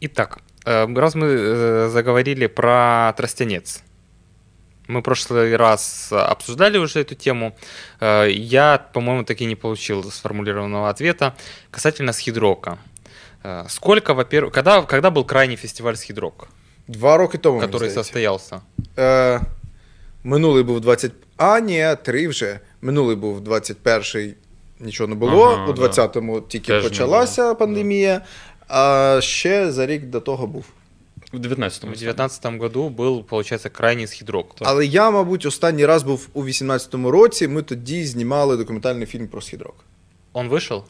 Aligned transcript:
Итак, 0.00 0.38
э, 0.64 0.86
раз 0.94 1.14
мы 1.14 1.26
э, 1.26 1.88
заговорили 1.88 2.46
про 2.46 3.12
тростянец, 3.16 3.82
мы 4.88 5.00
в 5.00 5.02
прошлый 5.02 5.56
раз 5.56 6.12
обсуждали 6.12 6.78
уже 6.78 7.00
эту 7.00 7.14
тему. 7.14 7.56
Э, 8.00 8.26
я, 8.30 8.78
по-моему, 8.92 9.24
таки 9.24 9.46
не 9.46 9.54
получил 9.56 10.10
сформулированного 10.10 10.88
ответа 10.88 11.34
касательно 11.70 12.12
схидрока. 12.12 12.78
Сколько, 13.68 14.14
во-первых, 14.14 14.52
когда, 14.52 14.82
когда 14.82 15.10
был 15.10 15.24
крайний 15.24 15.56
фестиваль 15.56 15.94
схидрок? 15.96 16.48
Два 16.88 17.16
роки 17.16 17.38
тому. 17.38 17.60
Который 17.60 17.90
состоялся. 17.90 18.60
Е, 18.98 19.40
минулий 20.24 20.64
був 20.64 20.80
20. 20.80 21.12
А, 21.36 21.60
ні, 21.60 21.96
три 22.02 22.28
вже. 22.28 22.60
Минулий 22.82 23.16
був 23.16 23.40
21-й, 23.40 24.34
нічого 24.80 25.08
не 25.08 25.14
було. 25.14 25.44
Ага, 25.44 25.66
У 25.66 25.72
20-му 25.72 26.40
тільки 26.40 26.72
Теж 26.72 26.82
не 26.82 26.88
почалася 26.88 27.42
було. 27.42 27.54
пандемія, 27.56 28.20
а 28.67 29.19
ще 29.21 29.71
за 29.71 29.85
рік 29.85 30.03
до 30.05 30.19
того 30.19 30.47
був. 30.47 30.65
В 31.33 31.35
19-му. 31.35 31.91
В 31.91 31.97
2019 31.97 32.45
году 32.59 32.89
был, 32.89 33.23
получается, 33.23 33.69
крайний 33.69 34.07
схидрок. 34.07 34.55
Але 34.59 34.85
я, 34.85 35.11
мабуть, 35.11 35.45
останній 35.45 35.85
раз 35.85 36.03
був 36.03 36.27
у 36.33 36.43
18-му 36.43 37.11
році. 37.11 37.47
Ми 37.47 37.61
тоді 37.61 38.05
знімали 38.05 38.57
документальний 38.57 39.05
фільм 39.07 39.27
про 39.27 39.41
східрок. 39.41 39.75
Он 40.33 40.49
вышел? 40.49 40.81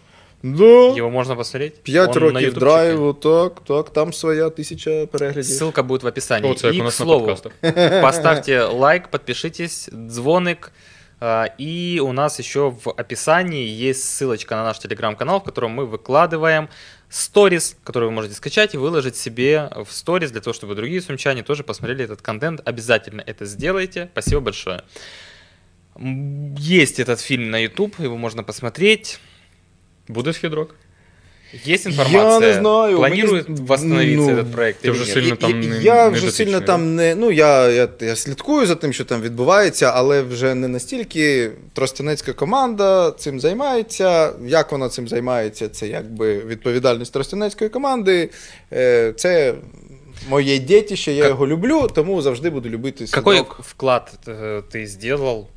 Да. 0.43 0.93
Его 0.97 1.09
можно 1.09 1.35
посмотреть? 1.35 1.83
П'ять 1.83 2.09
Он 2.09 2.13
на 2.15 2.19
років 2.19 2.41
ютубчике. 2.41 2.59
драйву, 2.65 3.13
так, 3.13 3.59
так, 3.67 3.89
там 3.89 4.13
своя 4.13 4.49
тисяча 4.49 5.05
переглядів. 5.05 5.51
Ссылка 5.61 5.83
будет 5.83 6.03
в 6.03 6.07
описании. 6.07 6.51
О, 6.51 6.55
це 6.55 6.67
як 6.67 6.75
и, 6.75 6.79
у 6.79 6.81
к 6.81 6.85
нас 6.85 6.99
на 6.99 7.05
слову, 7.05 7.25
подкастах. 7.25 7.53
поставьте 8.01 8.63
лайк, 8.63 9.07
подпишитесь, 9.07 9.89
звоник. 10.09 10.71
А, 11.19 11.47
И 11.59 11.99
у 12.01 12.11
нас 12.13 12.39
еще 12.39 12.59
в 12.83 12.89
описании 12.97 13.89
есть 13.89 14.03
ссылочка 14.03 14.55
на 14.55 14.63
наш 14.63 14.79
телеграм-канал, 14.79 15.39
в 15.39 15.43
котором 15.43 15.71
мы 15.71 15.85
выкладываем 15.85 16.67
сторис, 17.10 17.76
который 17.84 18.04
вы 18.04 18.10
можете 18.10 18.34
скачать 18.34 18.74
и 18.74 18.78
выложить 18.78 19.16
себе 19.16 19.70
в 19.84 19.90
сторис, 19.90 20.30
для 20.30 20.40
того, 20.40 20.54
чтобы 20.54 20.74
другие 20.74 21.00
сумчане 21.00 21.42
тоже 21.42 21.64
посмотрели 21.64 22.04
этот 22.04 22.22
контент. 22.22 22.60
Обязательно 22.64 23.22
это 23.22 23.44
сделайте. 23.44 24.08
Спасибо 24.12 24.40
большое. 24.40 24.82
Есть 25.98 27.00
этот 27.00 27.20
фильм 27.20 27.50
на 27.50 27.58
YouTube, 27.64 27.98
его 27.98 28.16
можно 28.16 28.42
посмотреть. 28.44 29.20
Буде 30.08 30.32
східрок? 30.32 30.74
Есть 31.67 31.85
информация? 31.87 32.47
Я 32.49 32.53
не 32.55 32.61
знаю. 32.61 32.97
Планирует 32.97 33.49
мені- 33.49 33.61
восстановиться 33.61 34.31
ну, 34.31 34.37
этот 34.37 34.51
проект? 34.51 34.79
Ти 34.81 34.87
или 34.87 34.97
вже 34.97 35.05
нет? 35.05 35.13
сильно 35.13 35.33
І- 35.33 35.37
там 35.37 35.63
і- 35.63 35.67
не- 35.67 35.83
я 35.83 36.03
не 36.03 36.09
вже 36.09 36.21
дотичний, 36.21 36.31
сильно 36.47 36.59
да? 36.59 36.65
там 36.65 36.95
не. 36.95 37.15
Ну, 37.15 37.31
я, 37.31 37.69
я, 37.69 37.89
я 38.01 38.15
слідкую 38.15 38.65
за 38.67 38.75
тим, 38.75 38.93
що 38.93 39.05
там 39.05 39.21
відбувається, 39.21 39.91
але 39.95 40.21
вже 40.21 40.55
не 40.55 40.67
настільки 40.67 41.51
Тростянецька 41.73 42.33
команда 42.33 43.11
цим 43.11 43.39
займається. 43.39 44.33
Як 44.45 44.71
вона 44.71 44.89
цим 44.89 45.07
займається, 45.07 45.69
це 45.69 45.87
якби 45.87 46.39
відповідальність 46.39 47.13
Тростянецької 47.13 47.69
команди. 47.69 48.29
Е, 48.73 49.13
Це 49.17 49.53
моє 50.29 50.57
дітище, 50.59 51.11
я 51.11 51.21
Как- 51.21 51.29
його 51.29 51.47
люблю, 51.47 51.87
тому 51.95 52.21
завжди 52.21 52.49
буду 52.49 52.69
любити 52.69 53.05
Какой 53.11 53.35
синок. 53.35 53.59
вклад 53.63 54.11
э, 54.27 54.61
ты 54.75 54.85
сделал? 54.87 55.47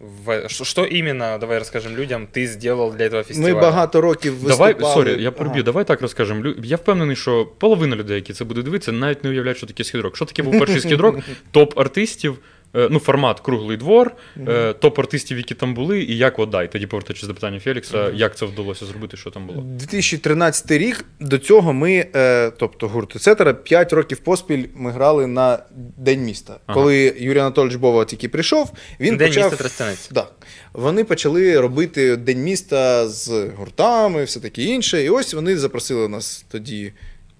в... 0.00 0.48
Что, 0.48 0.64
что 0.64 0.84
именно, 0.84 1.38
давай 1.38 1.58
расскажем 1.58 1.94
людям, 1.96 2.26
ты 2.26 2.46
сделал 2.46 2.90
для 2.92 3.06
этого 3.06 3.18
Ми 3.18 3.24
фестиваля? 3.24 3.54
багато 3.54 4.00
років 4.00 4.34
виступали. 4.34 4.74
Давай, 4.74 4.94
sorry, 4.94 5.22
я 5.22 5.30
переб'ю, 5.30 5.54
Ага. 5.54 5.62
давай 5.62 5.84
так 5.84 6.02
розкажемо. 6.02 6.54
Я 6.62 6.76
впевнений, 6.76 7.16
що 7.16 7.46
половина 7.58 7.96
людей, 7.96 8.16
які 8.16 8.32
це 8.32 8.44
будуть 8.44 8.64
дивитися, 8.64 8.92
навіть 8.92 9.24
не 9.24 9.30
уявляють, 9.30 9.58
що 9.58 9.66
таке 9.66 9.84
східрок. 9.84 10.16
Що 10.16 10.24
таке 10.24 10.42
був 10.42 10.58
перший 10.58 10.80
східрок? 10.80 11.16
Топ 11.50 11.78
артистів, 11.78 12.38
ну, 12.74 12.98
формат 12.98 13.40
круглий 13.40 13.76
двор, 13.76 14.12
е, 14.48 14.72
топ 14.72 14.98
артистів, 14.98 15.38
які 15.38 15.54
там 15.54 15.74
були, 15.74 16.02
і 16.02 16.16
як 16.16 16.38
от 16.38 16.50
дай. 16.50 16.72
Тоді 16.72 16.86
повертаючись 16.86 17.28
до 17.28 17.34
питання 17.34 17.60
Фелікса, 17.60 18.10
як 18.14 18.36
це 18.36 18.46
вдалося 18.46 18.86
зробити, 18.86 19.16
що 19.16 19.30
там 19.30 19.46
було. 19.46 19.62
2013 19.62 20.70
рік 20.70 21.04
до 21.20 21.38
цього 21.38 21.72
ми, 21.72 22.06
е, 22.14 22.50
тобто 22.50 22.88
гурт 22.88 23.16
Ецетера, 23.16 23.54
5 23.54 23.92
років 23.92 24.18
поспіль 24.18 24.64
ми 24.74 24.90
грали 24.90 25.26
на 25.26 25.58
День 25.96 26.20
міста. 26.20 26.56
Ага. 26.66 26.80
Коли 26.80 27.14
Юрій 27.18 27.38
Анатолійович 27.38 27.76
Бова 27.76 28.04
тільки 28.04 28.28
прийшов, 28.28 28.72
він 29.00 29.16
День 29.16 29.28
почав. 29.28 29.44
міста 29.44 29.64
Да. 30.10 30.26
Вони 30.72 31.04
почали 31.04 31.60
робити 31.60 32.16
День 32.16 32.42
міста 32.42 33.08
з 33.08 33.48
гуртами, 33.56 34.24
все 34.24 34.40
таке 34.40 34.62
інше. 34.62 35.04
І 35.04 35.10
ось 35.10 35.34
вони 35.34 35.58
запросили 35.58 36.08
нас 36.08 36.44
тоді, 36.50 36.92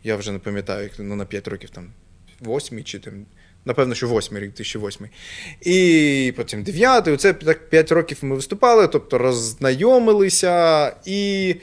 я 0.04 0.16
вже 0.16 0.32
не 0.32 0.38
пам'ятаю, 0.38 0.82
як 0.82 0.92
ну, 0.98 1.16
на 1.16 1.24
5 1.24 1.48
років 1.48 1.70
там, 1.70 1.86
8 2.42 2.84
чи 2.84 2.98
там. 2.98 3.26
Напевно, 3.64 3.94
що 3.94 4.08
8 4.08 4.38
рік, 4.38 4.52
2008. 4.54 5.06
І 5.62 6.32
потім 6.36 6.62
9. 6.62 7.08
Оце 7.08 7.32
так 7.32 7.68
5 7.70 7.92
років 7.92 8.18
ми 8.22 8.36
виступали, 8.36 8.88
тобто 8.88 9.18
роззнайомилися, 9.18 10.86
і 11.04 11.54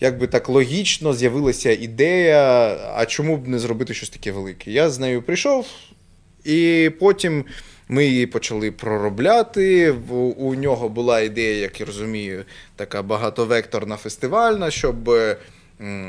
якби 0.00 0.26
так 0.26 0.48
логічно 0.48 1.14
з'явилася 1.14 1.72
ідея, 1.72 2.76
а 2.94 3.06
чому 3.06 3.36
б 3.36 3.48
не 3.48 3.58
зробити 3.58 3.94
щось 3.94 4.10
таке 4.10 4.32
велике. 4.32 4.70
Я 4.70 4.90
з 4.90 4.98
нею 4.98 5.22
прийшов, 5.22 5.66
і 6.44 6.90
потім 7.00 7.44
ми 7.88 8.06
її 8.06 8.26
почали 8.26 8.70
проробляти. 8.70 9.90
У 10.36 10.54
нього 10.54 10.88
була 10.88 11.20
ідея, 11.20 11.60
як 11.60 11.80
я 11.80 11.86
розумію, 11.86 12.44
така 12.76 13.02
багатовекторна 13.02 13.96
фестивальна, 13.96 14.70
щоб 14.70 15.10
м, 15.10 15.36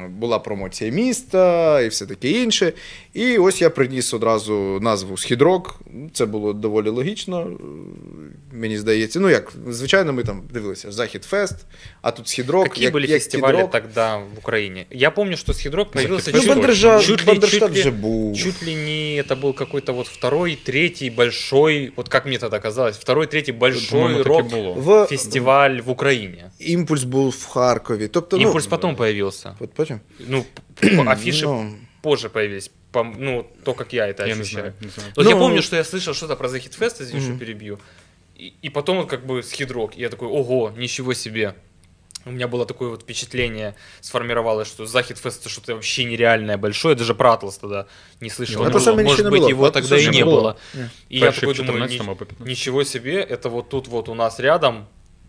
була 0.08 0.38
промоція 0.38 0.90
міста 0.90 1.80
і 1.80 1.88
все 1.88 2.06
таке 2.06 2.30
інше. 2.30 2.72
І 3.14 3.38
ось 3.38 3.62
я 3.62 3.70
приніс 3.70 4.14
одразу 4.14 4.78
назву 4.82 5.16
Східрок. 5.16 5.80
Це 6.12 6.26
було 6.26 6.52
доволі 6.52 6.88
логічно, 6.88 7.40
е, 7.40 8.56
мені 8.56 8.78
здається. 8.78 9.20
Ну 9.20 9.30
як, 9.30 9.52
звичайно, 9.68 10.12
ми 10.12 10.22
там 10.24 10.42
дивилися 10.52 10.92
Захід 10.92 11.24
Фест, 11.24 11.54
а 12.02 12.10
тут 12.10 12.28
Східрок. 12.28 12.68
Какие 12.68 12.84
як, 12.84 12.94
были 12.94 13.06
як 13.06 13.22
фестивали 13.22 13.52
Східрок. 13.54 13.70
тогда 13.70 14.16
в 14.16 14.38
Украине? 14.38 14.86
Я 14.90 15.10
помню, 15.10 15.36
что 15.36 15.54
Схидрок 15.54 15.90
появился 15.90 16.30
Ну, 16.34 16.40
чуть, 16.40 16.48
Бандержа, 16.48 17.00
чуть 17.00 17.20
ли, 17.20 17.26
Бандерштат 17.26 17.60
чуть 17.68 17.76
ли- 17.76 17.80
вже 17.80 17.90
був. 17.90 18.36
чуть 18.36 18.62
ли 18.66 18.74
не 18.74 19.22
это 19.22 19.40
был 19.40 19.54
какой-то 19.54 19.92
вот 19.94 20.06
второй, 20.08 20.58
третий 20.64 21.10
большой, 21.10 21.92
вот 21.96 22.08
как 22.08 22.26
мне 22.26 22.38
тогда 22.38 22.58
казалось, 22.58 22.96
второй, 22.96 23.26
третий 23.26 23.54
большой 23.54 23.90
По-моєму, 23.90 24.18
таке 24.18 24.28
рок 24.28 24.50
було. 24.50 24.74
В 24.74 25.06
фестиваль 25.06 25.80
в 25.86 25.90
Украине. 25.90 26.50
імпульс 26.58 27.04
був 27.04 27.28
в 27.30 27.46
Харкові. 27.46 28.08
Тобто, 28.08 28.36
Импульс 28.36 28.64
ну, 28.64 28.70
потом 28.70 28.96
появился. 28.96 29.55
От 29.59 29.73
потім. 29.73 29.99
Ну, 30.19 30.45
афиши 31.07 31.45
Ну, 31.45 31.73
позже 32.01 32.29
появились. 32.29 32.71
по- 32.91 33.03
ну, 33.03 33.45
то, 33.63 33.73
как 33.73 33.93
я 33.93 34.07
это 34.07 34.25
Я 34.27 34.35
не 34.35 34.41
ощущаю. 34.41 34.63
знаю. 34.63 34.73
Не 34.81 34.89
знаю. 34.89 35.11
Вот 35.15 35.25
Ну, 35.25 35.31
я 35.31 35.37
помню, 35.37 35.61
что 35.61 35.75
я 35.75 35.83
слышал 35.83 36.13
что-то 36.13 36.35
про 36.35 36.47
Захидфест, 36.49 37.01
извини, 37.01 37.19
Мгм. 37.21 37.29
что 37.29 37.45
перебью. 37.45 37.79
И, 38.39 38.53
и 38.65 38.69
потом 38.69 38.97
вот 38.97 39.09
как 39.09 39.25
бы 39.25 39.43
схидрок. 39.43 39.97
И 39.97 40.01
я 40.01 40.09
такой, 40.09 40.27
ого, 40.27 40.71
ничего 40.77 41.13
себе. 41.13 41.53
У 42.25 42.31
меня 42.31 42.47
было 42.47 42.65
такое 42.65 42.89
вот 42.89 43.01
впечатление, 43.01 43.73
сформировалось, 44.01 44.67
что 44.67 44.85
Захидфест 44.85 45.39
это 45.41 45.49
что-то 45.49 45.75
вообще 45.75 46.03
нереальное, 46.05 46.57
большое. 46.57 46.95
Даже 46.95 47.13
про 47.15 47.33
Атлас 47.33 47.57
тогда 47.57 47.85
не 48.21 48.29
слышал. 48.29 48.57
Может, 48.57 48.73
то 48.73 48.79
саме 48.79 49.03
ще 49.03 49.09
может 49.09 49.25
не 49.25 49.31
быть, 49.31 49.39
було. 49.41 49.49
его 49.49 49.65
Атласа 49.65 49.87
тогда 49.89 49.97
и 50.03 50.05
не 50.09 50.17
не 50.17 50.23
было. 50.25 50.31
було. 50.39 50.57
И 51.09 51.17
я 51.19 51.25
Перший 51.25 51.39
такой 51.41 51.55
думаю, 51.55 51.87
14 51.87 51.99
ни- 51.99 52.03
або 52.03 52.15
15. 52.15 52.47
ничего 52.47 52.83
себе, 52.83 53.13
это 53.21 53.49
вот 53.49 53.69
тут 53.69 53.87
вот 53.87 54.09
у 54.09 54.13
нас 54.13 54.39
рядом 54.39 54.85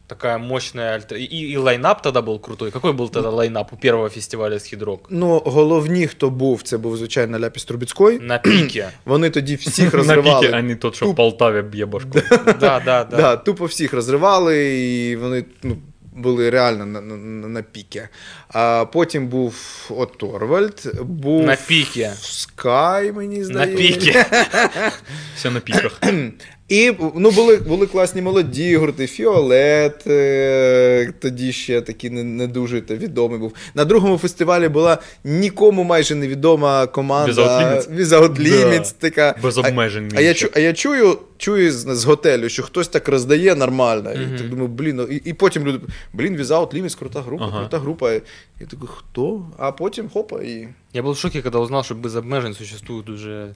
такая 0.08 0.38
мощная 0.38 0.94
альтер... 0.94 1.18
И, 1.18 1.24
и 1.24 1.56
лайнап 1.56 2.02
тогда 2.02 2.22
был 2.22 2.38
крутой. 2.38 2.70
Какой 2.70 2.92
был 2.92 3.08
тогда 3.08 3.30
лайнап 3.30 3.72
у 3.72 3.76
первого 3.76 4.08
фестиваля 4.08 4.58
Схидрок? 4.58 5.06
Ну, 5.10 5.42
головні, 5.44 6.06
хто 6.06 6.30
був, 6.30 6.62
це 6.62 6.78
був, 6.78 6.96
звичайно, 6.96 7.38
Ляпіс 7.38 7.64
Трубіцький. 7.64 8.18
На 8.18 8.38
пике. 8.38 8.90
Вони 9.04 9.30
тоді 9.30 9.54
всіх 9.54 9.92
На 9.92 9.98
розривали. 9.98 10.46
піки, 10.46 10.58
а 10.58 10.62
не 10.62 10.76
тот, 10.76 10.96
що 10.96 11.06
в 11.06 11.16
Полтаві 11.16 11.62
б'є 11.62 11.86
башку. 11.86 12.10
Да, 12.60 12.82
да, 12.84 13.04
да. 13.04 13.04
Да. 13.04 13.36
тупо 13.36 13.64
всіх 13.64 13.92
розривали, 13.92 14.78
і 14.78 15.16
вони 15.16 15.44
ну, 15.62 15.76
були 16.12 16.50
реально 16.50 16.86
на, 16.86 17.00
на, 17.00 17.16
на 17.16 17.48
на 17.48 17.62
пікі. 17.62 18.02
А 18.48 18.84
потім 18.92 19.28
був 19.28 19.86
от 19.90 20.18
Торвальд, 20.18 20.92
був 21.02 21.46
На 21.46 21.56
піке. 21.56 22.12
Скай, 22.20 23.12
мені 23.12 23.38
На 23.38 23.44
здається. 23.44 24.26
Все 25.36 25.50
на 25.50 25.60
піках. 25.60 26.00
І 26.68 26.92
ну, 27.14 27.30
були, 27.30 27.56
були 27.56 27.86
класні 27.86 28.22
молоді 28.22 28.76
гурти, 28.76 29.06
Фіолет, 29.06 30.06
е, 30.06 31.12
тоді 31.20 31.52
ще 31.52 31.80
такий 31.80 32.10
не, 32.10 32.24
не 32.24 32.46
дуже 32.46 32.80
та 32.80 32.94
відомий 32.96 33.38
був. 33.38 33.52
На 33.74 33.84
другому 33.84 34.18
фестивалі 34.18 34.68
була 34.68 34.98
нікому 35.24 35.84
майже 35.84 36.14
невідома 36.14 36.86
команда 36.86 37.32
Without 37.32 37.58
Limits? 37.60 37.96
Without 37.96 38.40
Limits, 38.40 38.94
така. 38.98 39.34
Без 39.42 39.58
обмежень. 39.58 40.12
А 40.14 40.20
я, 40.20 40.34
а 40.54 40.60
я 40.60 40.72
чую, 40.72 41.18
чую 41.38 41.72
з, 41.72 41.96
з 41.96 42.04
готелю, 42.04 42.48
що 42.48 42.62
хтось 42.62 42.88
так 42.88 43.08
роздає 43.08 43.54
нормально. 43.54 44.10
Мгм. 44.10 44.34
І 44.34 44.38
так 44.38 44.48
думаю, 44.48 44.68
блін, 44.68 44.96
ну, 44.96 45.02
і, 45.02 45.16
і 45.16 45.32
потім 45.32 45.66
люди, 45.66 45.80
блін, 46.12 46.36
Without 46.36 46.74
Limits, 46.74 46.98
крута 46.98 47.20
група, 47.22 47.44
Ага. 47.44 47.60
крута 47.60 47.78
група. 47.78 48.12
Я 48.12 48.66
такий, 48.66 48.88
хто? 48.96 49.46
А 49.58 49.72
потім 49.72 50.08
хопа 50.08 50.42
і. 50.42 50.68
Я 50.92 51.02
был 51.02 51.12
в 51.12 51.18
шоке, 51.18 51.42
когда 51.42 51.58
узнал, 51.58 51.84
что 51.84 51.94
без 51.94 52.16
обмежень 52.16 52.54
существует 52.54 53.08
уже, 53.08 53.54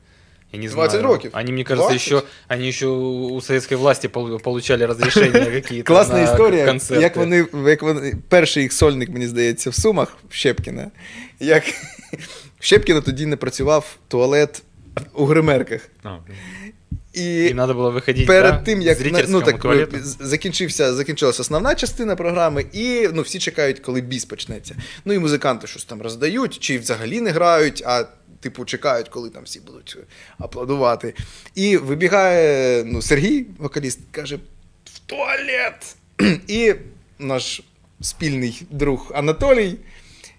я 0.54 0.60
не 0.60 0.68
20 0.68 0.92
знаю. 0.92 1.08
років. 1.14 1.32
Они, 1.34 1.52
мне 1.52 1.64
кажется, 1.64 1.90
20? 1.90 2.08
еще, 2.08 2.24
они 2.48 2.68
еще 2.68 2.88
у 2.88 3.42
советской 3.42 3.76
власти 3.78 4.08
пол- 4.08 4.40
получали 4.40 4.84
разрешения 4.86 5.46
какие-то 5.62 5.88
Класна 5.94 6.16
на 6.16 6.24
історія, 6.24 6.66
концерты. 6.66 7.02
як 7.02 7.16
вони, 7.18 7.46
як 7.68 7.82
вони, 7.82 8.14
перший 8.30 8.64
їх 8.64 8.74
сольник, 8.74 9.10
мені 9.10 9.28
здається, 9.28 9.70
в 9.70 9.76
Сумах, 9.76 10.18
в 10.30 10.34
Щепкіна. 10.34 10.92
Як 11.40 11.64
в 12.60 12.64
Щепкіна 12.66 13.02
тоді 13.02 13.26
не 13.26 13.36
працював 13.36 13.96
туалет 14.08 14.62
у 15.14 15.26
гримерках. 15.26 15.82
А, 16.04 16.10
блін. 16.28 16.36
І, 17.14 17.48
И 17.50 17.54
надо 17.54 17.74
было 17.74 17.92
выходить 17.92 18.26
перед 18.28 18.52
да, 18.52 18.58
тим, 18.62 18.80
к 18.80 18.86
як 18.86 18.98
на- 18.98 19.04
зрительскому 19.04 19.40
ну, 19.40 19.46
так, 19.46 19.62
туалету. 19.62 19.98
з- 20.04 20.18
закінчився, 20.20 20.94
закінчилася 20.94 21.42
основна 21.42 21.76
частина 21.76 22.16
програми, 22.16 22.66
і 22.74 23.10
ну, 23.14 23.22
всі 23.22 23.40
чекають, 23.40 23.80
коли 23.80 24.02
біс 24.02 24.26
почнеться. 24.26 24.76
Ну 25.06 25.14
і 25.14 25.20
музиканти 25.20 25.68
щось 25.68 25.86
там 25.86 26.02
роздають, 26.02 26.60
чи 26.60 26.78
взагалі 26.78 27.22
не 27.22 27.32
грають, 27.32 27.84
а 27.86 28.06
типу, 28.43 28.65
чекають, 28.65 29.09
коли 29.09 29.31
там 29.31 29.43
всі 29.43 29.61
будуть 29.61 29.97
аплодувати. 30.39 31.15
І 31.55 31.77
вибігає 31.77 32.85
ну, 32.85 33.03
Сергій, 33.03 33.47
вокаліст, 33.59 34.01
каже: 34.11 34.39
в 34.85 34.99
туалет. 34.99 35.97
І 36.49 36.75
наш 37.19 37.63
спільний 38.01 38.63
друг 38.71 39.13
Анатолій 39.15 39.77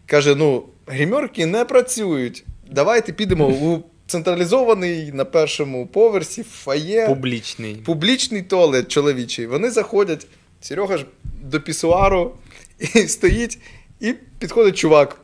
каже: 0.05 0.35
ну, 0.35 0.65
гримерки 0.87 1.45
не 1.45 1.65
працюють. 1.65 2.43
Давайте 2.71 3.13
підемо 3.13 3.47
у 3.47 3.83
централізований 4.07 5.11
на 5.11 5.25
першому 5.25 5.87
поверсі 5.87 6.43
фає. 6.43 7.07
Публичный. 7.07 7.83
Публічний 7.83 8.41
туалет 8.41 8.87
чоловічий. 8.87 9.47
Вони 9.47 9.71
заходять, 9.71 10.27
Серега 10.61 10.97
ж 10.97 11.05
до 11.41 11.61
пісуару 11.61 12.35
і 12.79 12.85
стоїть, 13.07 13.59
і 13.99 14.13
підходить 14.39 14.77
чувак. 14.77 15.21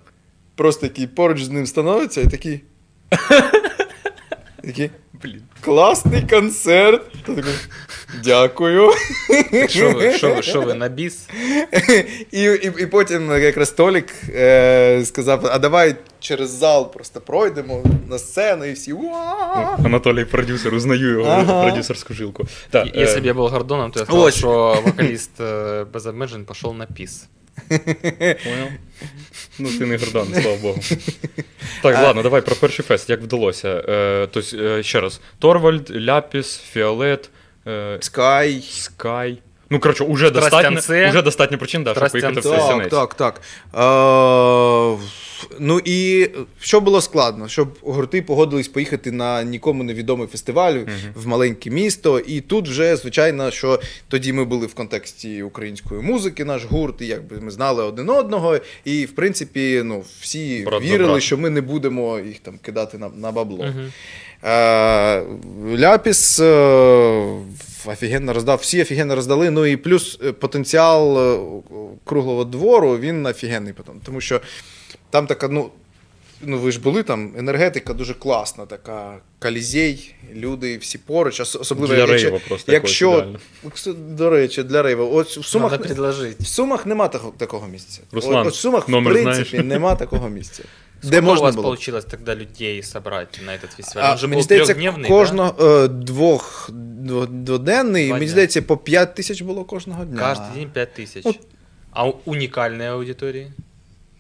Просто 0.56 0.88
такий 0.88 1.08
поруч 1.08 1.44
з 1.44 1.50
ним 1.50 1.66
становиться 1.68 2.22
і 2.22 2.28
такий. 2.28 2.62
Такий. 4.65 4.91
Блін. 5.23 5.43
Класний 5.61 6.23
концерт. 6.23 7.13
Та 7.27 7.35
такий, 7.35 7.53
Дякую. 8.25 8.91
Что 9.69 9.91
вы, 9.91 10.17
что 10.19 10.35
вы, 10.35 10.43
что 10.43 10.61
вы, 10.63 10.75
на 10.75 10.89
бис? 10.89 11.29
І, 12.33 12.39
і, 12.43 12.73
і 12.79 12.87
потім 12.87 13.31
якраз 13.43 13.71
Толік 13.71 14.07
е, 14.29 15.03
сказав: 15.05 15.47
а 15.47 15.59
давай 15.59 15.97
через 16.21 16.51
зал 16.51 16.93
просто 16.93 17.21
пройдемо 17.21 17.83
на 18.09 18.19
сцену 18.19 18.65
і 18.65 18.73
всі. 18.73 18.93
«Уа!» 18.93 19.77
Анатолій 19.85 20.25
продюсер, 20.25 20.75
узнаю 20.75 21.11
його 21.11 21.31
Ага. 21.31 21.63
продюсерську 21.69 22.15
жилку. 22.15 22.47
Так, 22.71 22.87
И- 22.87 23.01
Если 23.01 23.19
е, 23.19 23.23
бы 23.23 23.27
я 23.27 23.33
был 23.35 23.51
Гордоном, 23.51 23.91
то 23.91 24.01
я 24.01 24.07
сказал, 24.07 24.25
Ось. 24.25 24.35
что 24.35 24.83
вокалист 24.87 25.31
э, 25.41 25.85
Bad 25.93 26.19
Imagine 26.19 26.45
пошел 26.45 26.75
на 26.75 26.87
пис. 26.87 27.29
Понял? 28.44 28.68
Ну, 29.60 29.70
ти 29.78 29.86
не 29.86 29.98
Гордан, 29.98 30.28
слава 30.42 30.58
Богу. 30.58 30.80
Так, 31.82 31.96
ладно, 31.96 32.24
давай 32.24 32.42
про 32.42 32.56
перший 32.56 32.86
фест, 32.86 33.10
як 33.10 33.22
вдалося. 33.22 33.84
Е, 33.90 34.28
тобто, 34.32 34.84
ще 34.84 35.02
раз: 35.02 35.22
Торвальд, 35.40 35.92
Ляпіс, 36.08 36.58
Фіолет, 36.72 37.30
е, 37.68 37.98
Скай. 38.02 38.64
Скай. 38.70 39.42
Ну, 39.70 39.80
коротше, 39.80 40.04
уже 40.04 40.32
достатньо, 40.32 40.80
уже 41.10 41.22
достатньо 41.22 41.58
причин, 41.58 41.84
да, 41.84 41.96
щоб 41.96 42.12
поїхати 42.12 42.40
в 42.40 42.44
Тростянце. 42.44 42.90
Так, 42.90 43.14
так, 43.14 43.42
так. 43.74 44.98
Е, 44.98 44.98
ну 45.60 45.82
і 45.86 46.30
що 46.60 46.82
було 46.82 47.02
складно, 47.02 47.48
щоб 47.48 47.78
гурти 47.82 48.22
погодились 48.22 48.68
поїхати 48.68 49.12
на 49.12 49.44
нікому 49.44 49.84
невідомий 49.84 50.28
фестиваль 50.28 50.76
в 51.16 51.28
маленьке 51.28 51.70
місто. 51.70 52.20
І 52.20 52.42
тут 52.42 52.68
вже, 52.68 52.96
звичайно, 52.96 53.52
що 53.52 53.80
тоді 54.08 54.34
ми 54.34 54.46
були 54.46 54.68
в 54.68 54.74
контексті 54.74 55.44
української 55.44 56.02
музики, 56.02 56.46
наш 56.46 56.66
гурт, 56.66 57.02
і 57.02 57.08
якби 57.08 57.40
ми 57.40 57.52
знали 57.52 57.84
один 57.84 58.10
одного. 58.10 58.58
І, 58.86 59.06
в 59.06 59.12
принципі, 59.12 59.82
ну, 59.86 60.04
всі 60.22 60.64
Брат 60.66 60.84
вірили, 60.84 61.22
що 61.22 61.38
ми 61.38 61.50
не 61.50 61.62
будемо 61.62 62.20
їх 62.20 62.40
там 62.40 62.60
кидати 62.62 62.98
на, 62.98 63.10
на 63.10 63.32
бабло. 63.32 63.74
Е, 64.44 65.24
Ляпіс 65.80 66.40
е, 66.40 66.46
офігенно 67.86 68.34
роздав, 68.34 68.58
всі 68.58 68.82
офігенно 68.82 69.16
роздали. 69.16 69.50
Ну 69.50 69.66
і 69.66 69.78
плюс 69.78 70.20
е, 70.24 70.32
потенціал 70.32 71.64
круглого 72.04 72.44
двору 72.44 72.98
він 72.98 73.26
офігенний 73.26 73.74
потім. 73.74 73.94
Тому 74.04 74.22
що 74.22 74.42
там 75.10 75.28
така, 75.28 75.48
ну. 75.48 75.70
Ну, 76.42 76.58
ви 76.58 76.72
ж 76.72 76.80
були 76.80 77.04
там, 77.04 77.34
енергетика 77.38 77.94
дуже 77.94 78.14
класна, 78.14 78.66
така 78.66 79.18
калізей, 79.40 80.16
люди 80.34 80.78
всі 80.78 80.98
поруч, 80.98 81.40
особливо 81.40 81.94
Для 81.94 81.98
якщо, 81.98 82.16
рейва 82.16 82.40
просто 82.48 82.72
якщо 82.72 83.26
до 83.98 84.30
речі, 84.30 84.64
для 84.64 84.82
рейва. 84.82 85.06
От 85.06 85.38
в 85.38 85.46
Сумах, 85.46 85.72
Надо 85.72 85.84
в 86.40 86.48
Сумах 86.48 86.86
нема 86.86 87.08
такого, 87.08 87.34
такого 87.38 87.68
місця. 87.68 88.02
Руслан, 88.12 88.36
от, 88.36 88.48
от 88.48 88.54
в 88.54 88.56
Сумах, 88.56 88.90
в 88.90 88.92
принципі, 88.92 89.50
знаєш? 89.50 89.66
нема 89.66 89.96
такого 89.96 90.30
місця. 90.30 90.64
Сколько 90.99 91.11
Де 91.11 91.21
можна 91.21 91.41
у 91.41 91.43
вас 91.45 91.55
було? 91.55 91.69
получилось 91.69 92.05
тогда 92.05 92.35
людей 92.35 92.83
собрать 92.83 93.41
на 93.47 93.53
этот 93.53 93.77
фестиваль? 93.77 94.05
А, 94.09 94.13
Он 94.13 94.19
же 94.19 94.27
мені 94.27 94.41
был 94.41 94.45
здається, 94.45 94.75
трехдневный, 94.75 95.09
кожного 95.09 95.69
е, 95.85 95.89
двох 95.89 96.71
дво- 96.73 97.27
дводенний, 97.27 98.07
Два 98.07 98.15
мені 98.15 98.27
дня. 98.27 98.33
здається, 98.33 98.63
по 98.63 98.77
5 98.77 99.15
тисяч 99.15 99.43
було 99.43 99.65
кожного 99.65 100.05
да? 100.05 100.11
дня. 100.11 100.23
Каждый 100.23 100.55
день 100.55 100.69
5 100.73 100.89
тысяч. 100.99 101.23
Вот. 101.25 101.39
А 101.91 102.07
у- 102.09 102.17
уникальная 102.25 102.93
аудитория? 102.93 103.53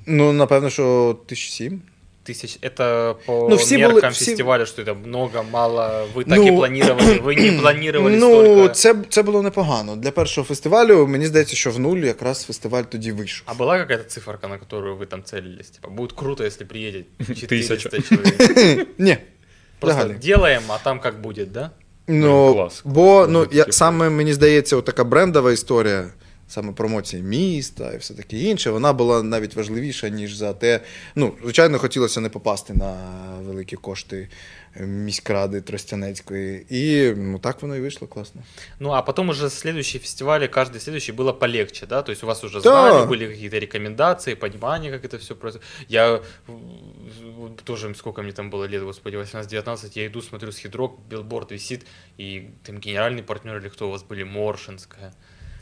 Ну, 0.06 0.32
напевно, 0.32 0.70
що 0.70 1.16
тисяч 1.26 1.50
сім. 1.50 1.82
Тысяч. 2.28 2.58
Это 2.62 3.14
по 3.26 3.48
Ну, 3.50 3.56
все 3.56 3.76
меркам 3.78 3.98
были- 3.98 4.12
все- 4.12 4.24
фестиваля, 4.24 4.64
что 4.66 4.82
это 4.82 4.94
много, 5.06 5.42
мало. 5.52 6.06
Вы 6.14 6.24
так 6.24 6.38
Ну, 6.38 6.46
и 6.46 6.56
планировали. 6.56 7.18
Вы 7.20 7.52
не 7.52 7.60
планировали 7.60 8.16
Ну, 8.16 8.30
столько. 8.44 8.68
це, 8.68 8.94
це 9.10 9.22
було 9.22 9.42
непогано. 9.42 9.96
Для 9.96 10.10
першого 10.10 10.44
фестивалю, 10.46 11.06
мені 11.06 11.26
здається, 11.26 11.56
що 11.56 11.70
в 11.70 11.78
нуль 11.78 11.96
якраз 11.98 12.44
фестиваль 12.44 12.82
тоді 12.82 13.12
вийшов. 13.12 13.42
А 13.46 13.52
была 13.52 13.78
какая-то 13.78 14.04
циферка, 14.04 14.48
на 14.48 14.58
которую 14.58 14.96
вы 14.96 15.06
там 15.06 15.22
целились? 15.22 15.70
Типа, 15.70 15.88
будет 15.88 16.12
круто, 16.12 16.44
если 16.44 16.64
приедет 16.66 17.04
400 17.40 17.74
Тысяча. 17.74 18.08
человек. 18.08 18.88
Ні. 18.98 19.16
Просто 19.80 19.98
взагалі. 19.98 20.18
делаем, 20.22 20.62
а 20.68 20.78
там 20.78 21.00
как 21.00 21.20
будет, 21.20 21.52
да? 21.52 21.70
Ну, 22.08 22.52
Клас. 22.54 22.82
бо 22.84 23.26
ну, 23.30 23.44
Дуже 23.44 23.56
я, 23.56 23.62
таке 23.64 23.72
саме 23.72 24.10
мені 24.10 24.32
здається, 24.34 24.80
така 24.80 25.04
брендова 25.04 25.52
історія, 25.52 26.08
саме 26.48 26.72
промоції 26.72 27.22
міста 27.22 27.92
і 27.92 27.96
все 27.96 28.14
таке 28.14 28.38
інше, 28.38 28.70
вона 28.70 28.92
була 28.92 29.22
навіть 29.22 29.56
важливіша, 29.56 30.08
ніж 30.08 30.34
за 30.34 30.52
те. 30.52 30.80
Ну, 31.14 31.34
звичайно, 31.42 31.78
хотілося 31.78 32.20
не 32.20 32.28
попасти 32.28 32.74
на 32.74 32.96
великі 33.42 33.76
кошти 33.76 34.28
е, 34.76 34.86
міськради 34.86 35.60
Тростянецької. 35.60 36.66
І 36.70 37.14
ну, 37.16 37.38
так 37.38 37.62
воно 37.62 37.76
і 37.76 37.80
вийшло 37.80 38.08
класно. 38.08 38.42
Ну, 38.80 38.90
а 38.90 39.02
потом 39.02 39.28
уже 39.28 39.50
следующие 39.50 40.00
фестивали, 40.00 40.46
каждый 40.46 40.80
следующий 40.80 41.12
было 41.12 41.32
полегче, 41.32 41.86
да? 41.86 42.02
То 42.02 42.12
есть 42.12 42.24
у 42.24 42.26
вас 42.26 42.44
уже 42.44 42.60
Да. 42.60 42.70
знали, 42.70 43.06
были 43.06 43.26
какие-то 43.28 43.58
рекомендации, 43.58 44.34
понимание, 44.34 44.92
как 44.92 45.04
это 45.04 45.18
все 45.18 45.34
происходит. 45.34 45.66
Я 45.88 46.14
э, 46.14 46.20
вот 47.36 47.56
тоже, 47.64 47.94
сколько 47.94 48.22
мне 48.22 48.32
там 48.32 48.50
было 48.50 48.64
лет, 48.64 48.82
господи, 48.82 49.16
18-19, 49.16 49.90
я 49.94 50.06
иду, 50.06 50.22
смотрю, 50.22 50.52
с 50.52 50.58
хидрок, 50.58 50.92
билборд 51.10 51.52
висит, 51.52 51.86
и 52.20 52.50
там 52.66 52.78
генеральный 52.78 53.22
партнер 53.22 53.56
или 53.56 53.68
кто 53.68 53.88
у 53.88 53.90
вас 53.90 54.02
были, 54.02 54.24
Моршинская. 54.24 55.12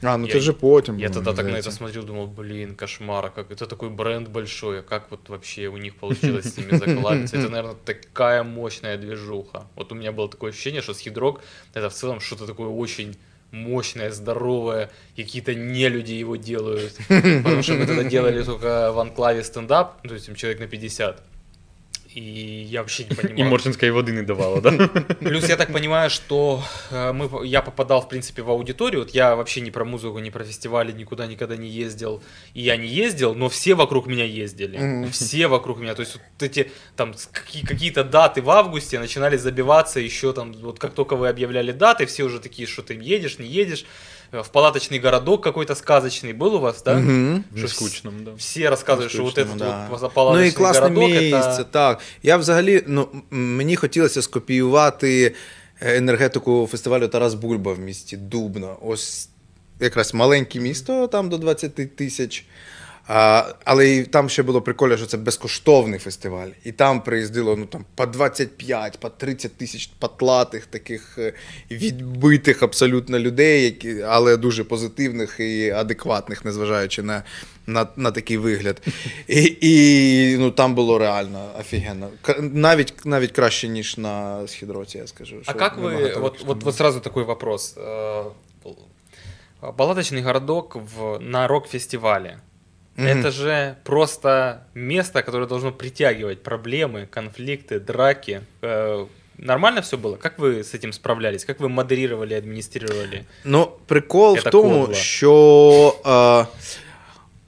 А, 0.05 0.17
ну 0.17 0.27
Я- 0.27 0.33
це 0.33 0.39
вже 0.39 0.53
потім. 0.53 0.99
Я 0.99 1.09
було, 1.09 1.15
тогда 1.15 1.31
мені 1.31 1.37
так 1.37 1.45
на 1.47 1.59
это 1.59 1.63
здається. 1.63 1.79
смотрел, 1.79 2.05
думал, 2.05 2.27
блин, 2.27 2.75
кошмар, 2.75 3.27
а 3.27 3.31
как 3.31 3.51
это 3.51 3.67
такой 3.67 3.89
бренд 3.89 4.29
большой, 4.29 4.79
а 4.79 4.83
как 4.83 5.11
вот 5.11 5.29
вообще 5.29 5.69
у 5.69 5.77
них 5.79 5.95
получилось 5.95 6.47
с 6.55 6.59
ними 6.59 6.79
заколабиться. 6.79 7.37
Это, 7.37 7.49
наверное, 7.51 7.77
такая 7.85 8.43
мощная 8.43 8.97
движуха. 8.99 9.63
Вот 9.77 9.93
у 9.93 9.95
меня 9.95 10.13
было 10.13 10.29
такое 10.29 10.51
ощущение, 10.51 10.83
что 10.83 10.93
с 10.93 10.99
Хидрок 11.01 11.41
это 11.75 11.89
в 11.89 11.93
целом 11.93 12.21
что-то 12.21 12.47
такое 12.47 12.69
очень 12.69 13.17
мощное, 13.53 14.11
здоровое, 14.11 14.89
какие-то 15.17 15.55
нелюди 15.55 16.15
его 16.21 16.37
делают. 16.37 16.99
Потому 17.09 17.63
что 17.63 17.75
мы 17.75 17.87
тогда 17.87 18.03
делали 18.05 18.43
только 18.43 18.93
в 18.93 18.99
анклаве 18.99 19.45
стендап, 19.45 20.01
ну, 20.03 20.09
то 20.09 20.15
есть 20.15 20.27
там 20.27 20.35
человек 20.35 20.61
на 20.61 20.67
50. 20.67 21.23
И 22.18 22.66
я 22.72 22.82
вообще 22.82 23.04
не 23.10 23.16
понимал. 23.16 23.38
І 23.38 23.44
Моршинська 23.44 23.86
і 23.86 23.92
води 23.92 24.12
не 24.12 24.24
давала, 24.24 24.62
да? 24.62 24.72
Плюс 25.20 25.50
я 25.50 25.56
так 25.56 25.72
понимаю, 25.72 26.10
что 26.10 26.64
э, 26.92 27.14
мы, 27.14 27.46
я 27.46 27.62
попадал, 27.62 28.02
в 28.02 28.10
принципе, 28.10 28.42
в 28.42 28.50
аудиторию. 28.50 29.02
Вот 29.02 29.16
я 29.16 29.36
вообще 29.36 29.62
ни 29.62 29.70
про 29.70 29.86
музыку, 29.86 30.20
ни 30.20 30.32
про 30.32 30.44
фестивали 30.44 30.92
никуда 30.92 31.28
никогда 31.28 31.56
не 31.56 31.68
ездил. 31.68 32.22
И 32.56 32.62
я 32.62 32.78
не 32.78 32.88
ездил, 32.88 33.36
но 33.36 33.48
все 33.48 33.76
вокруг 33.76 34.08
меня 34.08 34.26
ездили. 34.26 35.08
Все 35.12 35.48
вокруг 35.48 35.80
меня. 35.80 35.94
То 35.94 36.02
есть 36.02 36.14
вот 36.16 36.44
эти 36.44 36.72
там 36.96 37.14
какие-то 37.68 38.04
даты 38.04 38.42
в 38.42 38.50
августе 38.50 39.00
начинали 39.00 39.38
забиваться 39.38 40.00
еще 40.00 40.34
там, 40.34 40.54
вот 40.54 40.80
как 40.80 40.94
только 40.94 41.16
вы 41.16 41.30
объявляли 41.30 41.72
даты, 41.72 42.06
все 42.06 42.24
уже 42.24 42.40
такие, 42.40 42.68
что 42.68 42.82
ты 42.82 42.94
едешь, 43.16 43.40
не 43.40 43.48
едешь. 43.48 43.86
Э, 44.33 44.41
В 44.43 44.49
палаточный 44.49 44.99
городок 44.99 45.43
какой-то 45.45 45.75
сказочный 45.75 46.33
был 46.33 46.55
у 46.55 46.59
вас, 46.59 46.83
да? 46.83 46.95
Мгм. 46.95 47.45
Что 47.51 47.61
Не 47.61 47.67
вс- 47.67 47.69
скучно, 47.69 48.13
да. 48.25 48.31
Все 48.37 48.71
рассказывают, 48.71 49.13
что 49.13 49.23
вот 49.23 49.33
Скучно, 49.33 49.55
этот 49.55 49.59
да. 49.59 49.87
вот 49.91 50.03
Ну 50.03 50.09
палаточный 50.09 50.49
і 50.49 50.53
класне 50.53 50.81
городок, 50.81 51.11
місце, 51.11 51.37
это... 51.39 51.65
так. 51.65 52.01
Я 52.23 52.37
взагалі, 52.37 52.83
ну, 52.87 53.09
м- 53.33 53.57
мені 53.57 53.77
хотілося 53.77 54.23
скопіювати 54.23 55.35
е, 55.81 55.97
енергетику 55.97 56.69
фестивалю 56.71 57.09
Тарас 57.09 57.35
Бульба 57.35 57.73
в 57.73 57.79
місті 57.79 58.17
Дубно. 58.17 58.77
Ось 58.83 59.29
якраз 59.81 60.15
маленьке 60.15 60.61
місто, 60.61 61.07
там 61.09 61.29
до 61.29 61.39
20 61.39 61.97
тисяч. 61.97 62.45
А, 63.07 63.55
але 63.65 63.97
і 63.97 64.05
там 64.05 64.29
ще 64.29 64.43
було 64.43 64.63
прикольно, 64.63 64.97
що 64.97 65.07
це 65.07 65.17
безкоштовний 65.17 65.99
фестиваль. 65.99 66.49
І 66.65 66.73
там 66.73 67.03
приїздило 67.03 67.57
ну, 67.57 67.67
там, 67.67 67.85
по 67.95 68.07
25, 68.07 68.99
по 69.01 69.09
30 69.09 69.57
тисяч 69.57 69.91
патлатих, 69.99 70.67
таких 70.67 71.19
е, 71.19 71.33
відбитих 71.71 72.63
абсолютно 72.63 73.19
людей, 73.19 73.65
які, 73.65 74.03
але 74.03 74.37
дуже 74.37 74.65
позитивних 74.65 75.41
і 75.41 75.71
адекватних, 75.71 76.45
незважаючи 76.45 77.03
на, 77.03 77.23
на, 77.67 77.87
на 77.97 78.11
такий 78.11 78.37
вигляд. 78.37 78.83
І, 79.29 79.57
і 79.61 80.37
ну, 80.39 80.51
там 80.51 80.75
було 80.75 80.99
реально 80.99 81.51
офігенно. 81.61 82.09
К- 82.23 82.37
Навіть, 82.41 82.95
навіть 83.05 83.33
краще, 83.33 83.69
ніж 83.69 83.99
на 83.99 84.47
Східроці, 84.49 84.99
я 84.99 85.07
скажу. 85.07 85.37
А 85.47 85.51
що 85.51 85.59
как 85.59 85.79
вы, 85.79 85.93
набагато 85.93 86.21
вот, 86.21 86.33
краще. 86.33 86.47
вот, 86.47 86.63
вот 86.63 86.77
сразу 86.77 87.01
такой 87.01 87.25
вопрос. 87.25 87.75
Э, 87.77 88.25
Палаточный 89.77 90.23
городок 90.23 90.77
в, 90.77 91.19
на 91.21 91.47
рок-фестивале. 91.47 92.39
Мгм. 92.98 93.08
Это 93.08 93.32
же 93.32 93.76
просто 93.84 94.64
место, 94.74 95.22
которое 95.24 95.48
должно 95.48 95.72
притягивать 95.72 96.44
проблемы, 96.44 97.08
конфликты, 97.10 97.80
драки. 97.80 98.42
Э, 98.62 99.06
Нормально 99.38 99.82
все 99.82 99.98
было? 99.98 100.16
Как 100.16 100.40
вы 100.40 100.64
с 100.64 100.74
этим 100.74 100.92
справлялись? 100.92 101.46
Как 101.46 101.60
вы 101.60 101.70
модерировали, 101.70 102.34
администрировали? 102.34 103.26
Ну, 103.44 103.72
прикол 103.86 104.36
в 104.36 104.44
тому, 104.44 104.80
кодло. 104.82 104.94
що 104.94 105.96
е, 106.06 106.46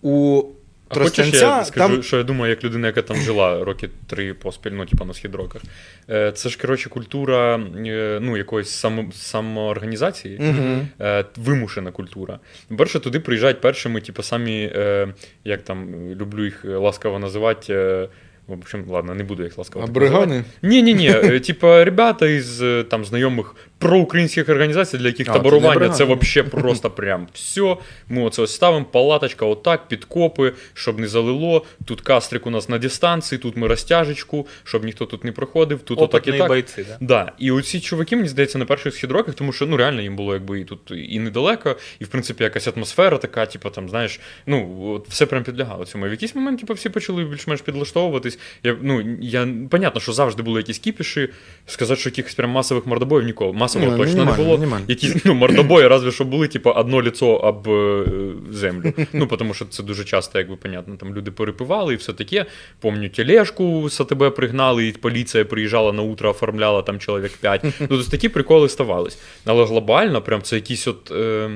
у 0.01 0.43
А 0.89 0.99
хочеш, 0.99 1.33
я 1.33 1.65
скажу, 1.65 1.93
Там 1.93 2.03
що 2.03 2.17
я 2.17 2.23
думаю, 2.23 2.49
як 2.49 2.63
людина, 2.63 2.87
яка 2.87 3.01
там 3.01 3.17
жила 3.17 3.63
роки 3.63 3.89
три 4.07 4.33
поспіль, 4.33 4.71
ну, 4.71 4.85
типу, 4.85 5.05
на 5.05 5.13
східроках. 5.13 5.61
Е, 6.09 6.31
Це 6.31 6.49
ж, 6.49 6.57
коротше, 6.57 6.89
культура 6.89 7.59
е, 7.85 8.19
ну, 8.21 8.37
якоїсь 8.37 8.69
само, 8.69 9.11
самоорганізації, 9.11 10.41
е, 11.01 11.25
вимушена 11.37 11.91
культура. 11.91 12.39
Перше, 12.77 12.99
туди 12.99 13.19
приїжджають 13.19 13.61
першими, 13.61 14.01
типу, 14.01 14.23
самі, 14.23 14.71
як 15.43 15.61
там, 15.63 16.09
люблю 16.15 16.45
їх 16.45 16.65
ласкаво 16.65 17.19
називати. 17.19 18.07
В 18.47 18.53
общем, 18.53 18.85
ладно, 18.89 19.15
не 19.15 19.23
буду 19.23 19.43
їх 19.43 19.57
ласкаво. 19.57 19.85
так 19.85 19.95
називати. 19.95 20.15
Абригани. 20.15 20.43
Ні, 20.61 20.81
ні, 20.83 20.93
ні. 20.93 21.39
Типа, 21.39 21.85
ребята 21.85 22.27
із 22.27 22.63
там 22.89 23.05
знайомих 23.05 23.55
проукраїнських 23.78 24.48
організацій, 24.48 24.98
для 24.98 25.06
яких 25.06 25.28
А, 25.28 25.32
це 25.32 25.38
не 25.38 25.42
таборування 25.42 25.74
бригада. 25.74 25.98
це 25.98 26.04
вообще 26.04 26.42
просто 26.42 26.90
прям 26.90 27.28
все. 27.32 27.76
Ми 28.08 28.22
оце 28.22 28.42
ось 28.42 28.54
ставимо, 28.54 28.84
палаточка, 28.84 29.46
отак, 29.46 29.88
підкопи, 29.88 30.52
щоб 30.74 30.98
не 30.98 31.08
залило. 31.08 31.64
Тут 31.84 32.00
кастрик 32.00 32.46
у 32.46 32.50
нас 32.50 32.68
на 32.68 32.78
дистанції, 32.78 33.38
тут 33.38 33.56
ми 33.56 33.68
розтяжечку, 33.68 34.46
щоб 34.64 34.84
ніхто 34.84 35.06
тут 35.06 35.24
не 35.24 35.32
проходив, 35.32 35.78
тут 35.78 36.00
отак 36.00 36.26
і 36.26 36.30
Опытные 36.30 36.38
так. 36.38 36.50
бойцы, 36.50 36.86
да? 36.88 36.96
Да, 37.00 37.32
і 37.38 37.50
оці 37.50 37.80
чуваки, 37.80 38.16
мені 38.16 38.28
здається, 38.28 38.58
на 38.58 38.64
перших 38.64 38.94
східроках, 38.94 39.34
тому 39.34 39.52
що 39.52 39.66
ну 39.66 39.76
реально 39.76 40.02
їм 40.02 40.16
було 40.16 40.34
якби 40.34 40.60
і 40.60 40.64
тут 40.64 40.80
і 40.90 41.18
недалеко, 41.18 41.76
і 41.98 42.04
в 42.04 42.08
принципі 42.08 42.44
якась 42.44 42.68
атмосфера 42.68 43.18
така, 43.18 43.46
типу, 43.46 43.70
там, 43.70 43.88
знаєш, 43.88 44.20
ну 44.46 44.84
от 44.94 45.08
все 45.08 45.26
прям 45.26 45.42
підлягало 45.44 45.84
цьому. 45.84 46.06
І 46.06 46.08
в 46.08 46.12
якийсь 46.12 46.34
момент, 46.34 46.60
типу, 46.60 46.74
всі 46.74 46.88
почали 46.88 47.24
більш-менш 47.24 47.60
підлаштовуватись. 47.60 48.38
Я, 48.62 48.76
ну, 48.82 49.16
я 49.20 49.48
понятно, 49.70 50.00
що 50.00 50.12
завжди 50.12 50.42
були 50.42 50.60
якісь 50.60 50.78
кіпіші. 50.78 51.28
Сказати, 51.66 52.00
що 52.00 52.10
якихось 52.10 52.34
прям 52.34 52.50
масових 52.50 52.86
мордобоїв 52.86 53.26
ніколи. 53.26 53.52
Масового 53.75 53.97
Ну, 53.97 54.03
точно 54.05 54.25
не 54.25 54.31
було. 54.31 54.57
мінімально. 54.57 54.85
Якісь 54.87 55.25
ну, 55.25 55.33
мордобої, 55.33 55.87
разве 55.87 56.11
що 56.11 56.25
були, 56.25 56.47
типу, 56.47 56.69
одно 56.69 57.01
ліцо 57.01 57.27
об 57.27 57.69
е, 57.69 58.03
землю. 58.51 58.93
Ну, 59.13 59.27
тому 59.27 59.53
що 59.53 59.65
це 59.65 59.83
дуже 59.83 60.03
часто, 60.03 60.39
якби 60.39 60.55
понятно, 60.55 60.95
там 60.95 61.15
люди 61.15 61.31
перепивали 61.31 61.93
і 61.93 61.97
все 61.97 62.13
таке. 62.13 62.45
Помню, 62.79 63.09
тележку 63.09 63.89
з 63.89 64.01
АТБ 64.01 64.35
пригнали, 64.35 64.87
і 64.87 64.91
поліція 64.91 65.45
приїжджала 65.45 65.91
на 65.93 66.01
утро, 66.01 66.29
оформляла 66.29 66.81
там 66.81 66.99
чоловік 66.99 67.31
5. 67.37 67.63
Ну, 67.63 67.71
тобто 67.79 68.11
такі 68.11 68.29
приколи 68.29 68.69
ставались. 68.69 69.17
Але 69.45 69.65
глобально, 69.65 70.21
прям 70.21 70.41
це 70.41 70.55
якісь 70.55 70.87
от. 70.87 71.11
Е, 71.11 71.49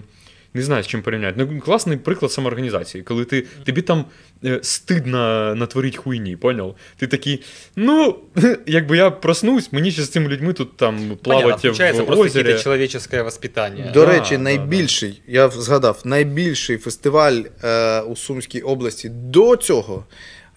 не 0.53 0.62
знаю, 0.62 0.83
з 0.83 0.88
чим 0.88 1.01
порівняти. 1.01 1.36
Ну, 1.38 1.62
класний 1.62 1.98
приклад 1.98 2.31
самоорганізації, 2.31 3.03
коли 3.03 3.25
ти 3.25 3.41
тобі 3.65 3.81
там 3.81 4.05
е, 4.45 4.60
стидно 4.62 5.55
натворити 5.55 5.98
хуйні, 5.98 6.36
поняв? 6.36 6.75
Ти 6.98 7.07
такий, 7.07 7.43
ну, 7.75 8.15
якби 8.65 8.98
я 8.98 9.12
проснусь, 9.12 9.74
мені 9.74 9.91
ще 9.91 10.01
з 10.03 10.10
цими 10.10 10.27
людьми 10.27 10.53
тут 10.53 10.77
там 10.77 11.17
плавати 11.24 11.57
включается 11.69 12.03
в 12.03 12.05
просто 12.05 12.24
озері. 12.25 12.43
какое-то 12.43 12.63
человеческое 12.63 13.24
воспитание. 13.24 13.91
До 13.93 14.05
Да, 14.05 14.12
речі, 14.12 14.38
да, 14.38 14.43
найбільший, 14.43 15.22
я 15.27 15.50
згадав, 15.50 16.01
найбільший 16.05 16.77
фестиваль 16.77 17.41
е, 17.63 18.01
у 18.01 18.15
Сумській 18.15 18.62
області 18.62 19.10
до 19.10 19.55
цього 19.55 20.05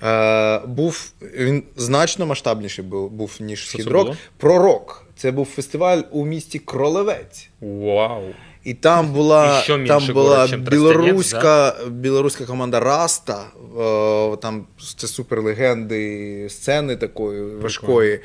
е, 0.02 0.58
був 0.66 1.12
він 1.38 1.62
значно 1.76 2.26
масштабніший 2.26 2.84
був, 2.84 3.10
був 3.10 3.36
ніж 3.40 3.68
Східрок. 3.68 4.16
Пророк. 4.36 5.06
Це 5.16 5.30
був 5.30 5.46
фестиваль 5.46 6.02
у 6.10 6.26
місті 6.26 6.58
Кролевець. 6.58 7.48
Вау. 7.60 8.22
І 8.66 8.74
там 8.74 9.12
була, 9.12 9.64
і 9.68 9.72
менше 9.72 9.88
там 9.88 10.14
була 10.14 10.36
город, 10.36 10.68
білоруська 10.68 11.00
білоруська, 11.00 11.74
білоруська 11.90 12.44
команда 12.44 12.80
Раста. 12.80 13.44
Е, 13.80 14.36
там 14.36 14.66
це 14.96 15.06
суперлегенди 15.06 16.46
сцени 16.50 16.96
такої 16.96 17.42
важкої. 17.42 18.20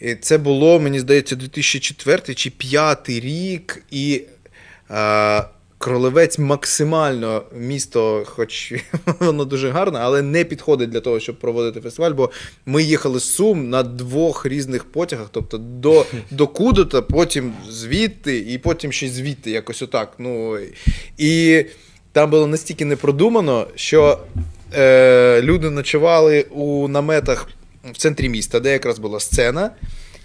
І 0.00 0.14
це 0.14 0.38
було, 0.38 0.80
мені 0.80 1.00
здається, 1.00 1.36
2004 1.36 2.34
чи 2.34 2.50
2005 2.50 3.08
рік. 3.08 3.82
І 3.90 4.22
е, 4.90 5.44
Кролевець 5.84 6.38
максимально 6.38 7.42
місто, 7.56 8.22
хоч 8.26 8.72
воно 9.20 9.44
дуже 9.44 9.70
гарне, 9.70 9.98
але 10.02 10.22
не 10.22 10.44
підходить 10.44 10.90
для 10.90 11.00
того, 11.00 11.20
щоб 11.20 11.38
проводити 11.38 11.80
фестиваль, 11.80 12.10
бо 12.10 12.30
ми 12.66 12.82
їхали 12.82 13.20
з 13.20 13.34
Сум 13.34 13.70
на 13.70 13.82
двох 13.82 14.46
різних 14.46 14.84
потягах, 14.84 15.26
тобто 15.30 15.58
до, 15.58 16.06
до 16.30 16.46
Кудота, 16.46 17.02
потім 17.02 17.52
звідти, 17.70 18.38
і 18.38 18.58
потім 18.58 18.92
ще 18.92 19.08
звідти, 19.08 19.50
якось 19.50 19.82
отак. 19.82 20.12
Ну, 20.18 20.58
і 21.18 21.64
там 22.12 22.30
було 22.30 22.46
настільки 22.46 22.84
не 22.84 22.96
продумано, 22.96 23.66
що 23.74 24.18
е, 24.74 25.42
люди 25.42 25.70
ночували 25.70 26.42
у 26.50 26.88
наметах 26.88 27.48
в 27.92 27.96
центрі 27.96 28.28
міста, 28.28 28.60
де 28.60 28.72
якраз 28.72 28.98
була 28.98 29.20
сцена. 29.20 29.70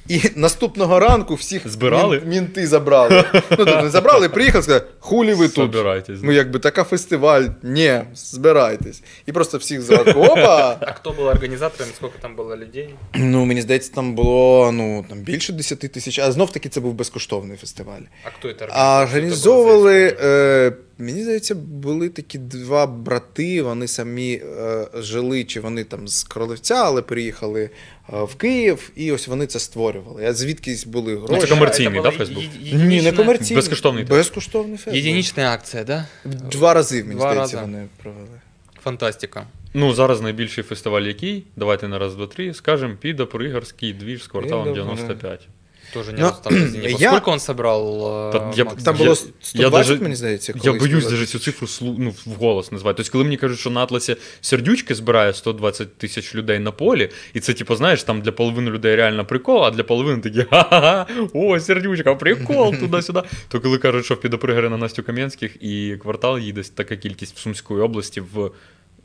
І 0.09 0.21
наступного 0.37 1.01
ранку 1.01 1.35
всіх 1.35 1.69
Збирали? 1.69 2.19
мін- 2.21 2.29
мінти 2.29 2.67
забрали. 2.67 3.25
Ну, 3.35 3.41
тобто 3.57 3.91
забрали, 3.91 4.29
приїхали, 4.29 4.63
сказали, 4.63 4.85
хулі 4.99 5.35
ви 5.35 5.45
тут. 5.47 5.55
Собирайтесь. 5.55 6.19
Ну, 6.23 6.33
якби 6.33 6.59
така 6.59 6.85
фестиваль, 6.85 7.43
ні, 7.63 8.01
збирайтесь. 8.15 9.03
І 9.27 9.33
просто 9.33 9.59
всіх 9.59 9.83
зранку, 9.83 10.21
опа! 10.21 10.77
А 10.81 10.93
кто 10.93 11.11
был 11.11 11.29
организатором, 11.29 11.93
сколько 11.97 12.15
там 12.21 12.37
было 12.37 12.57
людей? 12.57 12.95
Ну, 13.15 13.45
мені 13.45 13.63
здається, 13.63 13.93
там 13.95 14.15
було 14.15 14.73
ну, 14.73 15.05
там 15.09 15.19
більше 15.19 15.53
10 15.53 15.79
тисяч, 15.79 16.19
а 16.19 16.33
знов 16.33 16.53
таки 16.53 16.69
це 16.69 16.81
був 16.81 16.95
безкоштовний 16.95 17.57
фестиваль. 17.57 18.03
А 18.25 18.31
кто 18.39 18.49
это 18.49 18.67
А 18.71 19.03
организовал? 19.03 19.07
Что 19.07 19.07
это 19.07 19.07
было 19.07 19.07
за 19.07 19.19
організовували, 19.19 20.07
история? 20.07 20.31
е, 20.69 20.73
мені 21.00 21.24
здається, 21.24 21.56
були 21.56 22.10
такі 22.10 22.38
два 22.38 22.88
брати, 22.88 23.62
вони 23.62 23.88
самі 23.88 24.34
е, 24.34 24.88
жили, 24.96 25.44
чи 25.44 25.60
вони 25.60 25.84
там 25.84 26.08
з 26.08 26.24
Королевця, 26.24 26.76
але 26.76 27.02
переїхали 27.02 27.70
е, 28.14 28.24
в 28.24 28.36
Київ, 28.36 28.92
і 28.96 29.12
ось 29.12 29.28
вони 29.28 29.48
це 29.48 29.60
створювали. 29.60 30.26
А 30.26 30.34
звідкись 30.34 30.86
були 30.86 31.22
Ну, 31.30 31.38
це 31.38 31.48
комерційний, 31.48 32.00
Это 32.00 32.04
да, 32.04 32.12
Фейсбук? 32.12 32.44
Ні, 32.74 33.02
не 33.02 33.12
комерційний. 33.12 33.56
Безкоштовний 33.56 34.04
теж. 34.06 34.18
Безкоштовний 34.18 34.78
фестиваль. 34.78 34.98
Единичная 35.00 35.52
акция, 35.54 35.84
да? 35.84 36.08
Два 36.26 36.74
рази, 36.74 37.04
мені 37.04 37.16
Два 37.16 37.32
здається, 37.32 37.58
рази. 37.58 37.72
вони 37.72 37.88
провели. 38.04 38.42
Фантастика. 38.84 39.48
Ну, 39.74 39.94
зараз 39.94 40.22
найбільший 40.22 40.64
фестиваль 40.64 41.02
який? 41.02 41.44
Давайте 41.56 41.88
на 41.88 42.00
раз, 42.00 42.16
два, 42.16 42.28
три. 42.28 42.54
Скажемо, 42.54 42.96
піда 43.02 43.26
Пригорський 43.26 43.94
двіж 43.94 44.24
з 44.24 44.28
кварталом 44.28 44.64
Піда, 44.64 44.76
95. 44.76 45.48
Тоже 45.94 46.12
не 46.14 46.22
Ну, 46.22 46.32
извини. 46.52 46.96
я- 47.00 47.10
Сколько 47.10 47.32
он 47.32 47.40
собрал? 47.40 48.02
э, 48.04 48.32
Та 48.32 48.54
я- 48.56 48.66
Там 48.66 48.78
Я- 48.86 48.92
було 48.94 49.10
я 49.10 49.16
120, 49.16 49.72
даже- 49.72 50.04
мені 50.04 50.16
здається. 50.16 50.54
Я 50.64 50.74
боюсь 50.74 51.10
навіть 51.12 51.30
цю 51.30 51.40
цифру 51.40 51.68
слу- 51.68 51.96
ну, 52.00 52.14
вголос 52.26 52.72
назвати. 52.72 52.98
Тобто, 52.98 53.12
коли 53.12 53.24
мені 53.24 53.38
кажуть, 53.38 53.60
що 53.60 53.70
на 53.70 53.84
Атласі 53.84 54.16
сердючки 54.42 54.96
збирає 54.96 55.34
120 55.34 55.98
тисяч 55.98 56.36
людей 56.36 56.60
на 56.60 56.72
полі, 56.72 57.10
і 57.34 57.40
це, 57.40 57.54
типу, 57.54 57.76
знаєш, 57.76 58.04
там 58.04 58.22
для 58.22 58.32
половини 58.32 58.72
людей 58.72 58.96
реально 58.96 59.26
прикол, 59.26 59.66
а 59.66 59.72
для 59.72 59.84
половини 59.84 60.22
такі 60.22 60.44
ха-ха-ха, 60.50 61.06
о, 61.34 61.60
сердючка, 61.60 62.16
прикол, 62.16 62.76
туди-сюди. 62.76 63.22
То 63.48 63.60
коли 63.60 63.78
кажуть, 63.78 64.06
що 64.06 64.18
піде 64.18 64.38
пригори 64.38 64.70
на 64.70 64.78
Настю 64.78 65.04
Кам'янських 65.04 65.64
і 65.64 65.98
квартал 66.02 66.40
їде 66.40 66.64
така 66.64 66.96
кількість 66.96 67.36
в 67.36 67.40
Сумській 67.40 67.74
області 67.74 68.22
в. 68.34 68.52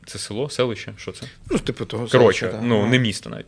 Це 0.07 0.19
село, 0.19 0.49
селище? 0.49 0.93
Що 0.97 1.11
це? 1.11 1.25
Ну, 1.51 1.59
типу 1.59 1.85
того. 1.85 2.07
Коротше, 2.11 2.39
селища, 2.39 2.61
ну 2.63 2.81
да. 2.81 2.87
не 2.87 2.99
місто 2.99 3.29
навіть. 3.29 3.45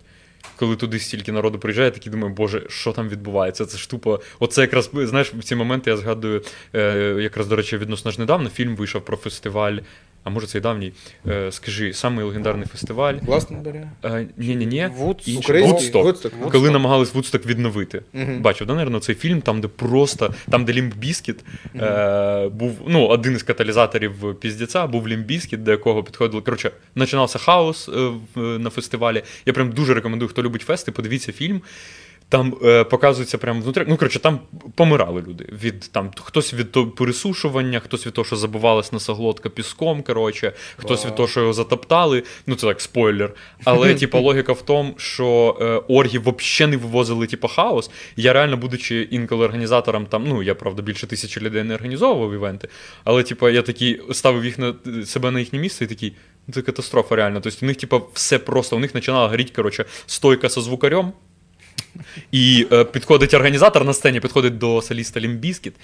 Коли 0.56 0.76
туди 0.76 1.00
стільки 1.00 1.32
народу 1.32 1.60
приїжджає, 1.60 1.92
такі 1.92 2.10
думаю, 2.10 2.34
боже, 2.34 2.64
що 2.70 2.92
там 2.92 3.10
відбувається? 3.10 3.66
Це 3.66 3.78
ж 3.78 3.90
тупо. 3.90 4.20
Оце 4.40 4.62
якраз 4.62 4.90
знаєш, 4.94 5.34
в 5.34 5.44
ці 5.44 5.56
моменти 5.56 5.90
я 5.90 5.98
згадую, 5.98 6.44
е, 6.76 7.16
якраз, 7.20 7.48
до 7.48 7.56
речі, 7.56 7.78
відносно 7.78 8.12
ж 8.12 8.20
недавно 8.20 8.50
фільм 8.50 8.76
вийшов 8.76 9.06
про 9.06 9.18
фестиваль. 9.18 9.78
А 10.28 10.30
може 10.30 10.48
це 10.48 10.58
і 10.58 10.62
давній. 10.62 10.94
Е, 11.28 11.52
скажи, 11.52 11.94
самий 11.94 12.26
легендарний 12.26 12.68
фестиваль. 12.68 13.14
Гластонбері. 13.22 13.90
Ні-ні-ні. 14.38 14.90
Вудсток. 14.96 16.52
Коли 16.52 16.72
намагались 16.72 17.14
Вудсток 17.14 17.46
відновити. 17.46 18.02
Мгм. 18.14 18.42
Бачив, 18.42 18.68
да, 18.68 18.74
наверное, 18.74 19.02
цей 19.02 19.16
фільм, 19.16 19.42
там, 19.42 19.62
де 19.62 19.68
просто, 19.68 20.34
там, 20.50 20.66
де 20.66 20.74
Limp 20.74 20.94
Bizkit 20.96 21.40
е, 21.76 22.50
був, 22.50 22.78
ну, 22.88 23.08
один 23.08 23.34
із 23.34 23.44
каталізаторів 23.44 24.36
піздеця, 24.40 24.88
був 24.88 25.08
Limp 25.08 25.26
Bizkit, 25.26 25.64
до 25.64 25.72
якого 25.72 26.04
підходили. 26.04 26.42
Коротше, 26.42 26.72
починався 26.94 27.40
хаос 27.40 27.90
е, 27.90 28.40
на 28.40 28.70
фестивалі. 28.70 29.24
Я 29.46 29.54
прям 29.54 29.72
дуже 29.72 29.94
рекомендую, 29.94 30.30
хто 30.30 30.44
любить 30.44 30.62
фести, 30.62 30.92
подивіться 30.92 31.32
фільм. 31.32 31.62
Там 32.30 32.56
е, 32.64 32.84
показується 32.84 33.38
прямо 33.38 33.62
внутрі. 33.62 33.86
Ну, 33.88 33.98
коротше, 33.98 34.20
там 34.20 34.40
помирали 34.76 35.24
люди. 35.28 35.50
Від, 35.64 35.80
там, 35.80 36.12
хтось 36.22 36.54
від 36.54 36.72
того 36.72 36.88
пересушування, 36.88 37.80
хтось 37.80 38.08
від 38.08 38.14
того, 38.14 38.26
що 38.26 38.36
забивалась 38.36 38.92
носоглотка 38.92 39.50
піском, 39.50 40.04
коротше, 40.04 40.54
хтось 40.78 41.06
від 41.06 41.16
того, 41.16 41.28
що 41.28 41.40
його 41.40 41.54
затоптали. 41.54 42.24
Ну, 42.48 42.56
це 42.56 42.68
так, 42.68 42.82
спойлер. 42.82 43.34
Але, 43.64 43.96
типу, 44.00 44.20
логіка 44.20 44.54
в 44.54 44.62
тому, 44.62 44.94
що 44.98 45.58
е, 45.62 45.94
орги 45.94 46.20
взагалі 46.20 46.72
не 46.72 46.78
вивозили, 46.78 47.28
типу, 47.28 47.48
хаос. 47.48 47.92
Я 48.16 48.34
реально, 48.34 48.58
будучи 48.58 49.02
інколи 49.02 49.46
організатором, 49.46 50.06
там, 50.06 50.28
ну, 50.28 50.44
я, 50.44 50.56
правда, 50.56 50.82
більше 50.82 51.08
тисячі 51.08 51.42
людей 51.42 51.64
не 51.64 51.76
організовував 51.76 52.34
івенти, 52.34 52.68
але, 53.04 53.24
типу, 53.24 53.50
я 53.50 53.62
такий 53.62 54.02
ставив 54.12 54.46
їх 54.46 54.60
на 54.60 54.76
себе 55.06 55.32
на 55.32 55.40
їхнє 55.40 55.60
місце 55.60 55.84
і 55.84 55.88
такий. 55.88 56.16
«Ну, 56.48 56.54
Це 56.54 56.62
катастрофа 56.62 57.16
реально. 57.16 57.42
Тобто 57.42 57.60
у 57.62 57.66
них, 57.66 57.78
типу, 57.78 58.02
все 58.14 58.40
просто, 58.40 58.76
у 58.76 58.80
них 58.80 58.92
починала 58.92 59.28
горіти, 59.28 59.52
коротше, 59.56 59.86
стойка 60.06 60.50
со 60.50 60.62
звукарем. 60.62 61.14
І 62.33 62.67
е, 62.73 62.85
підходить 62.85 63.35
організатор 63.35 63.85
на 63.85 63.93
сцені, 63.93 64.21
підходить 64.21 64.59
до 64.59 64.83
соліста 64.83 65.21
Лімбіскіт 65.21 65.75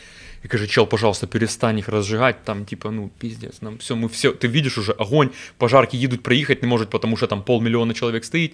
і 0.45 0.49
каже: 0.49 0.67
Чел, 0.67 0.89
пожалуйста, 0.89 1.27
перестань 1.27 1.77
їх 1.77 1.89
розжигати. 1.89 2.39
Там, 2.45 2.65
типа, 2.65 2.91
ну, 2.91 3.11
піздець, 3.19 3.63
нам 3.63 3.77
все, 3.77 3.95
ми 3.95 4.07
все. 4.07 4.31
Ти 4.31 4.49
бачиш 4.49 4.79
уже 4.79 4.93
огонь, 4.93 5.31
пожарки 5.57 5.97
їдуть, 5.97 6.23
приїхати 6.23 6.61
не 6.63 6.69
можуть, 6.69 6.91
тому 6.91 7.17
що 7.17 7.27
там 7.27 7.43
полмільйона 7.43 7.95
чоловік 7.95 8.25
стоїть. 8.25 8.53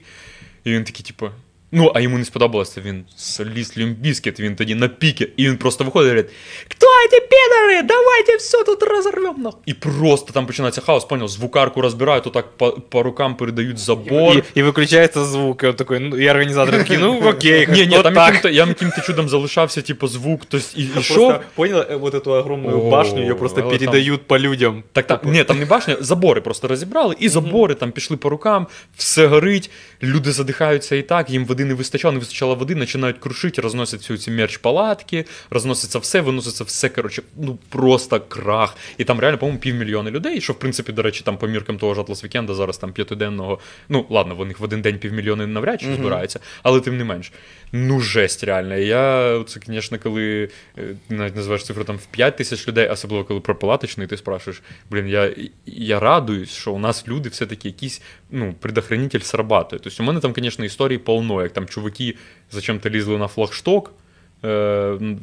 І 0.65 0.73
він 0.73 0.85
такий, 0.85 1.07
типу, 1.07 1.31
Ну, 1.77 1.93
а 1.95 2.01
йому 2.01 2.19
не 2.19 2.25
сподобалося, 2.25 2.81
він 2.81 3.05
соліст 3.17 3.79
Лімбіскет, 3.79 4.41
він 4.41 4.57
тоді 4.57 4.75
на 4.75 4.89
піки, 4.89 5.29
і 5.37 5.47
він 5.47 5.57
просто 5.57 5.85
виходить 5.85 6.07
і 6.07 6.11
говорить: 6.11 6.33
Хто 6.69 6.87
ці 7.11 7.21
підари? 7.21 7.83
Давайте 7.83 8.37
все 8.37 8.65
тут 8.65 8.83
розорвем. 8.83 9.43
нахуй». 9.43 9.61
І 9.67 9.75
просто 9.75 10.33
там 10.33 10.47
починається 10.47 10.81
хаос, 10.81 11.05
поняв, 11.05 11.29
звукарку 11.29 11.81
розбирають, 11.81 12.25
то 12.25 12.31
так 12.31 12.57
по, 12.57 12.71
по 12.71 13.03
рукам 13.03 13.37
передають 13.37 13.79
забор. 13.79 14.37
И, 14.37 14.43
и 14.61 14.63
выключается 14.63 15.25
звук, 15.25 15.65
и 15.65 15.67
он 15.67 15.75
такой, 15.75 15.99
ну, 15.99 16.17
и 16.17 16.27
организаторы 16.27 16.79
такие, 16.79 16.99
ну, 16.99 17.29
окей, 17.29 17.67
Ні, 17.71 17.87
ні, 17.87 17.93
кто 17.93 18.03
там 18.03 18.15
так? 18.15 18.27
яким-то, 18.27 18.49
я 18.49 18.67
яким-то 18.67 19.01
чудом 19.01 19.29
залишався, 19.29 19.83
типу, 19.83 20.09
звук, 20.09 20.45
то 20.47 20.57
есть, 20.57 20.79
і, 20.79 20.83
і 20.83 20.87
Просто, 20.87 21.15
що? 21.15 21.41
понял, 21.55 21.79
э, 21.79 21.97
вот 21.97 22.15
эту 22.15 22.31
огромную 22.31 22.81
О, 22.81 22.91
башню, 22.91 23.23
ее 23.23 23.35
просто 23.35 23.63
вот 23.63 23.71
там. 23.71 23.79
передают 23.79 24.27
по 24.27 24.39
людям. 24.39 24.83
Так, 24.93 25.07
так, 25.07 25.25
ні, 25.25 25.45
там 25.45 25.59
не 25.59 25.65
башня, 25.65 25.97
забори 26.01 26.41
просто 26.41 26.69
розібрали, 26.69 27.17
і 27.19 27.29
забори 27.29 27.75
там 27.75 27.93
пішли 27.93 28.17
по 28.17 28.29
рукам, 28.29 28.67
все 28.97 29.27
горить, 29.27 29.71
люди 30.03 30.33
задихаються 30.33 30.97
і 30.97 31.03
так, 31.03 31.31
їм 31.31 31.45
води 31.60 31.66
не 31.66 31.74
вистачало, 31.74 32.12
не 32.14 32.20
вистачало 32.20 32.56
води, 32.56 32.76
починають 32.76 33.18
крушити, 33.18 33.62
розносять 33.62 34.00
всю 34.00 34.18
ці 34.18 34.32
мерч 34.32 34.58
палатки, 34.58 35.26
розноситься 35.50 36.00
все, 36.00 36.22
виноситься 36.22 36.64
все, 36.64 36.90
коротше, 36.90 37.22
ну 37.38 37.58
просто 37.70 38.22
крах. 38.22 38.76
І 38.98 39.04
там 39.04 39.20
реально, 39.20 39.38
по-моєму, 39.38 39.60
півмільйона 39.60 40.12
людей, 40.12 40.42
що 40.42 40.54
в 40.54 40.60
принципі, 40.60 40.92
до 40.92 41.02
речі, 41.02 41.24
там 41.24 41.38
по 41.38 41.48
міркам 41.48 41.78
того 41.78 41.94
ж 41.94 42.02
Атлас 42.02 42.24
Вікенда 42.24 42.54
зараз 42.54 42.78
там 42.78 42.94
п'ятиденного, 42.94 43.60
ну 43.90 44.06
ладно, 44.10 44.36
в 44.36 44.46
них 44.46 44.60
в 44.60 44.64
один 44.64 44.82
день 44.82 45.00
півмільйони 45.00 45.48
навряд 45.48 45.82
чи 45.82 45.96
збираються, 45.96 46.40
але 46.64 46.82
тим 46.82 46.98
не 46.98 47.04
менш. 47.04 47.32
Ну, 47.72 48.00
жесть, 48.00 48.44
реально. 48.44 48.76
Я 48.76 49.44
це, 49.44 49.60
звісно, 49.68 50.00
коли 50.04 50.50
е, 50.78 50.96
навіть 51.10 51.36
називаєш 51.36 51.64
цифру 51.64 51.84
там 51.84 51.98
в 51.98 52.06
5 52.06 52.38
тисяч 52.38 52.68
людей, 52.68 52.88
особливо 52.88 53.24
коли 53.24 53.40
про 53.40 53.56
палаточний, 53.56 54.08
ти 54.08 54.18
спрашуєш, 54.18 54.62
блін, 54.90 55.08
я, 55.08 55.36
я 55.66 56.00
радуюсь, 56.00 56.52
що 56.52 56.74
у 56.74 56.80
нас 56.80 57.08
люди 57.08 57.30
все-таки 57.30 57.68
якісь, 57.68 58.02
ну, 58.32 58.56
предохранитель 58.60 59.20
срабатує. 59.20 59.80
Тобто 59.84 60.04
у 60.04 60.06
мене 60.06 60.20
там, 60.20 60.34
звісно, 60.38 60.66
історії 60.66 60.98
полно, 60.98 61.44
як 61.44 61.54
там 61.54 61.66
чуваки 61.66 62.16
зачем-то 62.52 62.90
лізли 62.90 63.18
на 63.18 63.28
флагшток 63.28 63.94
е, 64.44 64.48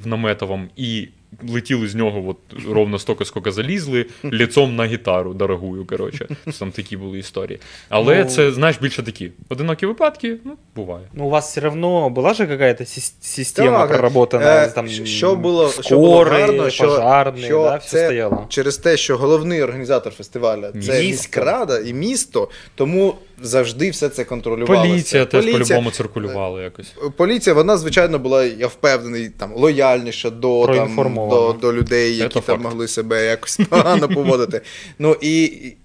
в 0.03 0.07
наметовому 0.07 0.69
і 0.77 1.09
летіли 1.50 1.88
з 1.88 1.96
нього 1.96 2.24
от, 2.30 2.38
ровно 2.70 3.00
стільки, 3.00 3.26
скільки 3.26 3.52
залізли, 3.52 4.06
ліцом 4.26 4.76
на 4.76 4.86
гітару 4.86 5.34
дорогую, 5.34 5.86
коротше. 5.86 6.28
Там 6.60 6.72
такі 6.72 6.98
були 6.98 7.20
історії. 7.20 7.60
Але 7.90 8.24
Ну- 8.24 8.30
це, 8.30 8.52
знаєш, 8.52 8.78
більше 8.82 9.04
такі 9.04 9.32
одинокі 9.50 9.86
випадки, 9.86 10.38
ну, 10.44 10.52
буває. 10.76 11.06
Ну, 11.14 11.26
у 11.26 11.30
вас 11.30 11.52
все 11.52 11.62
равно 11.62 12.10
была 12.10 12.34
же 12.34 12.48
какая-то 12.48 12.84
сис- 12.84 13.14
система 13.22 13.80
Так, 13.80 13.90
проработана, 13.90 14.64
е, 14.64 14.68
там, 14.68 14.88
що 14.90 15.36
було- 15.36 15.72
що 15.82 15.96
було 15.96 16.24
скорые, 16.24 16.30
гарно, 16.30 16.70
що- 16.70 16.84
пожарные, 16.88 17.46
що 17.46 17.64
да, 17.64 17.76
все 17.76 17.90
це- 17.90 18.06
стояло. 18.06 18.46
через 18.50 18.78
те, 18.78 18.98
що 18.98 19.18
головний 19.18 19.62
організатор 19.64 20.14
фестивалю 20.14 20.62
це 20.74 20.78
Місто. 20.78 20.94
міськрада 20.94 21.80
і 21.80 21.94
місто, 21.94 22.50
тому 22.76 23.16
завжди 23.43 23.91
все 23.91 24.09
це 24.09 24.25
контролювалося. 24.25 24.91
Поліція 24.91 25.25
теж 25.25 25.45
по-любому 25.45 25.91
циркулювала 25.91 26.63
якось. 26.63 26.95
Поліція, 27.17 27.55
вона, 27.55 27.77
звичайно, 27.77 28.19
була, 28.19 28.45
я 28.45 28.67
впевнений, 28.67 29.29
там 29.29 29.53
лояльніша 29.55 30.31
до, 30.31 30.67
там, 30.67 31.15
до, 31.15 31.57
до 31.61 31.73
людей, 31.73 32.17
які 32.17 32.35
Це 32.35 32.41
там 32.41 32.57
факт. 32.57 32.63
могли 32.63 32.89
себе 32.89 33.27
якось 33.27 33.61
погано 33.71 34.09
поводити. 34.09 34.61
Ну 34.99 35.17
і 35.21 35.37
і 35.45 35.77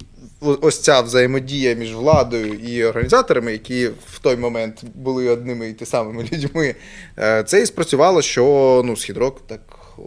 ось 0.42 0.80
ця 0.80 1.02
взаємодія 1.02 1.74
між 1.74 1.94
владою 1.94 2.54
і 2.54 2.84
організаторами, 2.84 3.52
які 3.52 3.88
в 3.88 4.20
той 4.22 4.38
момент 4.38 4.84
були 4.96 5.30
одними 5.30 5.70
і 5.70 5.74
ті 5.74 5.86
самими 5.86 6.24
людьми, 6.34 6.76
е, 7.18 7.44
це 7.44 7.62
і 7.62 7.66
спрацювало, 7.66 8.22
що 8.22 8.82
ну, 8.86 8.96
Східрок 8.96 9.42
так 9.48 9.62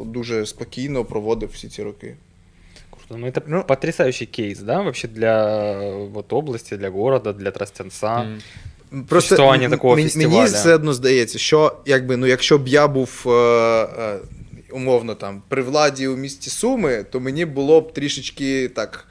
дуже 0.04 0.46
спокійно 0.46 1.04
проводив 1.04 1.50
всі 1.52 1.68
ці 1.68 1.82
роки. 1.82 2.16
Круто. 3.14 3.18
Ну, 3.20 3.26
это 3.26 3.42
Ну. 3.46 3.64
потрясающий 3.64 4.26
кейс, 4.26 4.58
да, 4.58 4.80
вообще 4.80 5.08
для 5.08 5.44
э, 5.46 6.08
вот 6.12 6.32
области, 6.32 6.76
для 6.76 6.90
города, 6.90 7.32
для 7.32 7.50
Тростянца. 7.50 8.20
М. 8.92 9.04
Просто 9.08 9.34
м- 9.64 9.70
такого 9.70 9.96
мені, 9.96 10.08
мені 10.16 10.44
все 10.58 10.74
одно 10.74 10.92
здається, 10.92 11.38
що 11.38 11.76
якби, 11.86 12.16
ну, 12.16 12.26
якщо 12.26 12.58
б 12.58 12.68
я 12.68 12.88
був 12.88 13.24
е, 13.26 13.30
е, 13.30 14.18
умовно 14.72 15.14
там 15.14 15.42
при 15.48 15.62
владі 15.62 16.08
у 16.08 16.16
місті 16.16 16.50
Суми, 16.50 17.04
то 17.10 17.20
мені 17.20 17.44
було 17.44 17.80
б 17.80 17.92
трішечки 17.92 18.68
так. 18.68 19.06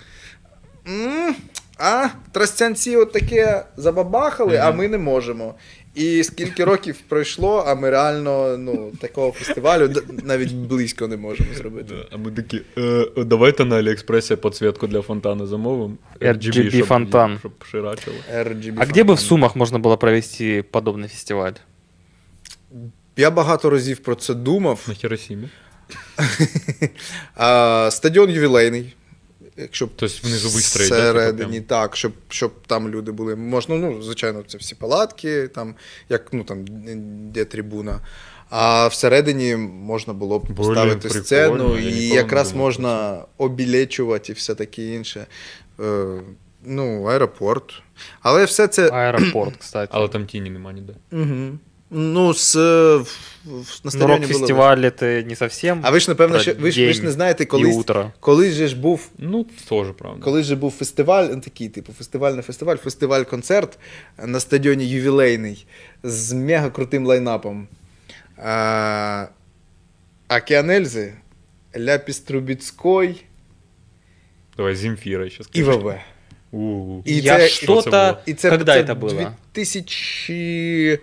«М, 0.88 1.36
А, 1.78 2.08
тростянці 2.32 2.96
от 2.96 3.12
таке 3.12 3.66
забабахали, 3.78 4.58
а 4.58 4.72
ми 4.72 4.88
не 4.88 4.98
можемо. 4.98 5.56
І 5.95 6.25
скільки 6.25 6.65
років 6.65 6.97
пройшло, 7.09 7.65
а 7.67 7.75
ми 7.75 7.91
реально 7.91 8.57
ну, 8.59 8.93
такого 9.01 9.33
фестивалю 9.33 9.89
д- 9.89 10.03
навіть 10.25 10.53
близько 10.53 11.09
не 11.09 11.17
можемо 11.17 11.49
зробити. 11.55 11.95
А 12.13 12.17
ми 12.17 12.31
такі, 12.31 12.61
е, 12.79 13.07
давайте 13.17 13.65
на 13.65 13.77
Аліекспресі 13.77 14.37
підсвітку 14.37 14.87
для 14.87 15.03
фонтану 15.03 15.47
замовимо. 15.47 15.95
RGB 16.21 16.71
щоб- 16.71 16.87
фонтан. 16.87 17.37
Щоб 17.39 17.53
ширачило. 17.71 18.17
RGB 18.35 18.75
А 18.77 18.85
где 18.85 19.01
бы 19.01 19.05
в 19.05 19.07
фонтан. 19.07 19.17
Сумах 19.17 19.57
можно 19.57 19.79
было 19.79 19.97
провести 19.97 20.65
подобный 20.73 21.09
фестиваль? 21.09 21.53
Я 23.17 23.31
багато 23.31 23.71
разів 23.71 23.99
про 23.99 24.15
це 24.15 24.35
думав. 24.35 24.85
На 24.89 24.95
Хіросімі. 24.95 25.49
А, 27.35 27.89
стадіон 27.93 28.31
ювілейний. 28.31 28.95
Якщо 29.58 29.86
б 29.86 29.90
Тобто 29.96 30.16
внизу 30.24 30.50
вистроїть, 30.50 30.92
типу, 30.92 31.04
всередині, 31.04 31.62
прям? 31.62 31.64
так, 31.64 31.96
щоб, 31.96 32.12
щоб 32.30 32.52
там 32.68 32.90
люди 32.90 33.12
були. 33.12 33.36
Можна, 33.36 33.76
ну, 33.76 34.02
звичайно, 34.02 34.44
це 34.48 34.58
всі 34.58 34.76
палатки, 34.76 35.48
там, 35.48 35.76
як 36.10 36.34
ну 36.34 36.44
там, 36.44 36.66
де 37.32 37.46
трибуна. 37.46 38.00
А 38.50 38.88
всередині 38.88 39.56
можна 39.56 40.14
було 40.14 40.40
б 40.40 40.56
поставити 40.56 41.10
прикольно, 41.10 41.24
сцену, 41.24 41.78
і 41.78 42.08
якраз 42.08 42.52
думав 42.52 42.66
можна 42.66 43.26
обілечувати 43.38 44.32
і 44.32 44.36
все 44.36 44.56
таке 44.56 44.96
інше. 44.96 45.28
Е, 45.80 46.22
ну, 46.66 47.04
аеропорт. 47.04 47.74
Але 48.22 48.46
все 48.46 48.68
це. 48.68 48.90
Аэропорт, 48.90 49.58
кстати. 49.58 49.92
Але 49.92 50.08
там 50.08 50.26
тіні 50.26 50.50
нема 50.50 50.74
ніде. 50.74 50.94
Угу. 51.12 51.58
Ну, 51.94 52.34
з 52.34 52.56
э, 52.56 53.06
на 53.84 53.92
стадіоні 53.92 54.26
Рок 54.26 54.28
фестивалі 54.28 54.90
ти 54.92 55.26
не 55.30 55.36
зовсім. 55.36 55.80
А 55.84 55.92
ви 55.92 56.00
ж, 56.00 56.10
напевно, 56.10 56.40
що, 56.40 56.54
ви 56.60 56.72
ж 56.72 56.86
ви 56.86 56.94
ж 56.94 57.04
не 57.04 57.12
знаєте, 57.12 57.46
колись, 57.46 57.76
утро. 57.76 58.12
же 58.38 58.68
ж 58.68 58.76
був. 58.76 59.10
Ну, 59.18 59.44
теж 59.70 59.88
правда. 59.98 60.24
Колись 60.24 60.46
же 60.46 60.56
був 60.56 60.72
фестиваль, 60.72 61.26
ну, 61.32 61.42
такий, 61.42 61.70
типу, 61.70 61.94
фестиваль 61.94 62.32
на 62.32 62.42
фестиваль, 62.42 62.76
фестиваль-концерт 62.76 63.78
э, 64.18 64.28
на 64.28 64.40
стадіоні 64.40 64.90
ювілейний 64.90 65.66
з 66.04 66.34
мега 66.34 66.70
крутим 66.70 67.06
лайнапом. 67.06 67.68
А, 68.38 69.28
Океанельзи, 70.30 71.14
Ляпістробіцької. 71.78 73.24
Давай, 74.58 74.76
Земфіра 74.76 75.30
ще 75.30 75.44
скажи. 75.44 75.62
І 75.62 75.64
ВВ. 75.64 75.96
У-у-у. 76.52 77.04
І, 77.06 77.22
Я 77.22 77.38
це, 77.38 77.50
це, 77.50 77.66
було? 77.68 78.18
і 78.26 78.34
це, 78.34 78.50
Когда 78.50 78.74
це, 78.74 78.84
це 78.84 78.94
було? 78.94 79.32
2000... 79.54 81.00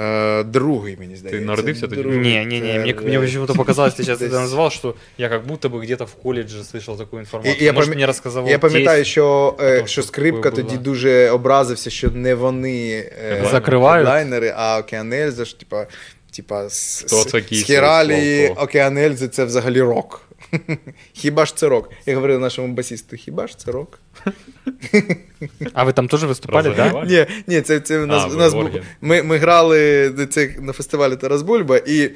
Е, 0.00 0.42
другий, 0.42 0.96
мені 1.00 1.16
здається. 1.16 1.40
Ти 1.40 1.46
народився 1.46 1.88
тоді? 1.88 2.02
ні, 2.02 2.46
ні. 2.46 2.60
не. 2.60 2.78
Мне, 2.78 2.94
мне 2.94 3.20
почему-то 3.20 3.54
показалось, 3.54 3.94
ты 3.94 4.02
сейчас 4.02 4.22
это 4.22 4.40
назвал, 4.40 4.70
что 4.70 4.94
я 5.18 5.28
как 5.28 5.46
будто 5.46 5.68
би 5.68 5.80
где-то 5.80 6.04
в 6.04 6.14
коледжі 6.14 6.56
слышав 6.58 6.98
таку 6.98 7.18
інформацію. 7.18 7.64
Я 7.64 7.72
Может, 7.72 7.90
пам... 7.90 7.98
мені 7.98 8.50
Я 8.50 8.58
пам'ятаю, 8.58 9.04
що, 9.04 9.56
е, 9.60 9.76
тому, 9.76 9.88
що 9.88 10.02
скрипка 10.02 10.50
тоді 10.50 10.76
дуже 10.76 11.30
образився, 11.30 11.90
що 11.90 12.10
не 12.10 12.34
вони 12.34 13.06
е, 13.24 13.44
Закривають? 13.50 14.08
лайнери, 14.08 14.54
а 14.56 14.78
Океанельза 14.78 15.44
ж, 15.44 15.58
типа, 15.58 15.86
типа, 16.36 16.68
Хералі 17.66 18.48
Океанельзи 18.56 19.28
це 19.28 19.44
взагалі 19.44 19.80
рок. 19.80 20.29
Хіба 21.12 21.46
ж 21.46 21.56
це 21.56 21.68
рок? 21.68 21.90
Я 22.06 22.14
говорив 22.14 22.40
нашому 22.40 22.74
басісту, 22.74 23.16
хіба 23.16 23.46
ж 23.46 23.58
це 23.58 23.70
рок? 23.70 24.00
А 25.72 25.84
вы 25.84 25.92
там 25.92 26.08
тоже 26.08 26.26
выступали, 26.26 26.74
да? 26.76 27.04
Ні, 27.04 27.26
ні, 27.46 27.60
це, 27.60 27.80
це 27.80 27.98
у 27.98 28.06
нас, 28.06 28.22
А, 28.24 28.34
у 28.34 28.38
нас 28.38 28.54
був, 28.54 28.70
ми, 29.00 29.22
ми 29.22 29.36
грали 29.36 30.10
це 30.30 30.54
на 30.58 30.72
фестивалі 30.72 31.16
Тарас 31.16 31.42
Бульба, 31.42 31.76
і 31.86 32.10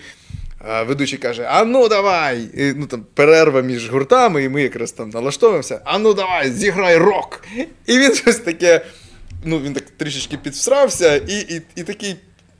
а, 0.58 0.82
ведучий 0.82 1.18
каже: 1.18 1.46
А 1.50 1.64
ну 1.64 1.88
давай! 1.88 2.48
І, 2.54 2.72
ну 2.76 2.86
там 2.86 3.06
перерва 3.14 3.60
між 3.60 3.90
гуртами, 3.90 4.44
і 4.44 4.48
ми 4.48 4.62
якраз 4.62 4.92
там 4.92 5.10
налаштовуємося. 5.10 5.80
А 5.84 5.98
ну 5.98 6.14
давай, 6.14 6.52
зіграй 6.52 6.96
рок! 6.96 7.44
І 7.86 7.98
він 7.98 8.14
щось 8.14 8.36
таке. 8.36 8.80
Ну, 9.44 9.60
він 9.60 9.72
так 9.74 9.84
трішечки 9.90 10.36
підсрався, 10.36 11.16
і, 11.16 11.38
і, 11.38 11.62
і 11.76 11.82
такий. 11.82 12.16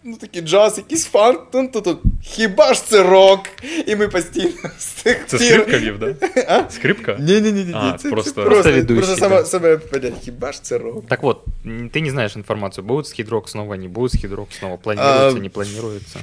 Ну, 0.06 0.16
такий 0.16 0.42
джаз, 0.42 0.78
якийсь 0.78 1.04
фан, 1.06 1.38
тун 1.52 1.68
тун 1.68 1.82
тун 1.82 1.98
Хіба 2.22 2.74
ж 2.74 2.84
це 2.86 3.02
рок? 3.02 3.40
І 3.86 3.96
ми 3.96 4.08
постійно 4.08 4.50
з 4.78 4.86
тих 4.86 5.24
Це 5.26 5.36
пір- 5.36 5.44
скрипка 5.46 5.78
вів, 5.78 5.98
да? 5.98 6.14
А? 6.48 6.70
Скрипка? 6.70 7.16
Ні, 7.20 7.40
ні, 7.40 7.52
ні, 7.52 7.64
ні, 7.64 7.72
А, 7.74 7.92
це, 7.92 7.98
це 8.02 8.10
просто- 8.10 8.32
просто, 8.34 8.50
Просто 8.50 8.72
ведучий, 8.72 8.96
просто 8.96 9.44
саме, 9.46 9.76
да. 9.76 9.76
понять, 9.76 10.14
хіба 10.24 10.52
ж 10.52 10.62
це 10.62 10.78
рок? 10.78 11.06
Так 11.08 11.22
вот, 11.22 11.44
м, 11.66 11.90
ты 11.94 12.00
не 12.02 12.10
знаешь 12.10 12.36
информацию, 12.36 12.84
будет 12.84 13.06
скидрок 13.06 13.48
снова, 13.48 13.76
не 13.76 13.88
будет 13.88 14.12
скидрок 14.12 14.48
снова, 14.58 14.76
планируется, 14.76 15.38
А, 15.38 15.42
не 15.42 15.48
планируется. 15.48 16.18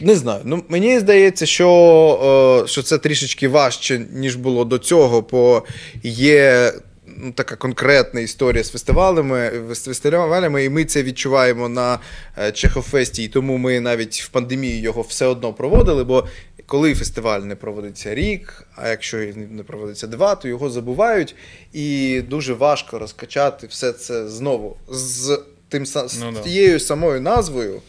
Не 0.00 0.14
знаю. 0.14 0.40
Ну, 0.44 0.62
мені 0.68 0.98
здається, 0.98 1.46
що, 1.46 2.62
е, 2.64 2.68
що 2.68 2.82
це 2.82 2.98
трішечки 2.98 3.48
важче, 3.48 4.06
ніж 4.12 4.36
було 4.36 4.64
до 4.64 4.78
цього, 4.78 5.20
бо 5.30 5.62
є 6.02 6.72
ну, 7.16 7.32
така 7.32 7.56
конкретна 7.56 8.20
історія 8.20 8.64
з 8.64 8.70
фестивалями, 8.70 9.52
з 9.70 9.84
фестивалями, 9.84 10.64
і 10.64 10.68
ми 10.68 10.84
це 10.84 11.02
відчуваємо 11.02 11.68
на 11.68 11.98
е, 12.38 12.52
Чехофесті, 12.52 13.24
і 13.24 13.28
тому 13.28 13.56
ми 13.56 13.80
навіть 13.80 14.22
в 14.22 14.28
пандемію 14.28 14.80
його 14.80 15.02
все 15.02 15.26
одно 15.26 15.52
проводили. 15.52 16.04
Бо 16.04 16.26
коли 16.66 16.94
фестиваль 16.94 17.40
не 17.40 17.56
проводиться 17.56 18.14
рік, 18.14 18.66
а 18.76 18.88
якщо 18.88 19.16
не 19.50 19.62
проводиться 19.62 20.06
два, 20.06 20.34
то 20.34 20.48
його 20.48 20.70
забувають, 20.70 21.34
і 21.72 22.20
дуже 22.28 22.54
важко 22.54 22.98
розкачати 22.98 23.66
все 23.66 23.92
це 23.92 24.28
знову 24.28 24.76
з 24.88 25.40
тим 25.68 25.86
з 25.86 26.18
Ну 26.20 26.32
да. 26.32 26.40
тією 26.40 26.80
самою 26.80 27.20
назвою. 27.20 27.82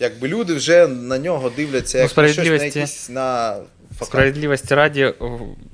якби 0.00 0.28
люди 0.28 0.54
вже 0.54 0.86
на 0.86 1.18
нього 1.18 1.52
дивляться 1.56 1.98
Ну, 1.98 2.04
як 2.04 2.16
на 2.16 2.28
щось 2.28 2.46
на 2.48 2.64
якісь 2.64 3.08
на 3.08 3.56
факап. 3.92 4.08
Справедливости 4.08 4.74
ради, 4.74 5.14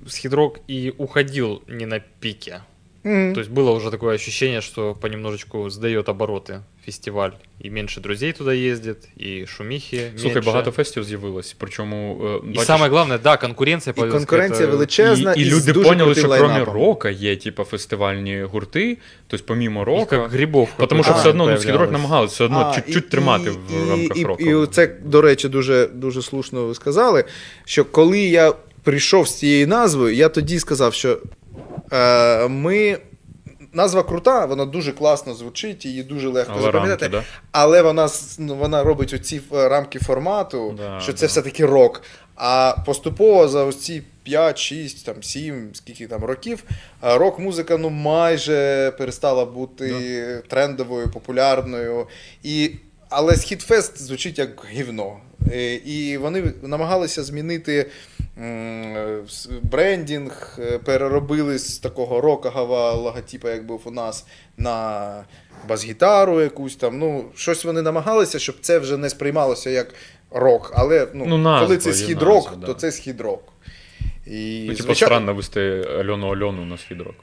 Схидрок 0.09 0.61
и 0.70 0.92
уходил 0.98 1.62
не 1.68 1.87
на 1.87 2.00
пике. 2.20 2.61
То 3.04 3.40
есть 3.40 3.50
было 3.50 3.70
уже 3.70 3.90
такое 3.90 4.14
ощущение, 4.14 4.62
что 4.62 4.94
понемножечку 4.94 5.68
сдает 5.68 6.08
обороты 6.08 6.62
фестиваль. 6.86 7.32
И 7.60 7.68
меньше 7.68 8.00
друзей 8.00 8.32
туда 8.32 8.52
ездит, 8.52 9.08
и 9.16 9.44
шумихи 9.46 10.12
Слухай, 10.16 10.42
багато 10.42 10.70
фестів 10.70 11.04
з'явилось. 11.04 11.56
Причому 11.58 12.20
е, 12.24 12.36
И 12.36 12.48
бачиш, 12.48 12.66
самое 12.66 12.90
главное, 12.90 13.18
да, 13.18 13.36
конкуренция 13.36 13.94
І 13.96 14.00
конкуренція 14.00 14.68
величезна, 14.68 15.32
і, 15.32 15.40
і 15.40 15.44
з 15.44 15.52
люди 15.52 15.72
дуже 15.72 15.88
поняли, 15.88 16.14
що 16.14 16.28
крім 16.28 16.62
рока 16.62 17.10
є 17.10 17.36
типа 17.36 17.64
фестивальні 17.64 18.42
гурти, 18.42 18.98
тобто 19.26 19.46
помімо 19.46 19.84
рока. 19.84 20.18
как 20.18 20.30
грибов. 20.30 20.68
в 20.78 20.86
Тому 20.86 21.02
що 21.02 21.12
какой-то 21.12 21.18
все 21.20 21.28
одно 21.30 21.46
ну, 21.46 21.58
скідрок 21.58 21.92
намагалися 21.92 22.34
все 22.34 22.44
одно 22.44 22.58
А, 22.58 22.74
чуть-чуть 22.74 23.04
і- 23.04 23.08
тримати 23.08 23.50
і- 23.50 23.74
в 23.74 23.90
рамках 23.90 24.18
і, 24.18 24.24
року. 24.24 24.42
І 24.42 24.66
це, 24.66 24.96
до 25.04 25.20
речі, 25.20 25.48
дуже, 25.48 25.86
дуже 25.94 26.22
слушно 26.22 26.66
ви 26.66 26.74
сказали, 26.74 27.24
що 27.64 27.84
коли 27.84 28.18
я 28.18 28.52
прийшов 28.82 29.28
з 29.28 29.34
цією 29.38 29.68
назвою, 29.68 30.14
я 30.14 30.28
тоді 30.28 30.58
сказав, 30.58 30.94
що 30.94 31.18
е, 31.92 32.49
ми. 32.49 32.99
Назва 33.73 34.03
крута, 34.03 34.44
вона 34.44 34.64
дуже 34.64 34.92
класно 34.92 35.35
звучить, 35.35 35.85
її 35.85 36.03
дуже 36.03 36.29
легко 36.29 36.53
Але 36.55 36.62
запам'ятати. 36.62 37.05
рамки, 37.09 37.16
да? 37.18 37.49
Але 37.53 37.83
вона, 37.83 38.09
ну, 38.38 38.55
вона 38.55 38.83
робить 38.83 39.12
оці 39.14 39.40
е, 39.55 39.68
рамки 39.68 39.99
формату, 39.99 40.75
Да, 40.79 41.01
що 41.01 41.12
це 41.12 41.20
да. 41.20 41.27
все-таки 41.27 41.66
рок. 41.66 42.03
А 42.37 42.77
поступово 42.87 43.49
за 43.49 43.64
ось 43.64 43.77
ці 43.81 44.03
5, 44.23 44.59
6, 44.59 45.07
там, 45.07 45.23
7, 45.23 45.70
скільки 45.75 46.07
там 46.07 46.25
років, 46.25 46.64
е, 47.05 47.18
рок-музика 47.18 47.77
ну, 47.77 47.90
майже 47.90 48.90
перестала 48.99 49.44
бути 49.44 50.42
трендовою, 50.49 51.11
популярною. 51.11 52.07
І, 52.42 52.70
але 53.09 53.37
Східфест 53.37 54.03
звучить 54.03 54.38
як 54.38 54.66
гівно. 54.73 55.16
Е, 55.52 55.74
І 55.74 56.16
вони 56.16 56.52
намагалися 56.62 57.22
змінити 57.22 57.90
брендінг, 59.62 60.59
е, 60.59 60.78
переробили 60.78 61.59
з 61.59 61.78
такого 61.78 62.20
рокового 62.20 62.92
логотипа, 63.02 63.50
як 63.50 63.66
був 63.66 63.83
у 63.85 63.90
нас, 63.90 64.26
на 64.59 65.24
бас-гітару 65.68 66.40
якусь 66.40 66.76
там. 66.76 66.98
Ну, 66.98 67.24
щось 67.35 67.64
вони 67.64 67.83
намагалися, 67.83 68.38
щоб 68.38 68.57
це 68.61 68.78
вже 68.78 68.96
не 68.96 69.11
сприймалося 69.11 69.70
як 69.70 69.94
рок. 70.30 70.72
Але 70.74 71.09
ну, 71.14 71.24
Ну, 71.26 71.38
назва, 71.38 71.66
коли 71.66 71.78
це 71.78 71.92
схід-рок, 71.92 72.44
назва, 72.44 72.57
да. 72.61 72.66
то 72.66 72.74
це 72.74 72.92
схід-рок. 72.92 73.52
І, 74.26 74.61
Ну, 74.68 74.72
типу, 74.74 74.83
звичайно- 74.83 74.94
странно 75.14 75.35
везти 75.35 75.85
Альону 76.00 76.28
Альону 76.28 76.64
на 76.64 76.78
східрок. 76.78 77.14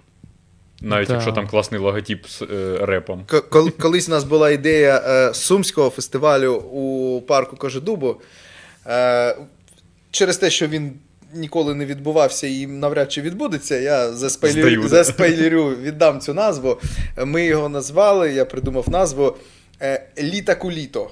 Навіть 0.81 1.07
Да. 1.07 1.13
якщо 1.13 1.31
там 1.31 1.47
класний 1.47 1.81
логотип 1.81 2.27
з 2.27 2.41
е, 2.41 2.77
репом. 2.81 3.25
Кол- 3.27 3.71
Колись 3.81 4.07
у 4.07 4.11
нас 4.11 4.23
була 4.23 4.51
ідея 4.51 5.03
е, 5.07 5.33
сумського 5.33 5.89
фестивалю 5.89 6.53
у 6.55 7.21
парку 7.21 7.55
Кожедубу. 7.55 8.21
Е, 8.87 9.37
через 10.11 10.37
те, 10.37 10.49
що 10.49 10.67
він 10.67 10.93
ніколи 11.33 11.75
не 11.75 11.85
відбувався 11.85 12.47
і 12.47 12.67
навряд 12.67 13.11
чи 13.11 13.21
відбудеться, 13.21 13.75
я 13.79 14.11
заспойлерю, 14.13 14.87
Здаю, 14.87 14.87
заспойлерю 15.03 15.69
віддам 15.69 16.19
цю 16.19 16.33
назву. 16.33 16.77
Ми 17.25 17.45
його 17.45 17.69
назвали, 17.69 18.33
я 18.33 18.45
придумав 18.45 18.89
назву 18.89 19.37
е, 19.81 20.03
Літа 20.19 20.55
Куліто. 20.55 21.09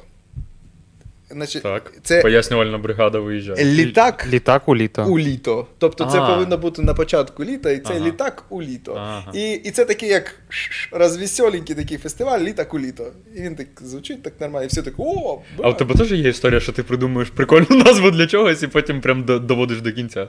Значить, 1.31 1.63
Так. 1.63 1.93
це 2.03 2.21
Пояснювальна 2.21 2.77
бригада 2.77 3.19
виїжджає. 3.19 3.65
літак 3.65 4.27
Літак 4.29 4.67
у 4.69 4.75
літа. 4.75 5.05
у 5.05 5.19
літо. 5.19 5.67
Тобто 5.77 6.05
це 6.05 6.19
А. 6.19 6.33
повинно 6.33 6.57
бути 6.57 6.81
на 6.81 6.93
початку 6.93 7.43
літа, 7.43 7.71
і 7.71 7.79
це 7.79 7.93
Ага. 7.95 8.05
літак 8.07 8.43
у 8.49 8.61
літо. 8.61 8.93
Ага. 8.93 9.31
І, 9.33 9.51
і 9.53 9.71
це 9.71 9.85
такий 9.85 10.09
як 10.09 10.35
розвеселенький 10.91 11.75
такий 11.75 11.97
фестиваль, 11.97 12.39
літак 12.39 12.73
у 12.73 12.79
літо. 12.79 13.07
І 13.35 13.41
він 13.41 13.55
так 13.55 13.67
звучить 13.81 14.23
так 14.23 14.33
нормально, 14.41 14.63
і 14.65 14.67
всі 14.67 14.81
так 14.81 14.93
о, 14.97 15.41
А 15.63 15.69
у 15.69 15.73
тебе 15.73 15.95
теж 15.95 16.11
є 16.11 16.29
історія, 16.29 16.59
що 16.59 16.71
ти 16.71 16.83
придумуєш 16.83 17.29
прикольну 17.29 17.67
назву 17.85 18.11
для 18.11 18.27
чогось 18.27 18.63
і 18.63 18.67
потім 18.67 19.01
прям 19.01 19.23
доводиш 19.23 19.81
до 19.81 19.91
кінця. 19.91 20.27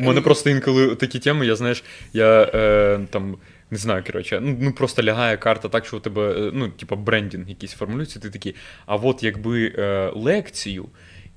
У 0.00 0.02
мене 0.02 0.20
просто 0.20 0.50
інколи 0.50 0.94
такі 0.96 1.18
теми, 1.18 1.46
я 1.46 1.56
знаєш, 1.56 1.84
я 2.12 2.50
е, 2.54 3.00
там. 3.10 3.36
Не 3.70 3.78
знаю, 3.78 4.04
коротше, 4.06 4.40
ну, 4.40 4.56
ну 4.60 4.72
просто 4.72 5.02
лягає 5.02 5.36
карта 5.36 5.68
так, 5.68 5.86
що 5.86 5.96
у 5.96 6.00
тебе, 6.00 6.32
е, 6.32 6.50
ну, 6.54 6.68
типа, 6.68 6.96
брендінг 6.96 7.48
якийсь 7.48 7.72
формулюється, 7.72 8.20
ти 8.20 8.30
такий, 8.30 8.54
а 8.86 8.96
от 8.96 9.22
якби 9.22 9.74
е, 9.78 10.12
лекцію 10.14 10.88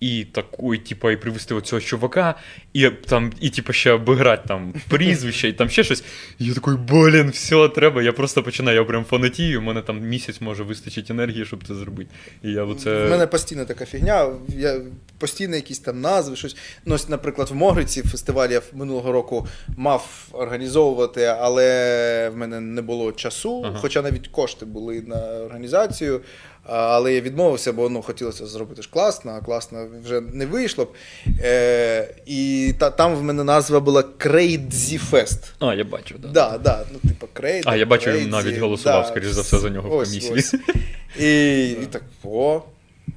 і 0.03 0.25
таку, 0.25 0.75
і, 0.75 0.77
типа, 0.77 1.11
і 1.11 1.17
привести 1.17 1.55
оцього 1.55 1.81
чувака, 1.81 2.35
і 2.73 2.89
там, 2.89 3.31
і 3.39 3.49
типа 3.49 3.73
ще 3.73 3.91
обіграти 3.91 4.47
там 4.47 4.73
прізвище, 4.89 5.47
і 5.49 5.53
там 5.53 5.69
ще 5.69 5.83
щось. 5.83 6.03
І 6.39 6.45
я 6.45 6.53
такий, 6.53 6.73
блін, 6.73 7.29
все, 7.29 7.69
треба. 7.69 8.03
Я 8.03 8.13
просто 8.13 8.43
починаю, 8.43 8.77
я 8.77 8.83
прям 8.83 9.05
фанатію, 9.05 9.59
у 9.59 9.63
мене 9.63 9.81
там 9.81 9.99
місяць 9.99 10.41
може 10.41 10.63
вистачить 10.63 11.11
енергії, 11.11 11.45
щоб 11.45 11.67
це 11.67 11.75
зробити. 11.75 12.09
І 12.43 12.51
я 12.51 12.63
оце... 12.63 13.05
В 13.05 13.09
мене 13.09 13.27
постійно 13.27 13.65
така 13.65 13.85
фігня, 13.85 14.29
я 14.47 14.81
постійно 15.17 15.55
якісь 15.55 15.79
там 15.79 16.01
назви, 16.01 16.35
щось. 16.35 16.55
Ну, 16.85 16.95
ось, 16.95 17.09
наприклад, 17.09 17.49
в 17.49 17.55
Могриці 17.55 18.01
фестиваль 18.01 18.49
я 18.49 18.61
минулого 18.73 19.11
року 19.11 19.47
мав 19.77 20.27
організовувати, 20.31 21.23
але 21.23 22.29
в 22.29 22.37
мене 22.37 22.59
не 22.59 22.81
було 22.81 23.11
часу, 23.11 23.63
Ага. 23.65 23.79
хоча 23.81 24.01
навіть 24.01 24.27
кошти 24.27 24.65
були 24.65 25.01
на 25.01 25.17
організацію. 25.17 26.21
А, 26.64 26.76
Але 26.76 27.14
я 27.14 27.20
відмовився, 27.20 27.72
бо 27.72 27.88
ну, 27.88 28.02
хотілося 28.02 28.46
зробити 28.46 28.83
ж 28.83 28.90
класно, 28.92 29.33
а 29.33 29.40
класно 29.44 29.87
вже 30.04 30.20
не 30.20 30.46
вийшло 30.46 30.85
б. 30.85 30.88
Е, 31.40 32.14
і 32.26 32.74
та, 32.78 32.90
там 32.90 33.14
в 33.14 33.22
мене 33.22 33.44
назва 33.44 33.81
була 33.81 34.02
Crazy 34.18 35.11
Fest. 35.11 35.52
А, 35.59 35.74
я 35.74 35.85
бачу, 35.85 36.14
да. 36.18 36.28
Да, 36.28 36.59
да, 36.59 36.85
ну, 36.92 37.11
типу, 37.11 37.28
Crazy, 37.35 37.62
А, 37.64 37.76
я 37.76 37.87
бачу, 37.87 38.11
Crazy, 38.11 38.26
навіть 38.26 38.59
голосував, 38.59 39.02
да, 39.02 39.09
скоріш 39.09 39.28
за 39.28 39.42
все, 39.42 39.59
за 39.59 39.70
нього 39.70 39.88
в 39.88 39.92
ось, 39.92 40.09
комісії. 40.09 40.35
ось. 40.35 40.54
І, 41.18 41.70
і 41.70 41.87
так, 41.90 42.02
о, 42.24 42.62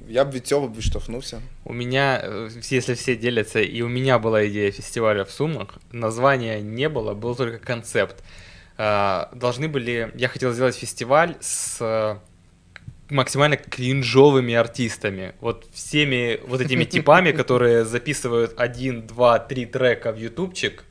я 0.08 0.24
б 0.24 0.30
від 0.32 0.46
цього 0.46 0.68
б 0.68 0.76
відштовхнувся. 0.76 1.40
У 1.64 1.72
меня, 1.72 2.24
э, 2.24 2.76
если 2.76 2.94
все 2.94 3.16
делятся, 3.16 3.60
и 3.60 3.82
у 3.82 3.88
меня 3.88 4.18
была 4.18 4.46
идея 4.46 4.72
фестиваля 4.72 5.22
в 5.22 5.30
Сумах, 5.30 5.68
названия 5.92 6.60
не 6.60 6.88
было, 6.88 7.14
был 7.14 7.36
только 7.36 7.58
концепт. 7.58 8.16
А, 8.78 9.28
Должны 9.34 9.68
были, 9.68 10.10
я 10.16 10.28
хотел 10.28 10.52
сделать 10.52 10.74
фестиваль 10.74 11.34
с 11.40 11.78
э, 11.80 12.16
максимально 13.10 13.56
кринжовыми 13.56 14.54
артистами. 14.54 15.34
Вот 15.40 15.66
всеми 15.72 16.40
вот 16.46 16.60
этими 16.60 16.84
типами, 16.84 17.32
которые 17.32 17.84
записывают 17.84 18.54
один, 18.56 19.06
два, 19.06 19.38
три 19.38 19.66
трека 19.66 20.12
в 20.12 20.18
ютубчик, 20.18 20.84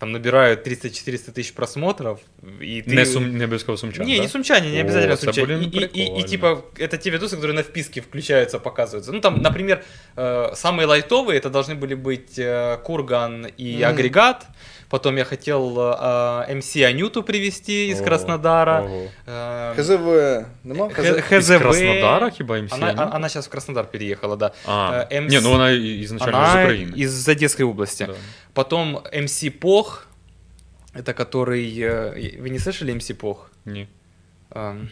там 0.00 0.12
набирают 0.12 0.66
300-400 0.66 1.32
тысяч 1.32 1.52
просмотров, 1.54 2.20
и 2.60 2.82
ты... 2.82 2.94
Не, 2.96 3.06
сум... 3.06 3.38
не 3.38 3.44
обов'язково 3.44 3.76
сумчан, 3.76 4.04
Не, 4.06 4.16
да? 4.16 4.22
не 4.22 4.28
сумчане, 4.28 4.70
не 4.70 4.78
О, 4.78 4.80
обязательно 4.82 5.12
это, 5.14 5.22
сумчане. 5.24 5.46
блин, 5.46 5.60
И, 5.60 5.64
и- 5.64 5.68
и- 5.68 5.82
и, 5.82 5.88
прикольно. 6.06 6.28
типа, 6.28 6.64
это 6.78 6.98
те 6.98 7.10
видосы, 7.10 7.36
которые 7.36 7.54
на 7.56 7.62
вписке 7.62 8.00
включаются, 8.02 8.58
показываются. 8.58 9.12
Ну, 9.12 9.20
там, 9.20 9.40
например, 9.42 9.82
э, 10.16 10.50
самые 10.54 10.86
лайтовые, 10.86 11.38
это 11.38 11.48
должны 11.48 11.74
были 11.76 11.94
быть 11.94 12.38
э, 12.38 12.76
Курган 12.84 13.46
и 13.60 13.76
Мгм. 13.76 13.84
Агрегат. 13.88 14.46
Потом 14.88 15.16
я 15.16 15.24
хотел 15.24 15.76
э, 15.78 16.54
МС 16.54 16.76
Анюту 16.76 17.22
привести 17.22 17.88
из 17.88 18.00
О, 18.00 18.04
Краснодара. 18.04 18.82
ого. 18.82 19.08
Э, 19.26 19.74
ХЗВ 19.76 20.46
нема? 20.64 20.88
Х- 20.90 21.02
ХЗВ? 21.02 21.20
ХЗВ. 21.22 21.38
Із 21.38 21.48
Краснодара 21.58 22.30
хіба 22.30 22.60
МС? 22.62 22.72
Она, 22.72 22.94
а- 22.96 23.16
она 23.16 23.28
сейчас 23.28 23.46
в 23.46 23.50
Краснодар 23.50 23.90
переехала, 23.90 24.36
да. 24.36 24.50
А, 24.66 25.06
э, 25.10 25.20
ні, 25.28 25.36
МС 25.38 25.42
ну 25.44 25.50
вона 25.50 25.70
і- 25.70 26.00
ізначально 26.00 26.46
з 26.46 26.50
Она 26.54 26.62
України. 26.64 26.92
из 27.02 27.28
Одесской 27.28 27.66
области. 27.66 28.04
Да. 28.06 28.14
Потом 28.52 28.98
МС 29.22 29.44
Пох, 29.60 30.06
это 30.94 31.12
который... 31.14 31.78
э, 31.80 32.40
Вы 32.42 32.48
не 32.50 32.58
слышали 32.58 32.94
МС 32.94 33.10
Пох? 33.10 33.50
Ні. 33.66 33.88
Эм, 34.50 34.88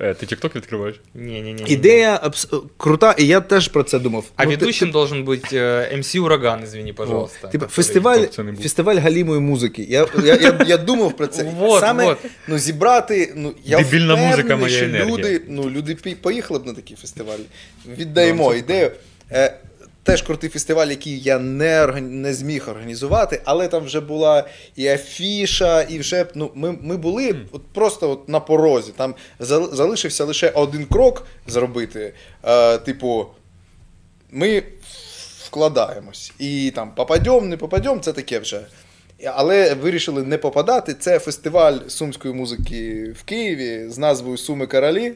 Е, 0.00 0.14
ти 0.14 0.26
TikTok 0.26 0.56
відкриваєш? 0.56 1.00
Не-не-не. 1.14 1.62
Ідея 1.66 2.20
абс- 2.24 2.62
крута, 2.76 3.14
і 3.18 3.26
я 3.26 3.40
теж 3.40 3.68
про 3.68 3.82
це 3.82 3.98
думав. 3.98 4.24
А 4.36 4.44
Ну, 4.44 4.50
ти- 4.50 4.56
ведущим 4.56 4.88
ти- 4.88 4.92
должен 4.92 5.24
быть 5.24 5.54
э, 5.54 5.96
МС 5.98 6.14
Ураган, 6.14 6.62
извини, 6.64 6.92
пожалуйста. 6.92 7.48
Типа, 7.48 7.66
который- 7.66 7.68
фестиваль, 7.68 8.16
Хто 8.18 8.26
б 8.26 8.30
це 8.30 8.42
не 8.42 8.52
був? 8.52 8.62
фестиваль 8.62 8.96
галімої 8.96 9.40
музики. 9.40 9.82
Я, 9.88 10.06
я, 10.24 10.34
я, 10.36 10.58
я 10.66 10.76
думав 10.76 11.16
про 11.16 11.26
це. 11.26 11.42
Вот, 11.44 11.80
Саме 11.80 12.04
вот. 12.04 12.18
ну, 12.48 12.58
зібрати. 12.58 13.32
Ну, 13.36 13.54
я 13.64 13.76
Дебільна 13.78 14.04
впевнений, 14.14 14.30
музика, 14.36 14.56
моя 14.56 14.76
що 14.76 14.84
енергія. 14.84 15.16
люди, 15.16 15.40
ну, 15.48 15.70
люди 15.70 15.92
пі- 15.94 16.14
поїхали 16.14 16.60
б 16.60 16.66
на 16.66 16.72
такий 16.72 16.96
фестиваль. 16.96 17.38
Віддаємо 17.98 18.44
Ну, 18.44 18.52
це 18.52 18.58
ідею. 18.58 18.90
Е, 19.32 19.56
теж 20.07 20.21
крутий 20.21 20.49
фестиваль, 20.49 20.87
який 20.87 21.19
я 21.19 21.39
не, 21.39 21.85
не 22.01 22.33
зміг 22.33 22.69
організувати, 22.69 23.41
але 23.45 23.67
там 23.67 23.83
вже 23.83 23.99
була 23.99 24.47
і 24.75 24.87
афіша, 24.87 25.81
і 25.81 25.99
вже 25.99 26.25
ну, 26.35 26.51
ми, 26.55 26.77
ми 26.81 26.97
були 26.97 27.35
от 27.51 27.61
просто 27.73 28.11
от 28.11 28.29
на 28.29 28.39
порозі. 28.39 28.93
Там 28.97 29.15
залишився 29.39 30.25
лише 30.25 30.49
один 30.49 30.85
крок 30.85 31.27
зробити. 31.47 32.13
Е, 32.43 32.77
типу, 32.77 33.25
ми 34.31 34.63
вкладаємось. 35.45 36.33
І 36.39 36.71
там 36.75 36.91
попадем, 36.95 37.49
не 37.49 37.57
попадем, 37.57 38.01
це 38.01 38.13
таке 38.13 38.39
вже. 38.39 38.61
Але 39.25 39.73
вирішили 39.73 40.23
не 40.23 40.37
попадати. 40.37 40.93
Це 40.93 41.19
фестиваль 41.19 41.77
сумської 41.87 42.33
музики 42.33 43.11
в 43.19 43.23
Києві 43.23 43.89
з 43.89 43.97
назвою 43.97 44.37
Суми 44.37 44.67
Королі. 44.67 45.13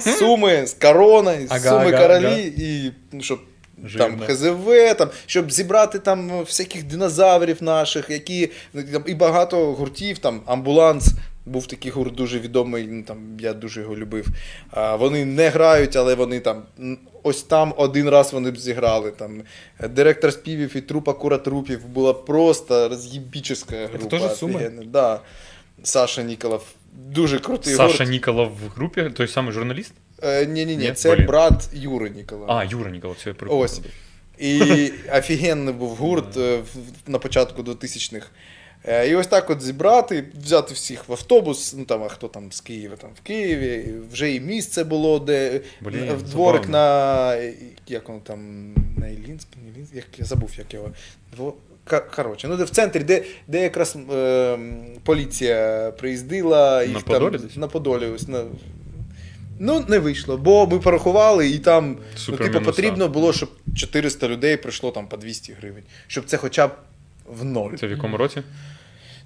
Суми 0.18 0.66
з 0.66 0.72
короною, 0.72 1.46
Ага, 1.48 1.60
Суми 1.60 1.92
ага, 1.94 2.02
Королі, 2.02 2.26
ага. 2.26 2.36
і 2.36 2.92
ну, 3.12 3.22
щоб. 3.22 3.40
Там 3.98 4.20
ХЗВ, 4.20 4.94
там, 4.98 5.08
щоб 5.26 5.52
зібрати 5.52 5.98
там 5.98 6.40
всяких 6.40 6.84
динозаврів 6.84 7.62
наших, 7.62 8.10
які 8.10 8.50
там, 8.92 9.04
і 9.06 9.14
багато 9.14 9.72
гуртів, 9.72 10.18
там 10.18 10.40
амбуланс. 10.46 11.12
Був 11.46 11.66
такий 11.66 11.90
гурт 11.90 12.14
дуже 12.14 12.38
відомий, 12.38 12.86
ну, 12.86 13.02
там, 13.02 13.18
я 13.40 13.52
дуже 13.52 13.80
його 13.80 13.96
любив. 13.96 14.26
А, 14.70 14.96
вони 14.96 15.24
не 15.24 15.48
грають, 15.48 15.96
але 15.96 16.14
вони 16.14 16.40
там. 16.40 16.62
Ось 17.22 17.42
там 17.42 17.74
один 17.76 18.08
раз 18.08 18.32
вони 18.32 18.50
б 18.50 18.58
зіграли. 18.58 19.10
Там. 19.10 19.42
Директор 19.90 20.32
співів 20.32 20.76
і 20.76 20.80
трупа 20.80 21.12
куратрупів 21.12 21.86
була 21.86 22.14
просто 22.14 22.88
роз'єбіческа 22.88 23.86
група. 23.86 24.18
теж 24.18 24.36
Суми? 24.36 24.72
Да. 24.86 25.20
Саша 25.82 26.22
Ніколов. 26.22 26.64
Дуже 26.92 27.38
крутий 27.38 27.74
Саша 27.74 27.98
гурт. 27.98 28.10
Ніколов 28.10 28.48
в 28.48 28.68
групі, 28.74 29.10
той 29.16 29.28
самий 29.28 29.52
журналіст? 29.52 29.92
Е, 30.22 30.46
ні, 30.46 30.66
ні, 30.66 30.92
це 30.92 31.16
Блін. 31.16 31.26
брат 31.26 31.68
Юри 31.72 32.10
Ніколова. 32.10 32.54
А, 32.58 32.64
Юра 32.64 32.90
Ніколов, 32.90 33.16
все 33.16 33.28
я 33.30 33.34
прикольно. 33.34 33.60
Ось. 33.60 33.80
І 34.38 34.60
офігенний 35.18 35.74
був 35.74 35.88
гурт 35.96 36.36
е, 36.36 36.56
в- 36.56 37.10
на 37.10 37.18
початку 37.18 37.62
2000-х. 37.62 38.26
Е, 38.84 39.08
І 39.08 39.14
ось 39.14 39.26
так 39.26 39.50
от 39.50 39.62
зібрати, 39.62 40.24
взяти 40.44 40.74
всіх 40.74 41.08
в 41.08 41.12
автобус, 41.12 41.74
ну 41.78 41.84
там, 41.84 42.02
а 42.02 42.08
хто 42.08 42.28
там 42.28 42.52
з 42.52 42.60
Києва, 42.60 42.96
там 42.96 43.10
в 43.16 43.20
Києві, 43.20 43.66
і 43.88 44.12
вже 44.12 44.32
і 44.34 44.40
місце 44.40 44.84
було, 44.84 45.18
де 45.18 45.60
Блін, 45.80 46.12
в 46.12 46.22
дворик 46.22 46.64
забавно. 46.64 46.78
на. 46.78 47.34
Як 47.88 48.08
воно 48.08 48.20
там, 48.24 48.72
на 48.96 49.08
Ілінськ, 49.08 49.48
не 49.64 49.70
Ілінськ, 49.70 49.94
як 49.94 50.06
я 50.18 50.24
забув, 50.24 50.50
як 50.58 50.74
його. 50.74 50.90
Дво... 51.36 51.54
Коротше, 52.16 52.48
ну 52.48 52.56
де 52.56 52.64
в 52.64 52.70
центрі, 52.70 53.00
де, 53.00 53.22
де 53.46 53.62
якраз 53.62 53.96
е, 54.12 54.58
поліція 55.04 55.92
приїздила, 55.98 56.84
їх 56.84 57.02
Подолі 57.02 57.38
там 57.38 57.46
десь? 57.46 57.56
на 57.56 57.68
Подолі. 57.68 58.06
Ось, 58.06 58.28
на... 58.28 58.44
Ну, 59.59 59.85
не 59.87 59.99
вийшло, 59.99 60.37
бо 60.37 60.67
ми 60.67 60.79
порахували, 60.79 61.49
і 61.49 61.59
там 61.59 61.97
Супер 62.15 62.39
ну, 62.39 62.45
типу, 62.45 62.59
мінуса. 62.59 62.71
потрібно 62.75 63.07
було, 63.07 63.33
щоб 63.33 63.49
400 63.75 64.27
людей 64.27 64.57
прийшло 64.57 64.91
там 64.91 65.07
по 65.07 65.17
200 65.17 65.53
гривень. 65.53 65.83
Щоб 66.07 66.25
це 66.25 66.37
хоча 66.37 66.67
б 66.67 66.71
в 67.25 67.45
ноль. 67.45 67.75
Це 67.79 67.87
в 67.87 67.91
якому 67.91 68.17
році? 68.17 68.41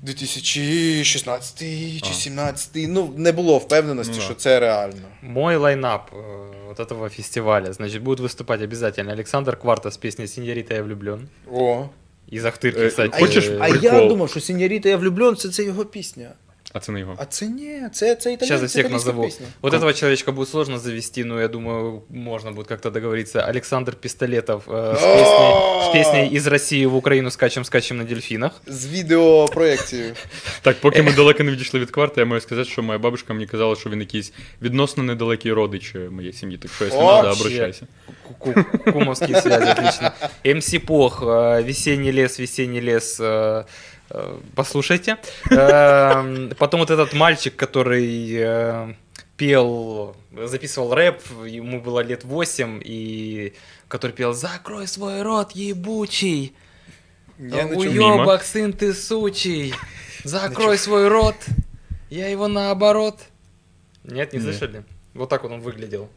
2016 0.02 1.60
чи 2.04 2.10
А. 2.10 2.14
17 2.14 2.70
ну 2.76 3.14
не 3.18 3.32
було 3.32 3.58
впевненості, 3.58 4.14
Ну 4.14 4.20
да. 4.20 4.26
що 4.26 4.34
це 4.34 4.60
реально. 4.60 5.08
Мой 5.22 5.56
лайнап 5.56 6.12
э, 6.14 6.68
вот 6.68 6.80
этого 6.80 7.10
фестиваля, 7.10 7.74
значит, 7.74 8.02
будет 8.04 8.20
выступать 8.20 8.64
обязательно 8.64 9.12
Александр 9.14 9.58
Кварта 9.60 9.90
с 9.90 9.98
песней 9.98 10.28
«Синьорита, 10.28 10.74
я 10.76 10.84
влюблен». 10.84 11.28
О. 11.52 11.90
Из 12.34 12.46
Ахтырки, 12.46 12.80
Э, 12.80 12.88
кстати. 12.90 13.20
хочешь 13.20 13.46
э, 13.50 13.58
а 13.62 13.70
прикол? 13.70 14.00
я 14.02 14.08
думав, 14.08 14.30
що 14.30 14.40
Сіньоріта 14.40 14.90
я 14.90 14.98
влюблен, 14.98 15.36
це, 15.36 15.50
це 15.50 15.64
його 15.64 15.86
пісня. 15.86 16.30
А 16.74 16.80
це 16.80 16.92
не 16.92 17.00
його. 17.00 17.16
А 17.18 17.26
це 17.26 17.46
ні, 17.48 17.82
це, 17.94 18.16
це 18.16 18.34
італійська 18.34 18.46
Сейчас 18.46 18.60
за 18.60 18.66
всех 18.66 18.86
італійська 18.86 19.10
назову. 19.10 19.26
пісня. 19.26 19.46
Вот 19.62 19.74
этого 19.74 19.94
человечка 19.94 20.32
будет 20.32 20.50
сложно 20.50 20.80
завести, 20.80 21.24
но 21.24 21.42
я 21.42 21.48
думаю, 21.48 22.02
можно 22.10 22.52
будет 22.52 22.68
как-то 22.68 22.90
договориться. 22.90 23.40
Александр 23.40 23.96
Пистолетов 23.96 24.64
э, 24.68 24.96
с, 24.96 25.02
песней, 25.02 25.82
с 25.82 25.94
песней 25.94 26.38
«Из 26.38 26.48
России 26.48 26.86
в 26.86 26.96
Украину 26.96 27.32
скачем, 27.32 27.64
скачем 27.66 27.98
на 27.98 28.04
дельфинах». 28.04 28.52
З 28.68 28.88
відеопроєкцією. 28.88 30.14
Так, 30.62 30.78
поки 30.82 31.04
ми 31.04 31.12
далеко 31.14 31.44
не 31.44 31.52
відійшли 31.52 31.80
від 31.80 31.92
кварти, 31.92 32.22
я 32.22 32.26
маю 32.26 32.42
сказати, 32.42 32.70
що 32.70 32.84
моя 32.84 33.00
бабушка 33.00 33.34
мені 33.34 33.46
казала, 33.48 33.76
що 33.76 33.90
він 33.90 34.00
якийсь 34.00 34.34
відносно 34.62 35.04
недалекий 35.04 35.54
родич 35.54 35.96
моєї 36.12 36.34
сім'ї. 36.34 36.58
Так 36.58 36.72
що, 36.74 36.84
якщо 36.84 37.02
О, 37.02 37.20
треба, 37.22 37.36
ще. 37.36 37.44
обращайся. 37.44 37.88
Ку- 38.40 38.54
Кумовские 38.94 39.42
связи, 39.42 39.72
отлично. 39.72 40.12
МС 40.56 40.76
Пох, 40.88 41.24
э, 41.24 41.66
«Весенний 41.66 42.14
лес, 42.22 42.40
весенний 42.40 42.82
лес», 42.94 43.20
э, 43.22 43.26
э, 44.01 44.01
послушайте. 44.55 45.17
Эм, 45.51 46.51
Потом 46.59 46.81
вот 46.81 46.91
этот 46.91 47.13
мальчик, 47.13 47.55
который 47.57 48.33
э, 48.35 48.95
пел, 49.37 50.17
записывал 50.33 50.95
рэп, 50.95 51.21
ему 51.47 51.81
было 51.81 52.01
лет 52.01 52.25
8, 52.25 52.81
и 52.85 53.55
который 53.89 54.13
пел 54.13 54.33
«Закрой 54.33 54.87
свой 54.87 55.23
рот, 55.23 55.53
ебучий, 55.53 56.55
Я 57.39 57.67
уебок, 57.67 58.43
сын 58.43 58.73
ты 58.73 58.95
сучий, 58.95 59.75
закрой 60.25 60.79
свой 60.79 61.09
рот, 61.09 61.37
я 62.11 62.29
его 62.29 62.49
наоборот». 62.49 63.19
Нет, 64.05 64.33
не 64.33 64.39
Не. 64.39 64.45
слышали? 64.45 64.85
Вот 65.15 65.29
так 65.29 65.43
вот 65.43 65.53
он 65.53 65.61
выглядел. 65.61 66.09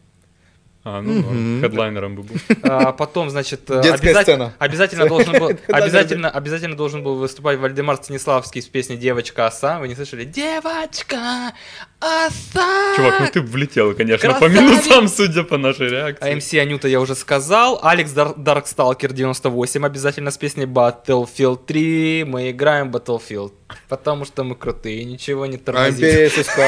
А, 0.85 1.03
ну, 1.03 1.13
Мгм. 1.13 1.23
норм. 1.23 1.61
хедлайнером 1.63 2.17
би 2.17 2.23
був. 2.23 2.41
А, 2.63 2.93
потом, 2.93 3.31
значит, 3.31 3.71
э, 3.71 3.83
Детская 3.83 4.11
обяза- 4.13 4.23
сцена. 4.23 4.53
обязательно 4.59 5.07
должен 5.09 5.33
был, 5.39 5.49
Да-да-да. 5.49 5.79
обязательно, 5.79 6.31
обязательно 6.31 6.77
должен 6.77 7.03
был 7.03 7.17
выступать 7.19 7.59
Вальдемар 7.59 7.97
Станиславский 7.97 8.63
с 8.63 8.67
песней 8.69 8.97
«Девочка 8.97 9.47
оса». 9.47 9.79
Вы 9.79 9.89
не 9.89 9.95
слышали? 9.95 10.25
Девочка 10.25 11.53
оса! 12.01 12.97
Чувак, 12.97 13.21
ну 13.21 13.27
ти 13.33 13.41
б 13.41 13.47
влетів, 13.51 13.97
конечно, 13.97 14.33
по 14.33 14.39
Красавец! 14.39 14.61
мінусам, 14.71 15.09
судя 15.09 15.43
по 15.43 15.59
нашій 15.59 15.85
А 15.87 15.89
реакції. 15.89 16.35
МС 16.37 16.55
Анюта 16.55 16.89
я 16.89 16.99
уже 16.99 17.15
сказал. 17.15 17.81
Алекс 17.83 18.13
Дар- 18.13 18.35
Дарксталкер 18.39 19.13
98 19.13 19.85
обязательно 19.87 20.31
с 20.31 20.37
песней 20.37 20.67
Battlefield 20.67 21.59
3. 21.67 22.25
Мы 22.25 22.51
играем 22.51 22.91
в 22.91 22.97
Battlefield. 22.97 23.51
Потому 23.89 24.25
что 24.25 24.43
мы 24.45 24.55
крутые, 24.55 25.05
ничего 25.05 25.47
не 25.47 25.57
А 25.57 25.59
тормозит. 25.59 25.95
імперія 26.03 26.31
ССК. 26.31 26.59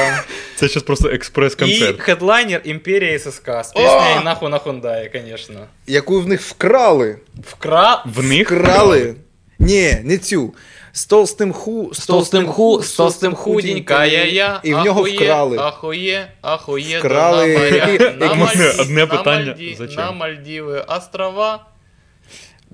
Це 0.55 0.67
зараз 0.67 0.83
просто 0.83 1.09
И 1.09 1.15
експрес-концерт. 1.15 1.99
хедлайнер 2.01 2.61
Империя 2.65 3.19
ССК 3.19 3.49
с 3.49 3.71
песней 3.71 4.23
«Нахуй 4.23 4.49
на 4.49 4.57
Хундае», 4.57 5.09
конечно. 5.09 5.59
Яку 5.87 6.21
в 6.21 6.27
них 6.27 6.41
вкрали. 6.41 7.17
Вкра... 7.47 8.03
В 8.05 8.23
них 8.23 8.51
Вкрали. 8.51 9.15
Ні, 9.59 9.97
не 10.03 10.17
цю. 10.17 10.53
З 10.95 11.05
толстим 11.05 11.53
ху. 11.53 11.89
С 11.93 12.09
толстым 12.09 12.45
ху, 12.47 12.79
с 12.83 12.99
толстым 12.99 13.33
худенькая 13.35 14.25
я. 14.25 14.59
І 14.63 14.73
в 14.73 14.83
нього 14.83 14.99
ахує, 15.01 15.15
вкрали. 15.15 15.57
Ахує, 15.57 16.31
ахує, 16.41 16.99
Вкрали. 16.99 17.47
на 17.47 17.59
моря, 17.59 18.13
на 18.19 18.31
У 18.31 18.35
мене 18.35 18.45
Мальдів- 18.45 18.81
одне 18.81 18.99
на 19.01 19.07
питання. 19.07 19.45
Мальдів- 19.51 19.75
Зачем? 19.77 19.95
На 19.95 20.11
Мальдіви 20.11 20.85
острова. 20.87 21.65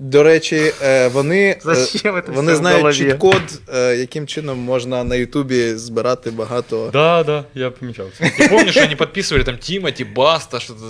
До 0.02 0.22
речі, 0.22 0.72
е, 0.82 1.08
вони, 1.08 1.40
е, 1.48 1.56
Зачем 1.64 2.22
це 2.26 2.32
вони 2.32 2.46
все 2.52 2.54
в 2.54 2.56
знають 2.56 2.80
голові? 2.80 2.96
чіт-код, 2.96 3.42
е, 3.74 3.96
яким 3.96 4.26
чином 4.26 4.58
можна 4.58 5.04
на 5.04 5.16
Ютубі 5.16 5.74
збирати 5.74 6.30
багато. 6.30 6.90
Да, 6.92 7.22
да, 7.24 7.44
я 7.54 7.70
помічав 7.70 8.06
це. 8.18 8.24
Ты 8.24 8.48
помнишь, 8.50 8.76
они 8.76 8.96
подписывали 8.96 9.44
там 9.44 9.56
Тимати, 9.56 10.04
Баста, 10.04 10.60
что-то... 10.60 10.84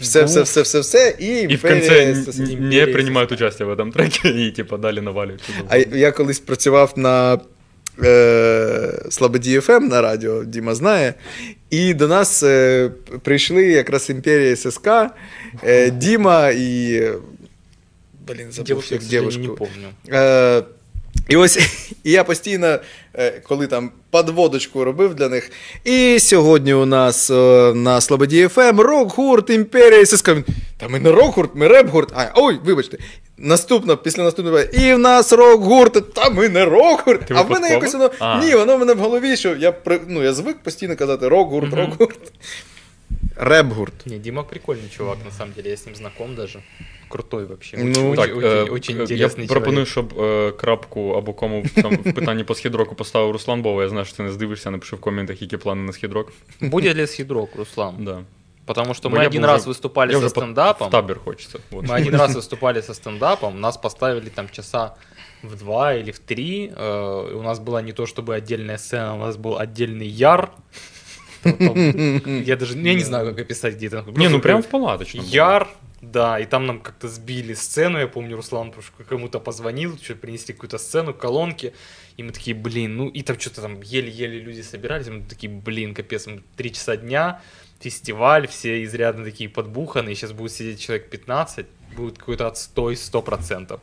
Все, 0.00 0.24
все, 0.24 0.42
все, 0.42 0.62
все, 0.62 0.80
все. 0.80 1.14
І, 1.18 1.26
І 1.26 1.46
в 1.46 1.50
імперія 1.52 1.80
конце 1.80 2.14
СССР. 2.32 2.42
н- 2.42 2.48
не 2.48 2.52
Імперія 2.52 2.86
принимают 2.86 3.32
участие 3.32 3.66
в 3.66 3.72
этом 3.80 3.92
треке 3.92 4.28
и 4.28 4.50
типа 4.50 4.76
дали 4.76 5.00
наваливать. 5.00 5.40
А 5.68 5.76
я 5.76 6.12
колись 6.12 6.38
працював 6.38 6.92
на 6.96 7.38
е, 8.04 8.92
Слободі 9.10 9.58
FM 9.58 9.80
на 9.88 10.02
радіо, 10.02 10.44
Діма 10.44 10.74
знає. 10.74 11.14
І 11.70 11.94
до 11.94 12.08
нас 12.08 12.42
е, 12.42 12.90
прийшли 13.22 13.62
якраз 13.66 14.10
імперія 14.10 14.56
ССК, 14.56 14.88
е, 15.64 15.90
Діма 15.90 16.50
і. 16.50 17.02
Блін, 18.27 18.51
забув 18.51 18.67
Девушку, 18.67 18.95
я, 18.95 18.95
як 18.95 19.03
сожалению, 19.03 19.49
не 19.49 19.55
помню. 19.55 19.87
Е, 20.11 20.63
і 21.29 21.35
ось 21.35 21.59
і 22.03 22.11
я 22.11 22.23
постійно, 22.23 22.79
е, 23.13 23.41
коли 23.43 23.67
там 23.67 23.91
подводочку 24.09 24.83
робив 24.83 25.15
для 25.15 25.29
них. 25.29 25.51
І 25.83 26.19
сьогодні 26.19 26.73
у 26.73 26.85
нас 26.85 27.29
е, 27.29 27.73
на 27.75 28.01
Слободі 28.01 28.47
ФМ 28.47 28.79
рок-гурт 28.79 29.49
Імперія 29.49 30.05
ССК. 30.05 30.31
Та 30.77 30.87
ми 30.87 30.99
не 30.99 31.11
рок-гурт, 31.11 31.55
ми 31.55 31.67
реп-гурт. 31.67 32.09
А, 32.15 32.31
ой, 32.35 32.59
вибачте. 32.65 32.97
Наступно, 33.37 33.97
після 33.97 34.23
наступного, 34.23 34.59
і 34.59 34.93
в 34.93 34.99
нас 34.99 35.33
рок-гурт, 35.33 36.13
та 36.13 36.29
ми 36.29 36.49
не 36.49 36.65
рок-гурт. 36.65 37.31
А 37.31 37.41
в 37.41 37.51
мене 37.51 37.69
якось 37.69 37.93
воно. 37.93 38.11
А. 38.19 38.45
Ні, 38.45 38.55
воно 38.55 38.75
в 38.75 38.79
мене 38.79 38.93
в 38.93 38.99
голові, 38.99 39.37
що 39.37 39.55
я 39.55 39.73
ну, 40.07 40.23
я 40.23 40.33
звик 40.33 40.57
постійно 40.57 40.95
казати 40.95 41.27
рок-гурт, 41.27 41.73
рок-гурт. 41.73 42.19
Реп-гурт. 43.36 44.06
Не, 44.06 44.18
Дима 44.18 44.42
прикольный 44.42 44.88
чувак, 44.96 45.18
на 45.24 45.30
самом 45.30 45.54
деле, 45.54 45.70
я 45.70 45.76
с 45.76 45.86
ним 45.86 45.94
знаком 45.94 46.34
даже. 46.34 46.62
Крутой 47.08 47.44
вообще. 47.46 47.76
Ну, 47.76 48.10
очень, 48.10 48.16
Так, 48.16 48.36
очень, 48.36 48.48
е, 48.48 48.62
очень 48.62 48.96
е, 48.96 49.02
интересный 49.02 49.40
я 49.42 49.48
пропоную, 49.48 49.86
человек. 49.86 49.88
щоб 50.12 50.20
е, 50.24 50.52
крапку 50.52 51.10
або 51.12 51.32
кому 51.32 51.62
в 51.62 51.82
там 51.82 51.96
в 51.96 52.12
питанні 52.14 52.44
по 52.44 52.54
східроку 52.54 52.94
поставив 52.94 53.30
Руслан 53.30 53.62
Бова. 53.62 53.82
Я 53.82 53.88
знаю, 53.88 54.04
що 54.04 54.16
ти 54.16 54.22
не 54.22 54.32
здивишся, 54.32 54.70
напиши 54.70 54.96
в 54.96 55.00
коментах, 55.00 55.42
які 55.42 55.56
плани 55.56 55.82
на 55.82 55.92
східрок. 55.92 56.32
Будет 56.60 56.96
ли 56.96 57.06
схидрок, 57.06 57.50
Руслан? 57.56 57.94
Да. 58.04 58.22
Потому 58.66 58.94
что 58.94 59.08
Бо 59.10 59.16
мы 59.16 59.22
я 59.22 59.26
один 59.28 59.42
бы 59.42 59.46
раз 59.46 59.66
уже- 59.66 59.70
выступали 59.70 60.08
Я 60.12 60.12
со 60.12 60.18
вже 60.18 60.34
по- 60.34 60.40
стендапом. 60.40 60.88
в 60.88 60.90
табір 60.90 61.18
хочеться. 61.24 61.58
Вот. 61.70 61.84
Мы 61.86 61.94
один 62.00 62.14
раз 62.16 62.36
выступали 62.36 62.82
со 62.82 62.94
стендапом, 62.94 63.60
нас 63.60 63.76
поставили 63.76 64.28
там 64.28 64.48
часа 64.48 64.94
в 65.42 65.56
два 65.56 65.94
или 65.94 66.10
в 66.12 66.18
три. 66.18 66.70
э, 66.76 67.30
и 67.32 67.34
У 67.34 67.42
нас 67.42 67.58
была 67.58 67.82
не 67.82 67.92
то 67.92 68.02
чтобы 68.06 68.34
отдельная 68.36 68.78
сцена, 68.78 69.14
у 69.14 69.18
нас 69.18 69.36
был 69.36 69.56
отдельный 69.58 70.06
яр. 70.06 70.50
Я 72.45 72.55
даже, 72.55 72.77
я 72.77 72.93
не 72.93 73.03
знаю, 73.03 73.29
как 73.29 73.39
описать 73.39 73.75
где 73.75 73.87
это. 73.87 74.03
Не, 74.15 74.29
ну 74.29 74.39
прям 74.39 74.63
в 74.63 74.67
палаточном. 74.67 75.23
Яр, 75.25 75.67
да, 76.01 76.39
и 76.39 76.45
там 76.45 76.65
нам 76.65 76.79
как-то 76.79 77.07
сбили 77.07 77.53
сцену, 77.53 77.99
я 77.99 78.07
помню, 78.07 78.35
Руслан 78.35 78.73
кому-то 79.07 79.39
позвонил, 79.39 79.97
что 79.97 80.15
принесли 80.15 80.53
какую-то 80.53 80.77
сцену, 80.77 81.13
колонки, 81.13 81.73
и 82.17 82.23
мы 82.23 82.31
такие, 82.31 82.55
блин, 82.55 82.97
ну 82.97 83.07
и 83.07 83.21
там 83.21 83.39
что-то 83.39 83.61
там 83.61 83.81
еле-еле 83.81 84.39
люди 84.39 84.61
собирались, 84.61 85.07
мы 85.07 85.23
такие, 85.23 85.51
блин, 85.51 85.93
капец, 85.93 86.27
мы 86.27 86.41
три 86.55 86.73
часа 86.73 86.97
дня, 86.97 87.41
фестиваль, 87.79 88.47
все 88.47 88.83
изрядно 88.83 89.23
такие 89.23 89.49
подбуханные, 89.49 90.15
сейчас 90.15 90.31
будет 90.31 90.51
сидеть 90.51 90.79
человек 90.79 91.09
15, 91.09 91.65
будет 91.96 92.18
какой-то 92.18 92.46
отстой 92.46 92.94
100%. 92.94 93.78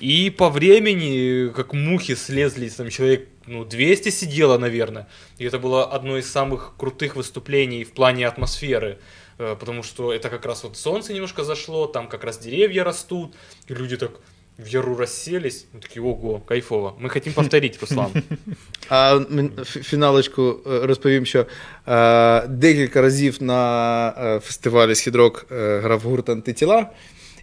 И 0.00 0.30
по 0.30 0.48
времени, 0.50 1.48
как 1.56 1.72
мухи 1.74 2.14
слезли, 2.16 2.68
там 2.68 2.90
человек, 2.90 3.28
ну, 3.46 3.64
200 3.64 4.10
сидело, 4.10 4.58
наверное. 4.58 5.06
И 5.38 5.44
это 5.44 5.58
было 5.58 5.84
одно 5.96 6.18
из 6.18 6.30
самых 6.32 6.72
крутых 6.78 7.16
выступлений 7.16 7.84
в 7.84 7.92
плане 7.92 8.26
атмосферы. 8.28 8.96
Э, 9.38 9.56
Потому 9.60 9.82
что 9.82 10.12
это 10.12 10.28
как 10.30 10.46
раз 10.46 10.64
вот 10.64 10.76
солнце 10.76 11.12
немножко 11.14 11.44
зашло, 11.44 11.86
там 11.86 12.08
как 12.08 12.24
раз 12.24 12.38
деревья 12.38 12.84
растут, 12.84 13.34
и 13.70 13.74
люди 13.74 13.96
так 13.96 14.10
в 14.58 14.66
Яру 14.66 14.96
расселись. 14.96 15.66
Мы 15.72 15.80
такие, 15.80 16.02
ого, 16.02 16.38
кайфово. 16.40 16.94
Мы 17.00 17.08
хотим 17.08 17.32
повторить, 17.32 17.78
Руслан. 17.80 18.10
А 18.88 19.14
мен- 19.30 19.50
фі- 19.58 19.82
фіналочку 19.82 20.56
е, 20.66 20.86
розповім, 20.86 21.26
що 21.26 21.46
е, 21.88 22.46
декілька 22.48 23.02
разів 23.02 23.42
на 23.42 24.08
е, 24.18 24.40
фестивалі 24.40 24.94
Східрок 24.94 25.46
е, 25.52 25.78
грав 25.80 26.00
гурт 26.00 26.28
антитіла. 26.28 26.90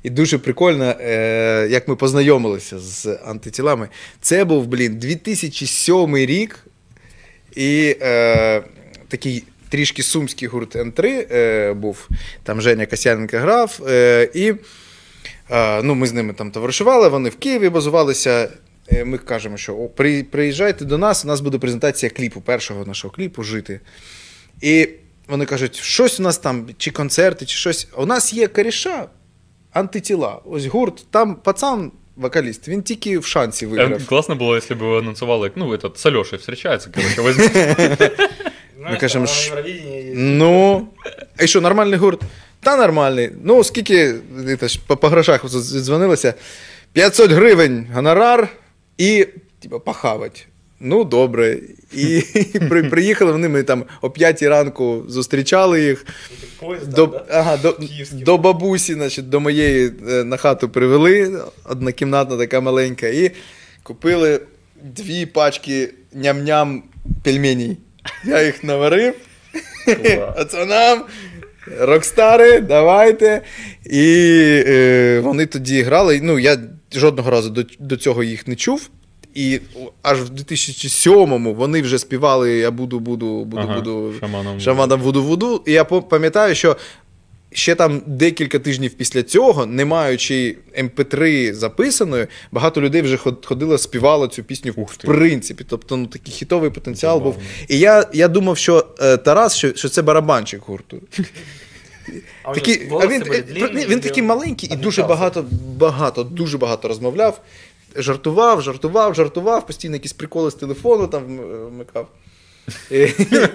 І 0.05 0.11
дуже 0.11 0.39
прикольно, 0.39 0.95
е, 1.01 1.69
як 1.71 1.89
ми 1.89 1.97
познайомилися 1.97 2.79
з 2.79 3.19
антитілами. 3.25 3.89
Це 4.21 4.45
був, 4.45 4.67
блін, 4.67 4.99
2007 4.99 6.17
рік. 6.17 6.67
І 7.57 7.97
е, 8.03 8.63
такий 9.09 9.45
трішки 9.69 10.03
сумський 10.03 10.49
гурт 10.49 10.77
М3 10.77 11.27
е, 11.31 11.73
був. 11.73 12.09
Там 12.43 12.61
Женя 12.61 12.87
Касяненко 12.87 13.39
грав. 13.39 13.81
Е, 13.89 14.31
і 14.35 14.55
е, 15.51 15.83
ну, 15.83 15.95
ми 15.95 16.07
з 16.07 16.13
ними 16.13 16.33
там 16.33 16.51
товаришували, 16.51 17.09
вони 17.09 17.29
в 17.29 17.37
Києві 17.37 17.69
базувалися. 17.69 18.49
Е, 18.93 19.05
Ми 19.05 19.19
кажемо, 19.19 19.57
що 19.57 19.75
«О, 19.75 19.89
при, 19.89 20.23
приїжджайте 20.23 20.85
до 20.85 20.99
нас, 20.99 21.25
у 21.25 21.29
нас 21.29 21.41
буде 21.41 21.59
презентація 21.59 22.11
кліпу, 22.11 22.41
першого 22.41 22.85
нашого 22.85 23.15
кліпу 23.15 23.43
жити. 23.43 23.81
І 24.61 24.89
вони 25.29 25.45
кажуть, 25.45 25.77
щось 25.77 26.21
у 26.21 26.23
нас 26.23 26.39
там, 26.39 26.69
чи 26.79 26.91
концерти, 26.91 27.47
чи 27.47 27.57
щось. 27.57 27.89
У 27.97 28.07
нас 28.07 28.33
є 28.33 28.49
коріша, 28.49 29.09
антитіла. 29.75 30.39
Ось 30.45 30.67
гурт, 30.67 31.07
там 31.11 31.35
пацан, 31.35 31.93
вокаліст, 32.17 32.69
він 32.69 32.83
тільки 32.83 33.19
в 33.19 33.27
шансі 33.27 33.67
виграв. 33.67 33.93
Е, 33.93 34.01
Класно 34.09 34.35
було, 34.35 34.55
якщо 34.55 34.75
б 34.75 34.79
ви 34.79 34.99
анонсували, 34.99 35.51
ну, 35.57 35.73
этот, 35.77 35.97
з 35.99 36.07
Альошею 36.07 36.39
зустрічається, 36.39 36.91
коротше, 36.95 37.21
возьміть. 37.21 37.53
Знаешь, 37.53 39.01
кажем, 39.01 39.11
там 39.13 39.21
на 39.23 39.27
ш- 39.27 39.65
Ну, 40.15 40.89
і 41.41 41.47
що, 41.47 41.61
нормальний 41.61 41.99
гурт? 41.99 42.21
Та 42.61 42.77
нормальний. 42.77 43.31
Ну, 43.45 43.65
скільки 43.65 44.15
по, 44.87 44.97
по 44.97 45.09
грошах 45.09 45.45
дзвонилося? 45.49 46.35
500 46.93 47.31
гривень 47.31 47.87
гонорар 47.95 48.49
і 48.99 49.27
типу, 49.61 49.81
похавать. 49.81 50.47
Ну, 50.87 51.05
добре. 51.05 51.59
І, 51.93 52.23
при, 52.69 52.85
приїхали 52.85 53.33
вони, 53.33 53.49
ми 53.49 53.63
там 53.63 53.85
о 54.03 54.11
5 54.11 54.43
ранку 54.43 55.05
зустрічали 55.09 55.83
їх. 55.85 56.07
Этим 56.63 56.87
До, 56.95 57.07
да? 57.07 57.25
ага, 57.31 57.57
до, 57.57 57.79
до 58.13 58.39
бабусі, 58.39 58.95
значить, 58.95 59.29
до 59.29 59.41
моєї 59.41 59.93
е, 60.09 60.25
на 60.25 60.37
хату 60.37 60.69
привели, 60.69 61.43
однокімнатна 61.65 62.37
така 62.37 62.61
маленька, 62.61 63.07
і 63.07 63.31
купили 63.83 64.41
дві 64.83 65.27
пачки 65.27 65.95
ням-ням 66.17 66.83
пельменей. 67.23 67.77
Я 68.25 68.43
їх 68.43 68.65
наварив. 68.65 69.15
Пацанам, 70.37 71.03
рокстари, 71.81 72.61
давайте. 72.61 73.43
І 73.85 74.05
е, 74.67 75.21
вони 75.25 75.47
тоді 75.47 75.83
грали. 75.83 76.21
Ну, 76.23 76.39
я 76.39 76.59
жодного 76.93 77.31
разу 77.31 77.51
до, 77.51 77.65
до 77.79 77.97
цього 77.97 78.25
їх 78.25 78.49
не 78.49 78.57
чув. 78.57 78.91
І 79.34 79.60
аж 80.02 80.22
в 80.22 80.30
2007-му 80.30 81.54
вони 81.54 81.82
вже 81.82 82.00
співали 82.00 82.52
Я 82.58 82.72
буду, 82.72 83.00
буду, 83.00 83.46
буду, 83.46 83.62
Ага, 83.64 83.76
буду 83.76 84.14
шаманом. 84.20 84.60
шаманом 84.60 85.02
вуду-вуду. 85.02 85.62
І 85.66 85.72
я 85.72 85.84
по- 85.86 86.02
пам'ятаю, 86.02 86.56
що 86.56 86.78
ще 87.52 87.76
там 87.76 88.02
декілька 88.06 88.60
тижнів 88.60 88.94
після 88.94 89.24
цього, 89.24 89.66
не 89.66 89.86
маючи 89.86 90.58
MP3 90.80 91.54
записаної, 91.54 92.28
багато 92.52 92.82
людей 92.82 93.02
вже 93.02 93.18
ход- 93.18 93.46
ходило, 93.46 93.78
співало 93.78 94.28
цю 94.28 94.44
пісню 94.44 94.74
Ух 94.76 94.92
в 94.94 94.98
ти. 94.98 95.08
принципі. 95.08 95.66
Тобто, 95.70 95.98
ну 95.98 96.08
такий 96.08 96.34
хітовий 96.34 96.70
потенціал 96.70 97.20
був. 97.20 97.34
Забавно. 97.34 97.50
І 97.68 97.80
я, 97.80 98.06
я 98.14 98.28
думав, 98.28 98.58
що 98.58 98.88
е, 99.02 99.18
Тарас, 99.18 99.56
що, 99.56 99.74
що 99.76 99.90
це 99.90 100.02
барабанчик 100.02 100.62
гурту. 100.66 100.98
А 102.44 102.52
у 102.52 102.54
Такий, 102.54 102.84
него 102.86 103.00
а 103.00 103.06
волосы 103.06 103.10
він, 103.10 103.24
были 103.24 103.36
е, 103.36 103.44
длинные, 103.54 103.86
він 103.86 103.92
или 103.92 104.00
такий 104.00 104.24
он 104.24 104.28
маленький 104.30 104.70
і 104.74 104.76
дуже 104.76 105.02
отличался? 105.02 105.08
багато, 105.08 105.46
багато, 105.78 106.24
дуже 106.24 106.58
багато 106.58 106.88
розмовляв. 106.88 107.42
Жартував, 107.96 108.62
жартував, 108.62 109.16
жартував, 109.16 109.66
постійно 109.68 109.96
якісь 109.96 110.14
приколи 110.14 110.52
з 110.52 110.56
телефону 110.56 111.08
там 111.08 111.24
е, 111.40 111.66
вмикав. 111.70 112.08
І, 112.92 112.98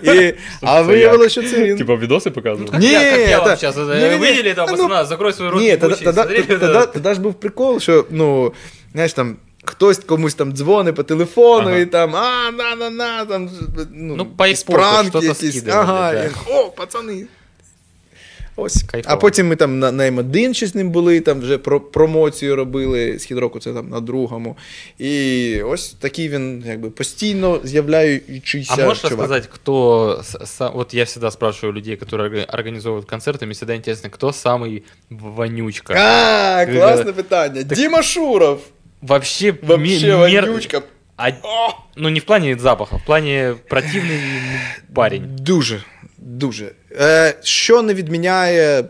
і, 0.02 0.34
а 0.62 0.80
Це 0.80 0.82
виявилося, 0.82 1.28
що 1.42 1.50
це 1.50 1.64
він. 1.64 1.76
Типа 1.78 1.96
відоси 1.96 2.30
показували? 2.30 2.78
Ні, 2.78 2.92
Я, 2.92 3.10
как 3.10 3.20
я 3.28 3.38
та- 3.38 3.44
вам 3.44 3.56
сейчас 3.56 3.76
ні-ні-ні. 3.76 4.16
выделили 4.16 4.48
этого 4.48 4.54
Та 4.54 4.66
ну, 4.66 4.76
пацана, 4.76 5.04
закрой 5.04 5.32
свой 5.32 5.48
рот 5.50 5.60
Ні, 5.62 5.76
тоді, 5.76 5.86
ебучий, 5.86 6.04
тоді, 6.04 6.14
смотри, 6.20 6.42
тоді, 6.42 6.64
это- 6.64 6.92
тоді 6.92 7.14
ж 7.14 7.20
був 7.20 7.34
прикол, 7.34 7.80
що 7.80 8.04
ну, 8.10 8.52
знаєш, 8.92 9.12
там. 9.12 9.36
Хтось 9.66 9.98
комусь 9.98 10.34
там 10.34 10.52
дзвонить 10.52 10.94
по 10.94 11.02
телефону 11.02 11.68
Ага. 11.68 11.78
і 11.78 11.86
там, 11.86 12.16
а, 12.16 12.50
на, 12.50 12.74
на, 12.76 12.90
на, 12.90 13.24
там, 13.24 13.50
ну, 13.92 14.14
Ну, 14.16 14.26
по 14.26 14.46
якісь 14.46 14.62
іпорту 14.62 14.80
пранки 14.80 15.10
що-то 15.10 15.26
якісь. 15.26 15.50
скидували, 15.56 15.82
Ага, 15.82 16.12
да. 16.12 16.24
і, 16.24 16.30
о, 16.50 16.64
пацани. 16.70 17.26
Ось. 18.58 18.82
Кайфово. 18.82 19.14
А 19.14 19.16
потім 19.18 19.48
ми 19.48 19.56
там 19.56 19.78
на, 19.78 19.92
на 19.92 20.10
М1 20.10 20.54
ще 20.54 20.66
з 20.66 20.74
ним 20.74 20.90
були, 20.90 21.20
там 21.20 21.40
вже 21.40 21.58
про, 21.58 21.80
промоцію 21.80 22.56
робили 22.56 23.18
з 23.18 23.24
хідроку, 23.24 23.58
це 23.60 23.72
там 23.72 23.88
на 23.88 24.00
другому. 24.00 24.56
І 24.98 25.62
ось 25.62 25.92
такий 25.92 26.28
він, 26.28 26.64
якби 26.66 26.90
постійно 26.90 27.60
з'являючийся. 27.64 28.74
А 28.78 28.84
можешь 28.84 29.02
чувак. 29.02 29.12
рассказать, 29.18 29.46
кто... 29.46 30.18
с- 30.22 30.38
са- 30.60 30.72
Вот 30.74 30.94
я 30.94 31.04
всегда 31.04 31.30
спрашиваю 31.30 31.72
людей, 31.78 31.96
которые 31.96 32.28
орга- 32.30 32.46
организовывают 32.58 33.06
концерты, 33.06 33.44
мне 33.44 33.52
всегда 33.54 33.74
интересно, 33.74 34.10
кто 34.10 34.28
самый 34.28 34.82
вонючка. 35.10 35.94
А, 35.96 36.66
Ти- 36.66 36.72
класне 36.78 37.12
питання. 37.12 37.62
Діма 37.62 38.02
Шуров. 38.02 38.60
Вообще, 39.02 39.54
Вообще 39.62 40.06
ме- 40.16 40.28
мер- 40.28 40.46
вонючка. 40.46 40.82
А- 41.16 41.30
Ну, 41.96 42.08
не 42.10 42.18
в 42.20 42.24
плане 42.24 42.56
запаха, 42.60 42.96
в 42.96 43.04
плане 43.06 43.54
противный 43.70 44.20
парень. 44.94 45.22
Дуже, 45.38 45.82
дуже. 46.18 46.70
Е, 46.92 47.34
що 47.42 47.82
не 47.82 47.94
відміняє 47.94 48.84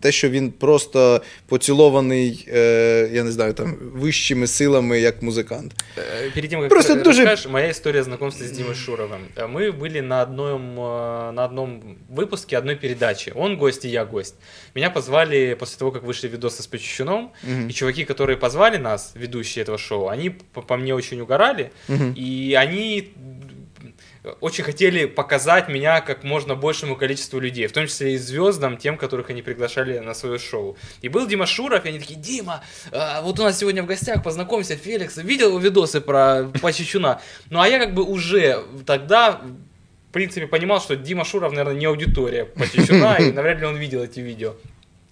те, 0.00 0.12
що 0.12 0.28
він 0.30 0.50
просто 0.50 1.22
поцілований, 1.46 2.48
е, 2.52 3.08
я 3.12 3.24
не 3.24 3.32
знаю, 3.32 3.52
там, 3.52 3.76
вищими 3.94 4.46
силами 4.46 5.00
як 5.00 5.22
музикант. 5.22 5.72
Э, 5.96 6.34
Перед 6.34 6.50
тем, 6.50 6.60
как 6.60 6.68
Просто 6.70 6.94
ты 6.94 7.02
дуже- 7.02 7.24
расскажешь, 7.24 7.46
моя 7.52 7.70
история 7.70 8.02
знакомства 8.02 8.46
с 8.46 8.50
Димой 8.50 8.74
Шуровым. 8.74 9.20
Э, 9.36 9.46
Мы 9.46 9.70
были 9.80 10.00
на 10.02 10.22
одном, 10.22 10.78
э, 10.80 11.32
на 11.32 11.44
одном 11.44 11.96
выпуске 12.16 12.58
одной 12.58 12.76
передачи. 12.76 13.32
Он 13.36 13.56
гость 13.56 13.84
и 13.84 13.88
я 13.88 14.04
гость. 14.04 14.34
Меня 14.74 14.90
позвали 14.90 15.54
после 15.58 15.78
того, 15.78 15.92
как 15.92 16.02
вышли 16.02 16.28
видосы 16.28 16.62
с 16.62 16.66
Почищуном. 16.66 17.30
Мгм. 17.44 17.68
И 17.68 17.72
чуваки, 17.72 18.04
которые 18.04 18.36
позвали 18.36 18.78
нас, 18.78 19.12
ведущие 19.14 19.62
этого 19.62 19.78
шоу, 19.78 20.08
они 20.08 20.30
по, 20.30 20.62
по 20.62 20.76
мне 20.76 20.94
очень 20.94 21.20
угорали. 21.20 21.70
Мгм. 21.88 22.14
И 22.18 22.54
они 22.64 23.08
очень 24.41 24.63
хотели 24.63 25.05
показать 25.05 25.69
меня 25.69 26.01
как 26.01 26.23
можно 26.23 26.55
большему 26.55 26.95
количеству 26.95 27.39
людей, 27.39 27.67
в 27.67 27.71
том 27.71 27.87
числе 27.87 28.13
и 28.13 28.17
звездам, 28.17 28.77
тем, 28.77 28.97
которых 28.97 29.29
они 29.29 29.41
приглашали 29.41 29.99
на 29.99 30.13
свое 30.13 30.39
шоу. 30.39 30.77
И 31.01 31.09
был 31.09 31.27
Дима 31.27 31.45
Шуров, 31.45 31.85
и 31.85 31.89
они 31.89 31.99
такие, 31.99 32.19
Дима, 32.19 32.63
а, 32.91 33.21
вот 33.21 33.39
у 33.39 33.43
нас 33.43 33.59
сегодня 33.59 33.83
в 33.83 33.85
гостях, 33.85 34.23
познакомься, 34.23 34.75
Феликс, 34.75 35.17
видел 35.17 35.57
видосы 35.57 36.01
про 36.01 36.43
Почечуна? 36.61 37.21
Ну, 37.49 37.61
а 37.61 37.67
я 37.67 37.79
как 37.79 37.93
бы 37.93 38.03
уже 38.03 38.63
тогда, 38.85 39.41
в 40.09 40.11
принципе, 40.11 40.47
понимал, 40.47 40.81
что 40.81 40.95
Дима 40.95 41.25
Шуров, 41.25 41.51
наверное, 41.51 41.75
не 41.75 41.85
аудитория 41.85 42.45
Почечуна, 42.45 43.17
и 43.19 43.31
навряд 43.31 43.59
ли 43.59 43.65
он 43.65 43.77
видел 43.77 44.03
эти 44.03 44.19
видео. 44.19 44.55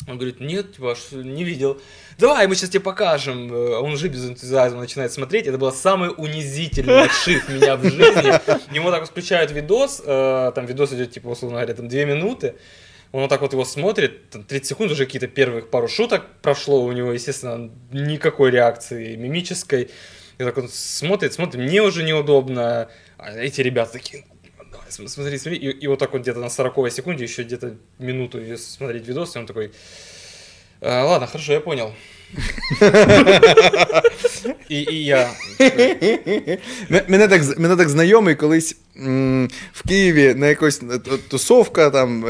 Он 0.08 0.18
говорит, 0.18 0.40
нет, 0.40 0.80
аж 0.82 1.12
не 1.12 1.44
видел. 1.44 1.82
Давай, 2.20 2.48
мы 2.48 2.56
сейчас 2.56 2.70
тебе 2.70 2.82
покажем. 2.82 3.52
Э, 3.52 3.78
Он 3.80 3.94
уже 3.94 4.08
без 4.08 4.30
энтузиазма 4.30 4.82
начинает 4.82 5.12
смотреть. 5.12 5.48
Это 5.48 5.58
был 5.58 5.72
самый 5.72 6.12
унизительный 6.16 7.04
отшив 7.06 7.50
меня 7.50 7.76
в 7.76 7.84
жизни. 7.84 8.76
Ему 8.76 8.92
так 8.92 9.02
вот 9.02 9.10
включают 9.10 9.52
видос, 9.52 10.02
э, 10.06 10.52
там 10.54 10.66
видос 10.68 10.94
идет, 10.94 11.12
типа, 11.12 11.30
условно 11.30 11.58
говоря, 11.58 11.74
там 11.74 11.88
2 11.88 12.04
минуты. 12.06 12.56
Он 13.12 13.22
вот 13.22 13.30
так 13.30 13.42
вот 13.42 13.54
его 13.54 13.66
смотрит, 13.66 14.30
там 14.30 14.44
30 14.44 14.68
секунд, 14.68 14.92
уже 14.92 15.06
какие-то 15.06 15.28
первых 15.28 15.70
пару 15.70 15.88
шуток 15.88 16.26
прошло 16.42 16.84
у 16.84 16.92
него, 16.92 17.14
естественно, 17.14 17.72
никакой 17.92 18.52
реакции 18.52 19.16
мимической. 19.16 19.90
И 20.38 20.44
так 20.44 20.58
он 20.58 20.68
смотрит, 20.70 21.34
смотрит, 21.34 21.62
мне 21.62 21.82
уже 21.82 22.04
неудобно. 22.04 22.90
А 23.18 23.32
эти 23.32 23.62
ребята 23.62 23.94
такие, 23.94 24.26
смотри, 24.96 25.38
смотри. 25.38 25.58
И, 25.58 25.70
и 25.84 25.88
вот 25.88 26.00
так 26.00 26.14
вот 26.14 26.22
где-то 26.22 26.40
на 26.40 26.50
40 26.50 26.92
секунде, 26.92 27.24
еще 27.24 27.44
где-то 27.44 27.76
минуту 28.00 28.40
смотреть 28.58 29.08
видос, 29.08 29.36
и 29.36 29.40
он 29.40 29.46
такой, 29.46 29.72
«А, 30.82 31.04
ладно, 31.04 31.28
хорошо, 31.28 31.54
я 31.54 31.60
понял. 31.60 31.92
І 34.70 35.04
я. 35.04 35.30
Мене 37.08 37.28
так, 37.78 37.90
знайомий 37.90 38.36
колись 38.36 38.78
в 39.74 39.88
Києві 39.88 40.34
на 40.34 40.48
якось 40.48 40.82
е, 40.84 41.00
тусовка 41.30 41.90
там. 41.90 42.26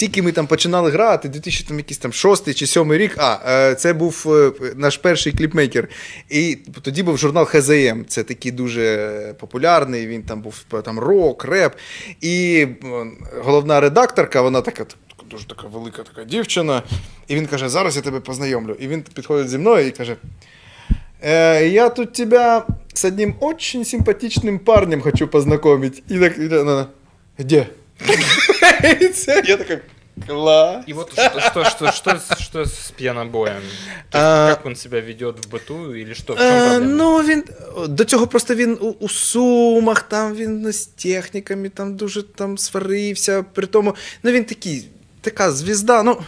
Е, 0.00 0.06
Тільки 0.06 0.22
ми 0.22 0.32
там 0.32 0.46
починали 0.46 0.90
грати, 0.90 1.28
2000 1.28 1.64
там 1.64 1.78
якийсь 1.78 1.98
там 1.98 2.12
шостий 2.12 2.54
чи 2.54 2.66
сьомий 2.66 2.98
рік. 2.98 3.14
А, 3.18 3.38
е, 3.48 3.74
це 3.74 3.92
був 3.92 4.26
е, 4.28 4.52
наш 4.76 4.96
перший 4.96 5.32
кліпмейкер. 5.32 5.88
І 6.30 6.58
тоді 6.82 7.02
був 7.02 7.18
журнал 7.18 7.44
ХЗМ. 7.44 8.04
Це 8.08 8.22
такий 8.22 8.52
дуже 8.52 9.34
популярний. 9.38 10.06
Він 10.06 10.22
там 10.22 10.42
був 10.42 10.64
там 10.84 10.98
рок, 10.98 11.44
реп. 11.44 11.74
І 12.20 12.66
е, 12.84 13.06
головна 13.42 13.80
редакторка, 13.80 14.42
вона 14.42 14.60
така. 14.60 14.86
Дуже 15.30 15.46
така 15.46 15.66
велика 15.66 16.02
така 16.02 16.24
дівчина. 16.24 16.82
І 17.28 17.34
він 17.34 17.46
каже: 17.46 17.68
зараз 17.68 17.96
я 17.96 18.02
тебе 18.02 18.20
познайомлю. 18.20 18.76
І 18.80 18.88
він 18.88 19.02
підходить 19.14 19.48
зі 19.48 19.58
мною 19.58 19.86
і 19.86 19.90
каже: 19.90 20.16
Э, 21.22 21.68
я 21.68 21.90
тут 21.90 22.12
тебя 22.12 22.66
с 22.92 23.04
одним 23.04 23.36
очень 23.40 23.84
симпатичным 23.84 24.58
парнем 24.58 25.00
хочу 25.02 25.26
познакомить. 25.26 26.02
И 26.10 26.18
так? 26.18 26.38
И 26.38 26.48
це, 27.44 27.66
я 29.44 29.56
такой, 29.56 29.78
Клас. 30.26 30.84
И 30.88 30.92
вот 30.92 31.12
что, 31.12 31.40
что, 31.40 31.64
что, 31.64 31.92
что, 31.92 32.10
с- 32.18 32.38
что 32.40 32.62
с 32.66 32.90
пьянобоем? 32.96 33.62
А, 34.12 34.50
как 34.54 34.66
он 34.66 34.76
себя 34.76 35.00
ведет 35.00 35.46
в 35.46 35.48
быту 35.48 35.94
или 35.94 36.12
что? 36.14 36.34
В 36.34 36.36
чем 36.36 36.46
Е, 36.46 36.68
проблема? 36.68 36.94
ну, 36.94 37.22
він 37.22 37.44
до 37.88 38.04
цього 38.04 38.26
просто 38.26 38.54
він 38.54 38.78
у, 38.80 38.88
у 38.90 39.08
сумах, 39.08 40.02
там 40.02 40.34
він 40.34 40.72
з 40.72 40.86
техніками 40.86 41.68
там 41.68 41.96
дуже 41.96 42.22
там 42.22 42.58
сварився. 42.58 43.42
При 43.54 43.66
тому, 43.66 43.94
ну 44.22 44.30
він 44.30 44.44
такий, 44.44 44.88
така 45.20 45.52
звізда. 45.52 46.02
Ну, 46.02 46.18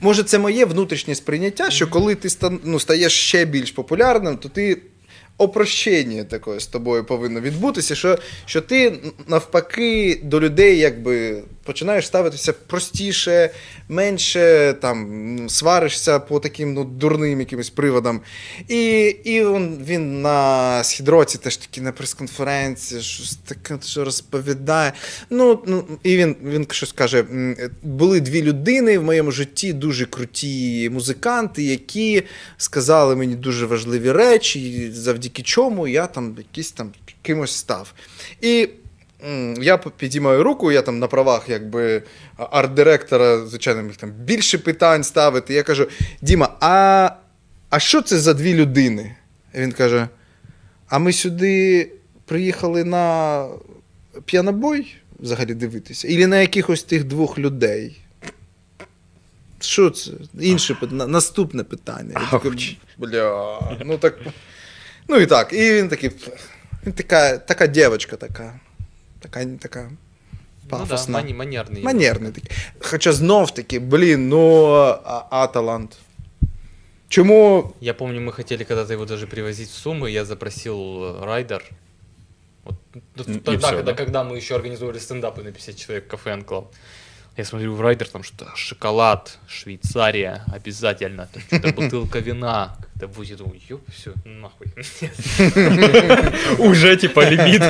може, 0.00 0.22
це 0.22 0.38
моє 0.38 0.64
внутрішнє 0.64 1.14
сприйняття, 1.14 1.70
що 1.70 1.86
коли 1.88 2.14
ти 2.14 2.28
ста- 2.28 2.52
ну, 2.64 2.80
стаєш 2.80 3.12
ще 3.12 3.44
більш 3.44 3.70
популярним, 3.70 4.36
то 4.36 4.48
ти. 4.48 4.82
Опрощення 5.42 6.24
такое 6.24 6.60
з 6.60 6.66
тобою 6.66 7.04
повинно 7.04 7.40
відбутися, 7.40 7.94
що, 7.94 8.18
що 8.46 8.60
ти 8.60 8.98
навпаки 9.26 10.20
до 10.22 10.40
людей 10.40 10.78
якби 10.78 11.42
починаєш 11.64 12.06
ставитися 12.06 12.52
простіше, 12.52 13.50
менше 13.88 14.74
там 14.80 15.48
сваришся 15.48 16.18
по 16.18 16.40
таким 16.40 16.74
ну, 16.74 16.84
дурним 16.84 17.40
якимось 17.40 17.70
приводам. 17.70 18.20
І, 18.68 19.00
і 19.24 19.44
він, 19.44 19.84
він 19.86 20.22
на 20.22 20.84
східроці 20.84 21.38
теж 21.38 21.56
таки 21.56 21.80
на 21.80 21.92
прес-конференції, 21.92 23.02
щось 23.02 23.36
таке 23.36 23.78
що 23.84 24.04
розповідає. 24.04 24.92
Ну, 25.30 25.62
ну 25.66 25.84
і 26.02 26.16
він, 26.16 26.36
він 26.44 26.66
щось 26.70 26.92
каже: 26.92 27.24
були 27.82 28.20
дві 28.20 28.42
людини 28.42 28.98
в 28.98 29.04
моєму 29.04 29.30
житті, 29.30 29.72
дуже 29.72 30.06
круті 30.06 30.90
музиканти, 30.92 31.62
які 31.62 32.22
сказали 32.56 33.16
мені 33.16 33.34
дуже 33.34 33.66
важливі 33.66 34.12
речі, 34.12 34.90
завдяки 34.92 35.42
чому 35.42 35.88
я 35.88 36.06
там 36.06 36.34
якийсь 36.38 36.72
там 36.72 36.92
кимось 37.22 37.56
став. 37.56 37.92
І 38.40 38.68
я 39.60 39.78
підіймаю 39.78 40.42
руку, 40.42 40.72
я 40.72 40.82
там 40.82 40.98
на 40.98 41.06
правах 41.06 41.48
якби 41.48 42.02
арт-директора, 42.36 43.46
звичайно, 43.46 43.82
міг 43.82 43.96
там 43.96 44.10
більше 44.10 44.58
питань 44.58 45.04
ставити. 45.04 45.54
Я 45.54 45.62
кажу: 45.62 45.88
Діма, 46.20 46.56
а, 46.60 47.10
а 47.70 47.78
що 47.78 48.02
це 48.02 48.18
за 48.18 48.34
дві 48.34 48.54
людини? 48.54 49.16
Він 49.54 49.72
каже: 49.72 50.08
А 50.88 50.98
ми 50.98 51.12
сюди 51.12 51.90
приїхали 52.24 52.84
на 52.84 53.46
п'янобой 54.24 54.94
взагалі 55.20 55.54
дивитися? 55.54 56.08
Ілі 56.08 56.26
на 56.26 56.40
якихось 56.40 56.82
тих 56.82 57.04
двох 57.04 57.38
людей? 57.38 57.98
Що 59.60 59.90
це? 59.90 60.10
Інше 60.40 60.74
пит- 60.82 60.92
на- 60.92 61.06
наступне 61.06 61.64
питання. 61.64 62.28
Я 62.32 62.38
такий, 62.38 62.78
Бля, 62.98 63.60
ну 63.84 63.98
так. 63.98 64.18
Ну 65.08 65.16
і 65.16 65.26
так. 65.26 65.52
І 65.52 65.72
він 65.72 65.88
такий. 65.88 66.10
Він 66.86 66.92
така, 66.92 67.38
така 67.38 67.66
дівчинка 67.66 68.16
така. 68.16 68.60
Така, 69.22 69.46
така 69.60 69.90
Ну 70.70 70.86
да, 70.86 71.06
манерный. 71.34 71.82
Манерний 71.82 72.32
такий. 72.32 72.50
Хоча 72.80 73.12
знов 73.12 73.54
таки, 73.54 73.78
блін, 73.78 74.28
ну, 74.28 74.72
а, 75.04 75.26
а 75.30 75.46
талант. 75.46 75.98
Чому 77.08 77.74
Я 77.80 77.94
помню, 77.94 78.20
мы 78.20 78.32
хотели 78.32 78.64
когда-то 78.64 78.92
его 78.92 79.04
даже 79.04 79.26
привозить 79.26 79.68
в 79.68 79.74
Сумы, 79.74 80.10
я 80.10 80.24
запросил 80.24 81.04
э, 81.04 81.24
райдер. 81.24 81.62
Вот, 82.64 82.76
ну, 82.94 83.24
И 83.24 83.38
тогда, 83.40 83.58
всё, 83.58 83.76
когда, 83.76 83.82
да? 83.82 83.94
когда 83.94 84.24
мы 84.24 84.36
еще 84.36 84.54
организовывали 84.54 84.98
стендапы 84.98 85.42
на 85.42 85.52
50 85.52 85.76
человек 85.76 86.04
в 86.04 86.08
кафе 86.08 86.32
Анклав. 86.32 86.64
Я 87.36 87.44
смотрю 87.44 87.74
в 87.74 87.80
райдер, 87.80 88.08
там 88.08 88.22
что 88.22 88.46
шоколад, 88.54 89.38
Швейцария, 89.46 90.44
обязательно, 90.54 91.28
там 91.32 91.42
что-то 91.42 91.72
бутылка 91.72 92.18
вина. 92.20 92.76
Когда 92.93 93.13
будет, 93.13 93.37
думаю, 93.37 93.59
ёп, 93.69 93.81
все, 93.89 94.11
нахуй. 94.25 94.67
Уже, 96.59 96.95
типа, 96.95 97.29
ліміт 97.31 97.61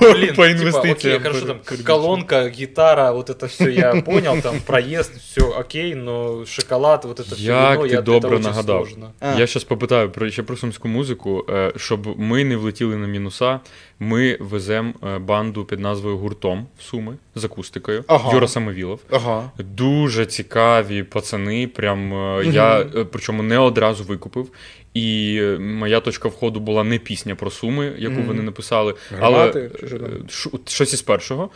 по, 0.00 0.12
Блин, 0.12 0.26
по 0.26 0.26
типа, 0.26 0.46
інвестиціям. 0.46 1.16
окей, 1.16 1.20
хорошо, 1.20 1.46
там 1.46 1.58
передбачений. 1.58 1.84
колонка, 1.84 2.48
гитара, 2.48 3.12
вот 3.12 3.30
это 3.30 3.46
все 3.46 3.70
я 3.70 4.02
понял, 4.02 4.40
там 4.40 4.60
проезд, 4.66 5.16
все 5.16 5.42
окей, 5.58 5.94
но 5.94 6.44
шоколад, 6.46 7.04
вот 7.04 7.20
это 7.20 7.34
все 7.34 7.44
Як 7.44 7.76
вино, 7.78 7.88
ти 7.88 7.94
я, 7.94 8.00
добре 8.02 8.30
это 8.30 8.34
очень 8.36 8.48
нагадав. 8.50 8.86
сложно. 8.88 9.12
А. 9.20 9.28
Я 9.30 9.46
зараз 9.46 9.64
попитаю 9.64 10.10
про 10.10 10.30
ще 10.30 10.42
про 10.42 10.56
сумську 10.56 10.88
музику, 10.88 11.44
е, 11.50 11.72
щоб 11.76 12.18
ми 12.20 12.44
не 12.44 12.56
влетіли 12.56 12.96
на 12.96 13.06
мінуса. 13.06 13.60
Ми 13.98 14.36
веземо 14.40 14.92
банду 15.20 15.64
під 15.64 15.80
назвою 15.80 16.16
Гуртом 16.18 16.66
в 16.78 16.82
Суми 16.82 17.16
з 17.34 17.44
акустикою. 17.44 18.04
Ага. 18.06 18.34
Юра 18.34 18.48
Самовілов. 18.48 19.00
Ага. 19.10 19.50
Дуже 19.58 20.26
цікаві 20.26 21.02
пацани. 21.02 21.66
Прям 21.66 22.14
е, 22.14 22.44
я 22.46 22.80
е, 22.80 23.04
причому 23.12 23.42
не 23.42 23.58
одразу 23.58 24.04
викупив. 24.04 24.47
І 24.93 25.41
моя 25.59 25.99
точка 25.99 26.29
входу 26.29 26.59
була 26.59 26.83
не 26.83 26.99
пісня 26.99 27.35
про 27.35 27.51
суми, 27.51 27.93
яку 27.97 28.15
Мгм. 28.15 28.25
вони 28.27 28.41
написали, 28.41 28.95
Гармати, 29.19 29.71
але 29.81 29.89
чи 29.89 29.95
е, 29.95 30.59
щось 30.67 30.93
із 30.93 31.01
першого. 31.01 31.49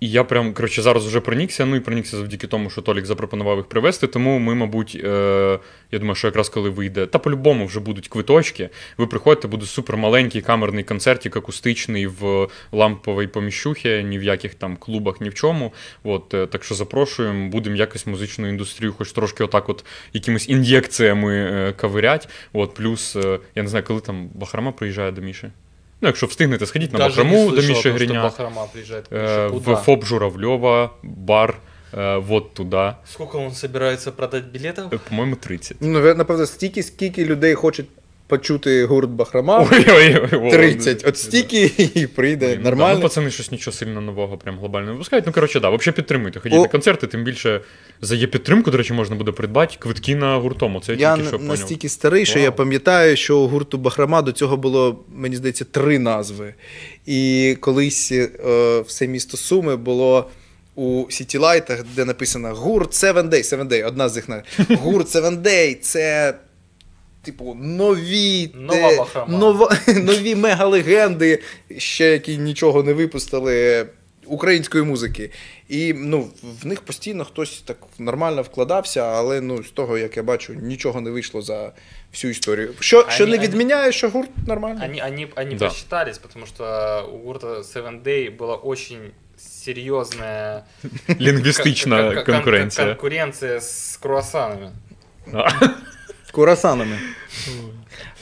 І 0.00 0.10
я 0.10 0.24
прям 0.24 0.54
коротше 0.54 0.82
зараз 0.82 1.06
вже 1.06 1.20
пронікся. 1.20 1.66
Ну 1.66 1.76
і 1.76 1.80
пронікся 1.80 2.16
завдяки 2.16 2.46
тому, 2.46 2.70
що 2.70 2.82
Толік 2.82 3.06
запропонував 3.06 3.56
їх 3.56 3.66
привезти. 3.66 4.06
Тому 4.06 4.38
ми, 4.38 4.54
мабуть, 4.54 5.00
е, 5.04 5.58
я 5.92 5.98
думаю, 5.98 6.14
що 6.14 6.26
якраз 6.28 6.48
коли 6.48 6.70
вийде, 6.70 7.06
та 7.06 7.18
по-любому 7.18 7.66
вже 7.66 7.80
будуть 7.80 8.08
квиточки. 8.08 8.68
Ви 8.98 9.06
приходите, 9.06 9.48
буде 9.48 9.66
супер 9.66 9.96
маленький 9.96 10.40
камерний 10.42 10.84
концертик, 10.84 11.36
акустичний 11.36 12.06
в 12.06 12.48
ламповій 12.72 13.26
поміщухі, 13.26 14.04
ні 14.04 14.18
в 14.18 14.22
яких 14.22 14.54
там 14.54 14.76
клубах, 14.76 15.20
ні 15.20 15.28
в 15.28 15.34
чому. 15.34 15.72
От 16.04 16.34
е, 16.34 16.46
так 16.46 16.64
що 16.64 16.74
запрошуємо, 16.74 17.48
будемо 17.48 17.76
якось 17.76 18.06
музичну 18.06 18.48
індустрію, 18.48 18.94
хоч 18.98 19.12
трошки 19.12 19.44
отак, 19.44 19.68
от 19.68 19.84
якимись 20.12 20.48
ін'єкціями 20.48 21.34
е, 21.36 21.72
кавирять. 21.72 22.28
От 22.52 22.74
плюс, 22.74 23.16
е, 23.16 23.38
я 23.54 23.62
не 23.62 23.68
знаю, 23.68 23.84
коли 23.84 24.00
там 24.00 24.28
Бахрама 24.34 24.72
приїжджає 24.72 25.12
до 25.12 25.20
Міші. 25.20 25.50
Ну, 26.01 26.07
якщо 26.07 26.25
встигнете, 26.27 26.65
сходіть 26.65 26.93
на 26.93 26.99
Даже 26.99 27.23
не 27.23 27.29
Бахраму 27.31 27.51
до 27.51 27.55
слышал 27.55 27.65
о 27.65 27.67
Міші 27.67 27.73
том, 27.73 27.81
что 27.81 27.91
Гриня. 27.91 28.23
Бахрома 28.23 28.65
приезжает. 28.73 29.07
к 29.07 29.15
Э, 29.15 29.43
Мише. 29.43 29.47
в 29.47 29.63
Куда? 29.65 29.75
ФОП 29.75 30.05
Журавльова, 30.05 30.89
бар, 31.03 31.57
э, 31.93 32.17
вот 32.19 32.53
туда. 32.53 32.97
Сколько 33.11 33.37
он 33.37 33.51
собирается 33.51 34.11
продать 34.11 34.43
билетов? 34.53 34.85
Э, 34.93 34.99
По-моєму, 35.09 35.35
30. 35.35 35.77
Ну, 35.79 36.01
ви, 36.01 36.13
напевно, 36.15 36.45
стільки, 36.45 36.83
скільки 36.83 37.25
людей 37.25 37.53
хочуть 37.55 37.85
почути 38.26 38.84
гурт 38.84 39.10
Бахрама. 39.10 39.68
Ой-ой-ой. 39.72 40.50
30. 40.50 41.04
От 41.06 41.18
стільки 41.18 41.70
і 41.94 42.06
прийде. 42.06 42.56
Нормально. 42.56 42.94
Ну, 42.94 43.02
пацани 43.02 43.30
щось 43.30 43.52
нічого 43.52 43.76
сильно 43.76 44.00
нового, 44.00 44.36
прям 44.36 44.58
глобально 44.58 44.86
не 44.86 44.92
випускають. 44.92 45.26
Ну, 45.26 45.32
коротше, 45.32 45.60
да, 45.60 45.70
взагалі 45.70 45.96
підтримуйте. 45.96 46.40
Ходіть 46.40 46.58
на 46.58 46.68
концерти, 46.68 47.06
тим 47.06 47.24
більше 47.24 47.60
за 48.00 48.14
є 48.16 48.26
підтримку, 48.26 48.70
до 48.70 48.76
речі, 48.76 48.92
можна 48.92 49.16
буде 49.16 49.32
придбати 49.32 49.76
квитки 49.78 50.16
на 50.16 50.36
гуртом. 50.36 50.76
Оце 50.76 50.92
я, 50.92 50.98
Я 50.98 51.14
тільки 51.14 51.28
що 51.28 51.38
поняв. 51.38 51.58
настільки 51.58 51.88
старий, 51.88 52.26
що 52.26 52.38
я 52.38 52.52
пам'ятаю, 52.52 53.16
що 53.16 53.38
у 53.38 53.48
гурту 53.48 53.78
Бахрама 53.78 54.22
до 54.22 54.32
цього 54.32 54.56
було, 54.56 55.04
мені 55.14 55.36
здається, 55.36 55.64
три 55.64 55.98
назви. 55.98 56.54
І 57.06 57.56
колись 57.60 58.12
е, 58.12 58.30
все 58.86 59.06
місто 59.06 59.36
Суми 59.36 59.76
було. 59.76 60.30
У 60.78 61.04
Сітілайтах, 61.10 61.84
де 61.96 62.04
написано 62.04 62.54
гурт 62.54 62.92
Seven 62.92 63.28
Day, 63.28 63.54
Seven 63.54 63.68
Day, 63.68 63.86
одна 63.86 64.08
з 64.08 64.28
на 64.28 64.42
гурт 64.76 65.06
Seven 65.06 65.42
Day 65.42 65.80
це, 65.80 66.34
типу, 67.26 67.54
нові, 67.60 68.50
Нова 68.54 69.06
те- 69.14 69.24
нова, 69.28 69.76
нові 70.02 70.34
мегалегенди, 70.34 71.42
ще 71.78 72.04
які 72.10 72.38
нічого 72.38 72.82
не 72.82 72.92
випустили 72.92 73.86
української 74.26 74.84
музики. 74.84 75.30
І 75.68 75.92
ну, 75.96 76.28
в 76.62 76.66
них 76.66 76.80
постійно 76.80 77.24
хтось 77.24 77.62
так 77.66 77.76
нормально 77.98 78.42
вкладався, 78.42 79.00
але 79.02 79.40
ну, 79.40 79.62
з 79.62 79.70
того, 79.70 79.98
як 79.98 80.16
я 80.16 80.22
бачу, 80.22 80.54
нічого 80.54 81.00
не 81.00 81.10
вийшло 81.10 81.42
за 81.42 81.72
всю 82.12 82.30
історію. 82.30 82.74
Що, 82.80 83.06
що 83.08 83.26
не 83.26 83.38
відміняє, 83.38 83.92
що 83.92 84.08
гурт 84.08 84.30
нормальний. 84.46 84.88
Они, 84.88 85.02
они, 85.02 85.28
они 85.36 85.54
Да. 85.54 85.66
просчитались, 85.66 86.18
потому 86.18 86.46
что 86.46 86.64
у 87.14 87.18
гурта 87.26 87.46
Seven 87.46 88.02
Day 88.02 88.36
была 88.38 88.54
очень 88.62 88.98
серьезная 89.38 90.62
Лінгвістична 91.20 91.96
кон- 91.96 92.14
кон- 92.14 92.24
кон- 92.24 92.34
конкуренція. 92.34 92.86
конкуренция 92.86 93.56
с 93.60 93.96
круассанами. 94.02 94.70
А. 96.36 96.38
Курасанами. 96.38 96.98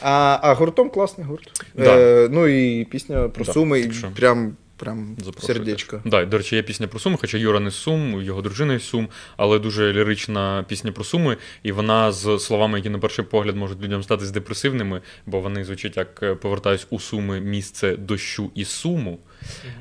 А, 0.03 0.39
а 0.43 0.55
гуртом 0.55 0.91
класний 0.91 1.27
гурт. 1.27 1.65
Да. 1.75 1.97
Е, 1.97 2.29
ну 2.31 2.47
і 2.47 2.85
пісня 2.85 3.29
про 3.29 3.45
Да, 3.45 3.53
суми, 3.53 3.81
і 3.81 3.93
прям, 4.17 4.57
прям 4.85 5.17
Запрошуйте. 5.19 5.55
сердечко. 5.55 6.03
Да, 6.05 6.25
до 6.25 6.39
речі, 6.39 6.57
є 6.57 6.63
пісня 6.63 6.87
про 6.87 6.99
Суми, 6.99 7.17
хоча 7.21 7.39
Юра 7.39 7.61
не 7.61 7.71
з 7.71 7.75
Сум, 7.75 8.23
його 8.23 8.43
дружина 8.43 8.79
Сум, 8.79 9.09
але 9.37 9.59
дуже 9.59 9.93
лірична 9.93 10.65
пісня 10.69 10.93
про 10.93 11.05
Суми, 11.05 11.37
і 11.63 11.73
вона 11.73 12.13
з 12.13 12.39
словами, 12.39 12.79
які 12.79 12.91
на 12.91 12.99
перший 12.99 13.25
погляд 13.25 13.57
можуть 13.57 13.83
людям 13.83 14.03
статись 14.03 14.31
депресивними, 14.31 15.01
бо 15.27 15.41
вони 15.41 15.65
звучать 15.65 15.97
як 15.97 16.23
е, 16.23 16.35
повертаюсь 16.35 16.87
у 16.91 17.01
Суми 17.01 17.41
місце 17.41 17.97
дощу 17.97 18.51
і 18.55 18.65
суму. 18.65 19.19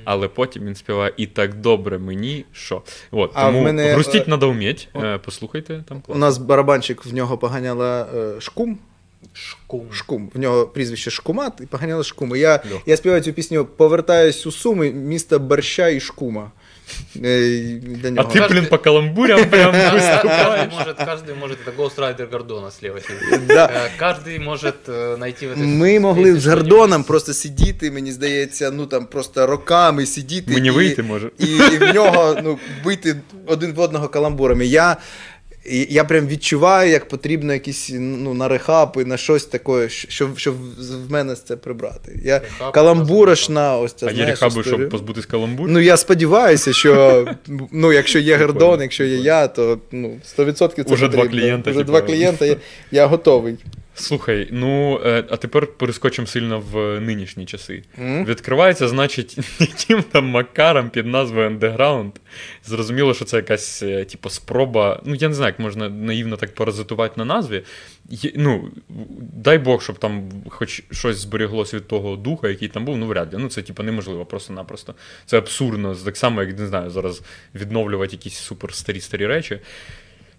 Але 0.03 0.27
потім 0.27 0.65
він 0.65 0.75
співає 0.75 1.13
і 1.17 1.27
так 1.27 1.53
добре 1.53 1.99
мені, 1.99 2.45
що. 2.51 2.81
От, 3.11 3.31
А 3.33 3.45
тому 3.45 3.63
мене, 3.63 3.93
грустіть 3.93 4.27
е, 4.27 4.29
надо 4.29 4.51
вміть. 4.51 4.89
Е, 4.95 5.17
Послухайте 5.17 5.83
там 5.87 6.03
У 6.07 6.17
нас 6.17 6.37
барабанщик 6.37 7.05
в 7.05 7.13
нього 7.13 7.37
поганяла 7.37 8.07
е, 8.15 8.41
шкум. 8.41 8.79
Шкум. 9.32 9.86
Шкум. 9.92 10.30
В 10.34 10.38
нього 10.38 10.66
прізвище 10.66 11.10
Шкумат 11.10 11.52
і 11.60 11.66
поганяла 11.66 12.02
Шкум. 12.04 12.36
І 12.36 12.38
я, 12.38 12.60
Льох. 12.72 12.82
я 12.86 12.96
співаю 12.96 13.20
цю 13.20 13.32
пісню 13.32 13.64
Повертаюсь 13.64 14.46
у 14.46 14.52
Суми, 14.52 14.90
місто 14.92 15.38
борща 15.38 15.88
і 15.88 16.00
шкума. 16.00 16.50
Е, 17.24 17.50
для 17.82 18.08
А 18.08 18.10
нього. 18.10 18.30
ти, 18.32 18.40
блін, 18.50 18.66
по 18.66 18.78
каламбурям 18.78 19.44
прям 19.50 19.74
Каждый 19.74 19.92
виступаєш. 19.94 20.72
может, 20.78 20.96
каждый 20.98 21.34
может, 21.40 21.58
это 21.66 21.76
Ghost 21.76 21.96
Rider 21.98 22.30
Гордона 22.30 22.70
слева 22.70 23.00
сидит. 23.00 23.46
Да. 23.46 23.66
Э, 23.66 23.88
Каждый 24.02 24.38
может 24.44 24.74
э, 24.88 25.16
найти 25.16 25.46
в 25.46 25.50
этой 25.50 25.66
Ми 25.66 26.00
могли 26.00 26.24
песне 26.24 26.40
з 26.40 26.42
что-нибудь. 26.42 26.68
Гордоном 26.72 27.04
просто 27.04 27.34
сидіти, 27.34 27.90
мені 27.90 28.12
здається, 28.12 28.70
ну 28.70 28.86
там 28.86 29.06
просто 29.06 29.46
роками 29.46 30.06
сидіти. 30.06 30.52
Мені 30.52 30.68
і- 30.68 30.70
вийти 30.70 31.02
може. 31.02 31.30
і, 31.38 31.46
і 31.46 31.78
в 31.78 31.94
нього 31.94 32.36
ну, 32.44 32.58
бити 32.84 33.16
один 33.46 33.72
в 33.72 33.80
одного 33.80 34.08
каламбурами. 34.08 34.66
Я, 34.66 34.96
і- 35.65 35.87
я 35.89 36.03
прям 36.03 36.27
відчуваю, 36.27 36.91
як 36.91 37.07
потрібно 37.07 37.53
якісь 37.53 37.89
ну, 37.93 38.33
на 38.33 38.47
рехапи, 38.47 39.05
на 39.05 39.17
щось 39.17 39.45
таке, 39.45 39.89
щоб, 39.89 40.37
щоб 40.37 40.55
в 41.07 41.11
мене 41.11 41.35
це 41.35 41.55
прибрати. 41.57 42.19
Я 42.23 42.39
Рехап, 42.39 42.73
Каламбурошна, 42.73 43.77
ось 43.77 43.93
ця 43.93 44.07
А 44.07 44.11
є 44.11 44.25
рехаби, 44.25 44.63
щоб 44.63 44.89
позбутись 44.89 45.25
каламбур? 45.25 45.69
Ну, 45.69 45.79
я 45.79 45.97
сподіваюся, 45.97 46.73
що 46.73 47.25
ну, 47.71 47.93
якщо 47.93 48.19
є 48.19 48.37
Гордон, 48.37 48.81
якщо 48.81 49.03
є 49.03 49.15
я, 49.17 49.47
то 49.47 49.79
ну, 49.91 50.19
100% 50.37 50.83
це 50.83 50.93
Уже 50.93 51.07
два 51.07 51.17
потрібно. 51.23 51.29
клієнта, 51.41 51.69
Уже 51.69 51.79
типу. 51.79 51.91
два 51.91 52.01
клієнта, 52.01 52.45
я, 52.45 52.55
я 52.91 53.05
готовий. 53.05 53.57
Слухай, 53.95 54.47
ну 54.51 54.99
е, 55.05 55.23
а 55.29 55.37
тепер 55.37 55.67
перескочимо 55.67 56.27
сильно 56.27 56.59
в 56.59 56.99
нинішні 56.99 57.45
часи. 57.45 57.83
М? 57.99 58.25
Відкривається, 58.25 58.87
значить, 58.87 59.37
яким 59.59 60.03
там 60.03 60.25
макаром 60.25 60.89
під 60.89 61.05
назвою 61.05 61.49
Underground. 61.49 62.11
Зрозуміло, 62.65 63.13
що 63.13 63.25
це 63.25 63.37
якась, 63.37 63.83
е, 63.83 64.05
типу, 64.05 64.29
спроба. 64.29 65.01
Ну, 65.05 65.15
я 65.15 65.27
не 65.27 65.33
знаю, 65.35 65.49
як 65.49 65.59
можна 65.59 65.89
наївно 65.89 66.37
так 66.37 66.55
паразитувати 66.55 67.13
на 67.17 67.25
назві. 67.25 67.63
Є- 68.09 68.31
ну, 68.35 68.71
дай 69.33 69.57
Бог, 69.57 69.81
щоб 69.83 69.99
там 69.99 70.31
хоч 70.49 70.83
щось 70.91 71.17
зберіглося 71.17 71.77
від 71.77 71.87
того 71.87 72.15
духа, 72.15 72.49
який 72.49 72.67
там 72.67 72.85
був, 72.85 72.97
ну 72.97 73.07
вряд 73.07 73.33
ли. 73.33 73.39
Ну, 73.39 73.49
це 73.49 73.61
типу 73.61 73.83
неможливо 73.83 74.25
просто-напросто. 74.25 74.95
Це 75.25 75.37
абсурдно. 75.37 75.95
Так 75.95 76.17
само, 76.17 76.41
як 76.43 76.59
не 76.59 76.67
знаю, 76.67 76.89
зараз 76.89 77.21
відновлювати 77.55 78.15
якісь 78.15 78.35
супер 78.37 78.73
старі 78.73 78.99
старі 79.01 79.25
речі. 79.27 79.59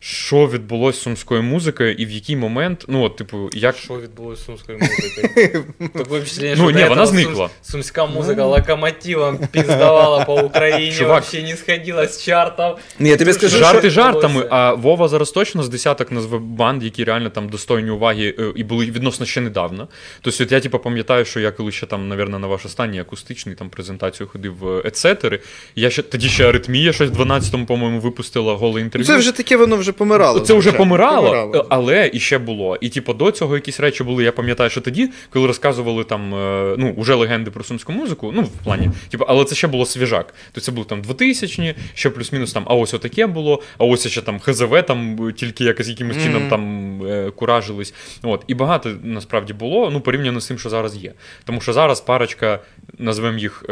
Що 0.06 0.48
відбулося 0.48 0.98
з 0.98 1.02
сумською 1.02 1.42
музикою, 1.42 1.92
і 1.92 2.06
в 2.06 2.10
який 2.10 2.36
момент, 2.36 2.84
ну, 2.88 3.02
от, 3.02 3.16
типу, 3.16 3.50
як 3.52 3.76
Что 3.76 4.00
відбулось 4.00 4.38
з 4.38 4.44
сумською 4.44 4.78
музикою? 4.78 5.64
Такое 5.94 6.20
впечатление, 6.20 6.56
Ну, 6.58 6.70
ні, 6.70 6.84
вона 6.84 7.06
зникла. 7.06 7.46
сум- 7.46 7.50
Сумська 7.62 8.06
музика 8.06 8.44
локомотивом 8.44 9.38
пиздавала 9.52 10.24
по 10.24 10.34
Україні, 10.34 10.92
Чувак. 10.92 11.08
вообще 11.10 11.42
не 11.42 11.56
сходила 11.56 12.06
з 12.08 12.24
чартов. 12.24 12.78
Ні, 12.98 13.08
я 13.10 13.16
тобі 13.16 13.32
скажу, 13.32 13.56
Жарти 13.58 13.80
що 13.80 13.90
жартами, 13.90 14.46
а 14.50 14.74
Вова 14.74 15.08
зараз 15.08 15.30
точно 15.30 15.62
з 15.62 15.68
десяток 15.68 16.12
назве 16.12 16.38
банд, 16.38 16.82
які 16.82 17.04
реально 17.04 17.30
там 17.30 17.48
достойні 17.48 17.90
уваги 17.90 18.34
е, 18.38 18.52
і 18.56 18.64
були 18.64 18.84
відносно 18.86 19.26
ще 19.26 19.40
недавно. 19.40 19.88
Тобто, 20.20 20.44
от 20.44 20.52
я 20.52 20.60
типу, 20.60 20.78
пам'ятаю, 20.78 21.24
що 21.24 21.40
я 21.40 21.50
коли 21.50 21.72
ще 21.72 21.86
там, 21.86 22.08
навірно, 22.08 22.38
на 22.38 22.46
ваш 22.46 22.64
останній 22.64 23.00
акустичний 23.00 23.54
там 23.54 23.68
презентацію 23.68 24.26
ходив 24.26 24.54
в 24.60 24.82
Ецетери. 24.86 25.40
Я 25.76 25.90
ще 25.90 26.02
тоді 26.02 26.28
ще 26.28 26.48
аритмія 26.48 26.92
щось 26.92 27.10
в 27.10 27.20
12-му, 27.20 27.66
по-моєму, 27.66 28.00
випустила 28.00 28.54
голе 28.54 28.80
інтерв'ю. 28.80 29.06
Це 29.06 29.16
вже 29.16 29.32
таке, 29.32 29.56
воно 29.56 29.76
вже 29.76 29.93
помирало. 29.94 30.40
Це 30.40 30.54
вже 30.54 30.72
помирало, 30.72 31.26
Помирало. 31.28 31.66
але 31.68 32.10
і 32.12 32.20
ще 32.20 32.38
було. 32.38 32.76
І 32.80 32.88
типу, 32.88 33.14
до 33.14 33.30
цього 33.30 33.54
якісь 33.54 33.80
речі 33.80 34.04
були. 34.04 34.24
Я 34.24 34.32
пам'ятаю, 34.32 34.70
що 34.70 34.80
тоді, 34.80 35.10
коли 35.30 35.46
розказували 35.46 36.04
там 36.04 36.34
е, 36.34 36.74
ну, 36.78 36.94
уже 36.96 37.14
легенди 37.14 37.50
про 37.50 37.64
сумську 37.64 37.92
музику, 37.92 38.32
ну, 38.34 38.42
в 38.42 38.48
плані, 38.64 38.90
типу, 39.10 39.24
але 39.28 39.44
це 39.44 39.54
ще 39.54 39.68
було 39.68 39.86
свіжак. 39.86 40.34
То 40.52 40.60
це 40.60 40.72
були 40.72 40.86
там 40.86 41.02
2000-ні, 41.02 41.74
ще 41.94 42.10
плюс-мінус 42.10 42.52
там, 42.52 42.64
а 42.66 42.74
ось 42.74 42.94
отаке 42.94 43.26
було, 43.26 43.62
а 43.78 43.84
ось 43.84 44.08
ще 44.08 44.22
там 44.22 44.38
ХЗВ, 44.40 44.82
там 44.82 45.28
е, 45.28 45.32
тільки 45.32 45.64
якось 45.64 45.88
якимось 45.88 46.22
чином 46.22 46.40
Мгм. 46.40 46.50
там 46.50 47.02
е, 47.06 47.30
куражились. 47.30 47.94
От. 48.22 48.44
І 48.46 48.54
багато 48.54 48.90
насправді 49.02 49.52
було, 49.52 49.90
ну, 49.90 50.00
порівняно 50.00 50.40
з 50.40 50.46
тим, 50.46 50.58
що 50.58 50.68
зараз 50.68 50.96
є. 50.96 51.12
Тому 51.44 51.60
що 51.60 51.72
зараз 51.72 52.00
парочка, 52.00 52.58
назвемо 52.98 53.38
їх. 53.38 53.64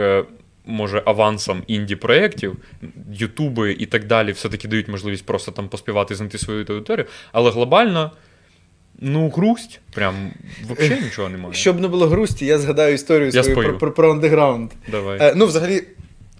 Е, 0.66 0.72
Може, 0.72 1.02
авансом 1.06 1.62
інді-проєктів, 1.66 2.56
Ютуби 3.12 3.72
і 3.78 3.86
так 3.86 4.06
далі, 4.06 4.32
все-таки 4.32 4.68
дають 4.68 4.88
можливість 4.88 5.26
просто 5.26 5.52
там 5.52 5.68
поспівати, 5.68 6.14
знайти 6.14 6.38
свою 6.38 6.60
аудиторію. 6.60 7.06
Але 7.32 7.50
глобально, 7.50 8.10
ну, 8.98 9.30
грусть, 9.30 9.80
прям 9.94 10.32
взагалі 10.68 11.00
нічого 11.02 11.28
немає. 11.28 11.54
Щоб 11.54 11.80
не 11.80 11.88
було 11.88 12.08
грусті, 12.08 12.46
я 12.46 12.58
згадаю 12.58 12.94
історію 12.94 13.30
Я 13.34 13.42
свою 13.42 13.56
про, 13.56 13.78
про, 13.78 13.92
про 13.92 14.12
андеграунд. 14.12 14.70
Давай. 14.90 15.18
Е, 15.20 15.32
ну, 15.36 15.46
взагалі, 15.46 15.82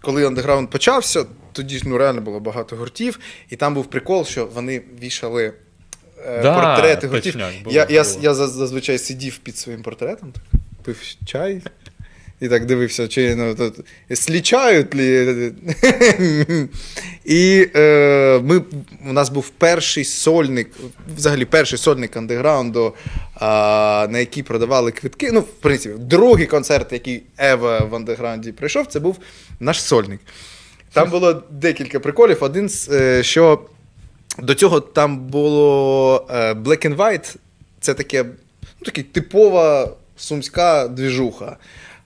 коли 0.01 0.27
андеграунд 0.27 0.71
почався, 0.71 1.25
тоді 1.53 1.79
ж 1.79 1.89
ну, 1.89 1.99
реально 1.99 2.21
було 2.21 2.41
багато 2.41 2.77
гуртів, 2.77 3.19
і 3.51 3.57
там 3.57 3.75
був 3.75 3.87
прикол, 3.87 4.25
що 4.25 4.47
вони 4.47 4.83
вішали 5.03 5.53
е, 6.27 6.43
Да, 6.43 6.55
портрети 6.61 7.07
гуртів. 7.07 7.33
точняк, 7.33 7.63
було, 7.65 7.77
я, 7.77 7.87
я, 7.91 8.03
було. 8.03 8.17
я 8.23 8.35
зазвичай 8.35 8.99
сидів 8.99 9.39
під 9.39 9.57
своїм 9.57 9.83
портретом, 9.83 10.33
так, 10.33 10.61
пив 10.85 11.03
чай. 11.27 11.63
І 12.43 12.49
так 12.49 12.67
дивився, 12.67 13.09
чи 13.09 13.37
ну, 13.37 13.55
тут, 13.55 13.75
слічають 14.15 14.95
лі. 14.95 15.53
І 17.25 17.69
е, 17.77 18.41
ми, 18.45 18.63
у 19.09 19.13
нас 19.13 19.29
був 19.31 19.49
перший 19.49 20.05
сольник, 20.05 20.71
взагалі 21.17 21.45
перший 21.45 21.79
сольник 21.79 22.17
андеграунду, 22.17 22.95
а, 23.35 24.07
на 24.11 24.19
який 24.19 24.43
продавали 24.43 24.91
квитки. 24.91 25.33
Ну, 25.33 25.41
в 25.41 25.45
принципі, 25.45 25.95
другий 25.99 26.47
концерт, 26.47 26.93
який 26.93 27.23
Ева 27.39 27.79
в 27.79 27.95
андеграунді 27.95 28.53
прийшов, 28.53 28.87
це 28.87 29.01
був 29.01 29.19
наш 29.61 29.83
сольник. 29.83 30.21
Там 30.93 31.11
було 31.11 31.43
декілька 31.51 32.01
приколів. 32.01 32.39
Один, 32.41 32.69
з, 32.69 32.89
е, 32.89 33.23
що 33.23 33.61
до 34.39 34.55
цього 34.55 34.81
там 34.81 35.19
було 35.19 36.27
е, 36.31 36.53
Black 36.53 36.89
and 36.89 36.97
White, 36.97 37.37
це 37.81 37.95
таке, 37.95 38.25
ну, 38.63 38.85
таке 38.85 39.03
типова 39.03 39.91
сумська 40.17 40.89
двіжуха. 40.89 41.57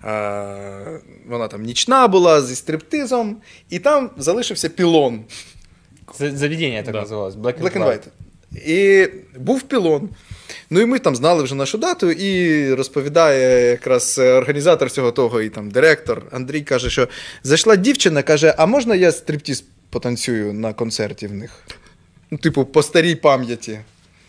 Е, 0.07 1.01
Вона 1.29 1.49
там 1.49 1.63
нічна 1.63 2.09
була 2.09 2.43
зі 2.43 2.55
стриптизом, 2.55 3.37
і 3.71 3.79
там 3.79 4.11
залишився 4.17 4.69
пілон. 4.69 5.21
Заведение 6.19 6.83
так 6.83 6.93
Да. 6.95 7.03
называлось. 7.05 7.35
Black, 7.35 7.61
Black 7.61 7.77
and 7.79 7.85
White. 7.87 8.07
І 8.67 9.09
був 9.39 9.63
пілон. 9.63 10.09
Ну 10.71 10.81
і 10.81 10.87
ми 10.87 10.99
там 10.99 11.17
знали 11.17 11.43
вже 11.43 11.55
нашу 11.55 11.79
дату, 11.79 12.11
і 12.11 12.75
розповідає 12.75 13.71
якраз 13.71 14.19
е, 14.19 14.33
організатор 14.33 14.89
всього 14.89 15.13
того, 15.13 15.43
і 15.43 15.49
там 15.49 15.71
директор 15.71 16.23
Андрій 16.33 16.61
каже, 16.63 16.91
що 16.91 17.09
зайшла 17.43 17.77
дівчина, 17.77 18.23
каже: 18.23 18.55
А 18.59 18.67
можна 18.67 18.95
я 18.95 19.13
стриптіз 19.13 19.65
потанцюю 19.91 20.53
на 20.53 20.73
концерті 20.73 21.27
в 21.27 21.35
них? 21.35 21.63
Ну, 22.31 22.39
типу, 22.39 22.65
по 22.65 22.83
старій 22.83 23.15
пам'яті. 23.15 23.79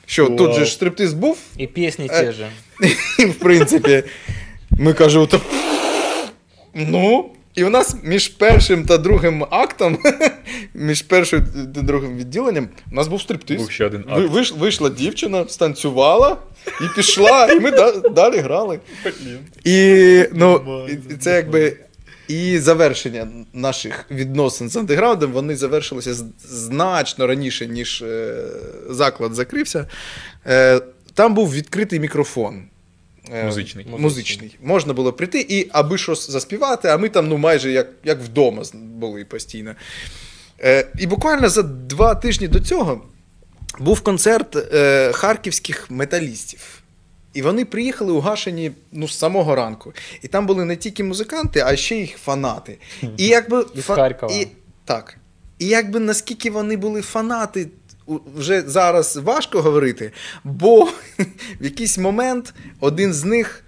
Що, 0.05 0.25
тут 0.29 0.53
же 0.53 0.65
ж 0.65 0.71
стриптиз 0.71 1.13
був, 1.13 1.37
И 1.59 1.67
песни 1.67 2.05
Э, 2.07 2.31
же. 2.31 2.49
в 3.29 3.33
принципі, 3.33 4.03
ми 4.71 4.93
кажемо, 4.93 5.25
то. 5.27 5.41
Ну. 6.75 7.29
І 7.55 7.63
у 7.63 7.69
нас 7.69 7.95
між 8.03 8.27
першим 8.27 8.85
та 8.85 8.97
другим 8.97 9.45
актом, 9.49 9.97
між 10.73 11.01
першим 11.01 11.41
та 11.75 11.81
другим 11.81 12.17
відділенням, 12.17 12.69
у 12.91 12.95
нас 12.95 13.07
був 13.07 13.21
стриптиз. 13.21 13.57
Був 13.57 13.71
ще 13.71 13.85
один 13.85 14.05
Ви- 14.09 14.23
акт. 14.25 14.33
виш- 14.33 14.57
вийшла 14.59 14.89
дівчина, 14.89 15.45
станцювала 15.47 16.37
і 16.67 16.95
пішла, 16.95 17.47
і 17.51 17.59
ми 17.59 17.71
да- 17.71 17.91
далі 17.91 18.37
грали. 18.37 18.79
І, 19.63 20.23
ну, 20.33 20.61
це 21.19 21.35
якби. 21.35 21.77
І 22.27 22.59
завершення 22.59 23.27
наших 23.53 24.05
відносин 24.11 24.69
з 24.69 24.75
андеграундом 24.75 25.31
вони 25.31 25.55
завершилися 25.55 26.15
значно 26.49 27.27
раніше, 27.27 27.67
ніж 27.67 28.01
е, 28.01 28.35
заклад 28.89 29.33
закрився. 29.33 29.87
Е, 30.47 30.81
там 31.13 31.33
був 31.33 31.53
відкритий 31.53 31.99
мікрофон. 31.99 32.63
Е, 33.33 33.43
Музичний. 33.45 33.85
Музичний. 33.97 34.57
Можна 34.63 34.93
було 34.93 35.13
прийти 35.13 35.45
і 35.49 35.69
аби 35.71 35.97
щось 35.97 36.29
заспівати, 36.29 36.87
а 36.87 36.97
ми 36.97 37.09
там 37.09 37.27
ну, 37.27 37.37
майже 37.37 37.71
як, 37.71 37.87
як 38.03 38.19
вдома 38.21 38.63
були 38.73 39.25
постійно. 39.25 39.75
Е, 40.63 40.87
і 40.99 41.07
буквально 41.07 41.49
за 41.49 41.63
два 41.63 42.15
тижні 42.15 42.47
до 42.47 42.59
цього 42.59 43.01
був 43.79 44.01
концерт 44.01 44.55
е, 44.55 45.11
харківських 45.13 45.91
металістів. 45.91 46.81
І 47.33 47.41
вони 47.41 47.65
приїхали 47.65 48.11
угашені 48.11 48.71
ну, 48.91 49.07
з 49.07 49.17
самого 49.17 49.55
ранку. 49.55 49.93
І 50.21 50.27
там 50.27 50.45
були 50.45 50.65
не 50.65 50.75
тільки 50.75 51.03
музиканти, 51.03 51.63
а 51.65 51.75
ще 51.75 51.95
й 51.95 52.07
фанати. 52.07 52.77
І 53.17 53.27
якби 53.27 53.65
Харкова. 53.87 54.33
І, 54.35 54.47
так. 54.85 55.17
І 55.59 55.67
якби 55.67 55.99
наскільки 55.99 56.51
вони 56.51 56.77
були 56.77 57.01
фанати, 57.01 57.63
у- 57.65 57.86
вже 58.35 58.61
зараз 58.61 59.17
важко 59.17 59.61
говорити, 59.61 60.11
бо 60.43 60.83
в 61.59 61.63
якийсь 61.63 61.97
момент 61.97 62.53
один 62.79 63.13
з 63.13 63.23
них 63.23 63.63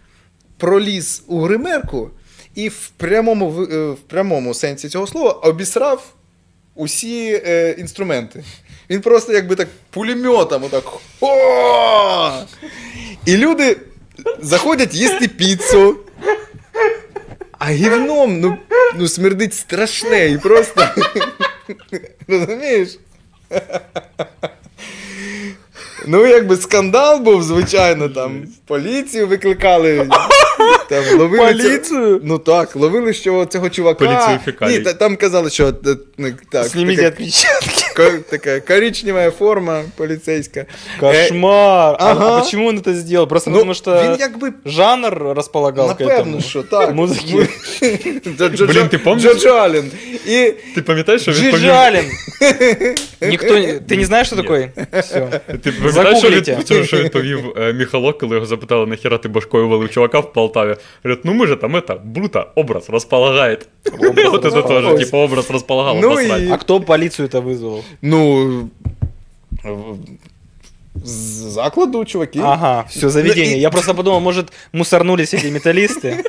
проліз 0.58 1.24
у 1.28 1.42
гримерку 1.42 2.10
і 2.56 2.70
в 2.70 2.90
прямому, 2.98 3.64
е, 3.72 3.90
в 3.92 4.00
прямому 4.00 4.54
сенсі 4.54 4.90
цього 4.90 5.08
слова 5.08 5.32
обісрав 5.32 6.14
усі 6.76 7.42
е, 7.46 7.76
інструменти. 7.78 8.44
Він 8.90 9.02
просто 9.02 9.34
якби 9.34 9.56
так 9.56 9.68
пулеметом 9.90 10.64
отак. 10.64 10.84
І 13.26 13.38
люди 13.38 13.78
заходять 14.42 14.96
їсти 14.96 15.28
піцу. 15.28 15.98
А 17.60 17.72
гівном, 17.72 18.40
ну, 18.40 18.58
ну 18.96 19.08
смердить 19.08 19.54
страшне 19.54 20.30
і 20.30 20.38
просто. 20.38 20.88
Розумієш? 22.28 22.98
Ну, 26.08 26.26
якби 26.26 26.58
скандал 26.58 27.20
був, 27.20 27.44
звичайно, 27.44 28.10
там 28.10 28.42
поліцію 28.68 29.28
викликали. 29.28 30.10
Там 30.89 31.19
ловили 31.19 31.53
Полицию? 31.53 32.21
Ну 32.25 32.39
так, 32.39 32.77
ловили, 32.77 33.13
що 33.13 33.45
цього 33.47 33.71
чувака. 33.71 34.05
Поліцію 34.07 34.39
фекалій. 34.45 34.73
Ні, 34.73 34.79
та- 34.79 34.93
там 34.93 35.17
казали, 35.17 35.51
що 35.51 35.69
е, 35.69 35.73
ну, 36.19 36.29
так, 36.51 36.67
Снимите 36.67 37.03
така, 37.03 37.09
отпечатки. 37.15 37.95
ко- 37.97 38.19
така 38.31 38.61
коричнева 38.61 39.31
форма 39.31 39.83
поліцейська. 39.97 40.65
Кошмар. 41.01 41.97
А- 41.99 42.11
ага. 42.11 42.37
А 42.37 42.41
почему 42.41 42.69
он 42.69 42.79
это 42.79 42.95
сделал? 42.95 43.29
Просто 43.29 43.51
Ну, 43.51 43.57
потому 43.57 43.75
что 43.75 44.03
він 44.05 44.17
якби 44.21 44.53
жанр 44.67 45.33
располагал 45.37 45.89
к 45.97 46.05
Напевно, 46.05 46.37
этому. 46.37 46.43
що 46.49 46.63
так. 46.63 46.95
Музики. 46.95 47.49
Джо- 48.39 48.67
Блін, 48.67 48.89
ти 48.89 48.99
помниш? 48.99 49.23
Джордж 49.25 49.47
Аллен. 49.47 49.91
І 50.27 50.53
Ти 50.75 50.83
пам'ятаєш, 50.83 51.23
що 51.23 51.33
він 51.33 51.41
повів... 51.51 51.55
Джижалин. 51.61 52.05
Никто... 53.21 53.55
не- 53.59 53.81
Ты 53.89 53.97
не 53.97 54.05
знаешь, 54.05 54.27
что 54.27 54.37
Нет. 54.37 54.45
такое? 54.47 54.71
Все. 55.03 55.41
Ти 55.63 55.73
пам'ятаєш, 55.73 56.19
що 56.19 56.29
Загуглите. 56.29 56.55
він, 56.57 56.65
що, 56.65 56.85
що 56.85 56.97
він 56.97 57.09
повів 57.09 57.39
е, 57.57 57.73
Міхалок, 57.73 58.19
коли 58.19 58.35
його 58.35 58.47
запитали, 58.47 58.87
нахіра 58.87 59.19
ти 59.19 59.29
башкою 59.29 59.69
валив 59.69 59.91
чувака 59.91 60.21
в 60.21 60.33
Полтаві? 60.60 60.78
Говорить, 61.04 61.26
ну 61.26 61.34
ми 61.34 61.48
же 61.48 61.56
там 61.56 61.76
это, 61.76 62.00
Брута, 62.04 62.46
образ 62.56 62.90
розполагает. 62.90 63.68
Вот 64.00 64.18
это 64.18 64.68
тоже, 64.68 64.98
типа, 64.98 65.18
образ 65.18 65.52
розполагало. 65.52 66.00
Ну 66.02 66.22
і- 66.22 66.52
А 66.52 66.58
кто 66.58 66.80
полицию-то 66.82 67.42
вызвал? 67.42 67.84
Ну. 68.02 68.70
Закладу, 71.04 72.06
чуваки. 72.06 72.40
Ага, 72.40 72.86
все, 72.90 73.10
заведение. 73.10 73.52
Ну 73.52 73.58
и- 73.58 73.62
Я 73.62 73.70
просто 73.70 73.94
подумал, 73.94 74.20
может, 74.20 74.52
мусорнулись 74.74 75.34
эти 75.34 75.50
металлисты? 75.52 76.24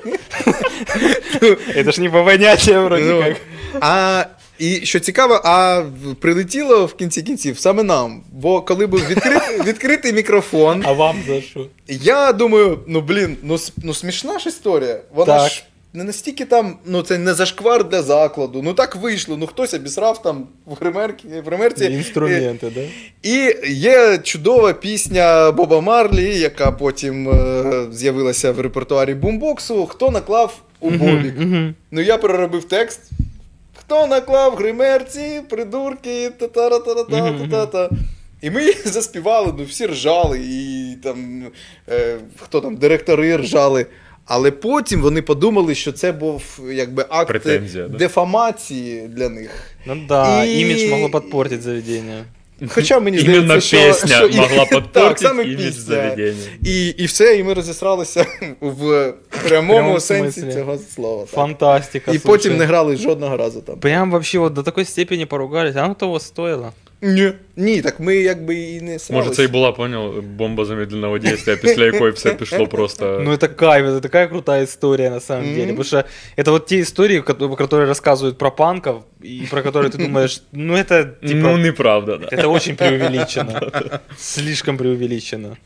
Это 1.77 1.93
ж 1.93 2.01
не 2.01 2.09
по 2.09 2.25
понятиям 2.25 2.85
вроде 2.85 3.05
Ну, 3.05 3.23
как. 3.23 3.37
А 3.81 4.25
і 4.61 4.87
що 4.87 5.01
цікаво, 5.01 5.41
а 5.45 5.83
прилетіло 6.21 6.87
в 6.87 6.95
кінці 6.95 7.23
кінців 7.23 7.59
саме 7.59 7.83
нам. 7.83 8.23
Бо 8.33 8.61
коли 8.63 8.87
був 8.87 9.01
відкритий, 9.09 9.61
відкритий 9.67 10.13
мікрофон, 10.13 10.83
А 10.87 10.93
вам 10.93 11.17
за 11.29 11.43
что? 11.43 11.67
я 11.89 12.33
думаю, 12.33 12.79
ну 12.87 13.01
блін, 13.01 13.37
ну, 13.43 13.59
ну 13.83 13.95
смішна 13.95 14.39
ж 14.39 14.49
історія. 14.49 15.01
Вона 15.15 15.39
Так. 15.39 15.51
ж 15.53 15.65
не 15.93 16.05
настільки 16.05 16.45
там, 16.45 16.77
ну 16.87 17.03
це 17.03 17.19
не 17.19 17.35
зашквар 17.35 17.89
для 17.89 18.03
закладу. 18.03 18.63
Ну 18.63 18.75
так 18.75 18.97
вийшло. 18.97 19.37
Ну 19.37 19.47
хтось 19.47 19.75
обісрав 19.75 20.23
там 20.23 20.47
в 20.67 20.75
гримерці. 20.81 21.27
В 21.45 21.47
гримерці. 21.47 21.85
Инструменты, 21.85 22.71
да? 22.75 22.81
І 23.23 23.55
є 23.73 24.19
чудова 24.19 24.73
пісня 24.73 25.51
Боба 25.53 25.81
Марлі, 25.81 26.39
яка 26.39 26.73
потім 26.73 27.29
е, 27.29 27.87
з'явилася 27.93 28.53
в 28.53 28.61
репертуарі 28.61 29.15
бумбоксу. 29.15 29.87
Хто 29.87 30.11
наклав 30.11 30.59
у 30.81 30.91
Бобік? 30.91 31.35
Ну 31.91 32.01
я 32.01 32.17
переробив 32.19 32.65
текст. 32.65 33.01
Хто 33.91 34.07
наклав 34.07 34.55
гримерці, 34.55 35.41
придурки, 35.49 36.31
та-та-та-та-та-та-та. 36.39 37.91
І 38.43 38.51
ми 38.51 38.73
заспівали, 38.85 39.55
ну 39.59 39.65
всі 39.65 39.87
ржали, 39.87 40.41
і 40.43 40.95
там 41.03 41.45
е, 41.89 42.17
хто 42.37 42.61
там, 42.61 42.77
директори 42.77 43.37
ржали. 43.37 43.87
Але 44.25 44.51
потім 44.51 45.01
вони 45.03 45.23
подумали, 45.23 45.75
що 45.75 45.93
це 45.93 46.13
був 46.13 46.61
якби 46.73 47.07
акт 47.09 47.29
Претензія, 47.29 47.89
да? 47.89 47.99
дефамації 47.99 49.09
для 49.09 49.29
них. 49.29 49.75
Ну 49.87 49.97
да, 50.09 50.45
і... 50.45 50.61
імідж 50.61 50.91
могло 50.91 51.21
підпортити 51.21 51.63
заведение. 51.63 52.25
Хоча 52.69 53.01
мені 53.01 53.19
здається, 53.19 53.61
що, 53.61 53.77
пісня 53.87 54.17
що 54.17 54.27
і- 54.27 54.37
могла 54.37 54.65
так, 54.65 54.69
підпортити 54.69 55.27
саме 55.27 55.45
пісня. 55.45 56.17
І, 56.65 56.89
і 56.89 57.07
все, 57.07 57.37
і 57.37 57.45
ми 57.45 57.55
розісралися 57.55 58.27
в 58.61 59.13
прямому 59.31 59.49
прямому 59.49 60.01
сенсі 60.01 60.53
цього 60.53 60.79
слова. 60.95 61.23
так. 61.23 61.31
Фантастика. 61.31 62.11
І 62.11 62.19
слушай. 62.19 62.27
потім 62.27 62.57
не 62.57 62.65
грали 62.65 62.97
жодного 62.97 63.37
разу 63.37 63.61
там. 63.61 63.79
Прям 63.79 64.11
вообще 64.11 64.39
вот 64.39 64.53
до 64.53 64.63
такої 64.63 64.87
степени 64.87 65.27
поругались. 65.27 65.77
А 65.77 65.89
ну 65.89 65.95
того 65.95 66.21
стоило. 66.21 66.73
Ні. 67.02 67.32
Ні, 67.56 67.82
так 67.82 68.00
ми 68.00 68.16
якби 68.16 68.56
і 68.56 68.82
не 68.82 69.00
срались. 69.00 69.10
Може, 69.26 69.36
це 69.36 69.44
і 69.44 69.48
була, 69.48 69.72
поняв, 69.72 70.22
бомба 70.24 70.66
замедленого 70.66 71.18
дійства, 71.18 71.56
після 71.56 71.86
якої 71.86 72.12
все 72.12 72.34
пішло 72.34 72.68
просто. 72.68 73.22
Ну 73.24 73.32
это 73.32 73.48
кайф, 73.56 73.86
это 73.86 74.02
такая 74.02 74.28
крутая 74.28 74.64
история 74.64 75.10
на 75.10 75.20
самом 75.20 75.46
Мгм. 75.46 75.54
деле. 75.56 75.66
Потому 75.68 75.84
что 75.84 76.04
это 76.38 76.52
вот 76.52 76.66
те 76.66 76.80
истории, 76.80 77.22
ко- 77.22 77.34
которые 77.34 77.86
рассказывают 77.94 78.34
про 78.34 78.52
панков, 78.52 79.04
и 79.24 79.48
про 79.52 79.62
которые 79.62 79.90
ты 79.90 79.98
думаешь, 79.98 80.42
ну 80.52 80.74
это 80.74 81.04
типа... 81.22 81.36
Ну, 81.36 81.58
неправда, 81.58 82.18
да. 82.18 82.28
Это 82.38 82.48
очень 82.52 82.76
преувеличено. 82.76 83.72
Слишком 84.18 84.78
преувеличено. 84.78 85.58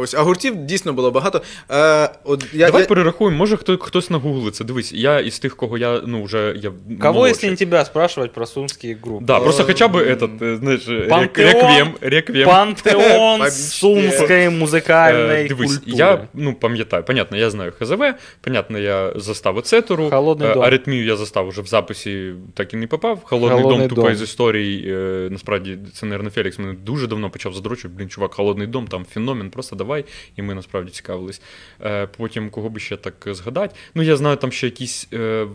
Ось, 0.00 0.14
а 0.14 0.22
гуртів 0.22 0.56
дійсно 0.56 0.92
було 0.92 1.10
багато. 1.10 1.42
Е, 1.70 2.10
от 2.24 2.44
я, 2.52 2.66
Давай 2.66 2.82
я... 2.82 2.88
перерахуємо, 2.88 3.36
може 3.38 3.56
хто, 3.56 3.78
хтось 3.78 4.10
нагуглиться. 4.10 4.64
Дивись, 4.64 4.92
я 4.92 5.20
із 5.20 5.38
тих, 5.38 5.56
кого 5.56 5.78
я, 5.78 6.00
ну, 6.06 6.22
вже 6.22 6.54
я 6.62 6.72
Кого, 7.00 7.12
молодший. 7.14 7.30
если 7.30 7.50
не 7.50 7.56
тебя, 7.56 7.84
спрашивать 7.84 8.32
про 8.32 8.46
сумские 8.46 8.94
группы? 9.02 9.24
Да, 9.24 9.40
просто 9.40 9.62
Ем, 9.62 9.66
хоча 9.66 9.88
б 9.88 9.96
этот, 9.96 10.44
е, 10.52 10.56
знаєш, 10.56 10.88
рек- 10.88 11.08
Пантеон. 11.08 11.46
реквієм, 11.52 11.88
реквієм. 12.00 12.48
Пантеон 12.48 13.40
По 13.40 13.50
сумской 13.50 14.48
музыкальной 14.48 15.44
Е, 15.44 15.48
Дивись, 15.48 15.70
культуры. 15.78 15.82
я 15.96 16.28
ну, 16.34 16.54
пам'ятаю, 16.54 17.02
понятно, 17.04 17.36
я 17.36 17.50
знаю 17.50 17.72
ХЗВ, 17.78 18.02
понятно, 18.40 18.78
я 18.78 19.12
застав 19.16 19.58
Ецетеру. 19.58 20.10
Холодний 20.10 20.48
Е, 20.50 20.54
дом. 20.54 20.62
Аритмію 20.62 21.04
я 21.06 21.16
застав 21.16 21.48
уже 21.48 21.62
в 21.62 21.66
записі, 21.66 22.32
так 22.54 22.74
і 22.74 22.76
не 22.76 22.86
попав. 22.86 23.20
Холодний, 23.24 23.62
Холодний 23.62 23.78
дом, 23.80 23.88
тупо 23.88 24.02
дом. 24.02 24.12
із 24.12 24.22
історій. 24.22 24.84
е, 24.88 25.28
Насправді, 25.30 25.78
це, 25.94 26.06
наверное, 26.06 26.30
Фелікс 26.30 26.58
мене 26.58 26.74
дуже 26.84 27.06
давно 27.06 27.30
почав 27.30 27.54
задрочувати. 27.54 27.96
Блін, 27.98 28.08
чувак, 28.08 28.34
холодний 28.34 28.66
дом, 28.66 28.86
там 28.86 29.04
феномен, 29.14 29.50
просто 29.50 29.76
давай. 29.83 30.05
І 30.35 30.41
ми 30.41 30.53
насправді 30.53 30.91
цікавились. 30.91 31.41
Е, 31.81 32.07
Потім, 32.07 32.49
кого 32.49 32.69
би 32.69 32.79
ще 32.79 32.97
так 32.97 33.15
згадати. 33.27 33.75
Ну, 33.95 34.03
я 34.03 34.15
знаю, 34.17 34.37
там 34.37 34.51
ще 34.51 34.67
якісь. 34.67 35.07
е, 35.13 35.47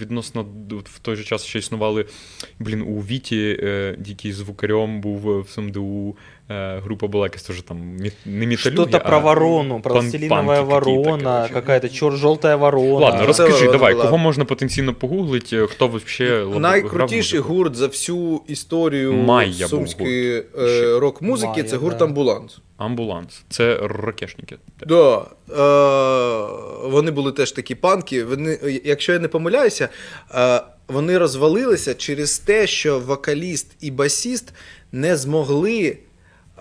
Відносно 0.00 0.46
в 0.84 0.98
той 0.98 1.16
же 1.16 1.24
час 1.24 1.44
ще 1.44 1.58
існували. 1.58 2.06
Блін, 2.58 2.82
у 2.82 3.00
Віті 3.00 3.58
е, 3.62 3.94
дикий 3.98 4.32
звукарем 4.32 5.00
був 5.00 5.18
в 5.42 5.48
СМДУ. 5.48 6.16
Е, 6.50 6.80
група 6.84 7.06
була 7.06 7.26
якась 7.26 7.42
теж 7.42 7.62
там 7.62 7.96
не 7.96 8.10
міталюги, 8.46 8.56
Что-то 8.56 9.00
про 9.00 9.16
а 9.16 9.20
ворону, 9.20 9.80
про 9.80 9.94
пан- 9.94 10.00
пластилиновая 10.00 10.60
ворона, 10.60 11.36
короче. 11.38 11.54
какая-то 11.54 11.88
чер 11.88 12.12
желтая 12.16 12.56
ворона. 12.56 12.92
Ладно, 12.94 13.20
Це 13.20 13.26
розкажи, 13.26 13.70
давай, 13.70 13.92
була. 13.92 14.04
кого 14.04 14.18
можна 14.18 14.44
потенційно 14.44 14.94
погуглити, 14.94 15.66
хто 15.66 15.88
взагалі 15.88 16.58
Найкрутіший 16.60 17.40
гурт 17.40 17.74
за 17.74 17.86
всю 17.86 18.40
історію 18.46 19.12
Майя 19.12 19.68
сумської 19.68 20.42
е, 20.58 20.98
рок-музики 20.98 21.48
Майя, 21.48 21.64
це 21.64 21.76
гурт 21.76 21.96
да. 21.96 22.04
Амбуланс. 22.04 22.58
Амбуланс. 22.76 23.42
Це 23.48 23.78
ракешники. 23.82 24.56
Да. 24.86 25.16
Е, 25.50 26.88
вони 26.88 27.10
були 27.10 27.32
теж 27.32 27.52
такі 27.52 27.74
панки. 27.74 28.24
Вони, 28.24 28.80
якщо 28.84 29.12
я 29.12 29.18
не 29.18 29.28
помиляюся, 29.28 29.88
е, 30.34 30.60
вони 30.88 31.18
розвалилися 31.18 31.94
через 31.94 32.38
те, 32.38 32.66
що 32.66 32.98
вокаліст 32.98 33.76
і 33.80 33.90
басіст 33.90 34.52
не 34.92 35.16
змогли 35.16 35.98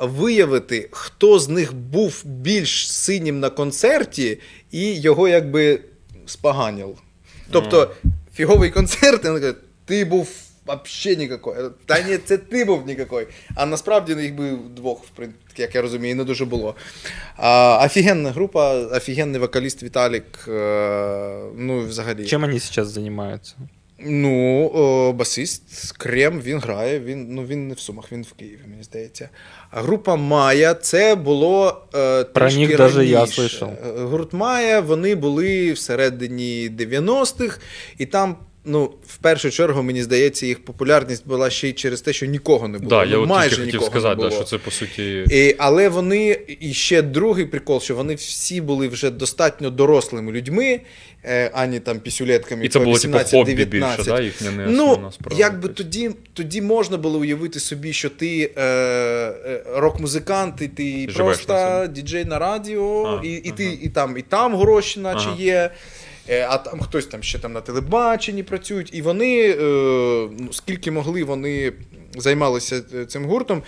виявити, 0.02 0.90
хто 0.92 1.40
з 1.40 1.50
них 1.50 1.74
був 1.74 2.22
більш 2.26 2.92
синім 2.92 3.40
на 3.40 3.50
концерті, 3.50 4.40
і 4.72 4.94
його 4.94 5.28
якби 5.28 5.80
споганив. 6.26 6.98
Тобто, 7.52 7.92
фіговий 8.36 8.72
концерт, 8.72 9.26
і 9.26 9.28
він 9.28 9.40
каже, 9.40 9.54
ти 9.86 10.06
був 10.06 10.30
вообще 10.66 11.16
нікакой. 11.16 11.56
Та 11.86 12.02
ні, 12.02 12.18
це 12.18 12.38
ти 12.38 12.66
був 12.66 12.88
нікакой. 12.88 13.28
А 13.56 13.66
насправді 13.66 14.14
їх 14.14 14.36
би 14.36 14.58
двох, 14.76 15.02
як 15.58 15.76
я 15.76 15.82
розумію, 15.82 16.16
не 16.16 16.24
дуже 16.24 16.46
було. 16.46 16.76
А, 17.38 17.82
офігенна 17.86 18.32
група, 18.32 18.76
офігенний 18.76 19.42
вокаліст 19.42 19.84
Віталік. 19.84 20.48
Е, 20.48 21.40
ну, 21.58 21.86
взагалі. 21.86 22.26
Чем 22.26 22.44
они 22.44 22.60
сейчас 22.60 22.88
занимаются? 22.88 23.56
Ну, 24.08 24.72
о, 24.74 25.14
басист 25.14 25.92
Крем, 25.98 26.42
він 26.42 26.60
грає, 26.60 27.00
він, 27.00 27.28
ну, 27.30 27.46
він 27.46 27.68
не 27.68 27.74
в 27.74 27.80
Сумах, 27.80 28.12
він 28.12 28.24
в 28.24 28.34
Києві, 28.34 28.60
мені 28.68 28.84
здається. 28.84 29.30
А 29.72 29.82
група 29.82 30.16
Майя 30.16 30.74
це 30.74 31.16
було. 31.16 31.82
Е, 31.96 32.24
Про 32.24 32.46
трішки 32.46 32.68
них 32.68 32.78
даже 32.78 33.06
я 33.06 33.20
раніше. 33.20 33.66
Е, 33.66 34.02
Гурт 34.02 34.34
Майя, 34.34 34.80
вони 34.80 35.16
були 35.16 35.74
всередині 35.74 36.70
90-х, 36.70 37.60
і 37.98 38.06
там. 38.06 38.36
Ну, 38.68 38.92
в 39.08 39.18
першу 39.18 39.52
чергу, 39.52 39.84
мені 39.84 40.04
здається, 40.04 40.46
їх 40.46 40.66
популярність 40.66 41.28
була 41.28 41.50
ще 41.50 41.70
й 41.70 41.74
через 41.74 42.02
те, 42.02 42.14
що 42.14 42.26
нікого 42.26 42.68
не 42.68 42.78
було. 42.78 42.90
Да, 42.90 43.06
ну, 43.06 43.22
я 43.22 43.26
майже 43.28 43.56
хотів 43.56 43.66
нікого 43.66 43.92
сказати, 43.92 44.22
не 44.22 44.30
да, 44.30 44.36
що 44.36 44.44
це 44.44 44.58
по 44.58 44.72
суті. 44.72 45.26
І, 45.32 45.56
але 45.58 45.90
вони, 45.90 46.40
і 46.60 46.74
ще 46.74 47.02
другий 47.02 47.46
прикол, 47.46 47.82
що 47.82 47.96
вони 47.96 48.16
всі 48.16 48.62
були 48.62 48.88
вже 48.88 49.10
достатньо 49.10 49.70
дорослими 49.70 50.32
людьми, 50.32 50.82
е, 51.24 51.52
ані 51.54 51.80
там 51.80 52.00
пісюлетками 52.00 52.66
І 52.66 52.70
це 52.70 52.80
по 52.80 52.86
було 52.86 52.98
типу 52.98 53.18
18-19. 53.18 53.66
більше, 53.66 54.04
да, 54.06 54.22
їхня 54.22 54.52
не 54.52 54.66
Ну, 54.68 55.12
справа. 55.14 55.40
якби 55.40 55.70
тоді, 55.70 56.12
тоді 56.34 56.62
можна 56.62 56.98
було 56.98 57.20
уявити 57.20 57.60
собі, 57.60 57.94
що 57.94 58.10
ти 58.10 58.52
е, 58.58 58.62
е, 58.64 59.64
рок-музикант, 59.76 60.62
і 60.62 60.68
ти 60.68 61.08
Живеш 61.10 61.38
просто 61.38 61.54
на 61.54 61.88
діджей 61.88 62.26
на 62.26 62.40
радіо, 62.40 63.20
А, 63.24 63.26
і, 63.26 63.30
і 63.30 63.42
ага. 63.48 63.56
ти 63.58 63.78
і 63.82 63.90
там, 63.90 64.18
і 64.18 64.22
там 64.22 64.56
гроші, 64.56 65.00
наче 65.00 65.28
Ага. 65.28 65.36
є. 65.40 65.72
Е, 66.30 66.48
А 66.50 66.58
там 66.58 66.80
хтось 66.80 67.06
там 67.06 67.24
ще 67.24 67.40
там 67.40 67.54
на 67.54 67.62
телебаченні 67.62 68.44
працюють, 68.44 68.90
і 68.94 69.02
вони, 69.02 69.50
е, 69.50 69.56
ну, 70.40 70.54
скільки 70.54 70.92
могли, 70.92 71.24
вони 71.24 71.74
займалися 72.18 72.84
е, 72.94 73.06
цим 73.06 73.26
гуртом. 73.26 73.64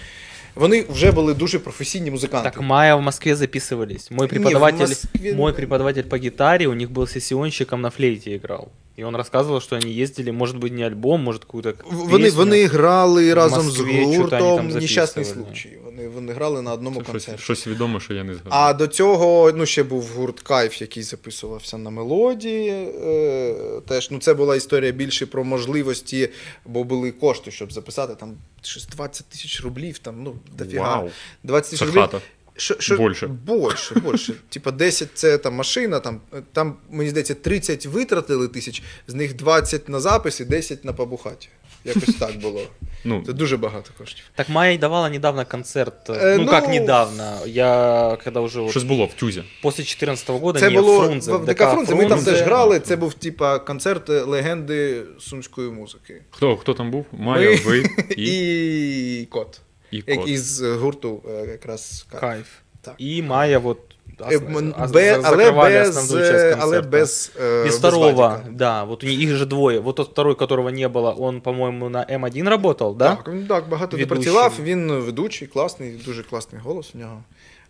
Вони 0.55 0.85
вже 0.89 1.11
були 1.11 1.33
дуже 1.33 1.59
професійні 1.59 2.11
музиканти. 2.11 2.49
Так 2.49 2.61
Майя 2.61 2.95
в 2.95 3.01
Москве 3.01 3.33
записывались. 3.35 4.11
Мой 4.11 4.27
Не, 4.27 4.27
преподаватель, 4.27 4.85
Москве- 4.85 5.35
мой 5.35 5.53
преподаватель 5.53 6.03
по 6.03 6.17
гитаре, 6.17 6.67
у 6.67 6.73
них 6.73 6.89
был 6.89 7.07
сессионщиком 7.07 7.81
на 7.81 7.89
флейте 7.89 8.35
играл. 8.35 8.67
И 8.97 9.03
он 9.03 9.15
рассказывал, 9.15 9.61
что 9.61 9.75
они 9.75 9.91
ездили, 9.91 10.31
может 10.31 10.57
быть, 10.57 10.71
не 10.71 10.81
альбом, 10.81 11.21
может, 11.21 11.45
какую-то 11.45 11.73
Вони, 11.91 12.29
вони 12.29 12.65
грали 12.65 13.33
разом 13.33 13.65
Москві, 13.65 14.05
з 14.05 14.17
гуртом 14.17 14.67
Нещасний 14.67 15.25
случай. 15.25 15.77
Вони, 15.85 16.07
вони 16.07 16.33
грали 16.33 16.61
на 16.61 16.73
одному 16.73 17.01
Щось, 17.01 17.11
концерті. 17.11 17.41
щось 17.41 17.67
відоме, 17.67 17.99
що 17.99 18.13
я 18.13 18.23
не 18.23 18.33
згадав. 18.33 18.53
А 18.53 18.73
до 18.73 18.87
цього 18.87 19.51
ну, 19.51 19.65
ще 19.65 19.83
був 19.83 20.09
гурт 20.15 20.39
Кайф, 20.39 20.81
який 20.81 21.03
записувався 21.03 21.77
на 21.77 21.89
мелодії. 21.89 22.69
Е, 22.69 23.81
теж, 23.87 24.11
ну, 24.11 24.19
це 24.19 24.33
була 24.33 24.55
історія 24.55 24.91
більше 24.91 25.25
про 25.25 25.43
можливості, 25.43 26.29
бо 26.65 26.83
були 26.83 27.11
кошти, 27.11 27.51
щоб 27.51 27.73
записати 27.73 28.15
там 28.15 28.33
щось 28.61 28.87
20 28.87 29.25
тисяч 29.29 29.61
рублів, 29.61 29.97
там, 29.97 30.23
ну, 30.23 30.35
дофіга. 30.57 30.95
Вау. 30.95 31.09
20 31.43 31.71
тисяч 31.71 31.79
Це 31.79 31.85
рублів. 31.85 32.21
Що, 32.57 32.75
що, 32.79 32.97
Більше. 32.97 33.27
Більше, 33.27 33.95
більше. 33.99 34.33
Типа 34.49 34.71
10 34.71 35.09
це 35.13 35.37
там 35.37 35.53
машина, 35.53 35.99
там, 35.99 36.21
там, 36.53 36.75
мені 36.89 37.09
здається, 37.09 37.33
30 37.33 37.85
витратили 37.85 38.47
тисяч, 38.47 38.83
з 39.07 39.13
них 39.13 39.35
20 39.35 39.89
на 39.89 39.99
запис 39.99 40.39
і 40.39 40.45
10 40.45 40.85
на 40.85 40.93
побухаті. 40.93 41.49
Якось 41.85 42.15
так 42.15 42.37
було. 42.41 42.61
Ну, 43.03 43.23
Це 43.25 43.33
дуже 43.33 43.57
багато 43.57 43.91
коштів. 43.97 44.23
Так 44.35 44.49
Майя 44.49 44.73
и 44.73 44.77
давала 44.77 45.09
недавно 45.09 45.45
концерт. 45.45 46.09
э, 46.09 46.37
ну, 46.37 46.43
ну, 46.43 46.51
как 46.51 46.67
недавно? 46.67 47.37
Я 47.45 48.17
когда 48.23 48.39
уже 48.39 48.59
вот 48.59 48.71
щось 48.71 48.83
було 48.83 49.05
в 49.05 49.13
тюзі. 49.13 49.43
после 49.61 49.83
2014 49.83 50.29
года 50.29 50.59
Це 50.59 50.69
не, 50.69 50.81
було 50.81 51.01
Фрунзе, 51.03 51.31
в 51.33 51.45
ДК 51.45 51.57
Фрунзе. 51.57 51.95
Ми 51.95 52.05
там 52.05 52.23
теж 52.23 52.41
грали. 52.41 52.79
Це 52.79 52.95
був 52.95 53.13
типа 53.13 53.59
концерт 53.59 54.09
легенди 54.09 55.03
сумської 55.19 55.71
музики. 55.71 56.21
Хто, 56.29 56.57
хто 56.57 56.73
там 56.73 56.91
був? 56.91 57.05
Майя, 57.11 57.49
Ми 57.49 57.55
ви 57.55 57.85
і, 58.17 59.21
і 59.21 59.25
кот. 59.25 59.61
і 59.90 60.02
Як 60.06 60.18
кот. 60.18 60.28
із 60.28 60.62
гурту 60.62 61.22
е, 61.30 61.46
якраз 61.46 62.06
Кайф. 62.10 62.20
Кайф. 62.20 62.46
Так. 62.82 62.94
И 63.00 63.22
Майя 63.22 63.58
вот 63.58 63.78
ос- 64.20 64.32
Е, 64.32 64.36
м, 64.36 64.74
ос- 64.82 64.90
бе- 64.90 65.20
але 65.24 65.50
закрывали 65.50 65.72
без, 65.72 65.88
основную 65.96 66.32
часть 66.32 66.44
е, 66.44 66.56
але 66.60 66.76
концерта. 66.76 66.88
без, 66.88 67.32
е, 67.40 67.40
Без 67.62 67.64
без 67.66 67.78
второго, 67.78 68.12
Вадіка. 68.12 68.44
да, 68.50 68.84
вот 68.84 69.04
у 69.04 69.06
них 69.06 69.20
их 69.20 69.36
же 69.36 69.46
двое. 69.46 69.78
Вот 69.80 69.96
тот 69.96 70.10
второй, 70.10 70.34
которого 70.34 70.70
не 70.70 70.88
было, 70.88 71.14
он, 71.18 71.40
по-моему, 71.40 71.88
на 71.88 72.04
М1 72.06 72.48
работал, 72.48 72.96
да? 72.96 73.16
Так, 73.16 73.28
він 73.34 73.46
так, 73.46 73.68
багато 73.68 73.96
не 73.96 74.02
Ведучим. 74.02 74.22
працював. 74.32 74.54
Він 74.62 74.92
ведучий, 74.92 75.48
класний, 75.48 75.92
дуже 76.04 76.22
класний 76.22 76.62
голос 76.62 76.94
у 76.94 76.98
нього. 76.98 77.22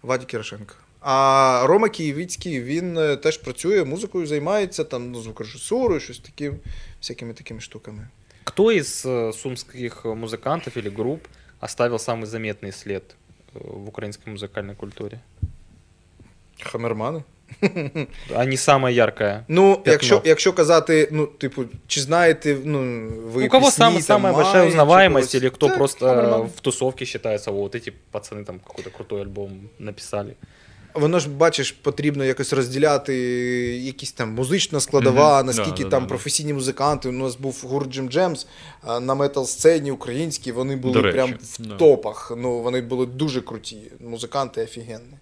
Вадік 0.03 0.33
Ярошенко. 0.35 0.75
А 1.01 1.63
Рома 1.67 1.89
Києвіцький, 1.89 2.61
він 2.63 2.99
е, 2.99 3.17
теж 3.17 3.37
працює, 3.39 3.85
музикою 3.85 4.27
займається, 4.27 4.85
там, 4.85 5.11
ну, 5.11 5.21
звукорежисурою, 5.23 6.01
щось 6.01 6.19
таким, 6.19 6.55
всякими 7.01 7.33
такими 7.35 7.61
штуками. 7.61 8.09
Кто 8.45 8.71
из 8.73 9.07
э, 9.07 9.33
сумских 9.33 10.05
музыкантов 10.05 10.79
или 10.79 10.91
групп 10.91 11.21
оставил 11.61 11.99
самый 11.99 12.27
заметный 12.27 12.73
след 12.73 13.03
э, 13.55 13.59
в 13.63 13.89
украинской 13.89 14.29
музыкальной 14.31 14.75
культуре? 14.75 15.21
Хамермани. 16.61 17.23
А 18.35 18.45
не 18.45 18.57
самая 18.57 18.95
яркая? 18.95 19.45
Ну, 19.49 19.75
Пятно. 19.77 19.93
якщо, 19.93 20.23
якщо 20.25 20.53
казати, 20.53 21.09
ну, 21.13 21.27
типу, 21.27 21.65
чи 21.87 22.01
знаєте, 22.01 22.57
ну, 22.65 23.09
ви 23.27 23.47
у 23.47 23.49
кого 23.49 23.67
пісні, 23.67 23.77
самая, 23.79 23.95
там, 23.95 24.03
самая 24.03 24.33
Майи, 24.35 24.45
большая 24.45 24.65
чи 24.65 24.69
узнаваемость, 24.69 25.33
когось? 25.33 25.43
или 25.43 25.51
кто 25.51 25.69
Це 25.69 25.77
просто 25.77 26.07
Хамерман. 26.07 26.41
э, 26.41 26.47
в 26.57 26.61
тусовке 26.61 27.05
считается, 27.05 27.51
вот 27.51 27.75
эти 27.75 27.93
пацаны 28.13 28.45
там 28.45 28.59
какой-то 28.59 28.91
крутой 28.91 29.23
альбом 29.23 29.69
написали? 29.79 30.35
Воно 31.00 31.20
ж, 31.20 31.30
бачиш, 31.30 31.72
потрібно 31.72 32.26
якось 32.26 32.54
розділяти 32.54 33.16
якісь 33.78 34.12
там 34.12 34.34
музична 34.34 34.80
складова, 34.80 35.38
Мгм. 35.38 35.48
наскільки 35.48 35.84
Да, 35.84 35.90
там 35.90 36.00
да, 36.02 36.06
да. 36.06 36.10
професійні 36.10 36.54
музиканти. 36.54 37.10
У 37.10 37.12
нас 37.12 37.36
був 37.36 37.64
гурт 37.68 37.92
Джим 37.94 38.10
Джемс 38.10 38.48
на 39.02 39.16
метал-сцені 39.16 39.92
українські. 39.92 40.52
вони 40.52 40.76
були 40.76 41.02
прям 41.02 41.34
в 41.42 41.62
да. 41.68 41.76
топах. 41.76 42.32
Ну, 42.38 42.60
вони 42.60 42.82
були 42.82 43.06
дуже 43.06 43.42
круті, 43.42 43.78
музиканти 44.00 44.64
офігенні. 44.64 45.18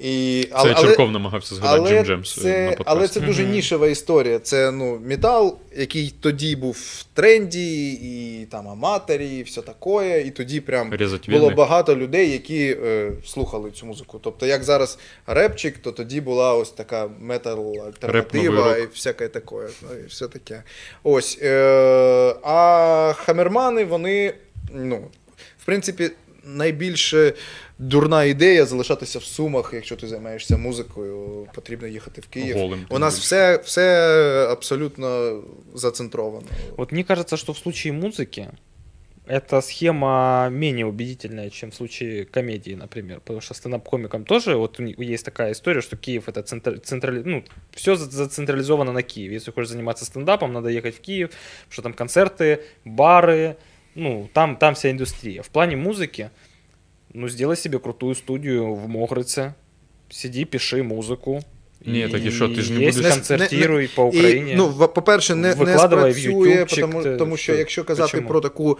І, 0.00 0.48
Це 0.62 0.74
Черков 0.74 1.10
намагався 1.10 1.54
згадати 1.54 1.80
але 1.80 1.90
Джим 1.90 2.04
Джемс 2.04 2.34
це, 2.34 2.70
на 2.70 2.76
але 2.84 3.08
це 3.08 3.20
дуже 3.20 3.44
нішева 3.44 3.88
історія. 3.88 4.38
Це 4.38 4.70
ну, 4.70 5.00
метал, 5.06 5.58
який 5.76 6.14
тоді 6.20 6.56
був 6.56 6.72
в 6.72 7.06
тренді, 7.14 7.92
і 7.92 8.46
там 8.50 8.68
аматорі, 8.68 9.38
і 9.38 9.42
все 9.42 9.62
таке. 9.62 10.22
І 10.26 10.30
тоді 10.30 10.60
прям 10.60 10.92
було 11.28 11.50
багато 11.50 11.96
людей, 11.96 12.30
які 12.30 12.76
е, 12.84 13.12
слухали 13.26 13.70
цю 13.70 13.86
музику. 13.86 14.20
Тобто, 14.22 14.46
як 14.46 14.64
зараз 14.64 14.98
репчик, 15.26 15.78
то 15.78 15.92
тоді 15.92 16.20
була 16.20 16.54
ось 16.54 16.70
така 16.70 17.08
метал-альтернатива 17.20 18.76
і 18.76 18.86
всяке 18.86 19.28
таке. 19.28 19.56
Ну, 19.82 19.98
і 20.04 20.06
все 20.06 20.28
таке. 20.28 20.62
Ось. 21.02 21.38
Е, 21.42 22.34
а 22.42 23.12
хамермани, 23.16 23.84
вони, 23.84 24.34
ну, 24.74 24.96
в 25.58 25.64
принципі, 25.64 26.10
найбільше 26.44 27.32
дурна 27.79 28.23
ідея 28.23 28.65
залишатися 28.65 29.19
в 29.19 29.23
Сумах, 29.23 29.71
якщо 29.73 29.95
ти 29.95 30.07
займаєшся 30.07 30.57
музикою, 30.57 31.47
потрібно 31.53 31.87
їхати 31.87 32.21
в 32.21 32.27
Київ. 32.27 32.57
Голим, 32.57 32.85
У 32.89 32.99
нас 32.99 33.13
тим 33.13 33.21
все, 33.21 33.57
все 33.63 34.47
абсолютно 34.51 35.41
зацентровано. 35.73 36.47
Вот 36.77 36.91
мне 36.91 37.03
кажется, 37.03 37.37
что 37.37 37.53
в 37.53 37.57
случае 37.57 37.93
музыки 37.93 38.47
эта 39.27 39.61
схема 39.61 40.49
менее 40.51 40.85
убедительная, 40.85 41.49
чем 41.49 41.71
в 41.71 41.75
случае 41.75 42.25
комедии, 42.25 42.73
например. 42.73 43.19
Потому 43.19 43.41
что 43.41 43.53
стендап-комикам 43.53 44.25
тоже 44.25 44.55
вот 44.55 44.79
у 44.79 44.83
них 44.83 44.99
есть 44.99 45.25
такая 45.25 45.51
история, 45.51 45.81
что 45.81 45.97
Киев 45.97 46.27
это 46.27 46.43
центр, 46.43 46.79
централи... 46.79 47.23
ну, 47.25 47.43
все 47.71 47.95
зацентрализовано 47.95 48.91
на 48.91 49.01
Киеве. 49.01 49.35
Если 49.35 49.51
хочешь 49.51 49.69
заниматься 49.69 50.05
стендапом, 50.05 50.53
надо 50.53 50.69
ехать 50.69 50.95
в 50.95 51.01
Киев, 51.01 51.29
потому 51.29 51.73
что 51.73 51.81
там 51.81 51.93
концерты, 51.93 52.61
бары, 52.83 53.57
ну, 53.95 54.29
там, 54.33 54.57
там 54.57 54.75
вся 54.75 54.91
индустрия. 54.91 55.41
В 55.41 55.49
плане 55.49 55.75
музыки, 55.75 56.29
ну, 57.12 57.28
сделай 57.28 57.56
себе 57.56 57.78
крутую 57.78 58.14
студию 58.14 58.74
в 58.74 58.88
Могрице, 58.88 59.54
сиди, 60.08 60.44
пиши 60.44 60.82
музыку. 60.82 61.42
Не, 61.86 62.08
так 62.08 62.26
и 62.26 62.30
что, 62.30 62.44
ты 62.48 62.60
ж 62.62 62.72
не 62.72 62.78
будешь- 62.90 63.10
концертируй 63.12 63.88
по 63.94 64.04
Україні. 64.04 64.52
І, 64.52 64.54
ну, 64.56 64.72
по-перше, 64.72 65.34
не, 65.34 65.48
не 65.54 65.78
спрацює, 65.78 66.66
тому, 66.80 67.02
те, 67.02 67.16
тому 67.16 67.36
що 67.36 67.42
що- 67.52 67.54
якщо 67.54 67.84
казати 67.84 68.10
почему? 68.12 68.28
про 68.28 68.40
таку 68.40 68.78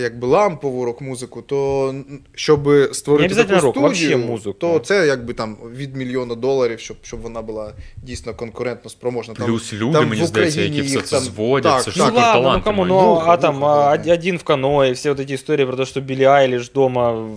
якби 0.00 0.28
лампову 0.28 0.84
рок-музику, 0.84 1.42
то 1.42 1.94
щоб 2.34 2.68
створити 2.92 3.34
Не 3.34 3.44
таку 3.44 3.60
рок, 3.66 3.76
студію, 3.76 4.18
музику. 4.18 4.52
то 4.58 4.78
це 4.78 5.06
якби 5.06 5.34
там 5.34 5.56
від 5.76 5.96
мільйона 5.96 6.34
доларів, 6.34 6.80
щоб, 6.80 6.96
щоб 7.02 7.20
вона 7.20 7.42
була 7.42 7.72
дійсно 7.96 8.34
конкурентно 8.34 8.90
спроможна. 8.90 9.34
Там, 9.34 9.46
Плюс 9.46 9.72
люди, 9.72 9.92
там 9.92 10.08
мені 10.08 10.22
в 10.22 10.26
здається, 10.26 10.60
які 10.60 10.82
все 10.82 11.00
це 11.00 11.10
там- 11.16 11.24
зводять. 11.24 11.72
так, 11.72 11.84
це 11.84 11.90
ж 11.90 11.98
Ну 11.98 12.04
так. 12.04 12.14
супер 12.14 12.24
ладно, 12.26 12.40
ну 12.40 12.44
таланти 12.44 12.64
кому, 12.64 12.82
мають. 12.82 12.92
ну 12.94 13.22
а 13.26 13.36
там 13.36 13.64
а, 13.64 13.96
да. 13.96 14.02
од- 14.12 14.18
один 14.18 14.36
в 14.38 14.42
каное, 14.42 14.92
все 14.92 15.08
вот 15.08 15.20
эти 15.20 15.32
истории 15.34 15.66
про 15.66 15.76
то, 15.76 15.84
что 15.84 16.00
Билли 16.00 16.24
Айлиш 16.24 16.70
дома 16.70 17.12
в, 17.12 17.28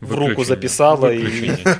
в 0.00 0.14
руку 0.14 0.44
записала 0.44 1.12
и... 1.12 1.18
Виключення. 1.18 1.76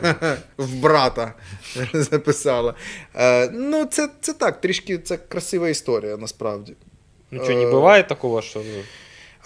в 0.58 0.74
брата 0.74 1.34
записала. 1.92 2.74
Е, 3.14 3.50
ну, 3.52 3.84
це, 3.84 4.08
це 4.20 4.32
так, 4.32 4.60
трішки 4.60 4.98
це 4.98 5.16
красива 5.16 5.68
історія 5.68 6.16
насправді. 6.16 6.74
Ну 7.30 7.44
що, 7.44 7.54
не 7.54 7.66
буває 7.66 8.02
бывает 8.02 8.08
такого, 8.08 8.42
что... 8.42 8.62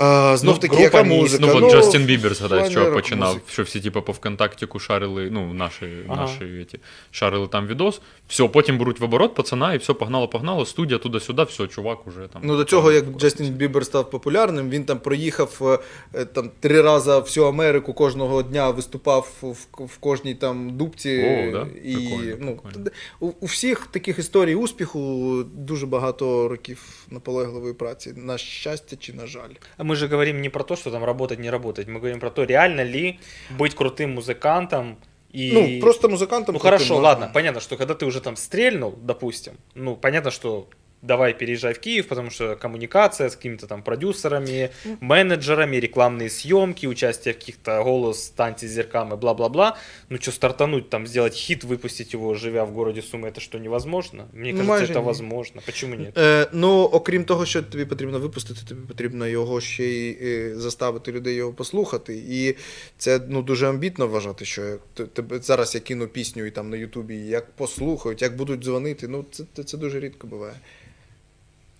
Е, 0.03 0.36
знов 0.36 0.55
Ну, 0.55 0.61
таки, 0.68 0.82
яка 0.82 1.03
музика? 1.03 1.46
Ну, 1.46 1.57
от 1.57 1.62
Ну, 1.62 1.70
Джастін 1.70 2.03
Бібер, 2.05 2.34
згадай, 2.34 2.62
в 2.62 2.66
з 2.66 2.72
чого 2.74 2.92
починав, 2.92 3.40
що 3.48 3.62
всі, 3.62 3.80
типу, 3.80 4.03
по 4.03 4.12
ВКонтактіку 4.12 4.78
шарили, 4.78 5.28
ну, 5.30 5.55
наші, 5.55 5.86
Ага. 6.09 6.22
наші 6.22 6.44
эти, 6.44 6.78
шарили 7.11 7.46
там 7.48 7.66
відос. 7.66 8.00
Все, 8.28 8.48
потім 8.48 8.78
беруть 8.78 9.00
в 9.00 9.05
оборот 9.05 9.34
пацана, 9.34 9.74
і 9.74 9.78
все, 9.78 9.92
погнало, 9.92 10.28
погнало, 10.28 10.66
студія 10.66 10.98
туди-сюди, 10.98 11.42
все, 11.42 11.66
чувак 11.66 12.07
уже 12.07 12.20
там. 12.32 12.42
Ну, 12.44 12.57
до 12.57 12.64
цього, 12.64 12.92
як 12.92 13.05
Джастін 13.18 13.46
Бібер 13.50 13.86
став 13.86 14.11
популярним, 14.11 14.70
він 14.70 14.84
там 14.84 14.98
проїхав 14.98 15.80
е, 16.14 16.24
там, 16.24 16.50
три 16.61 16.82
рази 16.82 17.18
всю 17.18 17.46
Америку 17.46 17.92
кожного 17.94 18.42
дня 18.42 18.70
виступав 18.70 19.28
в, 19.42 19.84
в 19.86 19.98
кожній 19.98 20.34
там 20.34 20.76
дубці. 20.76 21.18
О, 21.18 21.53
да? 21.53 21.66
І, 21.84 21.94
Прикольно, 21.94 22.36
ну, 22.40 22.57
прикольно. 22.57 22.90
у, 23.20 23.30
у 23.40 23.46
всіх 23.46 23.86
таких 23.86 24.18
історій 24.18 24.55
успіху 24.55 25.42
дуже 25.55 25.86
багато 25.86 26.48
років 26.48 27.07
наполегливої 27.11 27.74
праці. 27.74 28.12
На 28.16 28.38
щастя 28.38 28.96
чи 29.00 29.12
на 29.12 29.26
жаль. 29.26 29.50
А 29.76 29.84
Мы 29.93 29.97
же 29.97 30.09
говорим 30.09 30.40
не 30.40 30.49
про 30.49 30.64
то, 30.64 30.74
что 30.74 30.90
там 30.90 31.05
работать, 31.05 31.38
не 31.38 31.51
работать. 31.51 31.86
Мы 31.86 32.01
говорим 32.01 32.18
про 32.18 32.30
то, 32.30 32.45
реально 32.45 32.80
ли 32.80 33.20
быть 33.51 33.74
крутым 33.74 34.14
музыкантом 34.14 34.99
и... 35.30 35.53
Ну, 35.53 35.80
просто 35.82 36.09
музикантам. 36.09 36.55
Ну 36.55 36.61
крутим 36.61 36.78
хорошо, 36.78 36.95
можна. 36.95 37.09
ладно, 37.09 37.30
понятно, 37.34 37.61
что 37.61 37.76
когда 37.76 37.95
ты 37.95 38.07
уже 38.07 38.22
там 38.22 38.36
стрельнул, 38.36 38.95
допустим, 38.97 39.53
ну 39.74 39.95
понятно, 39.95 40.30
что 40.30 40.66
давай 41.03 41.34
переезжай 41.34 41.74
в 41.74 41.80
Киев, 41.80 42.07
потому 42.07 42.32
что 42.32 42.55
коммуникация 42.55 43.28
с 43.30 43.36
какими-то 43.36 43.68
там 43.68 43.84
продюсерами, 43.84 44.72
менеджерами, 44.99 45.76
рекламные 45.80 46.28
съемки, 46.30 46.88
участие 46.88 47.34
в 47.34 47.38
каких-то 47.38 47.84
голос, 47.84 48.34
танцы 48.36 48.68
с 48.68 48.72
зерками, 48.72 49.15
бла-бла-бла. 49.15 49.78
Ну 50.09 50.18
что, 50.18 50.32
стартануть, 50.32 50.89
там, 50.89 51.07
сделать 51.07 51.36
хит, 51.36 51.63
выпустить 51.63 52.13
его, 52.13 52.34
живя 52.34 52.65
в 52.65 52.74
городе 52.74 53.01
Сумы, 53.01 53.28
это 53.28 53.39
что, 53.39 53.59
невозможно? 53.59 54.28
Мне 54.34 54.51
Ну, 54.53 54.57
кажется, 54.57 54.70
майже 54.70 54.93
это 54.93 54.99
ні. 54.99 55.05
возможно. 55.05 55.61
Почему 55.65 55.95
нет? 55.95 56.18
Е, 56.18 56.47
ну, 56.53 56.84
окрім 56.84 57.24
того, 57.26 57.45
що 57.45 57.61
тобі 57.63 57.86
потрібно 57.86 58.20
випустити, 58.20 58.59
тобі 58.68 58.82
потрібно 58.88 59.28
його 59.28 59.61
ще 59.61 59.84
й 59.86 60.18
е, 60.22 60.55
заставити 60.55 61.11
людей 61.11 61.36
його 61.36 61.53
послухати. 61.53 62.24
І 62.30 62.55
це 62.97 63.20
ну, 63.30 63.41
дуже 63.41 63.70
амбітно 63.70 64.07
вважати, 64.07 64.45
що 64.45 64.61
як 64.65 64.80
т- 64.93 65.05
тебе 65.05 65.39
зараз 65.39 65.76
я 65.76 65.82
кину 65.82 66.07
пісню 66.07 66.45
і 66.45 66.51
там 66.51 66.70
на 66.70 66.78
Ютубі, 66.78 67.15
як 67.18 67.51
послухають, 67.51 68.22
як 68.22 68.36
будуть 68.36 68.59
дзвонити. 68.63 69.07
Ну, 69.07 69.26
це, 69.32 69.43
це, 69.53 69.63
це 69.63 69.78
дуже 69.78 69.99
рідко 69.99 70.28
буває. 70.28 70.53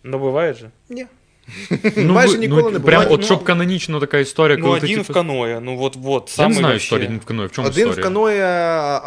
Но 0.05 0.18
бывает 0.18 0.55
же. 0.59 0.70
Ні. 0.88 1.07
Майже 1.96 2.32
ви- 2.34 2.38
ніколи 2.38 2.62
ну, 2.62 2.70
не 2.70 2.80
Прям 2.80 3.05
от 3.11 3.20
Ну, 3.20 3.26
щоб 3.26 3.44
канонічно 3.44 4.00
така 4.00 4.18
історія, 4.18 4.57
Ну, 4.59 4.64
коли 4.66 4.80
ти, 4.80 4.86
один 4.86 4.98
в 4.98 5.07
типу, 5.07 5.14
каное, 5.14 5.61
ну 5.61 5.76
вот, 5.76 5.96
вот, 5.96 6.38
Я 6.38 6.48
не 6.48 6.55
самый 6.55 6.59
знаю 6.59 6.72
вообще- 6.72 6.84
історії 6.86 7.07
один 7.07 7.18
в 7.18 7.24
каное. 7.24 7.46
В 7.46 7.53
чому 7.53 7.68
Один 7.68 7.86
в 7.86 7.88
історія? 7.88 8.03
каное 8.05 8.44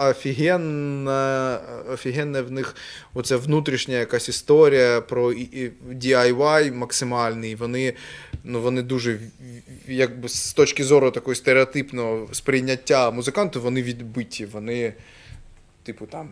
офігенне, 0.10 1.58
офігенне 1.94 2.42
в 2.42 2.52
них 2.52 2.76
оце 3.14 3.36
внутрішня 3.36 3.96
якась 3.98 4.30
історія 4.30 5.02
про 5.02 5.32
і- 5.34 5.42
і 5.42 5.72
DIY 5.94 6.72
максимальний. 6.76 7.56
Вони, 7.56 7.94
ну, 8.44 8.62
вони 8.62 8.82
дуже 8.82 9.14
в- 9.14 9.18
в- 9.88 9.92
якби 9.92 10.30
з 10.30 10.54
точки 10.54 10.84
зору 10.84 11.12
такої 11.12 11.36
стереотипного 11.36 12.28
сприйняття 12.32 13.12
музикантів, 13.12 13.62
вони 13.62 13.82
відбиті. 13.84 14.46
Вони, 14.46 14.94
типу, 15.84 16.06
там 16.06 16.30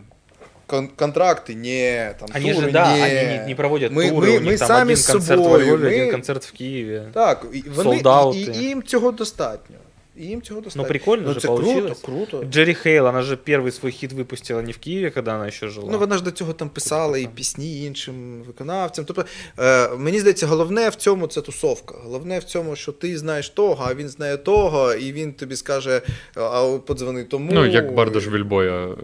кон- 0.67 0.89
Контракти, 0.95 1.55
ні, 1.55 2.01
там 2.19 2.29
Они 2.35 2.53
тури, 2.53 2.65
же, 2.65 2.71
да, 2.71 2.95
ні. 2.97 3.01
они 3.03 3.13
не, 3.13 3.45
не 3.47 3.55
проводят 3.55 3.91
Ми- 3.91 4.03
туры, 4.11 4.13
ми- 4.13 4.37
у 4.37 4.41
них 4.41 4.43
ми 4.43 4.57
там 4.57 4.67
самі 4.67 4.83
один 4.83 4.95
з 4.95 5.07
концерт 5.11 5.43
собою, 5.43 5.65
во 5.65 5.77
Львові, 5.77 5.83
ми- 5.83 5.95
один 5.95 6.11
концерт 6.11 6.45
в 6.45 6.51
Києві. 6.51 7.01
Так, 7.13 7.45
і 7.53 7.63
вони 7.75 7.83
Солдаути. 7.83 8.39
і, 8.39 8.43
і 8.43 8.63
їм 8.63 8.83
цього 8.83 9.11
достатньо. 9.11 9.75
І 10.17 10.25
їм 10.25 10.41
цього 10.41 10.61
достатньо. 10.61 10.83
Ну, 10.83 10.89
прикольно 10.89 11.23
ну, 11.27 11.33
же 11.33 11.39
це 11.39 11.47
получилось. 11.47 11.99
круто, 12.01 12.27
круто. 12.31 12.45
Джерри 12.45 12.73
Хейл, 12.73 13.07
она 13.07 13.21
же 13.21 13.35
первый 13.35 13.71
свой 13.71 13.91
хит 13.91 14.13
выпустила 14.13 14.61
не 14.61 14.71
в 14.71 14.77
Киеве, 14.77 15.09
когда 15.09 15.35
она 15.35 15.47
еще 15.47 15.67
жила. 15.67 15.87
Ну, 15.91 15.99
вона 15.99 16.17
ж 16.17 16.23
до 16.23 16.31
цього 16.31 16.53
там 16.53 16.69
писала 16.69 17.17
і 17.17 17.23
там. 17.23 17.31
пісні 17.33 17.85
іншим 17.85 18.43
виконавцям. 18.47 19.05
Тобто, 19.05 19.25
е, 19.59 19.89
мені 19.97 20.19
здається, 20.19 20.47
головне 20.47 20.89
в 20.89 20.95
цьому 20.95 21.27
це 21.27 21.41
тусовка. 21.41 21.95
Головне 22.03 22.39
в 22.39 22.43
цьому, 22.43 22.75
що 22.75 22.91
ти 22.91 23.17
знаєш 23.17 23.49
того, 23.49 23.85
а 23.89 23.93
він 23.93 24.09
знає 24.09 24.37
того, 24.37 24.93
і 24.93 25.11
він 25.11 25.33
тобі 25.33 25.55
скаже, 25.55 26.01
а 26.35 26.63
от 26.63 26.85
подзвони 26.85 27.23
тому. 27.23 27.51
Ну, 27.53 27.65
як 27.65 27.93
Бардаш 27.93 28.27
Вільбоя 28.27 28.87
е, 28.87 28.95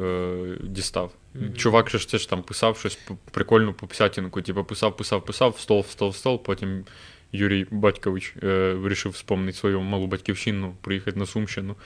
дістав. 0.64 1.12
Мгм. 1.35 1.55
Чувак 1.55 1.91
ж 1.91 2.11
теж 2.11 2.27
там 2.27 2.43
писав 2.43 2.79
щось 2.79 2.99
прикольну 3.31 3.73
по 3.73 3.87
писятінку. 3.87 4.43
Типу, 4.43 4.65
писав, 4.65 4.97
писав, 4.97 5.25
писав, 5.25 5.59
стол, 5.59 5.85
стол, 5.85 6.13
стол. 6.13 6.43
Потім 6.43 6.85
Юрій 7.33 7.67
Батькович 7.71 8.35
е, 8.43 8.73
вирішив 8.75 9.13
вспомнити 9.13 9.59
свою 9.59 9.81
малу 9.81 10.07
батьківщину, 10.07 10.75
приїхати 10.81 11.19
на 11.19 11.27
Сумщину. 11.27 11.77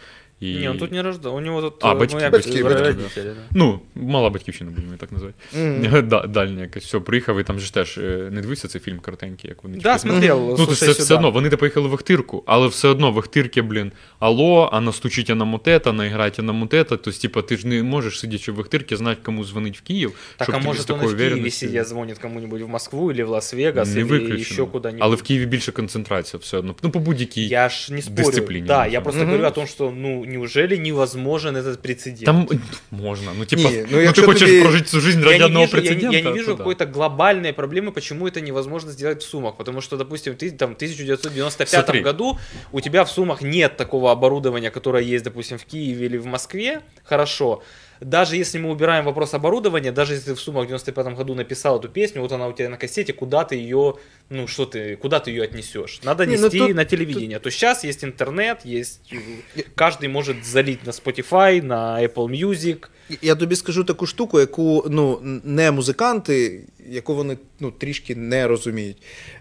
І... 0.45 0.57
Не, 0.57 0.70
он 0.70 0.78
тут 0.78 0.92
не 0.92 1.03
рождал. 1.03 1.36
У 1.36 1.40
него 1.40 1.62
тут 1.62 1.74
А, 1.80 1.95
э, 1.95 1.99
батьки, 1.99 2.14
моя 2.16 2.30
батьки, 2.30 2.62
родители, 2.62 3.24
да. 3.24 3.34
Ну, 3.51 3.80
мала 3.95 4.30
батьківщина, 4.30 4.70
будемо 4.70 4.86
її 4.86 4.99
так 4.99 5.12
називати. 5.12 5.34
Мгм. 5.55 6.09
Да, 6.09 6.20
дальня 6.26 6.61
якась. 6.62 6.84
Все, 6.84 7.01
приїхав, 7.01 7.40
і 7.40 7.45
там 7.45 7.59
же 7.59 7.66
ж 7.66 7.74
теж 7.74 7.99
е, 7.99 8.28
не 8.32 8.40
дивився 8.40 8.68
цей 8.68 8.80
фільм 8.80 8.99
коротенький, 8.99 9.51
як 9.51 9.64
вони 9.64 9.76
Да, 9.76 9.80
чекали. 9.82 9.99
смотрел. 9.99 10.57
Ну, 10.59 10.66
то 10.66 10.72
все 10.72 10.95
сюда. 10.95 11.14
одно, 11.14 11.30
вони 11.30 11.51
то 11.51 11.57
поїхали 11.57 11.88
в 11.88 11.92
Охтирку, 11.92 12.42
але 12.47 12.66
все 12.66 12.88
одно 12.88 13.12
в 13.12 13.16
Охтирці, 13.18 13.62
блін, 13.62 13.92
алло, 14.18 14.70
а 14.72 14.80
настучите 14.80 15.34
на 15.34 15.45
мутета, 15.45 15.92
наіграйте 15.92 16.42
на 16.42 16.53
мутета. 16.53 16.97
Тобто, 16.97 17.20
типа, 17.20 17.42
ти 17.42 17.57
ж 17.57 17.66
не 17.66 17.82
можеш, 17.82 18.18
сидячи 18.20 18.53
в 18.53 18.59
Охтирці, 18.59 18.97
знати, 18.97 19.20
кому 19.24 19.45
дзвонить 19.45 19.78
в 19.78 19.82
Київ, 19.82 20.12
Так, 20.36 20.49
щоб 20.49 20.55
а 20.66 20.74
и 20.74 20.78
такою 20.86 21.14
в 21.14 21.16
Киеве 21.16 21.51
сидя 21.51 21.84
звонит 21.84 22.18
кому-нибудь 22.18 22.62
в 22.62 22.68
Москву 22.68 23.11
или 23.11 23.24
в 23.24 23.30
Лас-Вегас, 23.30 23.95
Не 23.95 24.01
или 24.01 24.05
виключено. 24.05 24.40
еще 24.40 24.66
куда-нибудь. 24.66 25.03
Але 25.03 25.16
в 25.16 25.22
Києві 25.22 25.47
більше 25.47 25.72
концентрація 25.72 26.40
все 26.40 26.59
одно. 26.59 26.74
Ну, 26.82 26.90
по 26.90 26.99
будь-якій. 26.99 27.47
Я 27.49 27.68
ж 27.68 27.95
не 27.95 28.03
спорю. 28.03 28.16
дисциплине, 28.16 28.66
Да, 28.66 28.86
я 28.86 29.01
просто 29.01 29.24
говорю 29.24 29.45
о 29.45 29.51
том, 29.51 29.66
что, 29.66 29.92
ну, 29.97 30.24
неужели 30.35 30.76
невозможен 30.76 31.57
этот 31.57 31.76
прецедент? 31.76 32.24
Там 32.24 32.49
можна. 32.91 33.30
Ну, 33.39 33.45
типа, 33.45 33.62
Ні, 33.62 33.76
ну, 33.76 33.87
ну, 33.91 33.97
ти 33.99 34.05
якщо 34.05 34.26
хочеш 34.26 34.49
тобі- 34.49 34.61
прожити 34.62 34.85
всю 34.85 35.01
жизнь 35.01 35.18
я 35.20 35.24
ради 35.26 35.39
не 35.39 35.45
одного 35.45 35.64
вижу, 35.66 35.76
я, 35.76 35.82
не- 35.82 35.89
прецедента. 35.89 36.16
я 36.16 36.24
не 36.24 36.32
вижу 36.32 36.47
то 36.47 36.53
да. 36.53 36.59
какой-то 36.59 36.87
глобальной 36.87 37.53
проблемы, 37.53 37.91
почему 37.93 38.26
это 38.28 38.41
невозможно 38.41 38.93
сделать 38.93 39.22
в 39.22 39.26
Сумах. 39.26 39.57
Потому 39.57 39.80
что, 39.80 39.97
допустим, 39.97 40.35
ты 40.35 40.51
там 40.51 40.70
в 40.74 40.76
1995 40.76 41.85
Смотри. 41.85 42.01
году 42.01 42.39
у 42.72 42.80
тебя 42.80 43.03
в 43.05 43.11
Сумах 43.11 43.43
нет 43.43 43.76
такого 43.76 44.11
оборудования, 44.12 44.70
которое 44.70 45.14
есть, 45.14 45.24
допустим, 45.24 45.59
в 45.59 45.64
Киеве 45.64 46.07
или 46.07 46.18
в 46.18 46.26
Москве. 46.26 46.80
Хорошо. 47.05 47.62
Даже 48.01 48.38
если 48.38 48.60
мы 48.60 48.70
убираем 48.72 49.05
вопрос 49.05 49.34
оборудования, 49.34 49.91
даже 49.91 50.14
если 50.14 50.28
ты 50.28 50.36
в 50.36 50.39
Сумах 50.39 50.64
в 50.64 50.68
95 50.68 51.18
году 51.18 51.36
написал 51.36 51.80
эту 51.80 51.89
песню, 51.89 52.22
вот 52.22 52.32
она 52.32 52.47
у 52.47 52.53
тебя 52.53 52.70
на 52.70 52.78
кассете, 52.78 53.14
куда 53.14 53.43
ты 53.43 53.55
ее, 53.55 53.95
ну 54.30 54.47
что 54.47 54.66
ты, 54.66 54.95
куда 54.95 55.20
ты 55.20 55.32
ее 55.32 55.43
отнесешь? 55.43 55.99
Надо 56.03 56.26
Не, 56.26 56.38
ну 56.38 56.45
нести 56.45 56.60
тут- 56.60 56.76
на 56.76 56.86
телевидение. 56.86 57.39
То 57.39 57.51
сейчас 57.51 57.84
есть 57.84 58.03
интернет, 58.03 58.66
есть 58.66 59.14
э, 59.55 59.64
каждый 59.76 60.07
может 60.07 60.45
залить 60.45 60.86
на 60.86 60.91
Spotify, 60.91 61.62
на 61.62 62.01
Apple 62.01 62.30
Music. 62.30 62.88
Я 63.22 63.36
тобі 63.36 63.55
скажу 63.55 63.84
таку 63.84 64.05
штуку, 64.05 64.39
яку 64.39 64.86
ну, 64.89 65.20
не 65.43 65.72
музиканти, 65.72 66.64
яку 66.89 67.16
вони 67.16 67.38
ну, 67.60 67.72
трішки 67.72 68.16
не 68.16 68.47
розуміють. 68.47 68.97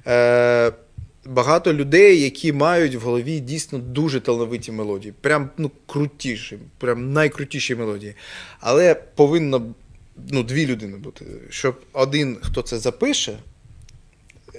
Е, 0.06 0.72
багато 1.25 1.73
людей, 1.73 2.21
які 2.21 2.53
мають 2.53 2.95
в 2.95 2.99
голові 2.99 3.39
дійсно 3.39 3.79
дуже 3.79 4.19
талановиті 4.19 4.71
мелодії. 4.71 5.13
Прям 5.21 5.49
ну, 5.57 5.71
крутіші, 5.85 6.57
прям 6.77 7.13
найкрутіші 7.13 7.75
мелодії. 7.75 8.15
Але 8.59 8.95
повинно 8.95 9.73
ну, 10.29 10.43
дві 10.43 10.65
людини 10.65 10.97
бути. 10.97 11.25
Щоб 11.49 11.79
один, 11.93 12.37
хто 12.41 12.61
це 12.61 12.77
запише 12.77 13.37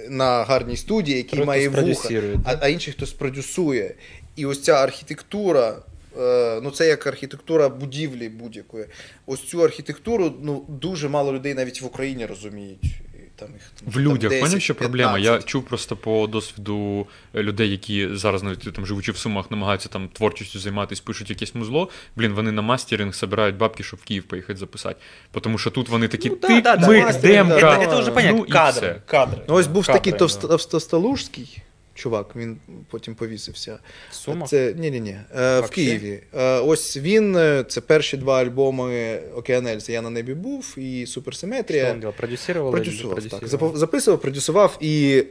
на 0.09 0.43
гарній 0.43 0.77
студії, 0.77 1.17
який 1.17 1.39
Хтось 1.39 1.47
має 1.47 1.69
вуха, 1.69 2.09
а, 2.45 2.57
а 2.61 2.67
інший 2.67 2.93
хтось 2.93 3.13
продюсує. 3.13 3.95
І 4.35 4.45
ось 4.45 4.61
ця 4.61 4.73
архітектура, 4.73 5.77
е, 6.19 6.59
ну 6.63 6.71
це 6.71 6.87
як 6.87 7.07
архітектура 7.07 7.69
будівлі 7.69 8.29
будь-якої. 8.29 8.85
Ось 9.25 9.43
цю 9.43 9.63
архітектуру 9.63 10.33
ну, 10.41 10.65
дуже 10.67 11.09
мало 11.09 11.33
людей 11.33 11.53
навіть 11.53 11.81
в 11.81 11.85
Україні 11.85 12.25
розуміють 12.25 13.01
І 13.34 13.34
Там 13.36 13.48
їх, 13.52 13.62
там, 13.84 13.92
В 13.92 13.98
людях, 14.00 14.30
10, 14.30 14.44
поняв, 14.44 14.60
що 14.62 14.74
проблема? 14.74 15.18
Я 15.18 15.24
15. 15.24 15.48
чув 15.48 15.64
просто 15.64 15.96
по 15.96 16.26
досвіду 16.26 17.06
е, 17.34 17.42
людей, 17.42 17.70
які 17.70 18.08
зараз 18.12 18.42
навіть 18.42 18.72
там 18.72 18.86
живучи 18.86 19.12
в 19.12 19.16
Сумах, 19.16 19.50
намагаються 19.50 19.88
там 19.88 20.08
творчістю 20.08 20.58
займатися, 20.58 21.02
пишуть 21.06 21.30
якесь 21.30 21.54
музло. 21.54 21.88
Блін, 22.16 22.32
вони 22.32 22.52
на 22.52 22.62
мастеринг 22.62 23.14
збирають 23.14 23.56
бабки, 23.56 23.82
щоб 23.82 24.00
в 24.00 24.04
Київ 24.04 24.24
поїхати 24.24 24.58
записати. 24.58 24.96
Тому 25.40 25.58
що 25.58 25.70
тут 25.70 25.88
вони 25.88 26.08
такі 26.08 26.28
Ну, 26.30 26.36
да, 26.42 26.48
тик, 26.48 26.64
да, 26.64 26.76
да, 26.76 26.88
мик, 26.88 27.04
мастеринг, 27.04 27.48
демка. 27.48 27.60
да, 27.60 27.78
это, 27.78 27.90
это 27.90 28.00
уже 28.00 28.10
понятно, 28.12 28.38
ну, 28.38 28.44
і 28.48 28.52
кадры, 28.52 28.70
все. 28.72 29.02
кадры. 29.12 29.38
Ну, 29.48 29.54
ось 29.54 29.66
був 29.66 29.84
Кадры, 29.84 29.92
такий 29.92 30.12
да. 30.12 30.18
товст- 30.18 30.68
Товстолужський 30.70 31.62
чувак, 31.95 32.35
він 32.35 32.57
потім 32.89 33.15
повісився. 33.15 33.79
В 34.11 34.15
Сумах? 34.15 34.49
Це 34.49 34.73
ні, 34.77 34.91
ні. 34.91 35.17
Е, 35.37 35.59
в 35.59 35.69
Києві. 35.69 36.19
Е, 36.33 36.59
ось 36.59 36.97
він, 36.97 37.35
е, 37.35 37.65
це 37.67 37.81
перші 37.81 38.17
два 38.17 38.41
альбоми 38.41 39.19
Океанельза. 39.35 39.93
Я 39.93 40.01
на 40.01 40.09
небі 40.09 40.33
був 40.33 40.75
і 40.77 41.05
Суперсиметрія. 41.05 41.93
делал? 41.93 42.13
Продюсировал? 42.15 42.73
или 42.75 42.83
Продюсував, 42.83 43.15
так. 43.23 43.29
продюсировал? 43.29 43.75
Записував, 43.75 44.21
продюсував, 44.21 44.77
і 44.81 45.23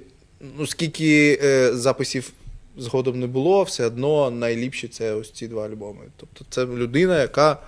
ну, 0.59 0.67
скільки 0.67 1.41
е, 1.43 1.73
записів 1.73 2.33
згодом 2.77 3.21
не 3.21 3.27
було, 3.27 3.63
все 3.63 3.87
одно 3.87 4.31
найліпші 4.31 4.89
це 4.89 5.15
ось 5.15 5.31
ці 5.31 5.49
два 5.49 5.67
альбоми. 5.67 6.05
Тобто 6.17 6.45
це 6.51 6.67
людина, 6.67 7.21
яка 7.21 7.59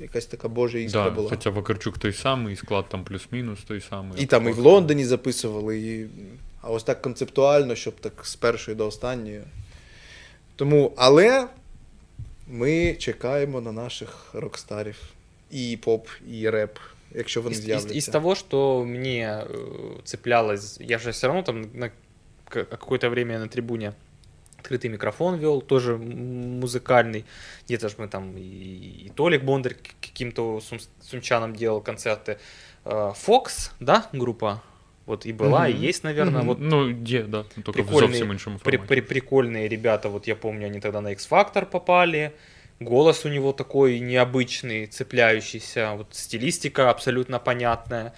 якась 0.00 0.26
така 0.26 0.48
божа 0.48 0.78
іскра 0.78 1.04
Да, 1.04 1.10
була. 1.10 1.28
хоча 1.28 1.50
Вакарчук 1.50 1.98
той 1.98 2.12
самий, 2.12 2.54
і 2.54 2.56
склад 2.56 2.84
там 2.88 3.04
плюс-мінус 3.04 3.58
той 3.68 3.80
самий. 3.80 4.22
І 4.22 4.26
там 4.26 4.48
і 4.48 4.52
в 4.52 4.58
Лондоні 4.58 5.04
записували, 5.04 5.78
і 5.78 6.06
а 6.61 6.69
ось 6.71 6.83
так 6.83 7.01
концептуально, 7.01 7.75
щоб 7.75 7.95
так 7.99 8.25
з 8.25 8.35
першої 8.35 8.77
до 8.77 8.87
останньої. 8.87 9.41
Тому, 10.55 10.93
але 10.97 11.47
ми 12.47 12.93
чекаємо 12.95 13.61
на 13.61 13.71
наших 13.71 14.29
рокстарів. 14.33 14.97
І 15.51 15.77
поп, 15.83 16.07
і 16.31 16.49
реп, 16.49 16.79
якщо 17.11 17.41
вони 17.41 17.55
Из, 17.55 17.59
из- 17.59 17.65
з'являться. 17.65 17.93
из 17.97 18.05
того, 18.07 18.35
что 18.35 18.85
мне 18.85 19.45
э, 19.49 20.01
цеплялось, 20.03 20.77
я 20.81 20.97
же 20.99 21.11
все 21.11 21.27
равно 21.27 21.43
там 21.43 21.65
на 21.73 21.89
к- 22.49 22.63
какое-то 22.63 23.09
время 23.09 23.39
на 23.39 23.47
трибуне 23.47 23.93
открытый 24.63 24.89
микрофон 24.89 25.35
вел, 25.39 25.61
тоже 25.61 25.93
м- 25.93 26.59
музыкальный. 26.63 27.23
Где-то 27.65 27.89
же 27.89 27.95
мы 27.97 28.07
там 28.07 28.35
и, 28.37 28.41
и 29.05 29.11
Толик 29.15 29.43
Бондарь 29.43 29.73
к- 29.75 29.93
каким-то 30.01 30.59
сум- 30.61 30.79
сумчанам 31.01 31.55
делал 31.55 31.81
концерты. 31.81 32.37
Фокс, 33.13 33.71
да, 33.79 34.09
группа? 34.13 34.61
Вот 35.09 35.25
и 35.25 35.33
была, 35.33 35.69
Мгм. 35.69 35.83
и 35.83 35.87
есть, 35.89 36.03
наверное. 36.03 36.37
Мгм. 36.39 36.47
Вот 36.47 36.57
Ну, 36.61 36.89
є, 37.05 37.23
да, 37.23 37.37
ну, 37.57 37.63
тільки 37.63 37.71
в 37.81 37.85
Прикольний- 37.85 37.99
зовсім 38.09 38.31
іншому 38.31 38.59
при, 38.63 38.77
форматі. 38.77 39.01
при- 39.01 39.19
прикольные 39.19 39.69
ребята, 39.69 40.09
вот 40.09 40.27
я 40.27 40.35
помню, 40.35 40.67
они 40.67 40.79
тогда 40.79 41.01
на 41.01 41.09
X-Factor 41.09 41.65
попали. 41.65 42.31
Голос 42.81 43.25
у 43.25 43.29
него 43.29 43.53
такой 43.53 44.01
необычный, 44.01 44.87
цепляющийся, 44.87 45.93
вот 45.93 46.07
стилистика 46.11 46.89
абсолютно 46.89 47.39
понятная. 47.39 48.11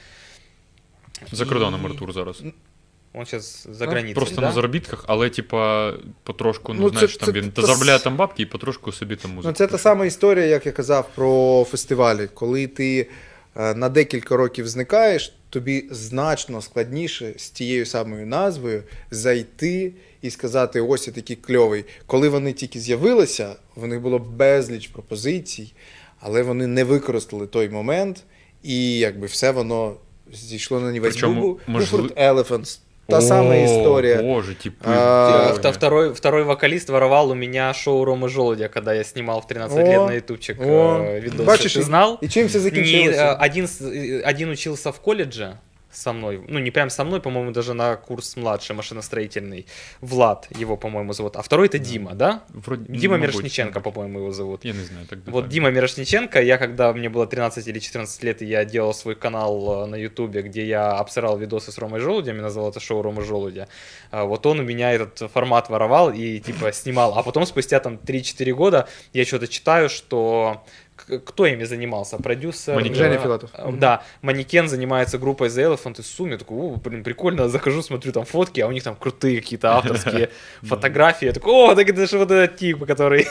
За 1.31 1.45
кордоном 1.45 1.81
І- 1.83 1.85
Артур 1.85 2.13
зараз. 2.13 2.43
Он 3.13 3.25
сейчас 3.25 3.67
за 3.71 3.85
Ну, 3.85 3.91
границей, 3.91 4.15
Просто 4.15 4.35
да? 4.35 4.41
на 4.41 4.51
заробітках, 4.51 5.05
але 5.07 5.29
типа 5.29 5.93
потрошку, 6.23 6.73
ну, 6.73 6.81
Ну, 6.81 6.89
це- 6.89 6.93
знаєш, 6.93 7.17
там 7.17 7.25
це- 7.25 7.31
він 7.31 7.51
це- 7.55 7.61
заробляє 7.61 7.99
там 7.99 8.15
бабки 8.15 8.43
і 8.43 8.45
потрошку 8.45 8.91
собі 8.91 9.15
там 9.15 9.31
музику. 9.31 9.47
Ну, 9.49 9.53
це 9.53 9.65
та 9.67 9.71
пише. 9.71 9.83
сама 9.83 10.05
історія, 10.05 10.45
як 10.45 10.65
я 10.65 10.71
казав 10.71 11.09
про 11.15 11.63
фестивалі. 11.69 12.27
Коли 12.33 12.67
ти 12.67 12.99
е, 13.01 13.05
на 13.56 13.88
декілька 13.88 14.36
років 14.36 14.68
зникаєш, 14.68 15.34
тобі 15.50 15.84
значно 15.90 16.62
складніше 16.62 17.34
з 17.36 17.50
тією 17.50 17.86
самою 17.86 18.26
назвою 18.26 18.82
зайти 19.10 19.92
і 20.22 20.30
сказати: 20.30 20.80
ось 20.80 21.06
я 21.06 21.12
такий 21.12 21.36
кльовий. 21.36 21.84
Коли 22.06 22.28
вони 22.28 22.52
тільки 22.52 22.80
з'явилися, 22.80 23.56
в 23.76 23.86
них 23.86 24.00
було 24.00 24.18
безліч 24.18 24.88
пропозицій, 24.88 25.72
але 26.20 26.42
вони 26.42 26.66
не 26.66 26.84
використали 26.84 27.46
той 27.46 27.68
момент, 27.68 28.24
і 28.62 28.98
якби 28.98 29.26
все 29.26 29.50
воно 29.50 29.96
зійшло 30.32 30.80
на 30.80 30.92
нівець. 30.92 31.12
Причому, 31.12 31.40
був 31.40 31.60
можливо- 31.66 32.08
Elephants. 32.08 32.78
Та 33.09 33.17
О, 33.17 33.21
сама 33.21 33.55
історія. 33.55 34.21
Боже, 34.21 34.55
типу. 34.55 34.75
А, 34.87 35.51
Э, 35.53 35.59
вто- 35.59 35.71
Второй, 35.71 36.09
второй 36.13 36.43
вокалист 36.43 36.89
воровал 36.89 37.31
у 37.31 37.35
меня 37.35 37.73
шоу 37.73 38.05
Ромы 38.05 38.27
Желудя, 38.29 38.67
когда 38.67 38.93
я 38.93 39.03
снимал 39.03 39.39
в 39.41 39.47
13 39.47 39.77
О, 39.77 39.81
лет 39.91 40.07
на 40.07 40.13
ютубчик 40.13 40.61
о. 40.61 40.63
э, 40.63 41.19
видос. 41.19 41.45
Бачиш, 41.45 41.77
Ты 41.77 41.81
знал? 41.81 42.17
І 42.21 42.27
чим 42.27 42.49
це 42.49 42.57
Не, 42.57 42.63
закінчилося? 42.63 43.25
э, 43.41 43.45
один, 43.45 43.65
с- 43.67 43.81
э, 43.85 44.29
один 44.29 44.49
учился 44.49 44.89
в 44.89 44.99
колледже, 44.99 45.53
со 45.92 46.12
мной, 46.12 46.42
ну 46.48 46.58
не 46.58 46.70
прям 46.70 46.90
со 46.90 47.04
мной, 47.04 47.20
по-моему, 47.20 47.50
даже 47.52 47.74
на 47.74 47.96
курс 47.96 48.36
младший 48.36 48.74
машиностроительный, 48.74 49.66
Влад 50.00 50.48
его, 50.58 50.76
по-моему, 50.76 51.12
зовут, 51.12 51.36
а 51.36 51.42
второй 51.42 51.66
это 51.66 51.78
Дима, 51.78 52.14
да? 52.14 52.44
Вроде, 52.48 52.84
Дима 52.88 53.18
Мирошниченко, 53.18 53.80
по-моему, 53.80 54.20
его 54.20 54.32
зовут. 54.32 54.64
Я 54.64 54.72
не 54.72 54.84
знаю, 54.84 55.06
так 55.06 55.18
Вот 55.26 55.48
Дима 55.48 55.70
Мирошниченко, 55.70 56.42
я 56.42 56.58
когда 56.58 56.92
мне 56.92 57.08
было 57.08 57.26
13 57.26 57.66
или 57.68 57.78
14 57.78 58.22
лет, 58.22 58.42
и 58.42 58.46
я 58.46 58.64
делал 58.64 58.94
свой 58.94 59.14
канал 59.14 59.84
э, 59.84 59.86
на 59.86 59.96
Ютубе, 59.96 60.42
где 60.42 60.66
я 60.66 60.92
обсирал 60.92 61.36
видосы 61.38 61.72
с 61.72 61.78
Ромой 61.78 62.00
Желудем, 62.00 62.38
и 62.38 62.40
назвал 62.40 62.70
это 62.70 62.80
шоу 62.80 63.02
Рома 63.02 63.22
Желудя, 63.22 63.68
а, 64.10 64.24
вот 64.24 64.46
он 64.46 64.60
у 64.60 64.62
меня 64.62 64.92
этот 64.92 65.30
формат 65.30 65.68
воровал 65.68 66.10
и 66.10 66.38
типа 66.38 66.72
снимал. 66.72 67.18
А 67.18 67.22
потом 67.22 67.46
спустя 67.46 67.80
там 67.80 67.94
3-4 67.94 68.52
года 68.52 68.88
я 69.12 69.24
что-то 69.24 69.48
читаю, 69.48 69.88
что 69.88 70.64
кто 71.26 71.46
ими 71.46 71.64
занимался? 71.64 72.16
Продюсер? 72.16 72.74
Манекен. 72.74 73.20
Филатов. 73.20 73.50
э, 73.54 73.72
Да, 73.72 74.02
Манекен 74.22 74.68
занимается 74.68 75.18
группой 75.18 75.48
The 75.48 75.74
Elephant 75.74 76.00
из 76.00 76.06
Суми. 76.06 76.32
Я 76.32 76.38
такой, 76.38 76.56
о, 76.56 76.76
блин, 76.76 77.02
прикольно, 77.02 77.48
захожу, 77.48 77.82
смотрю 77.82 78.12
там 78.12 78.24
фотки, 78.24 78.60
а 78.60 78.66
у 78.66 78.72
них 78.72 78.82
там 78.82 78.96
крутые 78.96 79.40
какие-то 79.40 79.76
авторские 79.76 80.28
фотографии. 80.62 81.26
Я 81.26 81.32
такой, 81.32 81.52
о, 81.52 81.74
так 81.74 81.88
это 81.88 82.06
же 82.06 82.18
вот 82.18 82.30
этот 82.30 82.56
тип, 82.56 82.84
который... 82.84 83.26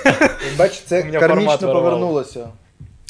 Бач, 0.58 0.72
У 0.86 0.88
це 0.88 1.04
кармічно 1.04 1.74
повернулося. 1.74 2.50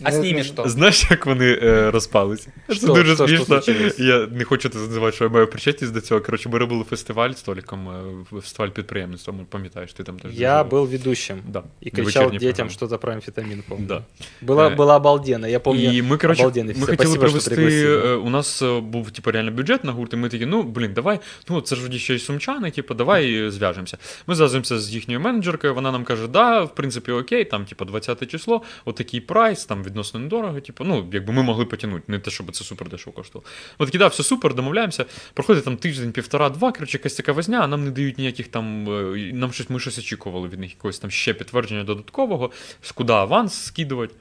А 0.03 0.13
з 0.13 0.15
Не- 0.15 0.23
ними 0.23 0.39
не- 0.39 0.45
що? 0.45 0.69
Знаєш, 0.69 1.11
як 1.11 1.27
вони 1.27 1.59
е, 1.63 1.91
розпалися? 1.91 2.53
Це 2.69 2.75
Що? 2.75 2.87
дуже 2.87 3.05
Що- 3.15 3.15
що 3.15 3.27
смішно. 3.37 3.45
случилось? 3.63 3.99
я 3.99 4.27
не 4.27 4.45
хочу 4.45 4.69
це 4.69 4.79
називати, 4.79 5.17
що 5.17 5.25
я 5.25 5.31
маю 5.31 5.47
причетність 5.47 5.95
до 5.95 6.01
цього. 6.01 6.21
Коротше, 6.21 6.49
ми 6.49 6.59
робили 6.59 6.85
фестиваль 6.85 7.33
з 7.33 7.43
Толіком, 7.43 7.89
е, 7.89 8.37
фестиваль 8.41 8.69
підприємництва, 8.71 9.35
ну, 9.39 9.45
пам'ятаєш, 9.51 9.93
ти 9.93 10.03
там 10.05 10.19
теж. 10.19 10.35
Я 10.35 10.65
дуже- 10.65 10.77
был 10.77 10.87
ведущим 10.91 11.39
Да. 11.49 11.59
и 11.59 11.63
на 11.85 11.91
кричал 11.91 12.05
вечірній 12.05 12.39
детям 12.39 12.53
програмі. 12.55 12.71
что-то 12.71 12.99
про 12.99 13.13
амфетамин, 13.13 13.63
помню. 13.69 13.87
Да. 13.87 14.03
Было, 14.47 14.57
Э, 14.75 14.77
было 14.77 14.97
обалденно, 14.97 15.49
я 15.49 15.61
помню. 15.61 15.93
І 15.93 16.03
ми, 16.03 16.17
коротше, 16.17 16.43
обалденний 16.43 16.75
ми 16.75 16.83
все. 16.83 16.91
хотіли 16.91 16.97
Спасибо, 17.15 17.15
що 17.41 17.49
привести. 17.49 17.55
пригласили. 17.55 18.13
е, 18.13 18.17
У 18.17 18.31
нас 18.31 18.63
е, 18.63 18.81
був 18.81 19.11
типу, 19.11 19.31
реально 19.31 19.51
бюджет 19.51 19.85
на 19.85 19.93
гурт, 19.93 20.13
і 20.13 20.17
ми 20.17 20.29
такі, 20.29 20.47
ну 20.47 20.63
блін, 20.63 20.93
давай, 20.93 21.21
ну 21.49 21.61
це 21.61 21.77
ж 21.77 21.83
вроді 21.83 21.99
ще 21.99 22.15
й 22.15 22.19
сумчани, 22.19 22.71
типу, 22.71 22.95
давай 22.95 23.35
е, 23.47 23.51
зв'яжемося. 23.51 23.99
Ми 24.27 24.35
зв'язуємося 24.35 24.79
з 24.81 24.91
їхньою 24.95 25.21
менеджеркою, 25.21 25.75
вона 25.75 25.93
нам 25.93 26.05
каже, 26.05 26.29
да, 26.29 26.63
в 26.63 26.75
принципі, 26.75 27.13
окей, 27.13 27.45
там, 27.45 27.65
типу, 27.65 27.85
20 27.85 28.27
число, 28.27 28.63
отакий 28.85 29.21
прайс, 29.21 29.65
там 29.65 29.83
відносно 29.92 30.20
недорого, 30.20 30.60
типу, 30.60 30.84
ну, 30.84 31.10
якби 31.14 31.34
ми 31.34 31.44
могли 31.44 31.66
потягнути, 31.66 32.04
не 32.08 32.20
те, 32.20 32.32
щоб 32.32 32.52
це 32.52 32.64
супер 32.64 32.90
дешево 32.90 33.12
коштувало. 33.12 33.46
От 33.78 33.88
такі, 33.88 33.98
да, 33.98 34.08
все 34.08 34.24
супер, 34.24 34.54
домовляємося. 34.56 35.06
Проходить 35.34 35.64
там 35.66 35.78
тиждень, 35.78 36.12
півтора-два, 36.12 36.72
коротше, 36.72 36.98
якась 36.98 37.14
така 37.14 37.32
возня, 37.32 37.60
а 37.60 37.68
нам 37.68 37.84
не 37.84 37.92
дають 37.92 38.18
ніяких 38.18 38.48
там. 38.48 38.90
е, 38.90 39.34
Нам 39.34 39.54
щось, 39.54 39.70
ми 39.70 39.80
щось 39.80 40.00
очікували 40.00 40.48
від 40.48 40.60
них, 40.60 40.72
якогось 40.72 41.00
там 41.00 41.12
ще 41.12 41.34
підтвердження 41.34 41.84
додаткового, 41.84 42.52
куди 42.96 43.14
аванс 43.14 43.54
скидувати. 43.64 44.14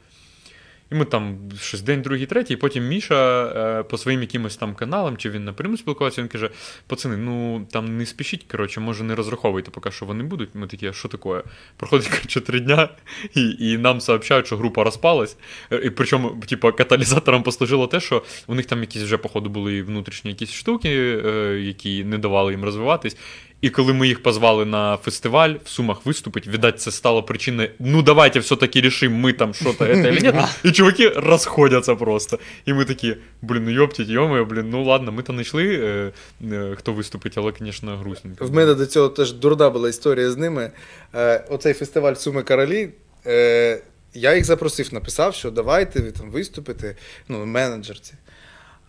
І 0.92 0.94
ми 0.94 1.04
там 1.04 1.38
щось 1.60 1.82
день, 1.82 2.02
другий, 2.02 2.26
третій, 2.26 2.54
і 2.54 2.56
потім 2.56 2.88
Міша 2.88 3.46
е, 3.46 3.82
по 3.82 3.98
своїм 3.98 4.20
якимось 4.20 4.56
там 4.56 4.74
каналам, 4.74 5.16
чи 5.16 5.30
він 5.30 5.44
напряму 5.44 5.76
спілкувався, 5.76 6.22
він 6.22 6.28
каже: 6.28 6.50
пацани, 6.86 7.16
ну 7.16 7.66
там 7.70 7.96
не 7.96 8.06
спішіть, 8.06 8.44
коротше, 8.50 8.80
може 8.80 9.04
не 9.04 9.14
розраховуйте 9.14 9.70
поки 9.70 9.90
що 9.90 10.06
вони 10.06 10.24
будуть. 10.24 10.48
Ми 10.54 10.66
такі, 10.66 10.86
а 10.86 10.92
що 10.92 11.08
таке? 11.08 11.42
Проходить 11.76 12.08
коротше, 12.08 12.40
три 12.40 12.60
дня, 12.60 12.88
і, 13.34 13.56
і 13.58 13.78
нам 13.78 14.00
сообщають, 14.00 14.46
що 14.46 14.56
група 14.56 14.84
розпалась. 14.84 15.36
Е, 15.72 15.80
І 15.84 15.90
причому, 15.90 16.30
типу, 16.46 16.72
каталізатором 16.72 17.42
послужило 17.42 17.86
те, 17.86 18.00
що 18.00 18.22
у 18.46 18.54
них 18.54 18.66
там 18.66 18.80
якісь 18.80 19.02
вже, 19.02 19.16
походу, 19.16 19.50
були 19.50 19.82
внутрішні 19.82 20.30
якісь 20.30 20.52
штуки, 20.52 20.88
е, 21.26 21.60
які 21.60 22.04
не 22.04 22.18
давали 22.18 22.52
їм 22.52 22.64
розвиватись. 22.64 23.16
І 23.60 23.70
коли 23.70 23.92
ми 23.92 24.08
їх 24.08 24.22
позвали 24.22 24.64
на 24.64 24.96
фестиваль 24.96 25.54
в 25.64 25.68
Сумах 25.68 26.06
виступить, 26.06 26.46
видать, 26.46 26.80
це 26.80 26.90
стало 26.90 27.22
причиною, 27.22 27.68
ну 27.78 28.02
давайте 28.02 28.38
все-таки 28.38 28.80
решим, 28.80 29.14
ми 29.14 29.32
там 29.32 29.54
що-то 29.54 29.84
это 29.84 30.08
или 30.08 30.20
нет. 30.20 30.34
І 30.64 30.72
чуваки 30.72 31.08
розходяться 31.08 31.94
просто. 31.94 32.38
І 32.66 32.72
ми 32.72 32.84
такі, 32.84 33.16
блін, 33.42 33.64
ну 33.64 33.70
йоптіть, 33.70 34.08
йомою, 34.08 34.46
блін, 34.46 34.70
ну 34.70 34.84
ладно, 34.84 35.12
ми 35.12 35.22
там 35.22 35.36
знайшли, 35.36 35.74
е, 35.74 36.12
е, 36.52 36.74
хто 36.78 36.92
виступить, 36.92 37.38
але, 37.38 37.52
звісно, 37.60 37.96
грустненько. 37.96 38.46
В 38.46 38.52
мене 38.52 38.74
до 38.74 38.86
цього 38.86 39.08
теж 39.08 39.32
дурна 39.32 39.70
була 39.70 39.88
історія 39.88 40.30
з 40.30 40.36
ними. 40.36 40.70
Е, 41.14 41.44
оцей 41.48 41.74
фестиваль 41.74 42.14
Суми 42.14 42.42
Королі. 42.42 42.88
Е, 43.26 43.82
я 44.14 44.34
їх 44.34 44.44
запросив, 44.44 44.94
написав, 44.94 45.34
що 45.34 45.50
давайте 45.50 46.00
ви 46.00 46.10
там 46.12 46.30
виступите, 46.30 46.96
ну, 47.28 47.46
менеджерці. 47.46 48.14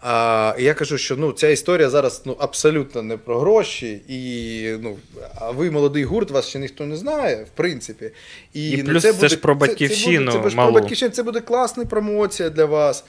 А, 0.02 0.56
і 0.60 0.64
я 0.64 0.74
кажу, 0.74 0.97
що 0.97 1.16
ну, 1.16 1.32
ця 1.32 1.47
історія 1.47 1.89
зараз 1.89 2.22
ну, 2.26 2.36
абсолютно 2.39 3.02
не 3.02 3.18
про 3.18 3.39
гроші, 3.39 4.02
і 4.08 4.76
ну, 4.82 4.97
а 5.36 5.52
ви 5.52 5.72
молодий 5.72 6.04
гурт, 6.04 6.32
вас 6.32 6.47
ще 6.47 6.60
ніхто 6.60 6.86
не 6.86 6.97
знає, 6.97 7.43
в 7.43 7.58
принципі. 7.58 8.12
І 8.54 8.78
ну, 8.78 8.84
плюс 8.84 9.04
це 9.20 9.28
ж 9.28 9.38
про 9.38 9.56
батьківщину 9.56 10.32
Це, 10.32 10.38
буде, 10.38 10.49
це, 10.49 10.56
малу. 10.56 10.72
про 10.72 10.82
батьківщину, 10.82 11.12
це 11.12 11.24
буде 11.24 11.41
класна 11.41 11.86
промоція 11.86 12.49
для 12.49 12.66
вас. 12.66 13.04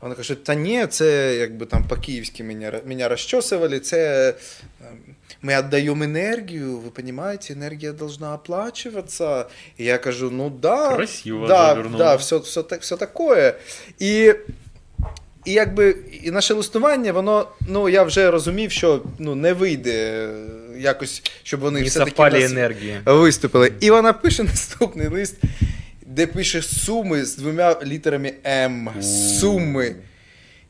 Вона 0.00 0.14
каже, 0.14 0.34
та 0.34 0.54
ні, 0.54 0.86
це 0.86 1.36
якби 1.36 1.66
там 1.66 1.84
по-київськи 1.88 2.44
мене, 2.44 2.80
мене 2.86 3.08
розчосували, 3.08 3.80
це 3.80 4.28
ем, 4.80 4.98
ми 5.42 5.58
віддаємо 5.58 6.04
енергію, 6.04 6.78
ви 6.78 6.90
розумієте, 6.96 7.52
енергія 7.52 7.92
должна 7.92 8.34
оплачуватися. 8.34 9.46
І 9.78 9.84
я 9.84 9.98
кажу, 9.98 10.30
ну 10.30 10.50
да, 10.50 10.96
Красиво 10.96 11.46
да, 11.46 11.74
да, 11.98 12.14
все, 12.14 12.36
все, 12.36 12.62
так, 12.62 12.82
все 12.82 12.96
такое. 12.96 13.54
І, 13.98 14.34
і 15.46 15.52
якби 15.52 15.96
і 16.22 16.30
наше 16.30 16.54
листування, 16.54 17.12
воно, 17.12 17.48
ну 17.68 17.88
я 17.88 18.02
вже 18.02 18.30
розумів, 18.30 18.70
що 18.72 19.02
ну, 19.18 19.34
не 19.34 19.52
вийде 19.52 19.92
е, 19.92 20.28
якось, 20.78 21.22
щоб 21.42 21.60
вони 21.60 21.80
Не 21.80 21.86
все-таки 21.86 22.44
енергії. 22.44 22.96
виступили. 23.04 23.72
І 23.80 23.90
вона 23.90 24.12
пише 24.12 24.42
наступний 24.42 25.08
лист, 25.08 25.34
де 26.06 26.26
пише 26.26 26.62
суми 26.62 27.24
з 27.24 27.36
двома 27.36 27.76
літерами 27.86 28.32
М. 28.46 28.90
Суми. 29.40 29.94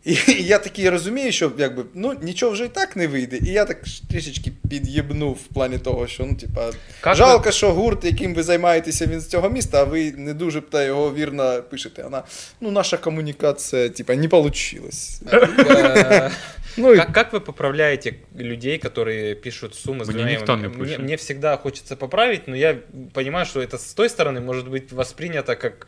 І 0.05 0.17
я 0.39 0.57
такий 0.57 0.89
розумію, 0.89 1.31
що 1.31 1.51
якби, 1.57 1.85
ну, 1.93 2.13
нічого 2.21 2.51
вже 2.51 2.65
і 2.65 2.67
так 2.67 2.95
не 2.95 3.07
вийде. 3.07 3.37
І 3.37 3.45
я 3.45 3.65
так 3.65 3.87
ж 3.87 4.09
трішечки 4.09 4.51
під'єбнув 4.69 5.33
в 5.33 5.53
плані 5.53 5.77
того, 5.77 6.07
що 6.07 6.25
ну, 6.25 6.35
типа, 6.35 6.71
Как 7.01 7.15
жалко, 7.15 7.51
що 7.51 7.73
гурт, 7.73 8.05
яким 8.05 8.33
ви 8.33 8.43
займаєтеся, 8.43 9.05
він 9.05 9.21
з 9.21 9.27
цього 9.27 9.49
міста, 9.49 9.81
а 9.81 9.83
ви 9.83 10.11
не 10.11 10.33
дуже 10.33 10.61
та 10.61 10.83
його 10.83 11.13
вірно 11.13 11.63
пишете. 11.69 12.03
Вона, 12.03 12.23
ну, 12.61 12.71
наша 12.71 12.97
комунікація, 12.97 13.89
типа, 13.89 14.15
не 14.15 14.27
вийшла. 14.27 14.89
Э, 15.25 16.31
Ну, 16.77 16.93
і 16.93 16.97
Как, 16.97 17.13
как 17.13 17.33
вы 17.33 17.39
поправляете 17.39 18.13
людей, 18.39 18.77
которые 18.77 19.35
пишут 19.35 19.75
суммы 19.75 20.01
с 20.03 20.07
Мне 20.07 20.17
двумя 20.17 20.31
никто 20.31 20.53
имами? 20.53 20.67
не 20.67 20.73
мне, 20.77 20.83
пишет. 20.85 20.99
мне 20.99 21.15
всегда 21.15 21.57
хочется 21.57 21.95
поправить, 21.95 22.47
но 22.47 22.55
я 22.55 22.77
понимаю, 23.13 23.45
что 23.45 23.59
это 23.61 23.77
с 23.77 23.93
той 23.93 24.07
стороны 24.09 24.39
может 24.39 24.67
быть 24.69 24.91
воспринято 24.93 25.55
как 25.55 25.87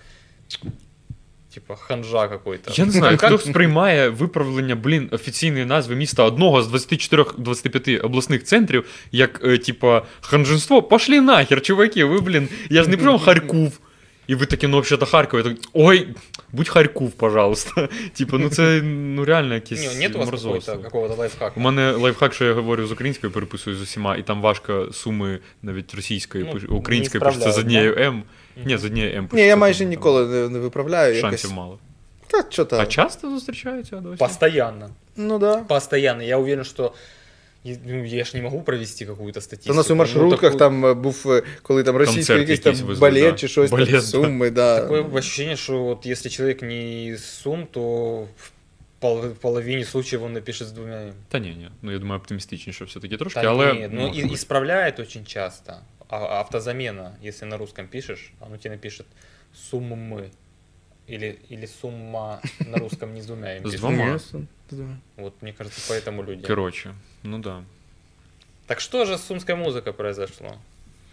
типа 1.59 1.77
ханжа 1.77 2.29
какой-то. 2.29 2.73
Я 2.75 2.85
не 2.85 2.93
знаю, 2.93 3.17
хто 3.17 3.39
сприймає 3.39 4.09
виправлення, 4.09 4.77
блін, 4.77 5.09
офіційної 5.13 5.65
назви 5.65 5.95
міста 5.95 6.25
одного 6.25 6.63
з 6.63 6.73
24-25 6.73 8.01
обласних 8.07 8.45
центрів, 8.45 8.85
як, 9.13 9.41
е, 9.45 9.59
типа, 9.59 10.03
ханжинство. 10.21 10.83
Пошлі 10.83 11.21
нахер, 11.21 11.61
чуваки, 11.61 12.05
ви, 12.05 12.21
блін, 12.21 12.49
я 12.71 12.83
ж 12.83 12.91
не 12.91 12.97
прям 12.97 13.19
Харків. 13.19 13.81
І 14.27 14.35
ви 14.35 14.47
такі, 14.47 14.67
ну, 14.67 14.81
взагалі, 14.81 15.07
Харків. 15.07 15.39
Я 15.39 15.45
так, 15.45 15.57
ой, 15.73 16.09
будь 16.53 16.69
Харків, 16.69 17.11
пожалуйста. 17.11 17.89
Типа, 18.13 18.39
ну 18.39 18.49
це 18.49 18.83
ну 18.83 19.25
реально 19.25 19.55
якесь 19.55 19.95
Не, 19.95 20.09
нет 20.09 20.17
у 20.17 20.19
вас 20.19 20.31
какой-то, 20.31 20.79
какого-то 20.79 21.15
лайфхака? 21.15 21.53
У 21.57 21.61
мене 21.61 21.93
лайфхак, 21.93 22.35
що 22.35 22.45
я 22.45 22.53
говорю 22.53 22.87
з 22.87 22.93
українською, 22.93 23.33
переписую 23.33 23.77
з 23.77 23.83
усіма, 23.83 24.17
і 24.17 24.23
там 24.23 24.43
важко 24.43 24.89
суми 24.93 25.39
навіть 25.63 25.95
російської, 25.95 26.45
Ну, 26.45 26.61
не 26.61 26.77
українською 26.77 27.25
пишеться 27.25 27.53
з 27.53 27.53
справляють, 27.53 27.97
однією 27.97 28.15
М. 28.15 28.23
Ні, 28.66 28.78
з 28.78 28.86
однією 28.86 29.18
М. 29.18 29.22
ні, 29.24 29.28
пишеться, 29.28 29.47
я 29.47 29.56
майже 29.56 29.80
там, 29.80 29.88
ніколи 29.89 30.28
не, 30.28 30.49
не 30.49 30.60
виправляю. 30.60 31.14
там 31.14 31.26
Якось... 31.26 31.41
Шансів 31.41 31.58
мало. 31.58 31.80
Та, 32.28 32.43
що 32.49 32.66
там? 32.66 32.80
А 32.82 32.86
часто 32.86 33.30
зустрічаються 33.30 33.95
досі? 33.95 34.18
Постоянно. 34.18 34.89
Ну 35.16 35.39
да. 35.39 35.58
Постоянно. 35.58 36.24
Я 36.24 36.38
уверен, 36.38 36.64
что 36.64 36.93
и- 37.66 37.78
ну, 37.86 38.04
я 38.06 38.24
ж 38.26 38.38
не 38.38 38.43
могу 38.43 38.62
провести 38.62 39.06
какую-то 39.06 39.41
статистику. 39.41 39.68
Та 39.68 39.74
у 39.74 39.78
нас 39.78 39.88
у 39.89 39.93
Ну, 39.93 39.99
маршрутках 39.99 40.39
такую- 40.41 40.60
там 40.60 40.86
е, 40.86 40.93
був, 40.93 41.24
е, 41.32 41.43
коли 41.62 41.84
там 41.84 41.95
російський 41.95 42.22
Концерт 42.22 42.39
якийсь 42.39 42.60
якийсь 42.60 42.80
там 42.80 42.88
везли, 42.88 43.01
балет 43.10 43.32
да. 43.32 43.38
чи 43.38 43.47
щось 43.47 43.72
Балет, 43.72 43.86
там, 43.89 43.95
да. 43.95 44.01
суми, 44.01 44.49
да. 44.49 44.80
Такое 44.82 45.04
ощущение, 45.14 45.56
что 45.56 45.84
вот 45.84 46.06
если 46.06 46.30
человек 46.30 46.62
не 46.62 47.08
из 47.08 47.26
Сум, 47.26 47.68
то 47.72 47.82
в 48.38 48.51
пол- 49.01 49.28
в 49.30 49.36
половине 49.36 49.86
случаев 49.86 50.24
он 50.24 50.34
напишет 50.34 50.68
с 50.68 50.72
двумя 50.72 50.95
«м». 51.01 51.14
Та 51.30 51.39
ні, 51.39 51.47
ні. 51.49 51.70
Ну 51.82 51.91
я 51.91 51.99
думаю, 51.99 52.20
оптимістичніше 52.22 52.86
все-таки 52.86 53.18
трошки, 53.18 53.41
Да 53.41 53.49
але. 53.49 53.74
нет, 53.74 53.91
ну, 53.93 54.08
и- 54.08 54.34
исправляет 54.34 54.99
очень 54.99 55.26
часто. 55.26 55.74
А, 56.09 56.41
автозамена, 56.41 57.17
если 57.21 57.45
на 57.45 57.59
русском 57.59 57.87
пишешь, 57.87 58.33
оно 58.41 58.57
тебе 58.57 58.73
напишет 58.73 59.07
суммы. 59.53 60.31
Или, 61.07 61.39
или 61.49 61.65
сумма 61.65 62.43
на 62.67 62.77
русском 62.79 63.15
не 63.15 63.23
с 63.23 63.27
двумя 63.27 63.59
С 63.67 63.75
двумя. 63.75 64.19
Вот, 65.17 65.41
мне 65.41 65.55
кажется, 65.55 65.81
поэтому 65.89 66.23
люди. 66.23 66.47
Коротше, 66.47 66.95
ну 67.23 67.39
да. 67.39 67.65
Так 68.67 68.81
что 68.81 69.07
же 69.07 69.17
с 69.17 69.23
сумской 69.23 69.55
музыкой 69.55 69.95
произошло? 69.95 70.59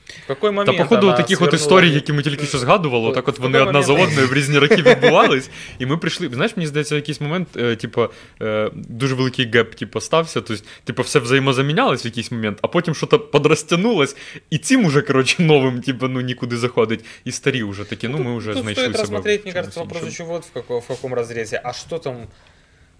В 0.05 0.27
какой 0.27 0.65
Та 0.65 0.73
походу 0.73 1.13
таких 1.13 1.41
от 1.41 1.49
свернула- 1.49 1.55
історій, 1.55 1.89
які 1.89 2.13
ми 2.13 2.23
тільки 2.23 2.45
що 2.45 2.57
згадували, 2.57 3.13
так 3.13 3.27
от 3.27 3.39
вони 3.39 3.59
одна 3.59 3.81
за 3.81 3.93
одною 3.93 4.27
в 4.27 4.33
різні 4.33 4.57
роки 4.57 4.75
відбувались. 4.75 5.49
І 5.79 5.85
ми 5.85 5.97
прийшли. 5.97 6.29
Знаєш, 6.33 6.57
мені 6.57 6.67
здається, 6.67 6.95
в 6.95 6.97
якийсь 6.97 7.21
момент, 7.21 7.47
е, 7.57 7.75
типу, 7.75 8.07
е, 8.41 8.71
дуже 8.73 9.15
великий 9.15 9.51
геп, 9.51 9.75
типу, 9.75 10.01
стався. 10.01 10.41
Тобто, 10.41 10.63
типу, 10.83 11.01
все 11.01 11.19
взаємозамінялось 11.19 12.05
в 12.05 12.07
якийсь 12.07 12.31
момент, 12.31 12.57
а 12.61 12.67
потім 12.67 12.95
щось 12.95 13.09
подростянулось, 13.31 14.15
і 14.49 14.57
цим 14.57 14.85
уже, 14.85 15.01
коротше, 15.01 15.43
новим, 15.43 15.81
типу, 15.81 16.07
ну 16.07 16.21
нікуди 16.21 16.57
заходить. 16.57 17.05
І 17.25 17.31
старі 17.31 17.63
вже 17.63 17.83
такі, 17.83 18.07
ну 18.07 18.17
ми 18.17 18.37
вже 18.37 18.53
знайшли 18.53 18.93
себе. 18.93 19.37
чомусь 19.37 19.53
кажется, 19.53 19.79
вопрос 19.79 20.19
вот 20.19 20.45
в, 20.45 20.87
каком, 20.87 21.13
разрезе. 21.13 21.61
А 21.63 21.73
что 21.73 21.97
там 21.97 22.27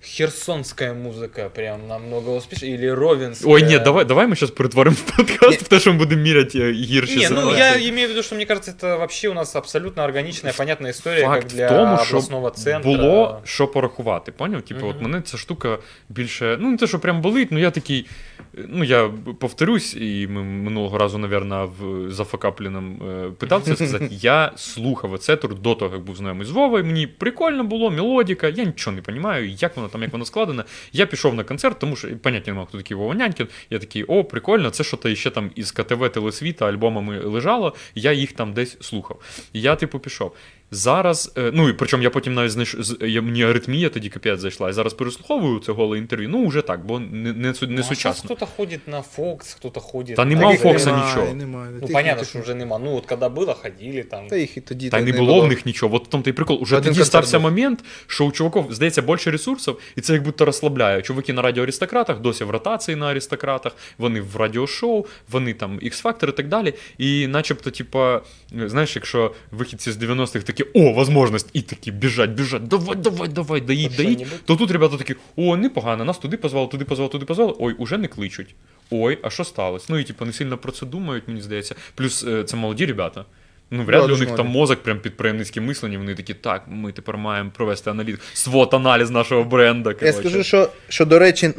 херсонская 0.06 0.94
музыка 0.94 1.50
прям 1.50 1.88
намного 1.88 2.30
успешнее, 2.30 2.76
или 2.76 2.88
ровенская. 2.88 3.54
Ой, 3.54 3.64
ні, 3.64 3.80
давай, 3.80 4.06
давай 4.06 4.28
зараз 4.28 4.52
перетворимо 4.52 4.98
подкаст 5.18 5.62
в 5.62 5.68
те, 5.68 5.80
що 5.80 5.94
ми 5.94 6.00
будемо 6.00 6.22
міряти 6.22 6.60
е, 6.60 6.72
гірші 6.72 7.18
Не, 7.18 7.30
ну 7.30 7.58
я 7.58 7.76
имею 7.90 8.08
в 8.08 8.10
виду, 8.10 8.24
что 8.24 8.36
мне 8.36 8.46
кажется, 8.46 8.72
это 8.72 8.98
вообще 8.98 9.30
у 9.30 9.34
нас 9.34 9.56
абсолютно 9.56 10.04
органичная, 10.04 10.54
понятная 10.54 10.92
история, 10.92 11.26
Факт 11.26 11.44
как 11.44 11.52
для 11.52 11.68
в 11.68 11.70
тому, 11.70 11.98
що 11.98 12.16
областного 12.16 12.50
центра. 12.50 12.92
було 12.92 13.42
що 13.44 13.68
порахувати. 13.68 14.32
Поняв? 14.32 14.62
Типу, 14.62 14.88
от 14.88 15.02
мене 15.02 15.22
ця 15.22 15.38
штука 15.38 15.78
більше. 16.10 16.58
Ну, 16.62 16.72
не 16.72 16.78
те, 16.78 16.88
що 16.88 17.00
прям 17.00 17.22
болить, 17.22 17.52
ну 17.52 17.60
я 17.60 17.72
такий. 17.72 18.06
Ну, 18.54 18.84
я 18.84 19.12
повторюсь, 19.40 19.96
і 19.96 20.28
ми 20.28 20.44
минулого 20.44 20.98
разу, 20.98 21.18
напевно, 21.18 21.74
в 21.80 22.12
за 22.12 22.24
Факапліном 22.24 23.02
е, 23.10 23.32
питався 23.40 23.76
сказати. 23.76 24.08
Я 24.12 24.52
слухав 24.56 25.16
Ецетур 25.16 25.56
до 25.56 25.76
того, 25.76 25.96
як 25.96 26.04
був 26.04 26.16
знайомий 26.16 26.46
з 26.46 26.50
Вовою. 26.50 26.86
Мені 26.86 27.08
прикольно 27.08 27.64
було, 27.64 27.92
мелодіка, 27.92 28.48
я 28.48 28.64
нічого 28.64 28.96
не 28.96 29.02
розумію, 29.08 29.56
як 29.60 29.76
воно 29.78 29.88
там, 29.96 30.04
як 30.04 30.12
воно 30.12 30.26
складене. 30.26 30.64
Я 30.94 31.06
пішов 31.06 31.36
на 31.36 31.44
концерт, 31.44 31.80
тому 31.80 31.96
що 31.96 32.18
поняття 32.18 32.52
не 32.52 32.58
мав, 32.58 32.68
хто 32.68 32.78
такий 32.78 32.98
Вова 32.98 33.16
Нянькін. 33.16 33.48
Я 33.70 33.80
такий, 33.80 34.04
о, 34.04 34.24
прикольно, 34.24 34.70
це 34.70 34.84
що 34.84 34.98
то 34.98 35.16
ще 35.16 35.30
там 35.30 35.52
із 35.56 35.72
КТВ 35.72 36.10
Телесвіта 36.10 36.68
альбомами 36.68 37.20
лежало, 37.20 37.74
я 37.96 38.12
їх 38.12 38.32
там 38.32 38.54
десь 38.54 38.78
слухав. 38.82 39.22
І 39.54 39.62
я, 39.62 39.76
типу, 39.76 40.00
пішов. 40.00 40.36
Зараз, 40.72 41.34
е, 41.38 41.52
ну 41.54 41.70
і 41.70 41.74
причому 41.74 42.04
я 42.04 42.10
потім 42.10 42.34
навіть 42.34 42.52
знайш... 42.52 42.76
я, 43.02 43.22
мені 43.22 43.44
аритмія 43.44 43.90
тоді 43.90 44.10
капець 44.10 44.40
зайшла. 44.40 44.70
І 44.70 44.74
зараз 44.74 44.94
переслуховую 44.94 45.60
це 45.60 45.72
голе 45.72 45.98
інтерв'ю. 45.98 46.30
Ну, 46.30 46.48
вже 46.48 46.62
так, 46.62 46.86
бо 46.86 47.00
не, 47.00 47.34
не, 47.34 47.34
не 47.34 47.54
Ну, 47.62 47.80
а 47.80 47.84
сучасно. 47.84 48.24
кто-то 48.26 48.46
ходит 48.46 48.88
на 48.88 49.02
Фокс, 49.02 49.54
кто-то 49.54 49.80
ходит... 49.80 50.16
Та 50.16 50.26
на 50.26 50.36
нема 50.36 50.52
у 50.52 50.56
Фокса 50.58 50.92
Немає, 50.92 51.08
нічого. 51.08 51.34
Немає. 51.34 51.72
Ну, 51.82 51.88
понятно, 51.88 52.24
что 52.26 52.40
уже 52.40 52.56
нема. 52.56 52.80
Ну, 52.80 52.92
вот 52.92 53.06
когда 53.06 53.30
было, 53.30 53.54
ходили 53.54 54.04
там. 54.04 54.28
Та 54.28 54.38
їх 54.38 54.58
і 54.58 54.62
тоді 54.62 54.90
Та 54.90 55.00
й 55.00 55.04
не 55.04 55.12
не 55.12 55.18
було 55.18 55.42
в 55.42 55.48
них 55.48 55.66
нічого. 55.66 55.96
От 55.96 56.08
в 56.08 56.10
тому 56.10 56.24
той 56.24 56.34
прикол. 56.34 56.58
Уже 56.62 56.76
Один 56.76 56.84
тоді 56.84 57.00
концерт 57.00 57.08
стався 57.08 57.40
був. 57.40 57.52
момент, 57.52 57.84
що 58.08 58.26
у 58.26 58.32
чуваків, 58.32 58.66
здається, 58.70 59.02
більше 59.02 59.32
ресурсів, 59.32 59.78
і 59.96 60.02
це 60.02 60.14
як 60.14 60.24
будто 60.24 60.46
розслабляє. 60.46 61.02
Чуваки 61.02 61.34
на 61.34 61.42
радіо 61.42 61.64
аристократах, 61.64 62.20
досі 62.20 62.44
в 62.44 62.50
ротації 62.50 62.96
на 62.96 63.08
аристократах, 63.08 63.76
вони 63.98 64.22
в 64.22 64.36
радіошоу, 64.36 65.06
вони 65.32 65.54
там 65.54 65.80
X-Factor 65.80 66.30
і 66.30 66.32
так 66.32 66.48
далі. 66.48 66.74
І 66.98 67.28
начебто, 67.28 67.72
типа, 67.72 68.22
знаєш, 68.66 68.96
якщо 68.96 69.34
вихідці 69.52 69.92
з 69.92 69.98
90-х 69.98 70.46
такі, 70.56 70.70
о, 70.74 71.06
можливість, 71.12 71.50
і 71.54 71.62
такі 71.62 71.92
біжать, 71.92 72.30
біжать, 72.30 72.68
давай, 72.68 72.96
давай, 72.96 73.30
давай, 73.30 73.62
доїдь, 73.62 73.96
доїдь. 73.98 74.28
То 74.46 74.56
тут 74.56 74.72
ребята 74.72 74.98
такі, 74.98 75.16
о, 75.36 75.58
непогано, 75.58 76.06
нас 76.06 76.18
туди 76.18 76.38
позвали, 76.38 76.68
туди 76.68 76.86
позвали, 76.86 77.10
туди 77.10 77.26
позвали. 77.26 77.54
Ой, 77.60 77.74
уже 77.74 77.98
не 77.98 78.08
кличуть. 78.08 78.56
Ой, 78.90 79.20
а 79.24 79.30
що 79.30 79.44
сталося? 79.44 79.86
Ну 79.90 80.00
і 80.00 80.04
типу 80.04 80.26
не 80.26 80.34
сильно 80.34 80.58
про 80.58 80.72
це 80.72 80.86
думають, 80.86 81.24
мені 81.28 81.42
здається. 81.42 81.76
Плюс 81.96 82.24
е, 82.24 82.44
це 82.44 82.58
молоді 82.58 82.86
ребята. 82.86 83.26
Ну, 83.72 83.84
вряд 83.84 84.02
Да, 84.02 84.08
ли 84.08 84.14
у 84.14 84.18
них 84.18 84.36
там 84.36 84.48
мозок 84.48 84.84
прям 84.84 85.00
підприємницьким 85.00 85.66
мисленням, 85.66 86.02
вони 86.02 86.16
такі, 86.16 86.34
так, 86.34 86.64
ми 86.68 86.92
тепер 86.92 87.18
маємо 87.18 87.52
провести 87.56 87.90
аналіз, 87.90 88.18
свот 88.34 88.74
аналіз 88.74 89.10
нашого 89.10 89.44
бренда. 89.44 89.96
Я 90.02 90.14
скажу, 90.14 90.44
що, 90.44 90.70
що 90.90 91.06
до 91.06 91.20
речі, 91.20 91.52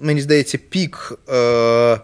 мені 0.00 0.20
здається, 0.20 0.58
пік 0.58 1.18
е, 1.28 2.00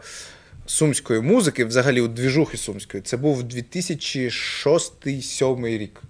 сумської 0.67 1.21
музики, 1.21 1.65
взагалі 1.65 2.01
у 2.01 2.09
двіжухи 2.09 2.57
сумської, 2.57 3.03
це 3.03 3.17
був 3.17 3.43
2006-2007 3.43 5.79
рік. 5.79 6.03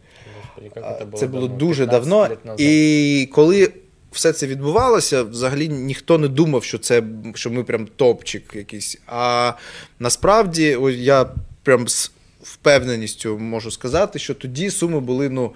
Це 1.19 1.27
було 1.27 1.49
дуже 1.49 1.87
давно. 1.87 2.29
І 2.59 3.29
коли 3.33 3.73
все 4.13 4.33
це 4.33 4.47
відбувалося, 4.47 5.23
взагалі 5.23 5.69
ніхто 5.69 6.19
не 6.19 6.29
думав, 6.29 6.65
що 6.65 6.79
це 6.79 7.03
що 7.35 7.51
ми 7.51 7.65
прям 7.65 7.89
топчик 7.97 8.43
якийсь. 8.55 8.99
А 9.07 9.53
насправді, 9.99 10.79
я 10.99 11.31
прям 11.63 11.89
з 11.89 12.11
впевненістю 12.43 13.39
можу 13.39 13.71
сказати, 13.71 14.19
що 14.19 14.35
тоді 14.35 14.71
суми 14.71 15.01
були, 15.01 15.29
ну. 15.29 15.53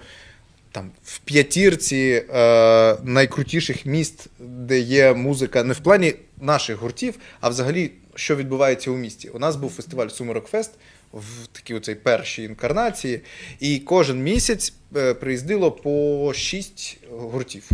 Там 0.71 0.91
в 1.03 1.19
п'ятірці 1.19 2.23
е, 2.33 2.97
найкрутіших 3.03 3.85
міст, 3.85 4.27
де 4.39 4.79
є 4.79 5.13
музика, 5.13 5.63
не 5.63 5.73
в 5.73 5.79
плані 5.79 6.13
наших 6.41 6.77
гуртів, 6.77 7.15
а 7.41 7.49
взагалі, 7.49 7.91
що 8.15 8.35
відбувається 8.35 8.91
у 8.91 8.97
місті. 8.97 9.29
У 9.29 9.39
нас 9.39 9.55
був 9.55 9.71
фестиваль 9.71 10.07
Сумерок 10.07 10.47
Фест 10.47 10.71
в 11.13 11.47
такій 11.51 11.73
оцей 11.73 11.95
першій 11.95 12.43
інкарнації, 12.43 13.21
і 13.59 13.79
кожен 13.79 14.23
місяць 14.23 14.73
е, 14.95 15.13
приїздило 15.13 15.71
по 15.71 16.33
6 16.35 16.97
гуртів. 17.11 17.69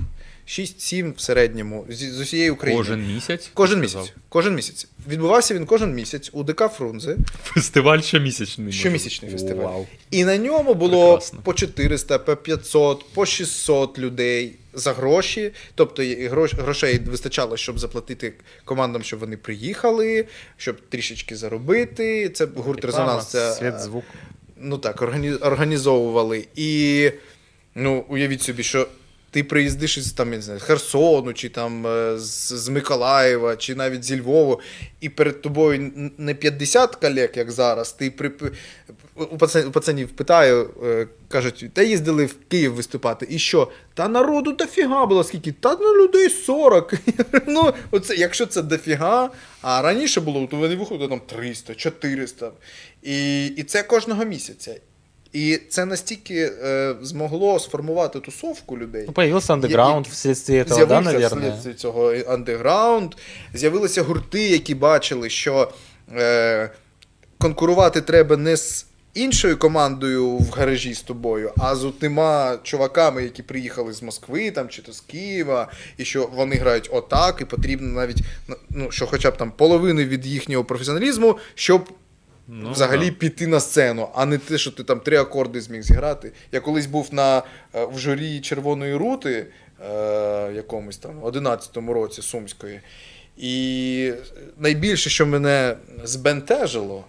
6-7 0.48 1.16
в 1.16 1.20
середньому 1.20 1.86
з, 1.90 1.98
з 2.00 2.20
усієї 2.20 2.50
України. 2.50 2.78
Кожен 2.78 3.08
місяць. 3.14 3.52
Кожен 3.54 3.80
місяць. 3.80 3.92
сказав? 3.92 4.16
Кожен 4.30 4.56
місяць. 4.56 4.88
Відбувався 5.08 5.54
він 5.54 5.66
кожен 5.66 5.94
місяць 5.94 6.30
у 6.34 6.44
ДК 6.44 6.64
Фрунзе. 6.78 7.18
Фестиваль 7.44 8.00
щомісячний. 8.02 8.74
Щомісячний 8.74 9.32
фестиваль. 9.32 9.64
Вау. 9.64 9.88
І 10.12 10.24
на 10.24 10.38
ньому 10.38 10.74
було 10.74 11.08
Прекрасно. 11.08 11.40
по 11.44 11.54
400, 11.54 12.20
по 12.20 12.36
500, 12.36 13.06
по 13.14 13.26
600 13.26 14.00
людей 14.00 14.56
за 14.80 14.94
гроші. 14.94 15.52
Тобто 15.76 16.04
грошей 16.60 17.00
вистачало, 17.00 17.58
щоб 17.58 17.80
заплатити 17.80 18.34
командам, 18.66 19.04
щоб 19.04 19.20
вони 19.20 19.38
приїхали, 19.38 20.26
щоб 20.58 20.82
трішечки 20.90 21.36
заробити. 21.36 22.30
Це 22.30 22.48
гурт 22.56 22.86
резонанс. 22.86 23.28
Це, 23.28 23.54
свет, 23.54 23.80
звук. 23.80 24.04
ну 24.58 24.78
так, 24.78 25.02
організовували. 25.42 26.48
І 26.56 27.12
ну, 27.76 28.06
уявіть 28.10 28.42
собі, 28.42 28.64
що 28.64 28.88
ти 29.32 29.44
приїздиш 29.44 29.98
із 29.98 30.12
там, 30.12 30.32
я 30.32 30.36
не 30.36 30.42
знаю, 30.42 30.60
Херсону, 30.60 31.34
чи 31.34 31.50
там 31.50 31.88
е, 31.88 32.20
з, 32.20 32.54
з 32.54 32.70
Миколаєва, 32.70 33.56
чи 33.56 33.76
навіть 33.76 34.04
зі 34.04 34.20
Львову, 34.20 34.60
і 35.02 35.10
перед 35.10 35.42
тобою 35.42 35.92
не 36.18 36.34
50 36.34 36.96
колег, 36.96 37.30
як 37.36 37.52
зараз. 37.52 37.94
Ти 37.94 38.12
при... 38.12 38.32
у, 39.24 39.38
пацан... 39.38 39.68
у 39.68 39.72
пацанів 39.72 40.10
питаю, 40.10 40.70
е, 40.84 41.08
кажуть, 41.28 41.66
та 41.74 41.82
їздили 41.82 42.26
в 42.26 42.36
Київ 42.48 42.74
виступати. 42.74 43.28
І 43.30 43.40
що? 43.40 43.72
Та 43.94 44.08
народу 44.08 44.52
дофіга 44.52 45.06
було 45.06 45.24
скільки? 45.24 45.52
Та 45.52 45.78
ну 45.82 46.04
людей 46.04 46.30
40. 46.30 46.94
ну, 47.48 47.74
оце, 47.92 48.16
якщо 48.16 48.46
це 48.46 48.62
дофіга, 48.62 49.30
а 49.62 49.82
раніше 49.82 50.22
було, 50.22 50.48
то 50.48 50.58
вони 50.58 50.76
виходили 50.76 51.10
там 51.10 51.22
300, 51.26 51.76
400. 51.76 52.52
І, 53.04 53.46
і 53.46 53.64
це 53.64 53.84
кожного 53.84 54.26
місяця. 54.26 54.76
І 55.34 55.60
це 55.70 55.86
настільки 55.86 56.52
е, 56.64 56.96
змогло 57.02 57.60
сформувати 57.60 58.20
тусовку 58.20 58.78
людей. 58.78 59.04
Ну, 59.08 59.14
появился 59.14 59.54
андеграунд 59.54 60.08
вследствие 60.08 60.64
этого, 60.64 60.86
да, 60.86 61.00
вследствие 61.00 61.74
цього 61.76 62.14
андеграунд, 62.28 63.16
з'явилися 63.54 64.02
гурти, 64.02 64.42
які 64.42 64.76
бачили, 64.76 65.30
що 65.30 65.72
е, 66.16 66.70
конкурувати 67.38 68.02
треба 68.02 68.38
не 68.38 68.58
з 68.58 68.86
іншою 69.20 69.58
командою 69.58 70.38
в 70.38 70.50
гаражі 70.50 70.94
з 70.94 71.02
тобою, 71.02 71.52
а 71.58 71.76
з 71.76 71.86
отима 71.86 72.58
чуваками, 72.64 73.24
які 73.24 73.44
приїхали 73.44 73.94
з 73.94 74.04
Москви 74.04 74.52
там, 74.52 74.70
чи 74.70 74.82
то 74.82 74.94
з 74.94 75.02
Києва, 75.02 75.72
і 75.98 76.06
що 76.06 76.30
вони 76.34 76.56
грають 76.56 76.90
отак, 76.94 77.42
і 77.42 77.46
потрібно 77.46 77.88
навіть 77.88 78.22
ну, 78.70 78.92
що 78.92 79.08
хоча 79.08 79.32
б 79.32 79.38
там 79.38 79.52
половини 79.52 80.06
від 80.06 80.26
їхнього 80.26 80.64
професіоналізму, 80.64 81.38
щоб 81.56 81.90
Ну, 82.52 82.72
взагалі 82.72 83.10
да. 83.10 83.16
піти 83.16 83.48
на 83.48 83.60
сцену, 83.60 84.10
а 84.16 84.26
не 84.26 84.38
те, 84.38 84.58
що 84.58 84.72
ти 84.72 84.84
там 84.84 85.00
три 85.00 85.18
акорди 85.18 85.62
зміг 85.62 85.82
зіграти. 85.82 86.32
Я 86.52 86.60
колись 86.60 86.86
був 86.86 87.10
на, 87.12 87.38
е, 87.38 87.86
в 87.86 88.00
журі 88.00 88.40
червоної 88.40 88.96
рути 88.96 89.46
е, 89.90 90.52
якомусь 90.56 90.98
там 90.98 91.20
11-му 91.20 91.94
році 91.94 92.22
Сумської. 92.22 92.80
І 93.38 94.14
найбільше, 94.58 95.10
що 95.10 95.26
мене 95.26 95.76
збентежило, 96.04 97.06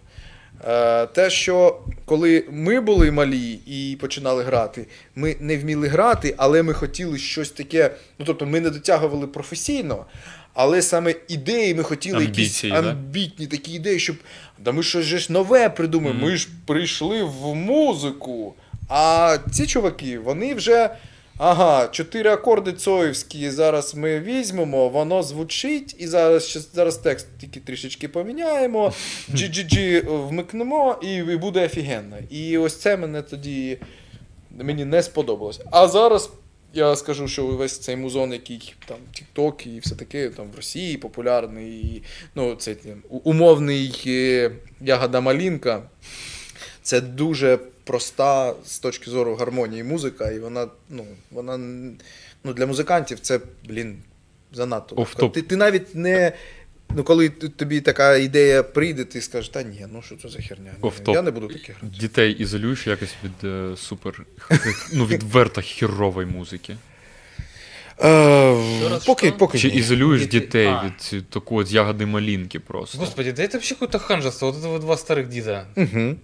е, 0.65 1.07
те, 1.07 1.31
що 1.31 1.81
коли 2.11 2.45
ми 2.51 2.81
були 2.81 3.11
малі 3.11 3.59
і 3.67 3.97
починали 4.01 4.45
грати, 4.45 4.87
ми 5.15 5.37
не 5.41 5.59
вміли 5.59 5.89
грати, 5.89 6.35
але 6.37 6.63
ми 6.63 6.75
хотіли 6.75 7.19
щось 7.19 7.51
таке. 7.51 7.91
Ну 8.19 8.25
тобто 8.27 8.47
ми 8.47 8.61
не 8.61 8.71
дотягували 8.71 9.27
професійно. 9.27 10.07
Але 10.55 10.83
саме 10.83 11.15
ідеї 11.29 11.75
ми 11.75 11.83
хотіли 11.83 12.25
Амбіції, 12.25 12.73
якісь 12.73 12.85
да? 12.85 12.91
амбітні 12.91 13.47
такі 13.47 13.73
ідеї, 13.73 13.99
щоб 13.99 14.17
да 14.59 14.73
ми 14.73 14.83
щось 14.83 15.05
же 15.05 15.19
ж 15.19 15.33
нове 15.33 15.69
придумаємо. 15.69 16.21
Mm. 16.21 16.31
Ми 16.31 16.37
ж 16.37 16.49
прийшли 16.67 17.23
в 17.23 17.55
музику. 17.55 18.55
А 18.89 19.39
ці 19.53 19.67
чуваки, 19.67 20.19
вони 20.19 20.55
вже. 20.55 20.91
Ага, 21.43 21.89
чотири 21.89 22.31
акорди 22.31 22.73
цоївські 22.73 23.51
зараз 23.51 23.95
ми 23.95 24.21
візьмемо, 24.21 24.89
воно 24.89 25.23
звучить, 25.23 25.97
і 25.99 26.07
зараз, 26.07 26.69
зараз 26.75 26.97
текст 26.97 27.27
тільки 27.41 27.61
трішечки 27.61 28.09
поміняємо, 28.09 28.93
GGG 29.33 30.07
вмикнемо, 30.29 30.97
і, 31.03 31.15
і 31.15 31.37
буде 31.37 31.65
офігенно. 31.65 32.17
І 32.31 32.59
ось 32.59 32.77
це 32.77 32.97
мене 32.97 33.23
тоді 33.23 33.79
мені 34.51 34.85
не 34.85 35.03
сподобалось. 35.03 35.61
А 35.71 35.89
зараз 35.89 36.31
я 36.75 36.97
скажу, 36.97 37.29
що 37.29 37.47
весь 37.47 37.79
цей 37.79 37.97
музон, 37.97 38.33
який 38.33 38.75
там 38.87 38.99
TikTok 39.15 39.69
і 39.69 39.79
все 39.79 39.95
таке 39.95 40.29
там 40.29 40.51
в 40.51 40.57
Росії 40.57 40.97
популярний, 40.97 41.71
і, 41.71 42.03
ну, 42.35 42.55
цей 42.55 42.77
умовний 43.09 44.03
е, 44.07 44.51
ягода 44.81 45.21
малінка. 45.21 45.83
Це 46.83 47.01
дуже 47.01 47.59
проста 47.90 48.54
з 48.66 48.80
точки 48.80 49.12
зору 49.12 49.36
гармонії 49.36 49.84
музика, 49.84 50.32
і 50.32 50.40
вона, 50.40 50.68
ну, 50.90 51.06
вона 51.32 51.58
ну, 52.44 52.54
для 52.54 52.66
музикантів 52.66 53.20
це, 53.20 53.40
блін, 53.70 53.98
занадто. 54.54 54.96
легко. 54.96 55.02
Офтоп. 55.12 55.34
Ти, 55.34 55.42
ти 55.42 55.56
навіть 55.56 55.96
не. 55.96 56.32
Ну, 56.96 57.04
коли 57.04 57.30
т- 57.30 57.48
тобі 57.48 57.82
така 57.82 58.16
ідея 58.16 58.64
прийде, 58.64 59.04
ти 59.06 59.22
скажеш, 59.22 59.50
та 59.50 59.64
ні, 59.64 59.86
ну 59.94 60.02
що 60.02 60.16
це 60.16 60.30
за 60.30 60.40
херня? 60.42 60.72
Ні, 60.84 60.88
Офтоп. 60.90 61.16
Я 61.16 61.22
не 61.22 61.32
буду 61.32 61.48
таке 61.48 61.74
грати. 61.82 61.98
Дітей 62.00 62.34
ізолюєш 62.34 62.88
якось 62.88 63.16
від 63.24 63.44
е, 63.44 63.78
супер, 63.78 64.26
ну, 64.94 65.06
відверто 65.06 65.62
хірової 65.62 66.28
музики. 66.28 66.78
Е, 68.04 68.90
раз 68.90 69.06
поки, 69.06 69.28
що? 69.28 69.38
поки 69.38 69.58
Чи 69.60 69.68
ні. 69.68 69.74
ізолюєш 69.76 70.22
Діти- 70.22 70.40
дітей 70.40 70.68
А. 70.68 70.92
від 71.14 71.30
такої 71.30 71.62
от 71.62 71.72
ягоди 71.72 72.06
малинки 72.06 72.60
просто. 72.60 72.98
Господи, 72.98 73.32
да 73.34 73.42
это 73.42 73.52
вообще 73.54 73.76
какое-то 73.76 74.00
ханжество. 74.00 74.52
Вот 74.52 74.64
это 74.64 74.68
вот 74.68 74.82
два 74.82 74.96
старых 74.96 75.28
дида. 75.28 75.66
Угу. 75.78 76.16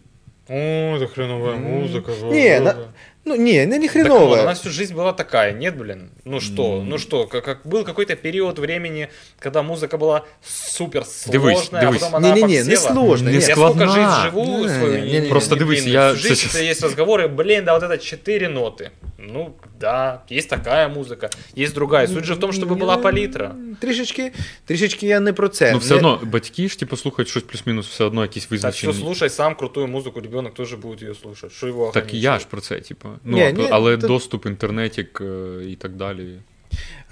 О, 0.49 0.97
это 0.97 1.07
хреновая 1.09 1.57
музыка. 1.57 2.13
Не, 2.31 2.61
на- 2.61 2.77
Ну 3.26 3.36
ні, 3.36 3.54
не, 3.66 3.66
не 3.66 3.88
Да 3.88 3.94
камон, 3.94 4.10
хренове. 4.20 4.42
она 4.42 4.52
всю 4.54 4.72
жизнь 4.74 4.96
была 4.96 5.14
такая, 5.16 5.54
нет, 5.54 5.78
блин? 5.78 6.10
Ну 6.26 6.40
что, 6.42 6.64
М. 6.78 6.90
ну 6.90 6.98
что, 6.98 7.28
как, 7.28 7.44
как 7.46 7.58
был 7.66 7.84
какой-то 7.86 8.16
период 8.16 8.60
времени, 8.60 9.08
когда 9.40 9.62
музыка 9.62 9.98
была 9.98 10.22
супер 10.44 11.04
Дивись, 11.28 11.58
сложная, 11.58 11.82
дивись. 11.86 12.02
а 12.02 12.06
потом 12.06 12.16
она 12.16 12.36
Ні-ні-ні, 12.36 12.64
не 12.64 12.70
подсела. 12.76 12.94
сложно. 12.94 13.30
Не 13.30 13.38
ні. 13.38 13.44
Я 13.48 13.54
складна. 13.56 13.86
сколько 13.86 14.02
жизнь 14.02 14.22
живу 14.24 14.64
Не, 14.68 14.70
свою, 14.80 14.94
не, 14.94 15.02
не, 15.12 15.20
не. 15.20 15.30
Просто 15.30 15.56
дивись, 15.56 15.84
длинную 15.84 16.06
я- 16.08 16.12
всю 16.14 16.28
жизнь, 16.36 16.48
це- 16.50 16.60
это 16.60 16.70
есть 16.72 16.84
разговоры, 16.84 17.28
блин, 17.28 17.66
да 17.66 17.74
вот 17.78 17.84
это 17.84 17.98
четыре 17.98 18.48
ноты. 18.54 18.90
Ну, 19.34 19.54
да, 19.80 20.22
есть 20.32 20.50
такая 20.50 20.88
музыка, 20.90 21.30
есть 21.58 21.74
другая. 21.76 22.08
Суть 22.08 22.26
же 22.26 22.34
в 22.34 22.40
том, 22.40 22.52
чтобы 22.52 22.76
была 22.78 22.98
палитра. 23.02 23.56
Трішечки, 23.80 24.32
трішечки 24.66 25.08
я 25.08 25.20
не 25.20 25.34
про 25.34 25.50
це. 25.50 25.72
Ну, 25.72 25.78
все 25.78 25.90
Не- 25.90 25.96
одно, 25.98 26.20
батьки 26.24 26.68
ж 26.70 26.80
типу 26.80 26.98
слухають 26.98 27.30
щось 27.30 27.44
плюс-мінус, 27.44 27.88
все 27.88 28.04
одно 28.04 28.22
якісь 28.22 28.44
Так 28.44 28.48
что 28.48 28.56
визначені. 28.56 28.94
слушай 28.94 29.30
сам 29.30 29.56
крутую 29.56 29.88
музыку, 29.88 30.22
ребенок 30.22 30.54
тоже 30.54 30.78
будет 30.78 31.02
ее 31.04 31.16
слушать. 31.16 31.52
Что 31.52 31.68
его 31.68 31.92
Так 31.94 32.14
і 32.14 32.20
я 32.20 32.30
ограничивает? 32.30 32.42
ж 32.42 32.48
про 32.48 32.62
це, 32.62 32.80
типу. 32.80 33.08
Ну, 33.25 33.37
Ні, 33.37 33.43
а- 33.43 33.51
ні, 33.51 33.69
але 33.71 33.97
то- 33.99 34.07
доступ, 34.07 34.47
інтернетік 34.47 35.21
е, 35.21 35.65
і 35.69 35.77
так 35.77 35.93
далі. 35.93 36.39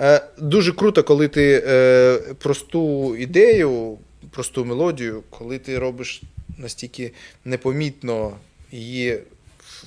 Е, 0.01 0.23
Дуже 0.39 0.73
круто, 0.73 1.03
коли 1.05 1.29
ти 1.29 1.65
е, 1.67 2.19
просту 2.39 3.17
ідею, 3.17 3.99
просту 4.31 4.65
мелодію, 4.65 5.23
коли 5.31 5.59
ти 5.59 5.79
робиш 5.79 6.23
настільки 6.59 7.13
непомітно 7.45 8.37
її 8.73 9.19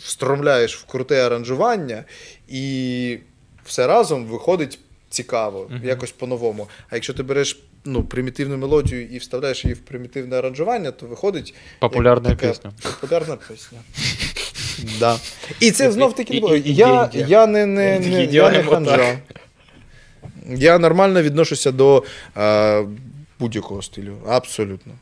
встромляєш 0.03 0.77
в 0.77 0.85
круте 0.85 1.26
аранжування, 1.26 2.03
і 2.48 3.18
все 3.65 3.88
разом 3.88 4.26
виходить 4.26 4.80
цікаво, 5.10 5.68
Мгм. 5.72 5.88
якось 5.88 6.11
по-новому. 6.11 6.68
А 6.89 6.95
якщо 6.95 7.14
ти 7.14 7.23
береш 7.23 7.60
ну, 7.85 8.03
примітивну 8.03 8.57
мелодію 8.57 9.07
і 9.07 9.18
вставляєш 9.18 9.65
її 9.65 9.73
в 9.73 9.80
примітивне 9.80 10.35
аранжування, 10.35 10.91
то 10.91 11.06
виходить 11.06 11.56
Популярная 11.80 12.35
така 12.35 12.48
песня. 12.48 12.72
Популярна 13.02 13.38
пісня. 13.49 13.80
Да. 14.99 15.20
І 15.60 15.72
це 15.72 15.91
знов 15.91 16.16
таки 16.16 16.34
не 16.34 16.40
було. 16.40 16.56
Я, 16.56 17.10
я 17.14 17.48
не, 17.48 17.66
не, 17.66 17.99
не, 17.99 18.26
я 18.26 18.52
не 18.52 18.64
ханжа. 18.64 19.20
Я 20.49 20.80
нормально 20.80 21.22
відношуся 21.22 21.72
до 21.72 22.04
е, 22.38 22.86
будь-якого 23.40 23.82
стилю. 23.82 24.18
Абсолютно. 24.28 24.94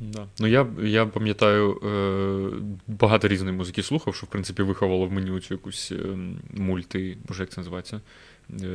Да. 0.00 0.26
Ну 0.40 0.46
я, 0.46 0.66
я 0.82 1.06
пам'ятаю, 1.06 1.76
е, 1.76 2.82
багато 2.86 3.28
різної 3.28 3.56
музики 3.56 3.82
слухав, 3.82 4.14
що 4.14 4.26
в 4.26 4.30
принципі 4.30 4.62
виховало 4.62 5.06
в 5.06 5.12
мені 5.12 5.40
цю 5.40 5.54
якусь 5.54 5.92
е, 5.92 5.96
мульти. 6.50 7.16
Боже, 7.28 7.42
як 7.42 7.50
це 7.50 7.60
називається? 7.60 8.00
Е, 8.50 8.66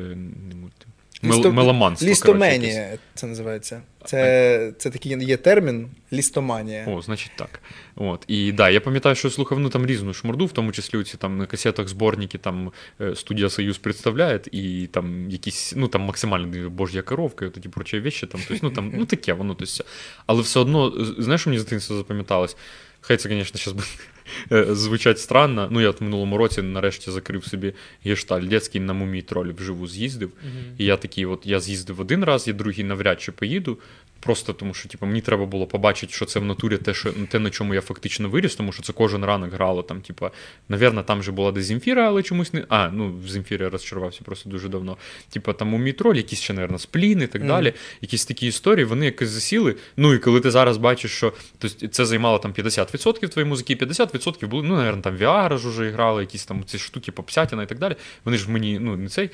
не 0.49 0.55
мульти. 0.55 0.85
Мел, 1.21 1.51
меломанство. 1.51 2.05
коротше. 2.05 2.11
Лістоманія 2.11 2.97
це 3.15 3.27
називається. 3.27 3.81
Це, 4.05 4.73
це 4.77 4.89
такий 4.89 5.25
є 5.25 5.37
термін 5.37 5.89
лістоманія. 6.13 6.85
О, 6.87 7.01
значить 7.01 7.31
так. 7.35 7.59
От. 7.95 8.25
І 8.27 8.51
да, 8.51 8.69
я 8.69 8.81
пам'ятаю, 8.81 9.15
що 9.15 9.29
слухав 9.29 9.59
ну, 9.59 9.69
там 9.69 9.85
різну 9.85 10.13
шмурду, 10.13 10.45
в 10.45 10.51
тому 10.51 10.71
числі 10.71 11.03
ці 11.03 11.17
там 11.17 11.37
на 11.37 11.45
касетах 11.45 11.87
зборники 11.87 12.37
там 12.37 12.71
е, 13.01 13.15
студія 13.15 13.49
Союз 13.49 13.77
представляє, 13.77 14.39
і 14.51 14.87
там 14.91 15.29
якісь, 15.29 15.73
ну 15.75 15.87
там 15.87 16.01
максимально 16.01 16.69
божья 16.69 17.01
коровка, 17.01 17.45
і 17.45 17.49
такі 17.49 17.69
прочі 17.69 17.99
вещі, 17.99 18.27
там, 18.27 18.41
тобто, 18.47 18.67
ну 18.67 18.75
там, 18.75 18.91
ну 18.95 19.05
таке, 19.05 19.33
воно 19.33 19.53
то 19.53 19.63
есть, 19.63 19.81
Але 20.25 20.41
все 20.41 20.59
одно, 20.59 20.93
знаєш, 21.17 21.41
що 21.41 21.49
мені 21.49 21.59
з 21.59 21.63
дитинства 21.63 21.97
запам'яталось? 21.97 22.57
Хай 23.01 23.17
це, 23.17 23.29
звісно, 23.29 23.59
зараз 23.59 23.73
буде 23.73 23.87
Е, 24.51 24.75
звучать 24.75 25.19
странно. 25.19 25.67
Ну, 25.71 25.81
я 25.81 25.89
от 25.89 26.01
в 26.01 26.03
минулому 26.03 26.37
році 26.37 26.61
нарешті 26.61 27.11
закрив 27.11 27.45
собі 27.45 27.73
гешталь. 28.05 28.41
Децький 28.41 28.81
на 28.81 28.93
мумій 28.93 29.21
тролі 29.21 29.51
вживу 29.51 29.87
з'їздив. 29.87 30.29
Mm-hmm. 30.29 30.73
І 30.77 30.85
я 30.85 30.97
такий, 30.97 31.25
от 31.25 31.45
я 31.45 31.59
з'їздив 31.59 32.01
один 32.01 32.23
раз, 32.23 32.47
я 32.47 32.53
другий 32.53 32.83
навряд 32.83 33.21
чи 33.21 33.31
поїду. 33.31 33.77
Просто 34.19 34.53
тому, 34.53 34.73
що 34.73 34.89
типу, 34.89 35.05
мені 35.05 35.21
треба 35.21 35.45
було 35.45 35.67
побачити, 35.67 36.13
що 36.13 36.25
це 36.25 36.39
в 36.39 36.45
натурі 36.45 36.77
те, 36.77 36.93
що 36.93 37.13
те, 37.29 37.39
на 37.39 37.49
чому 37.49 37.73
я 37.73 37.81
фактично 37.81 38.29
виріс, 38.29 38.55
тому 38.55 38.71
що 38.71 38.83
це 38.83 38.93
кожен 38.93 39.25
ранок 39.25 39.53
грало. 39.53 39.83
Там, 39.83 40.01
типу, 40.01 40.29
навірно, 40.69 41.03
там 41.03 41.23
же 41.23 41.31
була 41.31 41.51
Дезімфіра, 41.51 42.07
але 42.07 42.23
чомусь 42.23 42.53
не. 42.53 42.65
А, 42.69 42.89
ну 42.89 43.15
в 43.25 43.27
Зімфірі 43.27 43.63
я 43.63 43.69
розчарувався 43.69 44.21
просто 44.25 44.49
дуже 44.49 44.69
давно. 44.69 44.97
Типу, 45.29 45.53
там 45.53 45.73
у 45.73 45.77
Мітроль, 45.77 46.15
якісь 46.15 46.41
ще, 46.41 46.53
навірно, 46.53 46.79
спліни 46.79 47.23
і 47.23 47.27
так 47.27 47.41
mm. 47.41 47.47
далі. 47.47 47.73
Якісь 48.01 48.25
такі 48.25 48.47
історії, 48.47 48.85
вони 48.85 49.05
якось 49.05 49.29
засіли. 49.29 49.75
Ну 49.97 50.13
і 50.13 50.19
коли 50.19 50.39
ти 50.39 50.51
зараз 50.51 50.77
бачиш, 50.77 51.11
що 51.11 51.33
тобто, 51.57 51.87
це 51.87 52.05
займало 52.05 52.39
там 52.39 52.53
50% 52.53 53.29
твоєї 53.29 53.49
музики, 53.49 53.73
100% 54.17 54.47
були, 54.47 54.63
ну, 54.63 54.75
наверное, 54.75 55.01
там 55.01 55.15
Viagra 55.15 55.57
ж 55.57 55.67
уже 55.67 55.89
грали, 55.89 56.21
якісь 56.21 56.45
там 56.45 56.63
ці 56.65 56.77
штуки 56.77 57.11
попсятіна 57.11 57.63
і 57.63 57.65
так 57.65 57.79
далі. 57.79 57.95
Вони 58.25 58.37
ж 58.37 58.51
мені, 58.51 58.79
ну, 58.79 58.97
не 58.97 59.09
цей. 59.09 59.29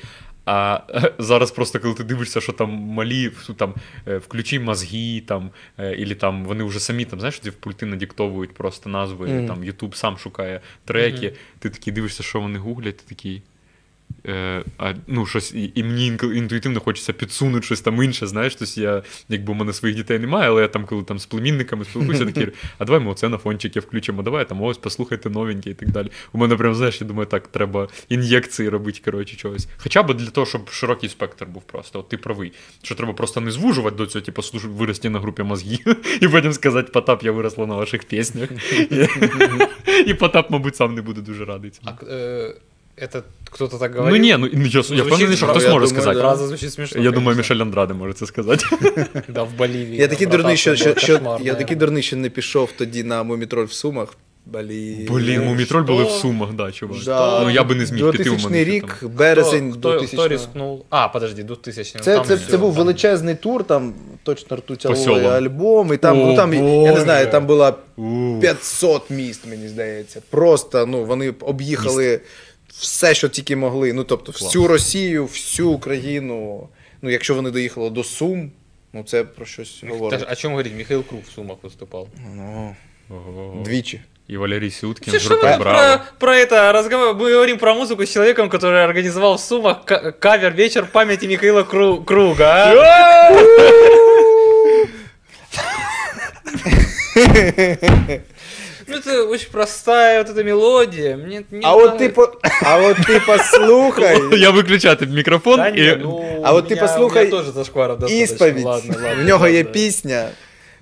А 0.46 0.80
зараз 1.18 1.50
просто 1.50 1.80
коли 1.80 1.94
ти 1.94 2.04
дивишся, 2.04 2.40
що 2.40 2.52
там 2.52 2.70
малі 2.70 3.30
там 3.56 3.74
е, 4.08 4.16
включи 4.16 4.60
мозги, 4.60 5.22
там 5.26 5.50
е, 5.78 5.94
ілі 5.94 6.14
там 6.14 6.44
вони 6.44 6.64
вже 6.64 6.80
самі 6.80 7.04
там 7.04 7.20
знаєш, 7.20 7.40
в 7.44 7.52
пульти 7.52 7.86
надіктовують 7.86 8.54
просто 8.54 8.90
назви, 8.90 9.26
mm. 9.26 9.46
там 9.46 9.64
YouTube 9.64 9.94
сам 9.94 10.18
шукає 10.18 10.60
треки. 10.84 11.26
Mm-hmm. 11.26 11.58
Ти 11.58 11.70
такий 11.70 11.92
дивишся, 11.92 12.22
що 12.22 12.40
вони 12.40 12.58
гуглять, 12.58 12.96
ти 12.96 13.04
такий. 13.08 13.42
Е, 14.28 14.64
а, 14.78 14.94
ну, 15.06 15.26
щось, 15.26 15.54
і, 15.54 15.72
і 15.74 15.84
мені 15.84 16.06
інтуїтивно 16.34 16.80
хочеться 16.80 17.12
підсунути 17.12 17.66
щось 17.66 17.80
там 17.80 18.02
інше, 18.02 18.26
знаєш, 18.26 18.54
тобто 18.54 18.80
я, 18.80 19.02
якби 19.28 19.52
у 19.52 19.56
мене 19.56 19.72
своїх 19.72 19.96
дітей 19.96 20.18
немає, 20.18 20.48
але 20.48 20.62
я 20.62 20.68
там, 20.68 20.84
коли 20.84 21.02
там 21.02 21.18
з 21.18 21.26
племінниками 21.26 21.84
спілкуюся, 21.84 22.24
такі, 22.24 22.48
а 22.78 22.84
давай 22.84 23.00
ми 23.00 23.10
оце 23.10 23.28
на 23.28 23.38
фончики 23.38 23.80
включимо, 23.80 24.22
давай 24.22 24.48
там 24.48 24.62
ось 24.62 24.78
послухайте 24.78 25.30
новеньке 25.30 25.70
і 25.70 25.74
так 25.74 25.90
далі. 25.90 26.10
У 26.32 26.38
мене 26.38 26.56
прям, 26.56 26.74
знаєш, 26.74 27.00
я 27.00 27.06
думаю, 27.06 27.26
так, 27.26 27.48
треба 27.48 27.88
ін'єкції 28.08 28.68
робити, 28.68 29.00
коротше, 29.04 29.36
чогось. 29.36 29.68
Хоча 29.76 30.02
б 30.02 30.14
для 30.14 30.30
того, 30.30 30.46
щоб 30.46 30.70
широкий 30.70 31.08
спектр 31.08 31.46
був 31.46 31.62
просто. 31.62 31.98
От 31.98 32.08
ти 32.08 32.16
правий. 32.16 32.52
Що 32.82 32.94
треба 32.94 33.12
просто 33.12 33.40
не 33.40 33.50
звужувати 33.50 33.96
до 33.96 34.06
цього, 34.06 34.24
типу, 34.24 34.42
слуш... 34.42 34.64
вирости 34.64 35.10
на 35.10 35.20
групі 35.20 35.42
мозги, 35.42 35.78
і 36.20 36.28
потім 36.28 36.52
сказати, 36.52 36.90
Потап, 36.92 37.22
я 37.22 37.32
виросла 37.32 37.66
на 37.66 37.74
ваших 37.74 38.04
піснях. 38.04 38.48
І 40.06 40.14
Потап, 40.14 40.50
мабуть, 40.50 40.76
сам 40.76 40.94
не 40.94 41.02
буде 41.02 41.20
дуже 41.20 41.44
радий 41.44 41.70
цьому. 41.70 41.96
А, 42.97 43.01
э, 43.01 43.05
это 43.05 43.21
кто-то 43.51 43.77
так 43.77 43.95
говорит? 43.95 44.21
Ну 44.21 44.21
ні, 44.23 44.37
ну 44.53 44.65
я, 44.65 44.83
я 44.89 45.03
впевнений, 45.03 45.37
що 45.37 45.45
правда, 45.45 45.59
хтось 45.59 45.63
я 45.63 45.73
може 45.73 45.85
думаю, 45.85 45.87
сказати. 45.87 46.15
да. 46.15 46.21
Фраза 46.21 46.47
звучит 46.47 46.73
смешно. 46.73 47.01
Я 47.01 47.11
думаю, 47.11 47.23
конечно. 47.35 47.55
Мішель 47.55 47.65
Андраде 47.65 47.93
може 47.93 48.13
це 48.13 48.25
сказати. 48.25 48.65
Да, 49.27 49.43
в 49.43 49.53
Боливии. 49.57 49.95
Я 49.95 50.07
такий 50.07 50.27
да, 50.27 50.37
дурний, 50.37 50.57
що, 50.57 50.69
братан, 50.71 50.85
що, 50.85 50.93
це 50.99 51.05
що 51.05 51.13
кошмар, 51.13 51.31
я 51.31 51.37
наверное. 51.37 51.55
такий 51.55 51.75
дурний, 51.77 52.03
що 52.03 52.15
не 52.17 52.29
пішов 52.29 52.69
тоді 52.77 53.03
на 53.03 53.23
Мумітроль 53.23 53.65
в 53.65 53.73
Сумах. 53.73 54.09
Блін. 54.45 55.07
Блін, 55.09 55.39
Ну, 55.41 55.45
Мумітроль 55.45 55.83
були 55.83 56.03
в 56.03 56.09
що? 56.09 56.17
Сумах, 56.19 56.53
да, 56.53 56.71
чувак. 56.71 56.97
Да. 57.05 57.41
Ну 57.43 57.49
я 57.49 57.63
би 57.63 57.75
не 57.75 57.85
зміг 57.85 58.11
піти 58.11 58.29
у 58.29 58.33
2000 58.35 58.45
мене. 58.49 58.63
рік, 58.63 58.97
там. 58.99 59.09
березень 59.09 59.71
Хто, 59.71 59.79
хто, 59.79 59.89
2000 59.91 60.17
хто 60.17 60.27
рискнув? 60.27 60.85
А, 60.89 61.07
подожди, 61.07 61.43
2000 61.43 61.99
Це, 61.99 62.15
там 62.15 62.25
це, 62.25 62.35
всё, 62.35 62.49
це 62.49 62.57
був 62.57 62.73
там. 62.75 62.77
величезний 62.83 63.35
тур, 63.35 63.63
там 63.63 63.93
точно 64.23 64.57
ртуть 64.57 64.83
По 64.83 64.95
селам. 64.95 65.25
альбом, 65.27 65.93
і 65.93 65.97
там, 65.97 66.21
О, 66.21 66.25
ну, 66.25 66.35
там 66.35 66.53
я 66.53 66.61
не 66.61 66.89
Боже. 66.91 67.01
знаю, 67.03 67.27
там 67.31 67.45
було 67.45 67.73
У. 67.97 68.39
500 68.41 69.09
міст, 69.09 69.47
мені 69.49 69.67
здається. 69.67 70.21
Просто 70.29 70.85
ну, 70.85 71.05
вони 71.05 71.31
б 71.31 71.35
об'їхали 71.41 72.19
все, 72.73 73.13
що 73.15 73.29
тільки 73.29 73.55
могли. 73.55 73.93
Ну, 73.93 74.03
тобто, 74.03 74.31
Клас. 74.31 74.41
всю 74.43 74.67
Росію, 74.67 75.25
всю 75.25 75.69
Україну. 75.69 76.69
Ну, 77.01 77.09
якщо 77.09 77.35
вони 77.35 77.51
доїхали 77.51 77.89
до 77.89 78.03
Сум, 78.03 78.51
ну 78.93 79.03
це 79.03 79.23
про 79.23 79.45
щось 79.45 79.83
Мих- 79.83 79.89
говорить. 79.91 80.19
Та 80.19 80.25
ж- 80.25 80.31
О 80.31 80.35
чем 80.35 80.51
говорить? 80.51 80.73
Михаил 80.77 81.03
Круг 81.03 81.21
в 81.29 81.31
Сумах 81.31 81.57
выступал. 81.63 82.07
Ну, 82.35 82.75
Ого. 83.09 83.61
двічі. 83.65 84.01
І 84.27 84.37
Валерій 84.37 84.71
Сюткін 84.71 85.11
Вообще, 85.13 85.19
з 85.19 85.21
что 85.25 85.33
групи 85.35 85.47
вы 85.47 85.59
Браво. 85.59 85.77
про, 85.97 86.05
про 86.19 86.35
это 86.35 86.71
разговор? 86.71 87.15
Мы 87.15 87.33
говорим 87.33 87.57
про 87.57 87.75
музыку 87.75 88.01
с 88.03 88.13
человеком, 88.13 88.49
который 88.49 88.83
организовал 88.83 89.35
в 89.35 89.39
Сумах 89.39 89.85
ка- 89.85 90.11
кавер 90.11 90.53
«Вечер 90.53 90.87
памяти 90.91 91.27
Михаила 91.27 91.61
Кру- 91.63 92.05
Круга». 92.05 92.73
а? 92.75 93.29
Ну, 98.87 98.95
это 98.95 99.29
очень 99.29 99.51
простая 99.51 100.23
вот 100.23 100.29
эта 100.29 100.43
мелодия. 100.43 101.17
Мне 101.17 101.43
не 101.51 101.59
А 101.63 101.75
от, 101.75 101.97
ти 101.97 102.03
нравится. 102.09 102.09
по... 102.09 102.37
а 102.65 102.77
от 102.81 102.97
ти 103.07 103.21
послухай. 103.27 104.21
Я 104.39 104.49
виключати 104.49 105.05
мікрофон 105.05 105.55
Да 105.57 105.67
і. 105.67 105.81
не, 105.81 105.95
ну, 105.95 106.41
А 106.43 106.51
у 106.51 106.55
вот 106.55 106.65
ты 106.71 106.75
меня- 106.75 106.81
послухай 106.81 107.23
у 107.23 107.25
меня 107.25 107.37
тоже 107.37 107.51
зашкваров 107.51 107.99
достаточно. 107.99 108.23
Ісповідь. 108.33 108.65
Ладно, 108.65 108.93
ладно. 109.03 109.23
В 109.23 109.27
нього 109.27 109.47
є 109.47 109.57
ладно. 109.57 109.71
пісня. 109.71 110.27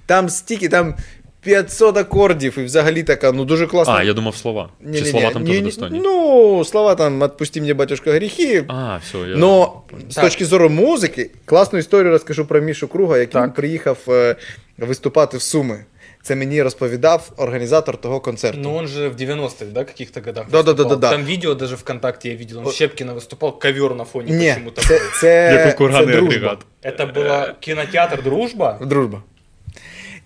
Там 0.05 0.29
стільки, 0.29 0.69
там 0.69 0.95
500 1.41 1.97
акордів, 1.97 2.59
і 2.59 2.63
взагалі 2.63 3.03
така, 3.03 3.31
ну 3.31 3.45
дуже 3.45 3.67
класна. 3.67 3.93
А, 3.93 4.03
я 4.03 4.13
думав 4.13 4.35
слова. 4.35 4.69
Чи 4.79 4.85
Ні-ні-ні, 4.88 5.11
слова 5.11 5.29
там 5.31 5.41
теж 5.43 5.49
ні-ні, 5.51 5.65
достойні? 5.65 5.99
Ну, 6.03 6.65
слова 6.65 6.95
там 6.95 7.21
«Отпусти 7.21 7.61
мені, 7.61 7.73
батюшка, 7.73 8.11
гріхи». 8.11 8.63
А, 8.67 8.97
все, 9.07 9.17
я. 9.17 9.35
Но 9.38 9.81
з 10.09 10.15
Так. 10.15 10.23
точки 10.23 10.45
зору 10.45 10.69
музики, 10.69 11.29
класну 11.45 11.79
історію 11.79 12.11
розкажу 12.11 12.45
про 12.45 12.61
Мішу 12.61 12.88
Круга, 12.88 13.17
який 13.17 13.41
Так. 13.41 13.53
приїхав 13.53 13.97
е, 14.09 14.35
виступати 14.77 15.38
в 15.38 15.41
Суми. 15.41 15.85
Це 16.23 16.35
мені 16.35 16.63
розповідав 16.63 17.31
організатор 17.38 17.97
того 17.97 18.19
концерту. 18.19 18.59
Ну, 18.61 18.75
он 18.75 18.88
же 18.88 19.07
в 19.09 19.15
90-х, 19.15 19.65
да, 19.65 19.84
каких-то 19.84 20.21
годах 20.21 20.45
Да-да-да-да-да. 20.49 21.07
выступал. 21.07 21.11
Там 21.11 21.23
видео 21.23 21.53
даже 21.55 21.75
ВКонтакте 21.75 22.29
я 22.29 22.35
видел, 22.35 22.57
он 22.59 22.67
О. 22.67 22.71
Щепкина 22.71 23.13
выступал, 23.13 23.59
ковер 23.59 23.95
на 23.95 24.03
фоне 24.05 24.31
Ні, 24.31 24.49
почему-то 24.49 24.81
це, 24.81 24.93
был. 24.93 25.19
це, 25.21 25.53
Як 25.53 25.67
у 25.67 25.69
це 25.71 25.77
курганний 25.77 26.15
дружба. 26.15 26.35
агрегат. 26.35 26.59
Это 26.84 27.13
было 27.13 27.53
кинотеатр 27.59 28.23
«Дружба»? 28.23 28.79
Дружба. 28.81 29.23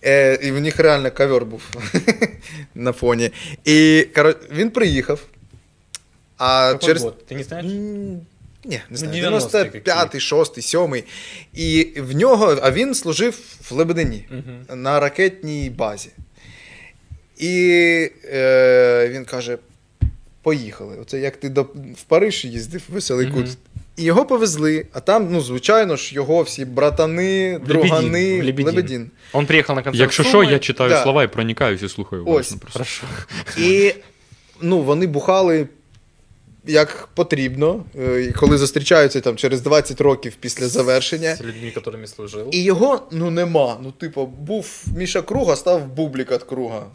Е, 0.06 0.40
і 0.44 0.52
в 0.52 0.62
них 0.62 0.80
реально 0.80 1.12
ковер 1.12 1.46
був 1.46 1.62
на 2.76 2.92
фоні. 2.92 3.32
І 3.66 4.08
коро... 4.16 4.34
він 4.52 4.70
приїхав. 4.70 5.20
А 6.38 6.72
Какой 6.72 6.88
через. 6.88 7.04
год? 7.04 7.16
Ты 7.32 7.36
не 7.38 7.44
знаешь? 7.44 7.66
Ні, 8.67 8.81
не 8.91 8.97
знаю, 8.97 9.25
95-й, 9.25 10.19
6-й, 10.19 10.77
7-й. 10.77 11.05
І 11.55 12.01
в 12.01 12.17
нього, 12.17 12.59
а 12.63 12.71
він 12.71 12.95
служив 12.95 13.39
в 13.71 13.75
Лебедині 13.75 14.25
Мгм. 14.31 14.83
на 14.83 15.01
ракетній 15.01 15.71
базі. 15.71 16.09
І 17.39 17.71
е, 18.33 19.09
він 19.13 19.25
каже: 19.25 19.59
поїхали. 20.43 20.97
Оце 21.03 21.19
як 21.21 21.37
ти 21.37 21.49
до, 21.49 21.63
в 21.97 22.03
Париж 22.09 22.45
їздив, 22.45 22.83
веселий 22.89 23.27
Мгм. 23.27 23.35
кут. 23.43 23.57
І 23.97 24.03
його 24.03 24.27
повезли, 24.27 24.87
а 24.93 25.01
там, 25.01 25.29
ну, 25.33 25.41
звичайно 25.41 25.97
ж, 25.97 26.15
його 26.15 26.43
всі 26.43 26.65
братани, 26.65 27.53
Лебедін, 27.53 27.67
другани, 27.69 28.41
в 28.41 28.45
Лебедін. 28.45 28.67
Лебедін. 28.67 29.11
Он 29.33 29.47
приехал 29.47 29.77
на 29.77 29.83
концерт 29.83 30.01
Якщо 30.01 30.23
що, 30.23 30.45
я 30.45 30.59
читаю 30.59 30.91
Да. 30.91 31.03
слова 31.03 31.23
і 31.25 31.29
проникаюсь 31.29 31.83
і 31.83 31.89
слухаю 31.89 32.25
Ось. 32.27 32.49
просто. 32.53 32.73
Хорошо. 32.73 33.03
І 33.59 33.95
ну, 34.61 34.81
вони 34.81 35.07
бухали 35.07 35.67
як 36.67 37.09
потрібно, 37.15 37.85
е, 37.99 38.33
коли 38.37 38.59
зустрічаються 38.59 39.21
там 39.21 39.37
через 39.37 39.61
20 39.61 40.01
років 40.01 40.37
після 40.41 40.69
завершення. 40.69 41.31
С 41.31 41.41
людьми, 41.41 41.73
которыми 41.77 42.07
служил. 42.07 42.49
І 42.53 42.63
його 42.63 43.03
ну 43.11 43.31
нема. 43.31 43.77
Ну, 43.83 43.93
типу, 43.93 44.27
був 44.27 44.85
Міша 44.97 45.23
Круга, 45.23 45.57
став 45.57 45.87
Бублік 45.87 46.33
від 46.33 46.43
Круга. 46.43 46.87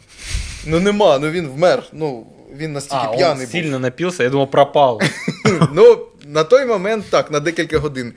Ну 0.66 0.80
нема, 0.80 1.18
ну 1.18 1.30
він 1.30 1.48
вмер. 1.48 1.82
Ну, 1.92 2.26
він 2.56 2.72
настільки 2.72 3.04
А, 3.04 3.16
п'яний 3.16 3.46
сильно 3.46 3.78
напился, 3.78 4.22
я 4.22 4.30
думал, 4.30 4.50
пропал. 4.50 5.00
був. 5.00 5.68
Ну, 5.72 6.06
на 6.26 6.44
той 6.44 6.66
момент 6.66 7.04
так, 7.10 7.30
на 7.30 7.40
декілька 7.40 7.78
годин. 7.78 8.12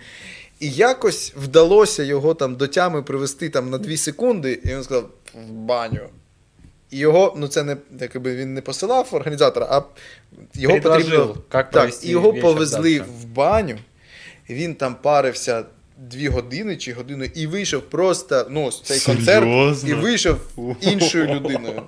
І 0.59 0.69
якось 0.69 1.33
вдалося 1.37 2.03
його 2.03 2.33
там 2.33 2.55
до 2.55 2.67
тями 2.67 3.03
привести 3.03 3.49
там 3.49 3.69
на 3.69 3.77
2 3.77 3.97
секунди, 3.97 4.59
і 4.63 4.67
він 4.67 4.83
сказав: 4.83 5.09
в 5.33 5.51
баню. 5.51 6.01
І 6.90 6.98
його, 6.98 7.34
ну 7.38 7.48
це 7.48 7.62
не 7.64 7.76
якби 8.00 8.36
він 8.36 8.54
не 8.54 8.60
посилав 8.60 9.08
організатора, 9.12 9.66
а 9.70 9.82
його 10.54 10.74
Предложил, 10.80 11.10
потрібно. 11.10 11.34
как 11.48 11.64
Так, 11.64 11.70
провести 11.70 12.06
і 12.06 12.10
його 12.10 12.30
вечер 12.30 12.42
повезли 12.42 12.98
дальше. 12.98 13.10
в 13.20 13.24
баню, 13.24 13.76
і 14.48 14.54
він 14.54 14.74
там 14.74 14.94
парився 15.02 15.64
дві 15.98 16.28
години 16.28 16.76
чи 16.76 16.92
годину, 16.92 17.24
і 17.24 17.46
вийшов 17.46 17.82
просто 17.82 18.46
ну, 18.50 18.70
з 18.72 18.80
цей 18.82 19.00
концерт 19.00 19.44
Серйозно? 19.44 19.88
і 19.90 19.94
вийшов 19.94 20.38
іншою 20.80 21.34
людиною. 21.34 21.82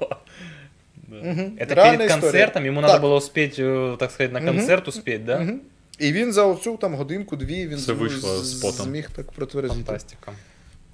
Мгм. 1.09 1.39
Это 1.61 1.75
Реальна 1.75 1.99
перед 1.99 2.11
історія. 2.11 2.21
концертом, 2.21 2.65
ему 2.67 2.81
Так. 2.81 2.91
надо 2.91 3.07
было 3.09 3.17
успеть, 3.17 3.59
э, 3.59 3.97
так 3.97 4.11
сказать, 4.11 4.33
на 4.33 4.41
Мгм. 4.41 4.49
концерт 4.57 4.89
успеть, 4.89 5.25
да? 5.25 5.41
Мгм. 5.41 5.61
І 5.99 6.13
він 6.13 6.33
за 6.33 6.45
оцю 6.45 6.77
там 6.77 6.95
годинку-дві 6.95 7.67
він 7.69 7.79
Це 7.79 7.93
вийшло 7.93 8.39
з 8.45 8.55
потом. 8.55 8.87
зміг 8.87 9.11
так 9.17 9.33
протверезити. 9.33 9.85
Фантастика. 9.85 10.33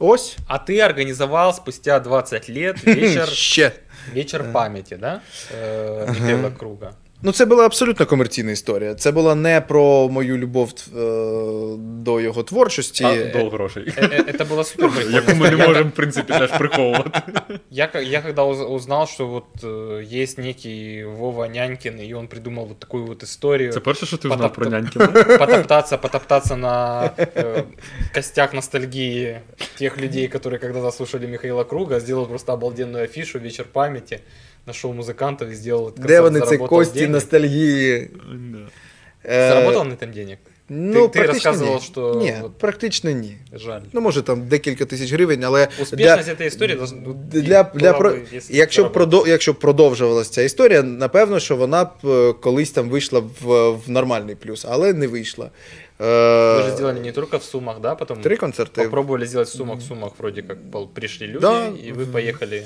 Ось. 0.03 0.35
А 0.47 0.59
ты 0.59 0.81
организовал 0.81 1.53
спустя 1.53 1.97
20 1.97 2.49
лет 2.49 2.83
вечер, 2.83 3.29
вечер 4.11 4.51
памяти, 4.51 4.95
да? 4.95 5.21
Э, 5.49 6.05
Михаила 6.09 6.49
Круга. 6.49 6.93
Ну, 7.22 7.32
це 7.32 7.44
була 7.46 7.64
абсолютно 7.66 8.06
комерційна 8.06 8.50
історія. 8.52 8.94
Це 8.94 9.12
була 9.12 9.34
не 9.34 9.60
про 9.60 10.08
мою 10.08 10.38
любов 10.38 10.72
е, 10.96 11.00
до 11.78 12.20
його 12.20 12.42
творчості. 12.42 13.04
А, 13.04 13.38
дол 13.38 13.48
грошей. 13.50 13.82
Э, 13.84 14.08
э, 14.08 14.36
Это 14.36 14.48
было 14.48 14.64
супер 14.64 14.90
прикольно. 14.90 15.16
Яку 15.16 15.34
ми 15.34 15.50
не 15.50 15.56
Я- 15.56 15.68
можемо, 15.68 15.88
в 15.88 15.92
принципі, 15.92 16.32
теж 16.32 16.50
приховувати. 16.58 17.10
Я, 17.70 17.86
ка- 17.86 18.00
я 18.00 18.20
когда 18.22 18.42
уз- 18.42 18.66
узнал, 18.66 19.06
что 19.06 19.26
вот 19.26 19.44
э, 19.64 20.22
есть 20.22 20.38
некий 20.38 21.04
Вова 21.04 21.48
Нянькин, 21.48 22.00
и 22.00 22.14
он 22.14 22.26
придумал 22.28 22.66
вот 22.66 22.78
такую 22.78 23.04
вот 23.06 23.22
историю. 23.22 23.72
Це 23.72 23.80
перше, 23.80 24.06
що 24.06 24.16
ти 24.16 24.28
Потоп- 24.28 24.34
узнав 24.34 24.52
про 24.52 24.66
нянькіна? 24.70 25.06
потоптаться, 25.38 25.98
потоптаться 25.98 26.56
на 26.56 27.02
э, 27.18 27.62
костях 28.14 28.54
ностальгии 28.54 29.40
тех 29.78 29.98
людей, 30.00 30.28
которые 30.28 30.58
когда-то 30.58 30.92
слушали 30.92 31.26
Михаила 31.26 31.64
Круга, 31.64 32.00
сделал 32.00 32.26
просто 32.28 32.52
обалденную 32.52 33.04
афишу 33.04 33.38
«Вечер 33.38 33.64
памяти», 33.72 34.20
нашел 34.66 34.92
музыкантов 34.92 35.50
и 35.50 35.54
сделал 35.54 35.88
этот 35.88 35.94
Де 35.94 36.00
концерт, 36.02 36.22
вони 36.24 36.40
це 36.40 36.46
заработал 36.46 36.68
кості 36.78 36.94
денег. 36.98 37.10
ностальгії? 37.10 38.10
Е, 39.24 39.48
Заработал 39.48 39.84
на 39.86 39.94
этом 39.94 40.14
денег? 40.14 40.36
Ну, 40.70 41.08
Ти- 41.08 41.08
ти 41.08 41.24
практично 41.24 41.50
розказував, 41.50 41.74
ні. 41.74 41.80
що 41.92 42.14
Ні, 42.14 42.34
от- 42.44 42.58
практично 42.58 43.10
ні. 43.10 43.36
Жаль. 43.52 43.80
Ну, 43.92 44.00
може, 44.00 44.22
там 44.22 44.48
декілька 44.48 44.84
тисяч 44.84 45.12
гривень, 45.12 45.44
але 45.44 45.68
Успешность 45.82 46.28
этой 46.28 46.46
истории 46.46 46.76
должна 46.76 46.98
ну, 47.06 47.14
для, 47.32 47.40
для, 47.62 47.62
была 47.92 47.98
про... 47.98 48.10
бы, 48.10 48.36
если 48.36 48.56
якщо, 48.56 48.82
б 48.82 48.84
заработать. 48.84 48.92
продов... 49.10 49.28
якщо 49.28 49.52
б 49.52 49.58
продовжувалася 49.58 50.30
ця 50.30 50.42
історія, 50.42 50.82
напевно, 50.82 51.40
що 51.40 51.56
вона 51.56 51.84
б 51.84 51.88
е, 52.04 52.32
колись 52.32 52.70
там 52.70 52.88
вийшла 52.88 53.20
в, 53.40 53.70
в 53.70 53.90
нормальний 53.90 54.34
плюс, 54.34 54.66
але 54.68 54.92
не 54.92 55.06
вийшла. 55.06 55.50
Е... 56.02 56.04
Вы 56.04 56.62
же 56.62 56.70
сделали 56.74 57.00
не 57.00 57.12
только 57.12 57.38
в 57.38 57.42
Сумах, 57.44 57.80
да? 57.80 57.94
Потом 57.94 58.20
Три 58.20 58.36
концерти. 58.36 58.82
попробовали 58.82 59.26
сделать 59.26 59.48
в 59.48 59.56
Сумах. 59.56 59.78
В 59.78 59.82
Сумах 59.82 60.12
вроде 60.18 60.42
как 60.42 60.58
пол- 60.72 60.88
пришли 60.88 61.26
люди, 61.26 61.38
Да. 61.40 61.66
и 61.66 61.92
вы 61.92 62.06
поехали. 62.06 62.64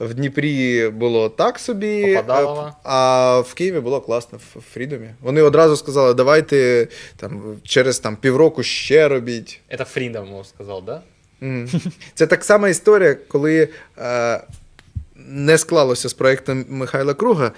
В 0.00 0.14
Дніпрі 0.14 0.88
було 0.88 1.28
так 1.28 1.58
собі, 1.58 2.14
Попадалово. 2.16 2.66
е, 2.68 2.72
а 2.82 3.40
в 3.40 3.54
Києві 3.54 3.80
було 3.80 4.00
класно 4.00 4.38
в 4.56 4.60
Фрідомі. 4.74 5.08
Вони 5.20 5.42
одразу 5.42 5.76
сказали, 5.76 6.14
давайте 6.14 6.88
там 7.16 7.56
через 7.62 7.98
там 7.98 8.16
півроку 8.16 8.62
ще 8.62 9.08
робіть. 9.08 9.60
Это 9.70 9.84
Фридом 9.84 10.44
сказал, 10.44 10.82
да? 10.86 11.02
Мгм. 11.40 11.68
Це 12.14 12.26
так 12.26 12.44
сама 12.44 12.68
історія, 12.68 13.14
коли 13.28 13.68
е, 13.98 14.40
не 15.31 15.57
склалося 15.57 16.09
з 16.09 16.13
проектом 16.13 16.65
Михайла 16.69 17.13
Круга. 17.13 17.51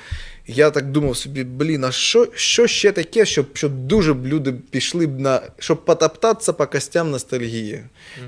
Я 0.47 0.69
так 0.71 0.91
думав 0.91 1.17
собі, 1.17 1.43
блін, 1.43 1.83
а 1.83 1.91
що, 1.91 2.27
що 2.35 2.67
ще 2.67 2.91
таке, 2.91 3.25
щоб, 3.25 3.45
щоб 3.53 3.71
дуже 3.73 4.13
б 4.13 4.27
люди 4.27 4.53
пішли 4.71 5.07
б 5.07 5.19
на. 5.19 5.41
щоб 5.59 5.85
потоптатися 5.85 6.53
по 6.53 6.67
костям 6.67 7.11
ностальгії. 7.11 7.83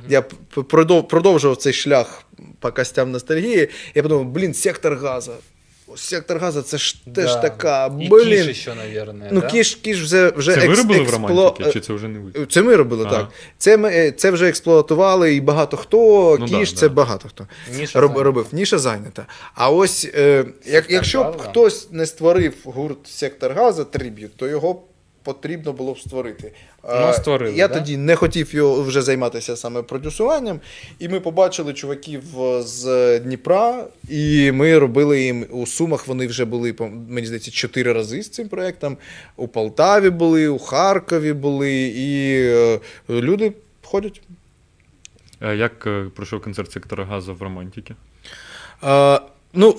Я 0.10 0.22
п- 0.22 0.36
п- 0.64 1.02
продовжував 1.02 1.58
цей 1.58 1.74
шлях 1.74 2.24
по 2.60 2.72
костям 2.72 3.12
ностальгії. 3.12 3.70
Я 3.96 4.04
подумав, 4.04 4.26
блін, 4.26 4.54
сектор 4.54 4.96
газа. 4.96 5.34
Сектор 5.96 6.38
газа 6.38 6.62
це 6.62 6.78
ж 6.78 7.06
теж 7.16 7.26
Да. 7.34 7.42
така. 7.42 7.90
блін. 7.90 8.44
І 8.44 8.48
Кіш 8.48 8.58
ще, 8.62 8.76
наверное, 8.76 9.30
ну, 9.32 9.42
да? 9.42 9.48
кіш, 9.48 9.76
кіш 9.76 10.02
вже, 10.02 10.30
вже 10.36 10.56
Це 10.56 10.68
ви 10.68 10.76
робили 10.76 11.02
експло... 11.02 11.20
в 11.20 11.28
романтики, 11.30 11.72
чи 11.72 11.80
це 11.80 11.94
вже 11.94 12.08
не 12.08 12.20
ви? 12.20 12.46
це 12.46 12.62
ми 12.62 12.76
робили, 12.76 13.04
Ага. 13.08 13.18
так. 13.18 13.30
Це, 13.58 13.78
ми, 13.78 13.90
е, 13.90 14.12
це 14.12 14.32
вже 14.32 14.48
експлуатували 14.50 15.36
і 15.36 15.42
багато 15.42 15.78
хто. 15.78 16.38
Ну 16.40 16.46
Кіш, 16.46 16.74
да, 16.74 16.80
це 16.80 16.90
да. 16.90 16.96
багато 16.96 17.30
хто. 17.30 17.48
Ніша 17.78 18.00
Роб, 18.00 18.18
робив. 18.18 18.48
Ніша 18.52 18.78
зайнята. 18.78 19.26
А 19.56 19.70
ось 19.70 20.08
е, 20.16 20.46
як, 20.66 20.86
якщо 20.90 21.24
б 21.24 21.38
хтось 21.42 21.92
не 21.92 22.06
створив 22.06 22.54
гурт 22.64 22.98
Сектор 23.08 23.54
Газа 23.54 23.84
триб'ют, 23.84 24.38
то 24.38 24.48
його 24.48 24.84
потрібно 25.26 25.74
було 25.74 25.94
б 25.94 26.00
створити. 26.00 26.52
Ну, 26.84 26.90
Е, 26.90 27.14
створили, 27.14 27.56
Я 27.58 27.68
да? 27.68 27.74
тоді 27.74 27.98
не 27.98 28.16
хотів 28.16 28.56
його 28.56 28.84
вже 28.84 29.02
займатися 29.02 29.56
саме 29.56 29.82
продюсуванням, 29.82 30.60
і 31.00 31.10
ми 31.10 31.20
побачили 31.20 31.74
чуваків 31.74 32.42
е, 32.42 32.62
з 32.62 33.20
Дніпра, 33.20 33.88
і 34.10 34.52
ми 34.52 34.80
робили 34.80 35.22
їм 35.22 35.46
у 35.50 35.66
Сумах. 35.66 36.08
Вони 36.08 36.28
вже 36.28 36.46
були, 36.46 36.76
мені 37.10 37.28
здається, 37.28 37.52
чотири 37.52 37.94
рази 37.94 38.24
з 38.24 38.30
цим 38.30 38.50
проектом. 38.50 38.98
У 39.36 39.48
Полтаві 39.48 40.10
були, 40.10 40.48
у 40.48 40.60
Харкові 40.60 41.34
були, 41.34 41.74
і 41.96 42.36
е, 42.42 42.80
люди 43.10 43.54
ходять. 43.84 44.22
Як 45.42 45.88
пройшов 46.16 46.42
концерт 46.42 46.72
сектора 46.72 47.06
газу 47.06 47.36
в 47.36 47.42
романтики? 47.42 47.96
Ну, 49.56 49.78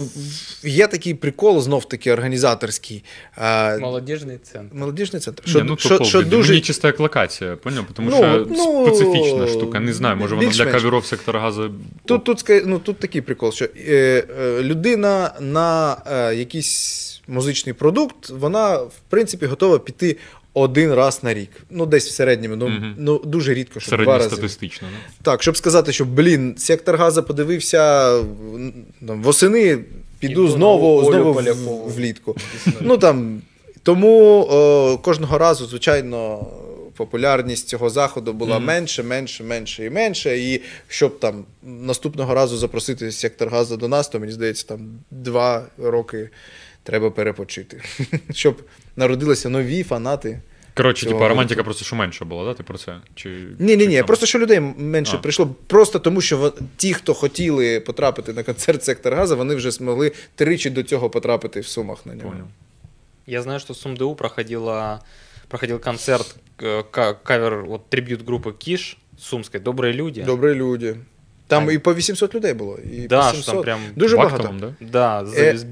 є 0.64 0.86
такий 0.86 1.14
прикол, 1.14 1.60
знов 1.60 1.84
таки 1.88 2.12
організаторський. 2.12 3.04
Е, 3.38 3.78
Молодежный 3.78 4.38
центр. 4.52 4.76
молодіжний 4.76 5.22
центр. 5.22 5.42
Ні, 5.46 5.50
Що, 5.50 5.64
ну, 5.64 5.76
що, 5.78 6.04
що 6.04 6.22
дуже 6.22 6.48
Мені 6.52 6.60
чисто 6.62 6.86
як 6.88 7.00
локація, 7.00 7.56
поняв? 7.56 7.84
Тому 7.92 8.10
Ну, 8.10 8.16
що 8.16 8.46
ну, 8.50 8.86
специфічна 8.86 9.46
штука. 9.46 9.80
Не 9.80 9.92
знаю, 9.92 10.16
може 10.16 10.34
вона 10.34 10.48
для 10.48 10.66
кавіров 10.66 11.06
сектора 11.06 11.40
газу. 11.40 11.70
Тут, 12.04 12.24
тут, 12.24 12.44
ну, 12.64 12.78
тут 12.78 12.98
такий 12.98 13.20
прикол, 13.20 13.52
що 13.52 13.64
е, 13.64 14.24
е, 14.40 14.62
людина 14.62 15.34
на 15.40 15.96
е, 16.06 16.34
якийсь 16.34 17.22
музичний 17.28 17.72
продукт, 17.72 18.30
вона, 18.30 18.76
в 18.76 19.00
принципі, 19.08 19.46
готова 19.46 19.78
піти 19.78 20.16
один 20.60 20.94
раз 20.94 21.22
на 21.22 21.34
рік. 21.34 21.50
Ну, 21.70 21.86
десь 21.86 22.06
в 22.08 22.10
середньому. 22.10 22.56
Ну, 22.56 22.68
Мгм. 22.68 22.94
ну 22.98 23.18
дуже 23.18 23.54
рідко, 23.54 23.80
щоб 23.80 24.02
два 24.02 24.12
рази. 24.18 24.24
середньостатистично. 24.30 24.88
да? 24.92 25.30
Так, 25.30 25.42
щоб 25.42 25.56
сказати, 25.56 25.92
що, 25.92 26.04
блін, 26.04 26.54
сектор 26.58 26.96
газа 26.96 27.22
подивився 27.22 28.10
там, 29.06 29.22
восени, 29.22 29.78
піду 30.18 30.32
Іду 30.32 30.48
знову, 30.48 31.04
знову 31.12 31.32
в- 31.32 31.92
влітку. 31.94 32.36
Ну 32.80 32.98
там 32.98 33.42
тому 33.82 34.42
е, 34.42 35.02
кожного 35.02 35.38
разу, 35.38 35.66
звичайно, 35.66 36.46
популярність 36.96 37.68
цього 37.68 37.90
заходу 37.90 38.32
була 38.32 38.56
Мгм. 38.56 38.66
менше, 38.66 39.02
менше, 39.02 39.44
менше 39.44 39.84
і 39.84 39.90
менше. 39.90 40.38
І 40.38 40.62
щоб 40.88 41.18
там 41.20 41.44
наступного 41.62 42.34
разу 42.34 42.56
запросити 42.56 43.12
сектор 43.12 43.48
газу 43.48 43.76
до 43.76 43.88
нас, 43.88 44.08
то 44.08 44.20
мені 44.20 44.32
здається, 44.32 44.66
там 44.66 44.80
два 45.10 45.64
роки 45.78 46.30
треба 46.82 47.10
перепочити, 47.10 47.82
щоб 48.32 48.56
народилися 48.95 49.49
нові 49.49 49.83
фанати. 49.83 50.41
Коротше, 50.73 51.01
Цього 51.01 51.09
типа 51.09 51.19
гурту. 51.19 51.29
романтика 51.29 51.63
просто 51.63 51.85
що 51.85 51.95
менше 51.95 52.25
було, 52.25 52.45
да? 52.45 52.53
Ти 52.53 52.63
про 52.63 52.77
це? 52.77 52.97
Чи, 53.15 53.29
Ні, 53.29 53.77
ні, 53.77 53.77
чи 53.83 53.87
ні, 53.87 53.95
чому? 53.95 54.07
просто 54.07 54.25
що 54.25 54.39
людей 54.39 54.59
менше 54.77 55.15
А. 55.15 55.19
прийшло, 55.19 55.55
просто 55.67 55.99
тому, 55.99 56.21
що 56.21 56.37
во- 56.37 56.53
ті, 56.77 56.93
хто 56.93 57.13
хотіли 57.13 57.79
потрапити 57.79 58.33
на 58.33 58.43
концерт 58.43 58.83
сектор 58.83 59.13
газа, 59.15 59.35
вони 59.35 59.55
вже 59.55 59.71
змогли 59.71 60.11
тричі 60.35 60.69
до 60.69 60.83
цього 60.83 61.09
потрапити 61.09 61.59
в 61.59 61.67
сумах 61.67 62.05
на 62.05 62.15
нього. 62.15 62.29
Понял. 62.29 62.45
Я 63.27 63.41
знаю, 63.41 63.59
что 63.59 63.73
в 63.73 63.77
СумДУ 63.77 64.15
проходила, 64.15 64.99
проходил 65.47 65.79
концерт, 65.79 66.35
э, 66.59 66.83
ка- 66.91 67.13
кавер, 67.13 67.63
вот 67.63 67.89
трибют 67.89 68.25
группы 68.29 68.53
Киш, 68.57 68.97
сумской, 69.19 69.61
«Добрые 69.61 69.93
люди». 69.93 70.23
Добрі 70.23 70.53
люди. 70.55 70.95
Там 71.48 71.68
А- 71.68 71.72
і 71.72 71.78
по 71.78 71.94
800 71.94 72.34
людей 72.34 72.54
було. 72.54 72.78
І 72.92 73.06
Да, 73.06 73.22
что 73.22 73.32
700. 73.32 73.54
там 73.54 73.62
прям... 73.62 73.80
Дуже 73.96 74.16
багато. 74.16 74.36
Вактовом, 74.36 74.60
да? 74.60 74.86
Да, 74.92 75.26
за 75.26 75.36
Э, 75.36 75.52
весь 75.52 75.64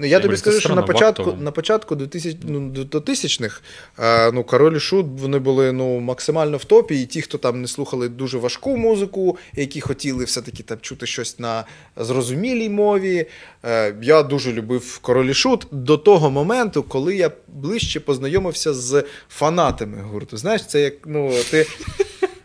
Ну, 0.00 0.06
я 0.06 0.20
тобі 0.20 0.36
скажу, 0.36 0.60
що 0.60 0.74
на 0.74 0.82
початку, 0.82 1.22
вактовим. 1.22 1.44
на 1.44 1.50
початку 1.50 1.94
2000, 1.96 2.38
ну, 2.42 2.68
до- 2.70 2.84
до 2.84 3.00
тисячних 3.00 3.62
е, 3.98 4.32
ну, 4.32 4.44
король 4.44 4.76
і 4.76 4.80
шут 4.80 5.06
вони 5.20 5.38
були 5.38 5.72
ну, 5.72 6.00
максимально 6.00 6.56
в 6.56 6.64
топі, 6.64 7.02
і 7.02 7.06
ті, 7.06 7.22
хто 7.22 7.38
там 7.38 7.62
не 7.62 7.68
слухали 7.68 8.08
дуже 8.08 8.38
важку 8.38 8.76
музику, 8.76 9.38
які 9.54 9.80
хотіли 9.80 10.24
все-таки 10.24 10.62
там 10.62 10.78
чути 10.80 11.06
щось 11.06 11.38
на 11.38 11.64
зрозумілій 11.96 12.68
мові. 12.68 13.26
Е, 13.64 13.94
я 14.02 14.22
дуже 14.22 14.52
любив 14.52 14.98
король 14.98 15.26
і 15.26 15.34
шут 15.34 15.66
до 15.70 15.96
того 15.96 16.30
моменту, 16.30 16.82
коли 16.82 17.16
я 17.16 17.30
ближче 17.48 18.00
познайомився 18.00 18.74
з 18.74 19.04
фанатами 19.28 20.02
гурту. 20.02 20.36
Знаєш, 20.36 20.66
це 20.66 20.80
як 20.80 20.94
ну, 21.06 21.32
ти. 21.50 21.66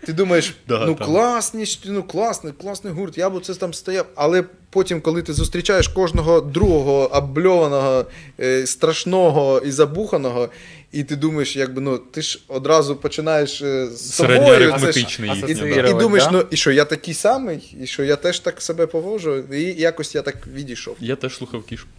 Ти 0.05 0.13
думаєш, 0.13 0.55
Да, 0.67 0.85
ну 0.85 0.95
там. 0.95 1.07
класні, 1.07 1.65
ну 1.85 2.03
класний, 2.03 2.53
класний 2.61 2.93
гурт, 2.93 3.17
я 3.17 3.29
б 3.29 3.41
це 3.45 3.55
там 3.55 3.73
стояв. 3.73 4.05
Але 4.15 4.43
потім, 4.69 5.01
коли 5.01 5.21
ти 5.21 5.33
зустрічаєш 5.33 5.87
кожного 5.87 6.41
другого 6.41 7.07
обльованого, 7.15 8.05
е, 8.39 8.67
страшного 8.67 9.61
і 9.65 9.71
забуханого, 9.71 10.49
і 10.91 11.03
ти 11.03 11.15
думаєш, 11.15 11.55
якби 11.55 11.81
ну 11.81 11.97
ти 11.97 12.21
ж 12.21 12.39
одразу 12.47 12.95
починаєш 12.95 13.61
е, 13.61 13.87
з 13.87 14.13
собою. 14.13 14.39
це 14.79 14.91
ж- 14.91 14.99
і, 15.47 15.53
і 15.89 15.93
думаєш, 15.99 16.23
да? 16.25 16.31
ну 16.31 16.45
і 16.51 16.57
що 16.57 16.71
я 16.71 16.85
такий 16.85 17.13
самий, 17.13 17.75
і 17.83 17.87
що 17.87 18.03
я 18.03 18.15
теж 18.15 18.39
так 18.39 18.61
себе 18.61 18.87
поводжу, 18.87 19.37
і 19.53 19.81
якось 19.81 20.15
я 20.15 20.21
так 20.21 20.47
відійшов. 20.47 20.95
Я 20.99 21.15
теж 21.15 21.37
слухав 21.37 21.63
кішку. 21.63 21.89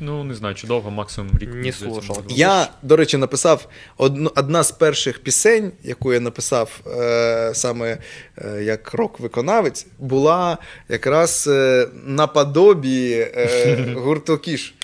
Ну, 0.00 0.24
не 0.24 0.34
знаю, 0.34 0.54
чи 0.54 0.66
довго, 0.66 0.90
максимум 0.90 1.30
рік. 1.38 1.54
Не 1.54 1.72
можливо. 1.88 2.22
Я, 2.28 2.68
до 2.82 2.96
речі, 2.96 3.16
написав 3.16 3.68
одну, 3.96 4.32
одна 4.36 4.62
з 4.62 4.72
перших 4.72 5.22
пісень, 5.22 5.72
яку 5.82 6.12
я 6.12 6.20
написав 6.20 6.80
е, 6.86 7.50
саме 7.54 7.98
е, 8.38 8.62
як 8.62 8.94
рок-виконавець, 8.94 9.86
була 9.98 10.58
якраз 10.88 11.48
е, 11.52 11.88
наподобі 12.06 13.12
е, 13.12 13.94
гурту 13.96 14.38
Кіш. 14.38 14.74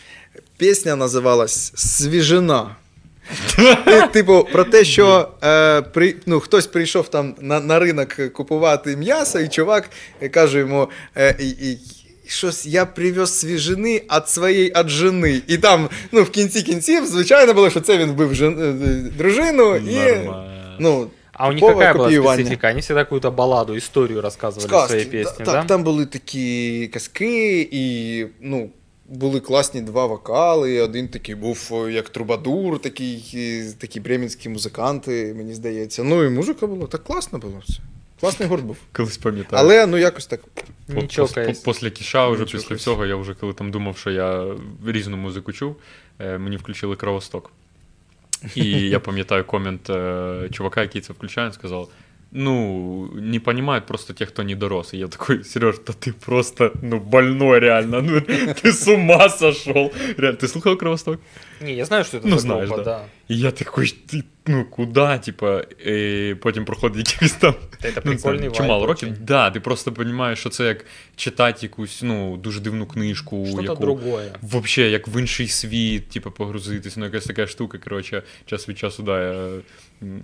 Пісня 0.56 0.96
називалась 0.96 1.72
Свіжина. 1.74 2.76
Типу, 4.12 4.48
про 4.52 4.64
те, 4.64 4.84
що 4.84 5.28
е, 5.44 5.82
при, 5.82 6.14
ну, 6.26 6.40
хтось 6.40 6.66
прийшов 6.66 7.08
там 7.08 7.34
на, 7.40 7.60
на 7.60 7.78
ринок 7.78 8.32
купувати 8.32 8.96
м'ясо, 8.96 9.40
і 9.40 9.48
чувак 9.48 9.90
е, 10.20 10.28
каже 10.28 10.58
йому: 10.58 10.88
е, 11.16 11.36
і, 11.38 11.48
і, 11.48 11.78
щось 12.28 12.66
я 12.66 12.86
привез 12.86 13.38
свіжини 13.38 14.02
від 14.16 14.28
своєї 14.28 14.72
від 14.76 14.88
жени. 14.88 15.42
І 15.46 15.58
там, 15.58 15.88
ну, 16.12 16.22
в 16.22 16.30
кінці 16.30 16.62
кінців, 16.62 17.06
звичайно, 17.06 17.54
було, 17.54 17.70
що 17.70 17.80
це 17.80 17.98
він 17.98 18.10
вбив 18.10 18.34
жен, 18.34 18.58
е, 18.60 19.10
дружину 19.18 19.76
і. 19.76 19.96
Нормально. 19.96 20.76
Ну, 20.80 21.06
А 21.38 21.48
у 21.48 21.52
них 21.52 21.60
какая 21.60 21.92
была 21.92 22.04
копіювання. 22.04 22.34
специфика? 22.44 22.70
Они 22.70 22.80
всегда 22.80 23.04
какую-то 23.04 23.30
балладу, 23.30 23.76
историю 23.76 24.22
рассказывали 24.22 24.66
в 24.66 24.68
Сказки. 24.68 24.88
своей 24.88 25.04
песне, 25.04 25.44
да? 25.44 25.52
так, 25.52 25.66
там 25.66 25.84
були 25.84 26.06
такі 26.06 26.88
казки, 26.92 27.68
і 27.72 28.26
ну, 28.40 28.70
були 29.08 29.40
класні 29.40 29.80
два 29.80 30.06
вокали. 30.06 30.80
Один 30.80 31.08
такий 31.08 31.34
був 31.34 31.70
е, 31.72 31.92
як 31.92 32.08
трубадур, 32.08 32.78
такий, 32.78 33.32
е, 33.34 33.72
такі 33.78 34.00
бременські 34.00 34.48
музиканти, 34.48 35.34
мені 35.36 35.54
здається. 35.54 36.02
Ну 36.04 36.24
і 36.24 36.28
музика 36.30 36.66
була, 36.66 36.86
так 36.86 37.04
класно 37.04 37.38
було 37.38 37.62
все. 37.66 37.80
Класний 38.20 38.48
гурт 38.48 38.64
був. 38.64 38.76
Колись 38.92 39.18
пам'ятаю. 39.18 39.62
Але 39.62 39.86
ну 39.86 39.96
якось 39.96 40.26
так. 40.26 40.40
Нічого, 40.88 41.28
Після 41.64 41.90
кіша, 41.90 42.28
вже 42.28 42.40
Нічого, 42.40 42.62
після 42.62 42.76
всього, 42.76 43.06
я 43.06 43.16
вже 43.16 43.34
коли 43.34 43.52
там 43.52 43.70
думав, 43.70 43.98
що 43.98 44.10
я 44.10 44.46
різну 44.86 45.16
музику 45.16 45.52
чув, 45.52 45.76
е, 46.18 46.38
мені 46.38 46.56
включили 46.56 46.96
кровосток. 46.96 47.52
І 48.54 48.70
я 48.70 49.00
пам'ятаю 49.00 49.44
комент 49.44 49.90
е, 49.90 50.48
чувака, 50.52 50.82
який 50.82 51.00
це 51.00 51.12
включає, 51.12 51.46
він 51.46 51.54
сказав 51.54 51.88
Ну, 52.35 53.09
не 53.15 53.39
понимают 53.39 53.85
просто 53.85 54.13
те, 54.13 54.25
кто 54.25 54.43
не 54.43 54.55
дорос. 54.55 54.93
И 54.93 54.97
я 54.97 55.07
такой, 55.07 55.43
Сереж, 55.43 55.75
да 55.85 55.91
ты 55.93 56.13
просто, 56.13 56.71
ну, 56.81 56.99
больной 56.99 57.59
реально. 57.59 58.01
Ну, 58.01 58.21
ты 58.21 58.71
с 58.71 58.87
ума 58.87 59.29
сошел. 59.29 59.91
Реально, 60.17 60.37
ты 60.37 60.47
слухал 60.47 60.77
Кровосток? 60.77 61.19
Не, 61.61 61.73
я 61.73 61.85
знаю, 61.85 62.03
что 62.05 62.17
это 62.17 62.27
Ну, 62.27 62.35
за 62.35 62.41
знаешь, 62.41 62.67
группа, 62.69 62.83
да. 62.83 62.97
да. 62.99 63.05
І 63.27 63.39
я 63.39 63.51
такий, 63.51 63.95
ти, 64.07 64.23
ну 64.47 64.65
куди, 64.65 65.19
типа, 65.25 65.61
і 65.85 66.35
потім 66.41 66.65
проходить 66.65 67.13
якийсь 67.13 67.33
там 67.33 67.53
Это 67.83 68.01
ну, 68.05 68.11
прикольный 68.11 68.17
це 68.17 68.29
вайб 68.39 68.53
чимало 68.53 68.85
років. 68.85 69.09
очень. 69.09 69.25
Да, 69.25 69.51
ти 69.51 69.59
просто 69.59 69.93
розумієш, 69.97 70.39
що 70.39 70.49
це 70.49 70.65
як 70.65 70.85
читати 71.15 71.59
якусь 71.61 72.01
ну, 72.03 72.37
дуже 72.37 72.59
дивну 72.61 72.85
книжку, 72.85 73.45
Что-то 73.45 73.63
яку 73.63 73.75
другое. 73.81 74.31
Взагалі, 74.43 74.91
як 74.91 75.07
в 75.07 75.19
інший 75.19 75.47
світ, 75.47 76.09
типу, 76.09 76.31
погрузитись, 76.31 76.97
ну 76.97 77.05
якась 77.05 77.25
така 77.25 77.47
штука, 77.47 77.77
коротше, 77.77 78.23
час 78.45 78.69
від 78.69 78.77
часу, 78.77 79.03
да, 79.03 79.23
я, 79.23 79.31
м, 79.33 79.61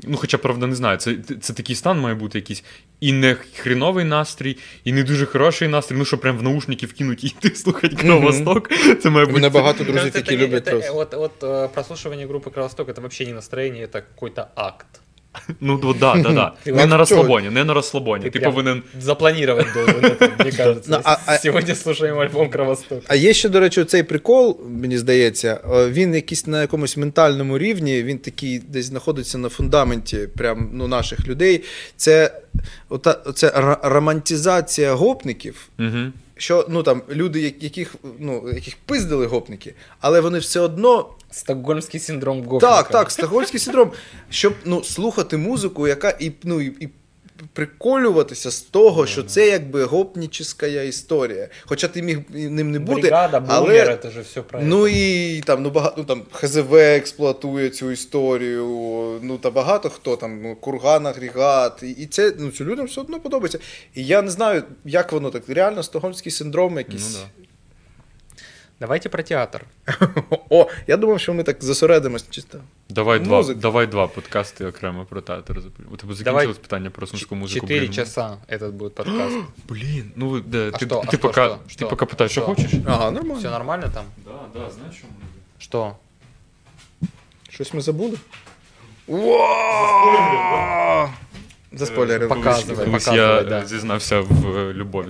ну, 0.03 0.17
хоча, 0.17 0.37
правда, 0.37 0.67
не 0.67 0.75
знаю, 0.75 0.97
це, 0.97 1.15
це 1.41 1.53
такий 1.53 1.75
стан 1.75 1.99
має 1.99 2.15
бути 2.15 2.37
якийсь 2.37 2.63
і 2.99 3.13
не 3.13 3.35
хріновий 3.55 4.05
настрій, 4.05 4.57
і 4.83 4.93
не 4.93 5.03
дуже 5.03 5.25
хороший 5.25 5.67
настрій, 5.67 5.95
ну, 5.95 6.05
що 6.05 6.17
прям 6.17 6.37
в 6.37 6.43
наушники 6.43 6.85
вкинуть 6.85 7.23
і 7.23 7.27
йти 7.27 7.55
слухати 7.55 7.95
Кровосток, 7.95 8.69
це 9.01 9.09
має 9.09 9.25
У 9.25 9.29
бути... 9.29 9.41
мене 9.41 9.49
багато 9.49 9.83
Мне 9.83 9.93
друзів, 9.93 10.11
кажется, 10.13 10.19
які 10.19 10.31
это 10.31 10.37
не- 10.37 10.45
люблять 10.45 10.67
это, 10.67 10.71
просто. 10.71 10.93
Вот, 10.93 11.13
вот 11.13 11.43
э, 11.43 11.67
прослушивание 11.67 12.27
группы 12.27 12.51
Кровосток 12.51 12.89
это 12.89 13.01
вообще 13.01 13.25
не 13.25 13.33
настроение, 13.33 13.85
это 13.85 14.01
какой-то 14.15 14.47
акт. 14.55 14.87
Ну, 15.60 15.78
да, 15.78 16.14
да, 16.14 16.22
да, 16.22 16.32
да. 16.32 16.52
Не 16.66 16.72
на 16.72 16.86
чого? 16.86 16.96
розслабоні, 16.98 17.50
не 17.50 17.64
на 17.64 17.74
розслабоні. 17.74 18.24
Ты 18.24 18.30
Ти 18.30 18.40
повинен 18.40 18.82
запланировать 19.00 19.66
должен 19.74 20.04
это, 20.04 20.42
мне 20.42 20.52
кажется. 20.52 20.90
Ну, 20.90 21.36
Сегодня 21.42 21.74
слушаем 21.74 22.18
альбом 22.18 22.50
Кровосток. 22.50 23.02
А 23.08 23.14
є 23.14 23.32
ще, 23.34 23.48
до 23.48 23.60
речі, 23.60 23.84
цей 23.84 24.02
прикол, 24.02 24.60
мені 24.68 24.98
здається, 24.98 25.60
він 25.88 26.14
якийсь 26.14 26.46
на 26.46 26.60
якомусь 26.60 26.96
ментальному 26.96 27.58
рівні, 27.58 28.02
він 28.02 28.18
такий 28.18 28.58
десь 28.58 28.86
знаходиться 28.86 29.38
на 29.38 29.48
фундаменті 29.48 30.18
прям, 30.36 30.70
ну, 30.72 30.88
наших 30.88 31.28
людей. 31.28 31.64
Це 31.96 32.34
ота, 32.88 33.10
ра- 33.42 33.78
романтизація 33.82 34.94
гопників. 34.94 35.68
Угу. 35.78 36.12
Що 36.36 36.66
ну 36.68 36.82
там 36.82 37.02
люди, 37.10 37.40
яких 37.60 37.94
ну 38.18 38.48
яких 38.54 38.76
пиздили 38.86 39.26
гопники, 39.26 39.74
але 40.00 40.20
вони 40.20 40.38
все 40.38 40.60
одно 40.60 41.14
Стокгольмський 41.30 42.00
синдром 42.00 42.44
гопника. 42.44 42.76
так, 42.76 42.88
так, 42.88 43.10
стокгольмський 43.10 43.60
синдром, 43.60 43.92
щоб 44.30 44.54
ну 44.64 44.84
слухати 44.84 45.36
музику, 45.36 45.88
яка 45.88 46.10
і 46.10 46.32
ну 46.44 46.60
і, 46.60 46.66
і 46.66 46.88
приколюватися 47.52 48.50
з 48.50 48.60
того, 48.60 49.06
що 49.06 49.22
це 49.22 49.48
якби 49.48 49.84
гопнічська 49.84 50.66
історія. 50.66 51.48
Хоча 51.66 51.88
ти 51.88 52.02
міг 52.02 52.18
ним 52.30 52.70
не 52.70 52.78
бути, 52.78 53.00
Бригада, 53.00 53.44
але 53.48 53.84
это 53.84 54.10
же 54.10 54.20
все 54.20 54.42
про 54.42 54.60
Ну 54.62 54.88
і 54.88 55.40
там, 55.40 55.62
ну 55.62 55.70
багато 55.70 55.94
ну, 55.98 56.04
там 56.04 56.22
ХЗВ 56.32 56.74
експлуатує 56.74 57.70
цю 57.70 57.90
історію. 57.90 58.66
Ну 59.22 59.38
та 59.38 59.50
багато 59.50 59.90
хто 59.90 60.16
там, 60.16 60.42
ну, 60.42 60.56
курган, 60.56 61.06
агрегат. 61.06 61.82
І, 61.82 61.90
і 61.90 62.06
це 62.06 62.32
ну, 62.38 62.50
це 62.50 62.64
людям 62.64 62.86
все 62.86 63.00
одно 63.00 63.20
подобається. 63.20 63.58
І 63.94 64.06
я 64.06 64.22
не 64.22 64.30
знаю, 64.30 64.62
як 64.84 65.12
воно 65.12 65.30
так. 65.30 65.48
Реально 65.48 65.82
стокгольмський 65.82 66.32
синдром 66.32 66.78
якийсь. 66.78 67.14
Ну, 67.14 67.18
да. 67.20 67.44
Давайте 68.81 69.09
про 69.09 69.23
театр. 69.23 69.65
О, 70.49 70.67
я 70.87 70.97
думав, 70.97 71.19
що 71.19 71.33
ми 71.33 71.43
так 71.43 71.63
зосередимось 71.63 72.29
чисто. 72.29 72.59
Давай 72.89 73.19
два, 73.19 73.37
Музика. 73.37 73.59
давай 73.59 73.87
два 73.87 74.07
подкасти 74.07 74.65
окремо 74.65 75.05
про 75.05 75.21
театр. 75.21 75.59
запро- 75.59 75.93
У 75.93 75.97
тебе 75.97 76.15
Давай. 76.15 76.15
закінчилось 76.15 76.57
питання 76.57 76.89
про 76.89 77.07
сумську 77.07 77.35
музику. 77.35 77.67
Четыре 77.67 77.79
блін. 77.79 77.93
часа 77.93 78.37
этот 78.51 78.71
будет 78.71 78.95
подкаст. 78.95 79.37
Блін, 79.69 80.11
ну 80.15 80.39
де, 80.39 80.71
А 80.73 80.77
ти, 80.77 80.85
що, 80.85 80.99
а 80.99 81.05
ти, 81.05 81.17
що, 81.17 81.27
пока, 81.27 81.45
що, 81.47 81.55
ти 81.57 81.73
що? 81.73 81.87
поки 81.87 82.05
питаєш, 82.05 82.31
що 82.31 82.41
Що? 82.41 82.47
хочеш? 82.55 82.71
Ага, 82.87 83.11
нормально. 83.11 83.39
Все 83.39 83.49
нормально 83.49 83.91
там? 83.93 84.05
Да, 84.25 84.59
да, 84.59 84.69
знаєш, 84.69 84.95
що 84.95 85.07
Что? 85.59 85.95
Щось 87.49 87.73
ми 87.73 87.81
забули. 87.81 88.17
Уа! 89.07 91.09
Заспойлерив. 91.71 92.29
Показуй. 92.29 92.75
Колись 92.75 93.07
показывай, 93.07 93.15
я 93.15 93.43
да. 93.43 93.59
е, 93.61 93.65
зізнався 93.65 94.19
в 94.19 94.57
е, 94.57 94.73
любові 94.73 95.05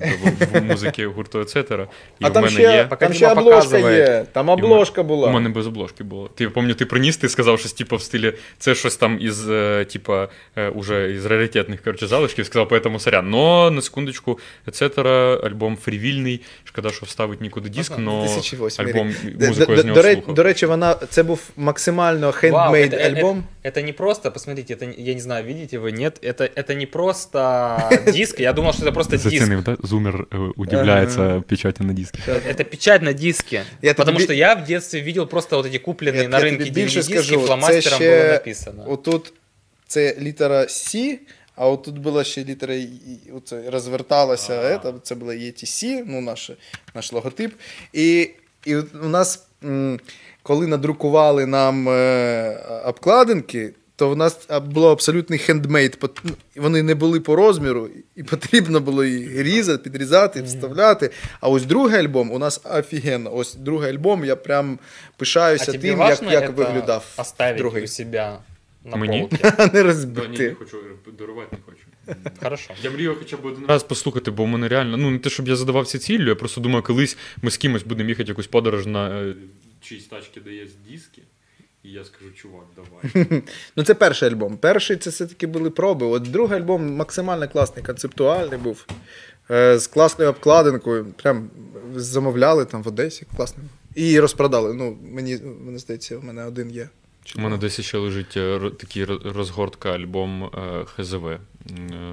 до 0.52 0.60
в 0.60 0.64
музики 0.64 1.08
гурту 1.08 1.40
Ецетера. 1.42 1.88
І 2.20 2.26
А 2.26 2.30
в 2.30 2.34
там 2.34 2.44
мене 2.44 2.54
ще, 2.54 2.62
є. 2.62 2.84
Пока 2.90 3.06
там 3.06 3.14
ще 3.14 3.30
Діма 3.30 3.42
обложка 3.42 3.70
показує. 3.72 3.98
є. 3.98 4.26
Там 4.32 4.50
обложка 4.50 5.04
була. 5.04 5.30
У 5.30 5.32
мене 5.32 5.50
без 5.50 5.68
обложки 5.68 6.04
було. 6.04 6.30
Ти 6.36 6.50
пам'ятаю, 6.50 6.76
ти 6.76 6.86
приніс, 6.86 7.18
ти 7.18 7.30
сказав 7.30 7.60
щось 7.60 7.74
типу 7.74 7.96
в 7.96 8.02
стилі, 8.02 8.34
це 8.58 8.76
щось 8.76 8.96
там 8.98 9.18
із, 9.22 9.50
е, 9.50 9.86
типа, 9.92 10.28
е, 10.56 10.70
уже 10.70 11.12
із 11.14 11.26
раритетних 11.26 11.84
коротше, 11.84 12.08
залишків, 12.08 12.46
сказав, 12.46 12.68
поэтому 12.68 13.00
сорян. 13.00 13.30
Но 13.30 13.72
на 13.72 13.82
секундочку, 13.82 14.40
Ецетера, 14.68 15.36
альбом 15.44 15.78
фрівільний. 15.78 16.42
Шкода, 16.64 16.90
що 16.90 17.06
вставить 17.06 17.42
нікуди 17.42 17.70
диск, 17.70 17.92
Ага, 17.92 18.02
но 18.02 18.22
2008 18.22 18.86
альбом 18.88 19.16
Д- 19.36 19.48
музику 19.48 19.72
я 19.72 19.76
д- 19.76 19.82
з 19.82 19.86
нього 19.86 20.02
до, 20.02 20.08
ре- 20.08 20.14
слухав. 20.14 20.34
до 20.36 20.44
речі, 20.44 20.66
вона 20.66 20.96
це 21.10 21.24
був 21.24 21.42
максимально 21.58 22.22
Вау, 22.28 22.32
хендмейд 22.34 22.94
это- 22.94 23.18
альбом. 23.18 23.44
Это, 23.64 23.78
это 23.80 23.86
не 23.86 23.94
просто, 23.94 24.32
посмотрите, 24.32 24.74
это, 24.76 24.86
не- 24.88 25.04
я 25.04 25.14
не 25.14 25.20
знаю, 25.22 25.46
видите 25.46 25.80
вы, 25.80 25.92
нет, 25.92 26.28
это, 26.28 26.50
это 26.52 26.76
не 26.76 26.86
просто 26.86 27.78
диск, 28.14 28.40
я 28.40 28.54
думал, 28.54 28.74
что 28.74 28.86
это 28.86 28.94
просто 28.94 29.12
диск. 29.18 29.30
Зацінив, 29.30 29.64
да? 29.64 29.78
Зумер 29.84 30.28
е, 30.34 30.38
удивляється 30.56 31.44
печаті 31.48 31.84
на 31.84 31.94
дискі. 31.94 32.20
Это 32.28 32.64
печать 32.64 33.02
на 33.02 33.14
диске. 33.14 33.64
Я 33.82 33.94
Потому 33.94 34.18
тебе- 34.18 34.24
что 34.24 34.34
я 34.34 34.54
в 34.54 34.64
детстве 34.64 35.02
видел 35.02 35.28
просто 35.28 35.58
вот 35.58 35.66
эти 35.66 35.86
купленные 35.86 36.22
Я- 36.24 36.30
на 36.30 36.40
я 36.40 36.46
рынке 36.46 36.58
тобі 36.58 36.70
більше 36.72 37.00
DVD-диски, 37.00 37.14
скажу, 37.14 37.40
це 37.42 37.46
фломастером 37.48 38.00
ще 38.00 38.24
было 38.28 38.32
написано. 38.32 38.84
Отут 38.88 39.34
це 39.88 40.16
літера 40.22 40.62
С, 40.70 41.20
а 41.56 41.68
отут 41.70 41.98
була 41.98 42.24
ще 42.24 42.44
літера 42.44 42.74
І, 42.74 42.82
і 42.84 43.32
оце 43.38 43.70
розверталася. 43.72 44.62
Ета, 44.76 44.94
це 45.04 45.16
була 45.16 45.34
ETC, 45.34 46.04
ну, 46.08 46.22
наш, 46.22 46.52
наш 46.96 47.14
логотип. 47.14 47.54
І, 47.94 48.30
і 48.66 48.76
от 48.76 48.88
у 49.04 49.10
нас, 49.10 49.48
м, 49.64 50.00
коли 50.44 50.68
надрукували 50.68 51.46
нам 51.46 51.90
е, 51.90 52.60
обкладинки, 52.86 53.74
то 54.03 54.09
в 54.09 54.17
нас 54.17 54.49
було 54.67 54.93
абсолютний 54.93 55.39
хендмейд. 55.39 55.99
Ну, 56.25 56.33
Вони 56.57 56.83
не 56.83 56.95
були 56.95 57.21
по 57.21 57.37
розміру, 57.37 57.91
і 58.17 58.23
потрібно 58.23 58.81
було 58.81 59.05
їх 59.05 59.37
різати, 59.37 59.91
підрізати, 59.91 60.43
вставляти. 60.43 61.11
А 61.41 61.49
ось 61.49 61.65
другий 61.65 61.99
альбом 61.99 62.31
у 62.31 62.39
нас 62.39 62.61
офігенно. 62.65 63.35
Ось 63.35 63.55
другий 63.55 63.91
альбом, 63.91 64.25
я 64.25 64.37
прям 64.37 64.79
пишаюся 65.17 65.73
а 65.75 65.79
тим, 65.79 65.99
як, 65.99 66.23
як 66.23 66.45
это 66.45 66.55
виглядав 66.55 67.25
другий. 67.59 67.85
у 67.85 67.87
себя 67.87 68.39
на 68.85 68.97
Мені? 68.97 69.29
не 69.43 69.51
Да, 69.57 69.71
ні, 69.75 69.81
розбити. 69.83 70.49
не 70.49 70.55
хочу 70.55 70.77
дарувати, 71.19 71.57
не 71.57 71.59
хочу. 71.67 71.87
Хорошо. 72.43 72.71
Я 72.83 72.91
мрію 72.91 73.17
хоча 73.19 73.37
б 73.37 73.45
один 73.47 73.67
раз 73.67 73.83
послухати, 73.83 74.31
бо 74.31 74.45
в 74.45 74.49
мене 74.49 74.69
реально, 74.69 74.97
ну 74.97 75.11
не 75.11 75.19
те, 75.19 75.31
щоб 75.31 75.49
я 75.49 75.57
задавався 75.57 75.99
ціллю, 75.99 76.29
я 76.29 76.35
просто 76.35 76.61
думаю, 76.61 76.83
колись 76.83 77.17
ми 77.43 77.51
з 77.51 77.57
кимось 77.57 77.83
будемо 77.83 78.09
їхати 78.09 78.29
якусь 78.29 78.47
подорож 78.47 78.87
на 78.87 79.21
е, 79.23 79.35
чиїсь 79.81 80.05
тачки, 80.05 80.41
де 80.41 80.55
є 80.55 80.67
диски, 80.91 81.23
і 81.85 81.91
я 81.91 82.05
скажу, 82.05 82.33
чувак, 82.33 82.65
давай. 82.77 83.43
Ну, 83.77 83.85
це 83.85 83.95
перший 83.95 84.29
альбом. 84.29 84.57
Перший 84.57 84.97
це 84.97 85.11
все-таки 85.11 85.47
були 85.47 85.71
проби. 85.71 86.07
От 86.07 86.23
другий 86.23 86.59
альбом 86.59 86.95
максимально 86.97 87.49
класний, 87.49 87.85
концептуальний 87.85 88.59
був. 88.59 88.87
Е, 89.51 89.79
з 89.79 89.87
класною 89.87 90.31
обкладинкою. 90.31 91.05
Прям 91.05 91.51
замовляли 91.95 92.65
там 92.65 92.83
в 92.83 92.89
Одесі. 92.89 93.27
Класно. 93.37 93.63
І 93.95 94.21
розпродали. 94.21 94.75
Ну, 94.75 94.99
мені, 95.13 95.39
мені 95.61 95.79
здається, 95.79 96.17
у 96.19 96.23
мене 96.23 96.45
один 96.45 96.71
є. 96.71 96.89
У 97.37 97.41
мене 97.41 97.57
десь 97.59 97.81
ще 97.81 97.99
лежить 97.99 98.37
е, 98.37 98.71
такий 98.79 99.05
розгортка 99.05 99.93
альбом 99.93 100.45
е, 100.45 100.85
ХЗВ. 100.85 101.27
Е, 101.27 101.39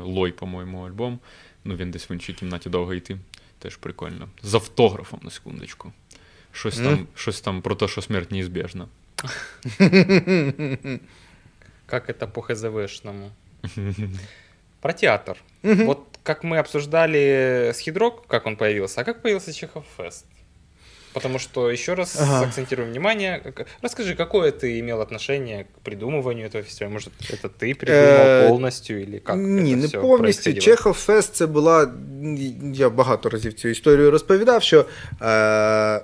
Лой, 0.03 0.31
по-моєму, 0.31 0.87
альбом. 0.87 1.19
Ну, 1.65 1.75
він 1.75 1.91
десь 1.91 2.09
в 2.09 2.11
іншій 2.11 2.33
кімнаті 2.33 2.69
довго 2.69 2.93
йти. 2.93 3.17
Теж 3.59 3.75
прикольно. 3.75 4.29
З 4.43 4.53
автографом 4.53 5.19
на 5.23 5.29
секундочку. 5.31 5.91
Щось, 6.51 6.77
Мгм. 6.79 6.85
там, 6.95 7.07
щось 7.15 7.41
там 7.41 7.61
про 7.61 7.75
те, 7.75 7.87
що 7.87 8.01
смерть 8.01 8.31
неізбіжна. 8.31 8.87
Как 11.86 12.08
это 12.10 12.26
по 12.26 12.40
ХЗВшному? 12.42 13.30
Про 14.80 14.92
театр. 14.92 15.36
Вот 15.62 16.00
как 16.22 16.42
мы 16.44 16.58
обсуждали 16.58 17.70
с 17.74 17.78
Хидрок, 17.78 18.26
как 18.26 18.46
он 18.46 18.56
появился, 18.56 19.00
а 19.00 19.04
как 19.04 19.22
появился 19.22 19.52
Чехов 19.52 19.84
Фест? 19.96 20.24
Потому 21.12 21.38
что, 21.38 21.70
еще 21.70 21.94
раз 21.94 22.16
Ага. 22.20 22.40
акцентируем 22.48 22.90
внимание, 22.90 23.38
как- 23.38 23.66
расскажи, 23.82 24.14
какое 24.16 24.50
ты 24.50 24.80
имел 24.80 25.00
отношение 25.00 25.64
к 25.64 25.88
придумыванию 25.88 26.46
этого 26.46 26.64
фестиваля? 26.64 26.92
Может, 26.92 27.12
это 27.30 27.48
ты 27.48 27.74
придумал 27.74 28.26
Е, 28.26 28.48
полностью 28.48 29.00
или 29.02 29.18
как 29.18 29.36
Ні, 29.36 29.74
это 29.74 29.76
не 29.76 29.86
всё 29.86 30.00
повністю. 30.00 30.18
происходило? 30.18 30.60
Чехов 30.60 30.94
Фест 30.96 31.34
це 31.34 31.46
була. 31.46 31.92
Я 32.74 32.90
багато 32.90 33.28
разів 33.28 33.54
цю 33.54 33.68
історію 33.68 34.10
розповідав, 34.10 34.62
що. 34.62 34.86
Е... 35.22 36.00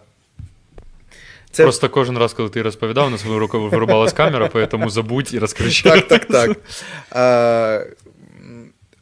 Це 1.56 1.64
Просто 1.64 1.90
кожен 1.90 2.18
раз, 2.18 2.34
коли 2.34 2.50
ти 2.50 2.62
розповідав, 2.62 3.12
на 3.12 3.18
свою 3.18 3.40
руку 3.40 3.60
вирубалась 3.60 4.14
камера, 4.14 4.68
тому 4.68 4.90
забудь 4.90 5.34
і 5.34 5.40
розкажи 5.40 5.72
ще 5.72 5.90
Так, 5.90 6.08
так, 6.08 6.26
так. 6.26 6.58
Е, 7.16 7.88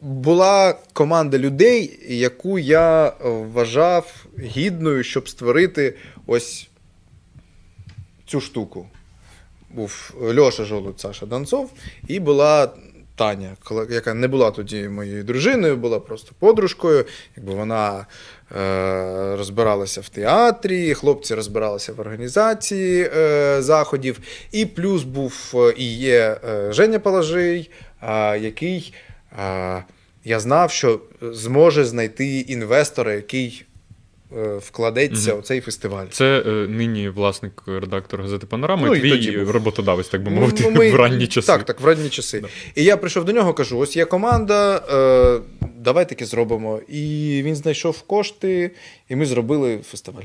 була 0.02 0.76
команда 0.94 1.38
людей, 1.38 2.00
яку 2.08 2.60
я 2.60 3.14
вважав 3.20 4.26
гідною, 4.40 5.04
щоб 5.04 5.30
створити 5.30 5.96
ось 6.28 6.68
цю 8.26 8.42
штуку. 8.42 8.88
Був 9.70 10.14
Льоша 10.38 10.66
Жолудь, 10.66 11.00
Саша 11.00 11.26
Донцов, 11.26 11.72
і 12.08 12.20
була 12.20 12.70
Таня, 13.16 13.56
яка 13.90 14.14
не 14.14 14.28
була 14.28 14.52
тоді 14.52 14.90
моєю 14.90 15.24
дружиною, 15.24 15.78
була 15.78 16.00
просто 16.00 16.32
подружкою. 16.40 17.06
Якби 17.36 17.54
вона 17.54 18.06
розбиралася 19.38 20.02
в 20.02 20.10
театрі, 20.10 20.94
хлопці 20.94 21.36
розбиралися 21.36 21.94
в 21.94 22.00
організації 22.00 23.10
е, 23.18 23.62
заходів. 23.62 24.20
І 24.52 24.66
плюс 24.66 25.04
був 25.04 25.52
е, 25.56 25.74
і 25.78 25.98
є 25.98 26.38
е, 26.50 26.74
Женя 26.74 27.00
Палажий, 27.00 27.72
е, 28.02 28.40
який 28.40 28.94
е, 29.40 29.84
я 30.26 30.40
знав, 30.40 30.72
що 30.72 31.00
зможе 31.22 31.86
знайти 31.86 32.40
інвестора, 32.40 33.14
який 33.14 33.66
е, 33.66 33.73
вкладеться 34.62 35.30
Мгм. 35.32 35.40
у 35.40 35.42
цей 35.42 35.62
фестиваль. 35.62 36.06
Це 36.12 36.44
е, 36.46 36.50
нині 36.68 37.10
власник 37.10 37.64
редактор 37.68 38.22
газети 38.22 38.46
Панорама, 38.46 38.88
Ну, 38.88 38.96
і 38.96 39.00
твій 39.00 39.38
був. 39.38 39.52
роботодавець, 39.52 40.08
так 40.08 40.24
би 40.24 40.32
Ну, 40.32 40.40
мовити, 40.42 40.70
ми- 40.76 40.92
в 40.92 40.96
ранні 40.96 41.28
часи. 41.28 41.48
Так, 41.48 41.64
так, 41.64 41.82
в 41.82 41.86
ранні 41.86 42.10
часи. 42.10 42.40
Да. 42.40 42.48
І 42.76 42.84
я 42.84 42.98
прийшов 42.98 43.26
до 43.26 43.32
нього, 43.32 43.54
кажу: 43.54 43.78
ось 43.80 43.96
є 43.98 44.06
команда, 44.06 44.78
е, 44.78 45.68
давай 45.78 46.10
таки 46.10 46.26
зробимо. 46.26 46.80
І 46.88 47.42
він 47.46 47.56
знайшов 47.56 48.02
кошти, 48.02 48.72
і 49.10 49.16
ми 49.16 49.26
зробили 49.26 49.80
фестиваль. 49.92 50.24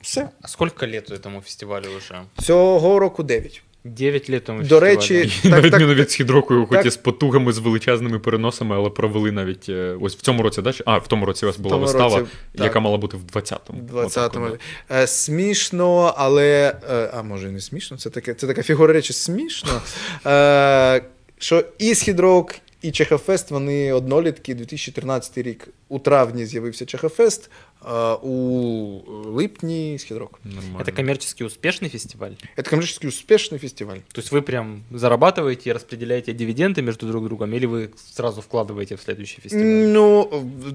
Все. 0.00 0.28
А 0.42 0.48
сколько 0.48 0.86
лет 0.86 1.10
этому 1.10 1.40
фестивалю 1.40 1.86
уже? 1.98 2.14
Цього 2.42 2.98
року 2.98 3.22
9. 3.22 3.62
9 3.94 4.30
літ 4.30 4.44
тому 4.44 4.62
До 4.62 4.80
речі, 4.80 5.32
Так, 5.42 5.52
на 5.52 5.60
відміну 5.60 5.88
так. 5.88 5.98
від 5.98 6.10
східрокою, 6.10 6.66
хоч 6.66 6.86
і 6.86 6.90
з 6.90 6.96
потугами, 6.96 7.52
з 7.52 7.58
величезними 7.58 8.18
переносами, 8.18 8.76
але 8.76 8.90
провели 8.90 9.32
навіть 9.32 9.68
е, 9.68 9.96
ось 10.00 10.16
в 10.16 10.20
цьому 10.20 10.42
році, 10.42 10.62
да? 10.62 10.72
А, 10.84 10.98
в 10.98 11.08
тому 11.08 11.26
році 11.26 11.46
у 11.46 11.48
вас 11.48 11.58
була 11.58 11.76
вистава, 11.76 12.18
році, 12.18 12.30
так. 12.54 12.64
яка 12.64 12.80
мала 12.80 12.96
бути 12.96 13.16
в 13.16 13.36
20-му. 13.36 13.80
20-му. 13.92 14.48
Е, 14.90 15.06
смішно, 15.06 16.14
але. 16.16 16.76
Е, 16.90 17.10
а 17.14 17.22
може 17.22 17.48
і 17.48 17.50
не 17.50 17.60
смішно, 17.60 17.96
це, 17.96 18.10
таке, 18.10 18.34
це 18.34 18.46
така 18.46 18.62
фігура 18.62 18.92
речі 18.92 19.12
смішно. 19.12 19.80
Е, 20.26 21.02
що 21.38 21.64
і 21.78 21.94
Східрок, 21.94 22.54
і 22.85 22.91
Чехофест, 22.91 23.51
вони 23.51 23.93
однолітки 23.93 24.55
2013 24.55 25.37
рік. 25.37 25.67
У 25.89 25.99
травні 25.99 26.45
з'явився 26.45 26.85
Чехофест, 26.85 27.49
е, 27.85 28.13
у 28.13 29.01
липні 29.25 29.99
Східрок. 29.99 30.39
да. 30.43 30.55
Нормально. 30.55 30.79
Это 30.79 30.95
коммерчески 30.95 31.43
успешный 31.43 31.89
фестиваль? 31.89 32.31
Это 32.57 32.69
коммерчески 32.69 33.07
успешный 33.07 33.57
фестиваль. 33.59 33.97
То 34.11 34.21
есть 34.21 34.31
вы 34.33 34.41
прям 34.41 34.81
зарабатываете 34.91 35.69
и 35.69 35.73
распределяете 35.73 36.33
дивиденды 36.33 36.81
между 36.81 37.07
друг 37.07 37.23
другом, 37.25 37.53
или 37.53 37.65
вы 37.67 37.89
сразу 38.13 38.41
вкладываете 38.41 38.95
в 38.95 39.01
следующий 39.01 39.41
фестиваль? 39.41 39.65
Ну, 39.65 40.29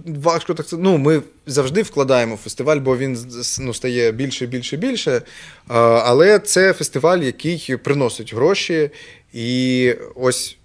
важко 0.06 0.54
так 0.54 0.66
сказати. 0.66 0.88
Ну, 0.90 0.98
ми 0.98 1.22
завжди 1.46 1.82
вкладаємо 1.82 2.34
в 2.34 2.38
фестиваль, 2.38 2.78
бо 2.78 2.96
він 2.96 3.16
з- 3.16 3.58
ну, 3.60 3.74
стає 3.74 4.12
більше, 4.12 4.46
більше, 4.46 4.76
більше. 4.76 5.22
А, 5.68 5.78
Але 6.04 6.38
це 6.38 6.72
фестиваль, 6.72 7.18
який 7.18 7.76
приносить 7.76 8.34
гроші. 8.34 8.90
І 9.32 9.94
ось 10.14 10.56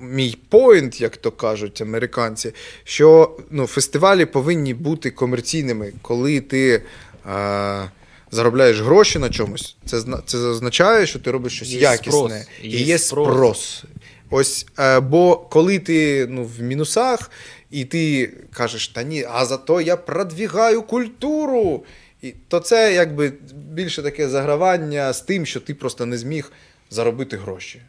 мій 0.00 0.38
поінт, 0.48 1.00
як 1.00 1.16
то 1.16 1.30
кажуть 1.30 1.80
американці, 1.80 2.52
що 2.84 3.36
ну, 3.50 3.66
фестивалі 3.66 4.24
повинні 4.24 4.74
бути 4.74 5.10
комерційними, 5.10 5.92
коли 6.02 6.40
ти. 6.40 6.82
А, 7.24 7.86
Заробляєш 8.30 8.80
гроші 8.80 9.18
на 9.18 9.30
чомусь, 9.30 9.76
це 9.86 10.02
це 10.26 10.38
означає, 10.38 11.06
що 11.06 11.18
ти 11.18 11.30
робиш 11.30 11.52
щось 11.56 11.68
Є 11.68 11.80
якісне 11.80 12.10
спрос, 12.12 12.32
і 12.62 12.68
є 12.68 12.78
є 12.78 12.98
спрос. 12.98 13.34
спрос. 13.34 13.84
Ось, 14.30 14.66
е, 14.78 15.00
бо 15.00 15.36
коли 15.36 15.78
ти 15.78 16.26
ну, 16.30 16.44
в 16.44 16.62
мінусах, 16.62 17.30
і 17.70 17.84
ти 17.84 18.32
кажеш, 18.52 18.88
та 18.88 19.02
ні, 19.02 19.26
а 19.32 19.44
зато 19.44 19.80
я 19.80 19.96
продвігаю 19.96 20.82
культуру. 20.82 21.84
І, 22.22 22.34
то 22.48 22.60
це 22.60 22.94
якби 22.94 23.32
більше 23.54 24.02
таке 24.02 24.28
загравання 24.28 25.12
з 25.12 25.20
тим, 25.20 25.46
що 25.46 25.60
ти 25.60 25.74
просто 25.74 26.06
не 26.06 26.18
зміг 26.18 26.52
заробити 26.90 27.36
гроші. 27.36 27.82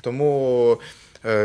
Тому 0.00 0.72
е, 0.72 0.84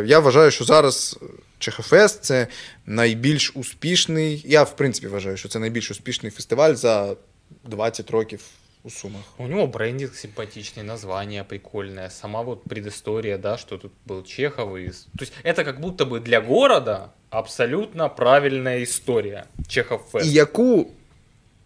я 0.06 0.18
вважаю, 0.18 0.50
що 0.50 0.64
зараз 0.64 1.18
Чехофест 1.58 2.24
це 2.24 2.46
найбільш 2.86 3.52
успішний. 3.54 4.42
Я, 4.46 4.62
в 4.62 4.76
принципі, 4.76 5.06
вважаю, 5.06 5.36
що 5.36 5.48
це 5.48 5.58
найбільш 5.58 5.90
успішний 5.90 6.32
фестиваль 6.32 6.74
за 6.74 7.16
20 7.64 8.10
років 8.10 8.40
у 8.82 8.90
Сумах. 8.90 9.22
У 9.38 9.46
него 9.46 9.66
брендинг 9.66 10.14
симпатичный, 10.14 10.82
название 10.82 11.44
прикольное, 11.44 12.10
сама 12.10 12.42
вот 12.42 12.64
предыстория, 12.64 13.38
да, 13.38 13.56
что 13.56 13.78
тут 13.78 13.92
был 14.06 14.22
Чехов. 14.24 14.76
И... 14.76 14.88
То 14.88 15.22
есть 15.22 15.32
это 15.42 15.64
как 15.64 15.80
будто 15.80 16.04
бы 16.04 16.20
для 16.20 16.40
города 16.40 17.10
абсолютно 17.30 18.08
правильная 18.10 18.82
история. 18.82 19.44
Чехов 19.68 20.00
Фест. 20.12 20.26
І 20.26 20.32
яку, 20.32 20.86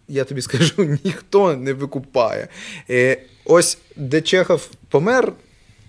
я 0.08 0.24
тобі 0.24 0.42
скажу, 0.42 0.98
ніхто 1.04 1.56
не 1.56 1.72
викупає. 1.72 2.48
Е, 2.90 3.20
ось 3.44 3.78
де 3.96 4.20
Чехов 4.20 4.70
помер 4.88 5.32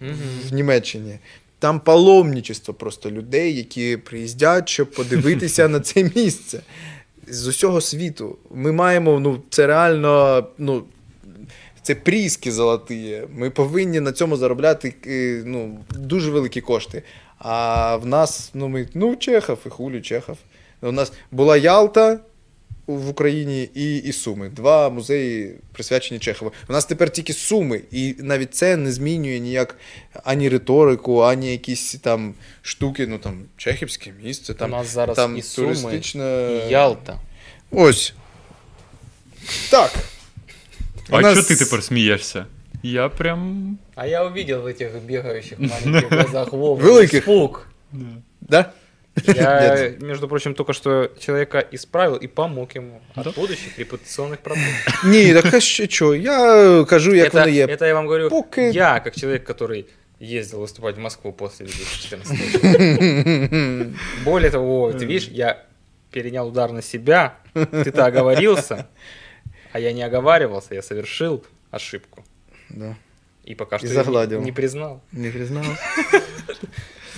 Мгм. 0.02 0.16
в 0.50 0.54
Німеччині. 0.54 1.20
там 1.65 1.81
паломничество 1.81 2.75
просто 2.75 3.11
людей, 3.11 3.57
які 3.57 3.97
приїздять, 3.97 4.69
щоб 4.69 4.91
подивитися 4.91 5.69
на 5.69 5.81
це 5.81 6.11
місце 6.17 6.61
з 7.29 7.47
усього 7.47 7.81
світу. 7.81 8.39
Ми 8.51 8.73
маємо, 8.73 9.21
ну, 9.21 9.43
це 9.51 9.67
реально, 9.67 10.47
ну, 10.59 10.85
це 11.83 11.95
пріски 11.95 12.53
золоті. 12.53 13.23
Ми 13.35 13.51
повинні 13.51 14.01
на 14.01 14.13
цьому 14.13 14.37
заробляти 14.37 14.95
е, 15.07 15.43
ну, 15.47 15.79
дуже 15.91 16.31
великі 16.31 16.61
кошти. 16.61 17.03
А 17.39 17.97
в 17.97 18.07
нас, 18.07 18.51
ну, 18.55 18.69
ми, 18.69 18.89
ну, 18.95 19.17
Чехов 19.17 19.59
і 19.67 19.69
хулі 19.69 20.01
Чехов. 20.01 20.37
У 20.83 20.93
нас 20.93 21.13
була 21.31 21.57
Ялта 21.57 22.19
в 22.87 23.09
Україні 23.09 23.69
і, 23.75 23.97
і 23.97 24.13
Суми. 24.13 24.49
Два 24.49 24.91
музеї 24.91 25.55
присвячені 25.73 26.21
Чехову. 26.21 26.53
У 26.69 26.73
нас 26.73 26.85
тепер 26.85 27.11
тільки 27.11 27.33
Суми, 27.33 27.81
і 27.91 28.15
навіть 28.19 28.55
це 28.55 28.77
не 28.77 28.93
змінює 28.93 29.39
ніяк 29.39 29.77
ані 30.25 30.49
риторику, 30.49 31.21
ані 31.21 31.53
якісь 31.53 31.95
там 31.95 32.35
штуки, 32.63 33.07
ну 33.07 33.19
там 33.19 33.43
чехівське 33.57 34.13
місце, 34.23 34.55
там, 34.55 34.73
У 34.73 34.77
нас 34.77 34.87
зараз 34.95 35.17
там 35.17 35.37
і 35.39 35.43
Суми, 35.43 35.67
туристична. 35.69 36.25
И 36.25 36.67
Ялта. 36.71 37.19
Ось. 37.71 38.15
Так. 39.71 39.93
А 41.11 41.21
нас- 41.21 41.39
що 41.39 41.49
ти 41.49 41.65
тепер 41.65 41.83
смієшся? 41.83 42.47
Я 42.83 43.09
прям. 43.09 43.79
А 43.95 44.07
я 44.07 44.25
увидел 44.25 44.61
в 44.63 44.67
этих 44.67 45.01
бегающих 45.09 45.59
маленьких 45.61 46.11
глазах 46.13 46.53
Вовы 46.53 46.77
Великих. 46.83 47.15
испуг. 47.23 47.67
Да? 48.41 48.73
Я, 49.35 49.91
между 50.01 50.29
прочим, 50.29 50.55
только 50.55 50.73
что 50.73 51.11
человека 51.21 51.65
исправил 51.73 52.17
и 52.17 52.27
помог 52.27 52.75
ему 52.77 53.01
Да? 53.17 53.21
от 53.23 53.35
будущих 53.37 53.79
репутационных 53.79 54.37
проблем. 54.43 54.67
Ні, 55.05 55.35
так 55.35 55.55
а 55.55 55.61
що? 55.61 56.15
Я 56.15 56.85
кажу, 56.85 57.15
як 57.15 57.35
это, 57.35 57.41
воно 57.41 57.49
є. 57.49 57.67
это 57.67 57.87
я 57.87 57.95
вам 57.95 58.05
говорю, 58.07 58.29
Поки- 58.31 58.71
я, 58.71 59.01
как 59.01 59.15
человек, 59.17 59.51
который 59.51 59.85
ездил 60.21 60.61
выступать 60.61 60.97
в 60.97 60.99
Москву 60.99 61.33
после 61.33 61.67
2014 61.67 63.93
Более 64.25 64.51
того, 64.51 64.93
ты 64.93 65.05
видишь, 65.07 65.29
я 65.29 65.65
перенял 66.11 66.49
удар 66.49 66.73
на 66.73 66.83
себя, 66.83 67.35
ты-то 67.55 68.07
оговорился, 68.07 68.87
а 69.73 69.79
я 69.81 69.93
не 69.93 70.03
оговаривался, 70.07 70.75
я 70.75 70.83
совершил 70.83 71.45
ошибку. 71.71 72.25
Да. 72.71 72.97
И 73.45 73.55
пока 73.55 73.79
что 73.79 73.87
И 73.87 73.91
загладил. 73.91 74.39
не, 74.41 74.47
не 74.47 74.53
признал. 74.53 75.01
Не 75.13 75.31
признав. 75.31 75.67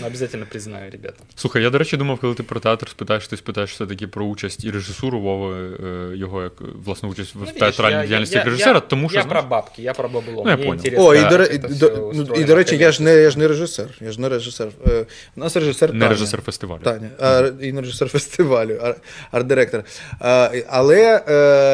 Но 0.00 0.06
обязательно 0.06 0.46
признаю, 0.46 0.90
ребята. 0.90 1.16
Слухай, 1.34 1.62
я, 1.62 1.70
до 1.70 1.78
речі, 1.78 1.96
думав, 1.96 2.18
коли 2.18 2.34
ти 2.34 2.42
про 2.42 2.60
театр 2.60 2.88
спитаєш, 2.88 3.28
ти 3.28 3.36
спитаєш 3.36 3.70
все-таки 3.72 4.06
про 4.06 4.24
участь 4.24 4.64
і 4.64 4.70
режисуру 4.70 5.20
Вови, 5.20 5.70
е, 6.12 6.16
його 6.16 6.42
як 6.42 6.52
власну 6.84 7.08
участь 7.08 7.34
в 7.34 7.38
Ну, 7.40 7.46
театральній 7.58 7.96
я- 8.00 8.06
діяльності 8.06 8.34
я- 8.34 8.40
як 8.40 8.46
режисера, 8.46 8.74
я- 8.74 8.80
тому 8.80 9.08
що 9.08 9.16
Я 9.18 9.22
знаєш, 9.22 9.40
про 9.42 9.50
бабки, 9.50 9.82
я 9.82 9.92
про 9.94 10.08
бабло. 10.08 10.42
Ну, 10.44 10.50
я 10.50 10.56
Мне 10.56 10.66
понял. 10.66 10.94
О, 11.06 11.14
і 11.14 11.28
до, 11.28 11.44
і, 11.44 11.58
до, 11.58 12.12
ну, 12.14 12.34
і 12.36 12.44
до 12.44 12.54
речі, 12.54 12.76
я 12.76 12.92
ж 12.92 13.02
не, 13.02 13.14
я 13.14 13.30
ж 13.30 13.38
не 13.38 13.48
режисер. 13.48 13.88
Я 14.00 14.12
ж 14.12 14.20
не 14.20 14.28
режисер. 14.28 14.68
Е, 14.86 15.06
У 15.36 15.40
нас 15.40 15.56
режисер 15.56 15.92
не 15.94 15.98
Таня. 16.00 16.10
режисер 16.10 16.42
фестивалю. 16.42 16.80
Таня, 16.82 17.08
а, 17.20 17.50
і 17.60 17.72
не 17.72 17.80
режисер 17.80 18.08
фестивалю, 18.18 18.78
ар- 18.82 18.96
арт-директор. 19.32 19.84
А, 20.20 20.50
Але 20.68 21.22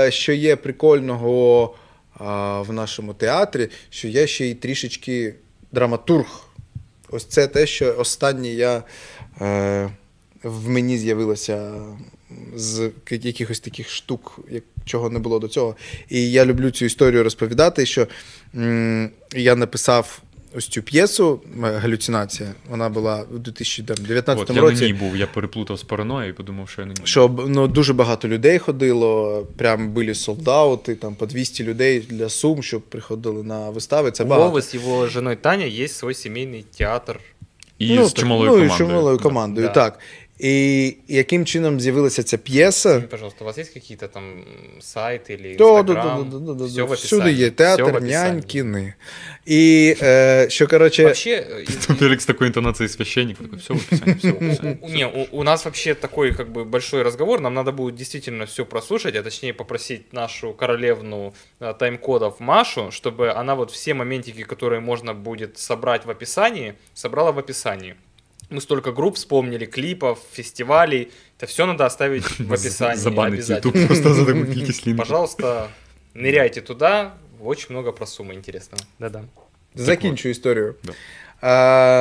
е, 0.07 0.11
що 0.11 0.33
є 0.33 0.57
прикольного 0.57 1.75
а, 2.19 2.61
в 2.63 2.73
нашому 2.73 3.15
театрі, 3.15 3.69
що 3.91 4.09
є 4.09 4.27
ще 4.27 4.47
й 4.47 4.55
трішечки 4.55 5.35
драматург. 5.73 6.27
Ось 7.13 7.25
це 7.25 7.47
те, 7.47 7.67
що 7.67 7.95
останнє 7.99 8.49
я 8.49 8.83
е, 9.41 9.91
в 10.43 10.69
мені 10.69 10.99
з'явилося 10.99 11.73
з 12.57 12.91
якихось 13.11 13.61
таких 13.61 13.91
штук, 13.91 14.41
як, 14.51 14.65
чого 14.85 15.11
не 15.11 15.19
було 15.19 15.39
до 15.39 15.49
цього. 15.49 15.77
І 16.09 16.31
я 16.31 16.45
люблю 16.45 16.71
цю 16.71 16.85
історію 16.85 17.23
розповідати, 17.25 17.87
що 17.87 18.07
м, 18.55 19.11
я 19.35 19.57
написав 19.57 20.23
ось 20.57 20.69
цю 20.69 20.83
п'єсу 20.83 21.41
Галюцинація. 21.63 22.49
Вона 22.71 22.89
була 22.89 23.25
у 23.35 23.39
2019 23.39 24.51
От, 24.51 24.57
я 24.57 24.63
році. 24.63 24.81
на 24.81 24.87
ній 24.87 24.93
був, 24.93 25.17
я 25.17 25.27
переплутав 25.27 25.79
з 25.79 25.83
параною 25.83 26.31
і 26.31 26.33
подумав, 26.33 26.69
що 26.69 26.81
я 26.81 26.87
на 26.87 26.93
ній. 26.93 27.01
Щоб 27.05 27.49
ну, 27.49 27.69
дуже 27.69 27.93
багато 27.93 28.29
людей 28.29 28.59
ходило, 28.59 29.47
прям 29.57 29.91
були 29.91 30.15
солдати, 30.15 30.95
там 30.95 31.15
по 31.15 31.27
200 31.27 31.65
людей 31.65 32.01
для 32.01 32.29
Сум, 32.29 32.63
щоб 32.63 32.83
приходили 32.83 33.43
на 33.43 33.71
вистави. 33.71 34.11
Це 34.11 34.25
У 34.25 34.27
багато. 34.27 34.49
Вова 34.49 34.63
з 34.63 34.75
його 34.75 35.07
женой 35.07 35.37
Таня 35.37 35.65
є 35.65 35.89
свій 35.89 36.15
сімейний 36.15 36.65
театр. 36.79 37.21
І 37.79 37.95
ну, 37.95 38.05
з 38.07 38.15
чималою 38.15 38.51
ну, 38.51 38.65
і 38.65 38.69
з 38.69 38.77
чималою 38.77 39.19
командою, 39.19 39.67
Да. 39.67 39.73
так. 39.73 39.99
І 40.42 40.96
яким 41.08 41.46
чином 41.46 41.80
з'явилася 41.80 42.24
ця 42.24 42.38
п'єса? 42.38 42.90
Скажите, 42.90 43.08
пожалуйста, 43.08 43.44
у 43.44 43.48
вас 43.48 43.58
есть 43.58 43.74
какие-то 43.74 44.08
там 44.08 44.24
сайты 44.82 45.32
или 45.32 45.56
Да, 45.56 45.84
да, 45.84 45.94
да, 45.94 46.00
Инстаграм? 46.00 46.30
да, 46.30 46.38
да, 46.40 46.54
да, 46.54 46.64
Всё 46.64 46.76
да. 46.76 46.84
в 46.84 46.92
Всюди 46.92 47.16
описании. 47.22 47.34
є 47.34 47.46
Всё 47.46 47.52
в 47.52 47.56
театр, 47.56 47.84
описании. 47.84 48.12
нянькини. 48.12 48.94
І 49.46 49.96
е, 50.02 50.46
що, 50.50 50.68
коротше, 50.68 51.04
Вообще, 51.04 51.30
э, 51.30 51.88
Тут 51.88 51.98
Фелікс 52.00 52.24
з 52.24 52.26
такою 52.26 52.48
інтонацією 52.48 52.90
священник, 52.90 53.38
такий, 53.38 53.60
все 53.60 53.74
в 53.74 53.78
описанні, 53.78 54.14
все 54.20 54.32
в 54.32 54.36
описанні. 54.36 54.78
у- 54.82 54.90
не, 54.90 55.06
у, 55.06 55.28
у 55.32 55.44
нас 55.44 55.66
вообще 55.66 55.94
такой 55.96 56.34
как 56.34 56.52
бы 56.54 56.66
большой 56.66 57.04
разговор. 57.04 57.42
Нам 57.42 57.54
надо 57.54 57.72
будет 57.72 57.96
действительно 57.96 58.44
все 58.46 58.64
прослушать, 58.66 59.16
а 59.16 59.22
точнее 59.24 59.54
попросить 59.54 60.14
нашу 60.14 60.54
королевну 60.54 61.34
э, 61.62 61.74
тайм-кодов 61.80 62.34
Машу, 62.40 62.82
чтобы 62.92 63.40
она 63.40 63.56
вот 63.56 63.72
все 63.72 63.94
моментики, 63.94 64.44
которые 64.44 64.80
можно 64.82 65.14
будет 65.14 65.58
собрать 65.58 66.06
в 66.06 66.10
описании, 66.10 66.74
собрала 66.94 67.32
в 67.32 67.40
описании. 67.40 67.96
Мы 68.52 68.62
столько 68.62 68.92
групп 68.94 69.16
вспомнили, 69.16 69.66
клипов, 69.66 70.20
фестивалей. 70.32 71.12
Это 71.38 71.48
все 71.48 71.66
надо 71.66 71.86
оставить 71.86 72.24
в 72.40 72.54
описании 72.54 72.96
Забанить 72.96 73.34
обязательно. 73.34 73.72
YouTube 73.72 73.88
просто 73.88 74.14
за 74.14 74.26
таку 74.26 74.46
кількість 74.46 74.88
лінків. 74.88 74.98
Пожалуйста, 74.98 75.70
ныряйте 76.16 76.62
туда. 76.62 77.14
Очень 77.44 77.68
много 77.76 77.92
про 77.92 78.06
суммы 78.06 78.34
интересного. 78.34 78.84
Да-да. 79.00 79.24
закінчу 79.76 80.30
історію. 80.30 80.76
Да. 80.84 80.94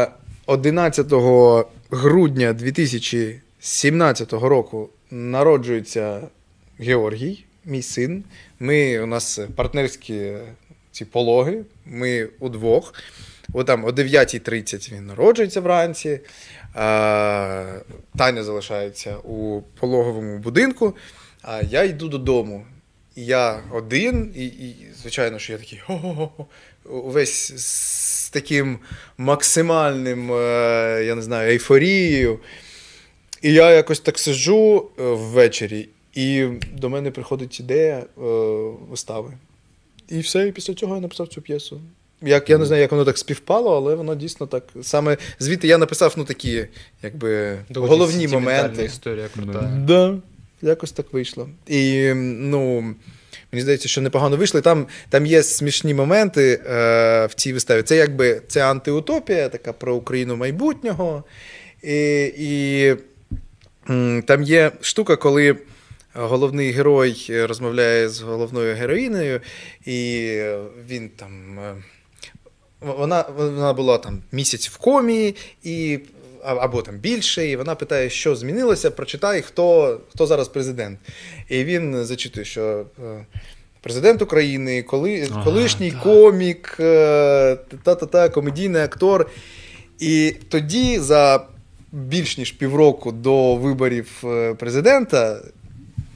Е, 0.02 0.10
11 0.46 1.06
грудня 1.90 2.52
2017 2.52 4.32
року 4.32 4.90
народжується 5.10 6.20
Георгій, 6.78 7.44
мій 7.64 7.82
син. 7.82 8.24
Ми, 8.60 9.00
у 9.00 9.06
нас 9.06 9.40
партнерські 9.56 10.32
ці 10.92 11.04
пологи, 11.04 11.62
ми 11.84 12.28
удвох. 12.40 12.94
О, 13.53 13.63
там, 13.63 13.85
о 13.85 13.89
9.30 13.89 14.93
він 14.93 15.05
народжується 15.05 15.61
вранці. 15.61 16.09
Е, 16.09 16.19
Таня 18.17 18.43
залишається 18.43 19.17
у 19.17 19.61
пологовому 19.79 20.37
будинку, 20.37 20.95
а 21.41 21.61
я 21.61 21.83
йду 21.83 22.09
додому. 22.09 22.65
Я 23.15 23.63
один, 23.71 24.33
і, 24.35 24.45
і 24.45 24.75
звичайно, 25.01 25.39
що 25.39 25.53
я 25.53 25.59
такий 25.59 25.79
«Хо-хо-хо», 25.79 26.45
увесь 26.85 27.53
з 27.57 28.29
таким 28.29 28.79
максимальним, 29.17 30.31
е, 30.31 31.03
я 31.05 31.15
не 31.15 31.21
знаю, 31.21 31.51
ейфорією. 31.51 32.39
І 33.41 33.53
я 33.53 33.71
якось 33.71 33.99
так 33.99 34.19
сиджу 34.19 34.89
е, 34.99 35.03
ввечері, 35.03 35.89
і 36.13 36.47
до 36.73 36.89
мене 36.89 37.11
приходить 37.11 37.59
ідея 37.59 38.05
вистави. 38.89 39.33
І 40.09 40.19
все, 40.19 40.47
і 40.47 40.51
після 40.51 40.73
цього 40.73 40.95
я 40.95 41.01
написав 41.01 41.27
цю 41.27 41.41
п'єсу. 41.41 41.81
Як, 42.21 42.49
я 42.49 42.57
не 42.57 42.65
знаю, 42.65 42.81
як 42.81 42.91
воно 42.91 43.05
так 43.05 43.17
співпало, 43.17 43.77
але 43.77 43.95
воно 43.95 44.15
дійсно 44.15 44.47
так. 44.47 44.63
Саме 44.81 45.17
звідти 45.39 45.67
я 45.67 45.77
написав 45.77 46.13
ну, 46.17 46.25
такі, 46.25 46.67
якби, 47.03 47.57
головні 47.75 48.27
моменти. 48.27 48.83
Історія 48.83 49.27
крута. 49.33 49.71
Да, 49.87 50.15
якось 50.61 50.91
так 50.91 51.13
вийшло. 51.13 51.49
І 51.67 52.13
ну, 52.15 52.81
мені 53.51 53.61
здається, 53.61 53.89
що 53.89 54.01
непогано 54.01 54.37
вийшло. 54.37 54.61
Там, 54.61 54.87
там 55.09 55.25
є 55.25 55.43
смішні 55.43 55.93
моменти 55.93 56.61
е, 56.65 57.25
в 57.25 57.33
цій 57.33 57.53
виставі. 57.53 57.83
Це 57.83 57.95
якби 57.95 58.41
це 58.47 58.65
антиутопія, 58.65 59.49
така 59.49 59.73
про 59.73 59.95
Україну 59.95 60.35
майбутнього. 60.35 61.23
І, 61.83 62.23
і 62.37 62.95
там 64.25 64.43
є 64.43 64.71
штука, 64.81 65.15
коли. 65.15 65.57
Головний 66.13 66.71
герой 66.71 67.27
розмовляє 67.29 68.09
з 68.09 68.21
головною 68.21 68.75
героїнею, 68.75 69.41
і 69.85 70.27
він 70.89 71.09
там. 71.09 71.59
е, 71.59 71.75
Вона, 72.81 73.25
вона 73.37 73.73
була 73.73 73.97
там 73.97 74.21
місяць 74.31 74.69
в 74.69 74.77
комі, 74.77 75.35
і, 75.63 75.99
або 76.43 76.81
там 76.81 76.97
більше, 76.97 77.47
і 77.47 77.55
вона 77.55 77.75
питає, 77.75 78.09
що 78.09 78.35
змінилося, 78.35 78.91
прочитай, 78.91 79.41
хто, 79.41 79.99
хто 80.11 80.27
зараз 80.27 80.47
президент. 80.47 80.99
І 81.49 81.63
він 81.63 82.05
зачитує, 82.05 82.45
що 82.45 82.85
е, 83.03 83.25
президент 83.81 84.21
України, 84.21 84.83
коли, 84.83 85.27
Ага, 85.31 85.43
колишній 85.43 85.91
так. 85.91 86.03
комік, 86.03 86.77
е, 86.79 87.57
та-та-та, 87.83 88.29
комедійний 88.29 88.81
актор. 88.81 89.29
І 89.99 90.35
тоді, 90.49 90.99
за 90.99 91.45
більш 91.91 92.37
ніж 92.37 92.51
півроку 92.51 93.11
до 93.11 93.55
виборів 93.55 94.23
е, 94.23 94.53
президента, 94.53 95.41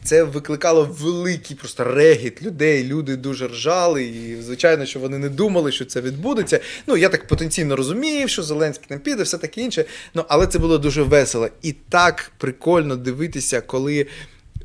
це 0.06 0.24
викликало 0.24 0.96
великий 1.00 1.56
просто 1.56 1.84
регіт 1.84 2.44
людей. 2.44 2.84
Люди 2.84 3.16
дуже 3.16 3.48
ржали, 3.48 4.04
і 4.04 4.42
звичайно, 4.42 4.86
що 4.86 5.00
вони 5.00 5.18
не 5.18 5.30
думали, 5.30 5.72
що 5.72 5.86
це 5.86 6.02
відбудеться. 6.02 6.60
Ну 6.88 6.98
я 6.98 7.10
так 7.10 7.28
потенційно 7.28 7.76
розумів, 7.76 8.30
що 8.30 8.44
Зеленський 8.44 8.86
там 8.90 9.00
піде, 9.00 9.24
все 9.24 9.38
таке 9.38 9.62
інше. 9.62 9.86
Ну 10.14 10.26
але 10.28 10.48
це 10.48 10.60
було 10.60 10.78
дуже 10.78 11.04
весело 11.04 11.50
і 11.62 11.72
так 11.72 12.32
прикольно 12.38 12.96
дивитися, 12.96 13.62
коли. 13.62 14.08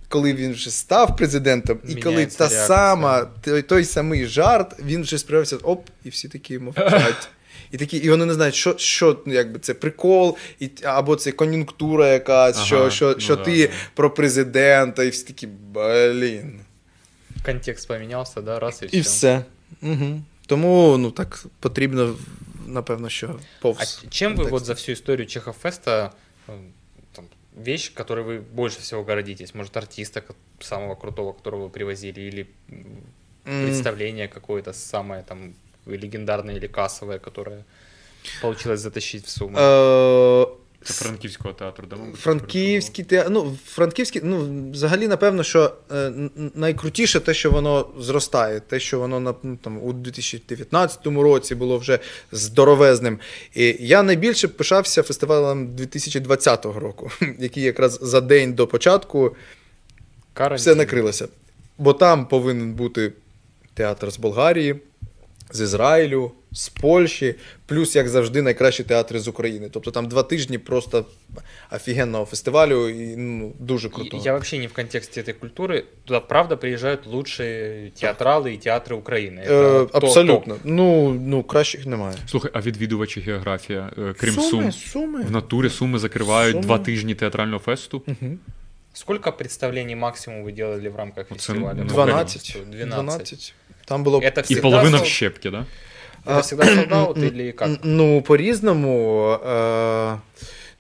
Коли 0.09 0.35
він 0.35 0.53
вже 0.53 0.71
став 0.71 1.17
президентом, 1.17 1.79
і 1.89 1.95
коли 1.95 2.27
та 2.27 2.45
реакція. 2.45 2.67
сама, 2.67 3.27
той, 3.41 3.63
той 3.63 3.85
самий 3.85 4.27
жарт, 4.27 4.77
він 4.85 5.03
вже 5.03 5.19
спрямився, 5.19 5.57
оп, 5.57 5.87
і 6.05 6.09
всі 6.09 6.29
такі 6.29 6.59
мовчать. 6.59 7.29
І 7.72 7.78
такі, 7.78 7.98
і 7.98 8.10
вони 8.10 8.26
не 8.26 8.34
знають, 8.34 8.56
що, 8.56 8.78
що 8.78 9.22
ну, 9.26 9.34
якби 9.34 9.60
це 9.60 9.74
прикол, 9.74 10.38
і, 10.60 10.70
або 10.84 11.16
це 11.16 11.32
кон'юнктура 11.32 12.08
якась, 12.14 12.56
Ага, 12.58 12.66
що, 12.66 12.90
що, 12.90 13.12
ну 13.14 13.20
що 13.20 13.36
да, 13.36 13.44
ти 13.44 13.68
да. 13.68 13.74
про 13.94 14.12
президента, 14.12 15.04
і 15.04 15.10
всі 15.10 15.24
такі, 15.24 15.48
блін. 15.48 16.60
Контекст 17.46 17.88
поменялся, 17.88 18.42
да, 18.42 18.60
раз 18.60 18.84
и 18.84 18.88
все. 18.88 18.98
І 18.98 19.02
все. 19.02 19.46
Угу. 19.82 20.22
Тому 20.48 20.98
ну, 20.98 21.12
так 21.12 21.46
потрібно, 21.60 22.16
напевно, 22.68 23.10
що 23.10 23.40
повз. 23.62 24.02
А 24.06 24.10
чем 24.10 24.32
вы 24.32 24.36
контекст. 24.36 24.52
вот 24.52 24.66
за 24.66 24.74
всю 24.74 24.94
историю 24.94 25.28
Чехофеста 25.28 26.12
э, 26.48 26.52
там, 27.16 27.26
вещь, 27.66 27.94
которой 27.94 28.24
вы 28.24 28.42
больше 28.56 28.80
всего 28.80 29.04
гордитесь? 29.04 29.56
Может, 29.56 29.78
артиста 29.78 30.22
ко- 30.22 30.34
самого 30.60 30.96
крутого, 30.96 31.34
которого 31.34 31.66
вы 31.68 31.70
привозили, 31.70 32.22
или 32.22 32.48
м, 32.70 32.86
М, 33.46 33.66
представление 33.66 34.28
какое-то 34.28 34.74
самое 34.74 35.24
там 35.24 35.54
легендарное 35.87 36.57
или 36.57 36.67
кассовое, 36.67 37.19
которое 37.19 37.65
получилось 38.43 38.81
затащить 38.81 39.25
в 39.25 39.29
сумму? 39.29 39.59
Е, 39.59 40.47
Це 40.83 40.95
Франківського 40.95 41.55
театру, 41.55 41.87
да, 41.91 41.97
мабуть? 41.97 42.17
Франківський 42.17 43.05
театр. 43.05 43.31
Ну, 43.31 43.59
франківський, 43.67 44.23
ну, 44.25 44.71
взагалі, 44.73 45.09
напевно, 45.09 45.43
що 45.43 45.73
е, 45.93 46.13
найкрутіше 46.55 47.21
те, 47.21 47.35
що 47.35 47.51
воно 47.51 47.87
зростає, 47.99 48.61
те, 48.61 48.81
що 48.81 48.99
воно 48.99 49.21
на, 49.21 49.35
ну, 49.43 49.57
там, 49.63 49.83
у 49.83 49.93
2019 49.93 51.07
році 51.07 51.55
було 51.55 51.79
вже 51.79 51.99
здоровезним. 52.33 53.19
І 53.55 53.77
я 53.81 54.03
найбільше 54.03 54.49
пишався 54.49 55.03
фестивалем 55.03 55.75
2020 55.75 56.65
року, 56.65 57.11
який 57.39 57.63
якраз 57.63 57.99
за 58.03 58.21
день 58.21 58.53
до 58.53 58.67
початку 58.67 59.37
Карантин. 60.33 60.61
все 60.61 60.75
накрилося. 60.75 61.29
Бо 61.79 61.93
там 61.93 62.27
повинен 62.27 62.73
бути 62.73 63.13
театр 63.75 64.11
з 64.11 64.19
Болгарії, 64.19 64.77
з 65.52 65.62
Ізраїлю, 65.62 66.32
з 66.52 66.70
Польщі, 66.70 67.36
плюс, 67.66 67.96
як 67.96 68.08
завжди, 68.08 68.42
найкращі 68.42 68.84
театри 68.84 69.20
з 69.20 69.28
України. 69.28 69.70
Тобто 69.72 69.92
там 69.92 70.08
два 70.08 70.24
тижні 70.24 70.58
просто 70.58 71.06
офігенного 71.72 72.26
фестивалю 72.26 72.90
і 72.90 73.16
ну, 73.18 73.54
дуже 73.60 73.88
И 73.88 73.92
крутого. 73.92 74.24
Я 74.26 74.32
вообще 74.32 74.58
не 74.58 74.68
в 74.68 74.74
контексте 74.74 75.22
этой 75.22 75.34
культуры. 75.34 75.84
Туда, 76.06 76.20
правда, 76.20 76.58
приезжают 76.58 77.06
лучшие 77.08 77.92
театралы 78.02 78.54
и 78.54 78.58
театры 78.58 78.96
Украины. 78.96 79.40
Е, 79.48 79.50
Это 79.50 79.84
топ- 79.84 79.90
абсолютно. 79.98 80.56
Ну, 80.64 81.14
ну, 81.14 81.44
кращих 81.44 81.86
немає. 81.86 82.16
Слухай, 82.28 82.52
а 82.54 82.62
відвідувачі 82.62 83.22
географія, 83.22 83.92
е, 83.98 84.14
крім 84.20 84.34
суми, 84.34 84.50
Сум, 84.50 84.72
суми. 84.72 85.22
в 85.24 85.32
натурі 85.32 85.70
Суми 85.70 86.00
закривають 86.00 86.54
Суми. 86.54 86.66
два 86.66 86.78
тижні 86.80 87.16
театрального 87.16 87.60
фесту. 87.60 88.02
Мгм. 88.08 88.40
Сколько 88.94 89.32
представлений 89.34 89.96
максимум 89.96 90.46
вы 90.46 90.52
делали 90.52 90.90
в 90.90 90.96
рамках 90.96 91.30
Вот 91.30 91.40
фестиваля? 91.42 91.74
ну, 91.78 91.84
12. 91.86 92.58
12. 92.72 92.88
12. 92.88 93.54
Там 93.91 94.03
було 94.03 94.21
Это 94.21 94.53
І 94.53 94.57
половина 94.57 94.99
в 94.99 95.01
сол- 95.01 95.07
щепки, 95.07 95.51
да? 95.51 95.59
Это 95.59 95.65
А, 96.25 96.41
всегда 96.41 96.67
или 97.17 97.53
как? 97.53 97.71
Ну, 97.83 98.23
по-різному. 98.23 99.31
Е- 99.33 100.19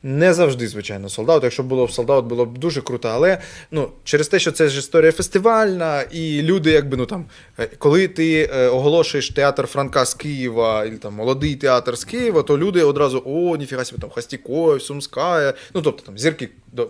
не 0.02 0.34
завжди, 0.34 0.68
звичайно, 0.68 1.08
солдат. 1.08 1.42
Якщо 1.42 1.62
було 1.62 1.86
б 1.86 1.92
солдат, 1.92 2.24
було 2.24 2.46
б 2.46 2.58
дуже 2.58 2.80
круто. 2.80 3.08
Але 3.08 3.38
ну, 3.70 3.88
через 4.04 4.28
те, 4.28 4.38
що 4.38 4.52
це 4.52 4.68
ж 4.68 4.78
історія 4.78 5.12
фестивальна, 5.12 6.02
і 6.02 6.42
люди, 6.42 6.70
якби, 6.70 6.96
ну 6.96 7.06
там, 7.06 7.24
е, 7.58 7.68
коли 7.78 8.08
ти 8.08 8.50
е, 8.54 8.68
оголошуєш 8.68 9.28
театр 9.28 9.66
Франка 9.66 10.04
з 10.04 10.14
Києва, 10.14 10.84
і 10.84 10.90
там 10.90 11.14
молодий 11.14 11.56
театр 11.56 11.96
з 11.98 12.04
Києва, 12.04 12.42
то 12.42 12.58
люди 12.58 12.82
одразу 12.82 13.22
о, 13.26 13.56
ніфіга 13.56 13.84
собі, 13.84 14.00
там 14.00 14.10
Хастікоєв, 14.10 14.82
Сумська, 14.82 15.54
ну 15.74 15.82
тобто 15.82 16.02
там 16.02 16.18
зірки 16.18 16.48
до, 16.72 16.88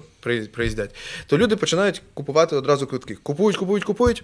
приїздять. 0.53 0.91
То 1.27 1.39
люди 1.39 1.57
починають 1.57 2.03
купувати 2.15 2.57
одразу 2.57 2.87
квитки. 2.87 3.15
Купують, 3.23 3.57
купують, 3.57 3.85
купують, 3.85 4.23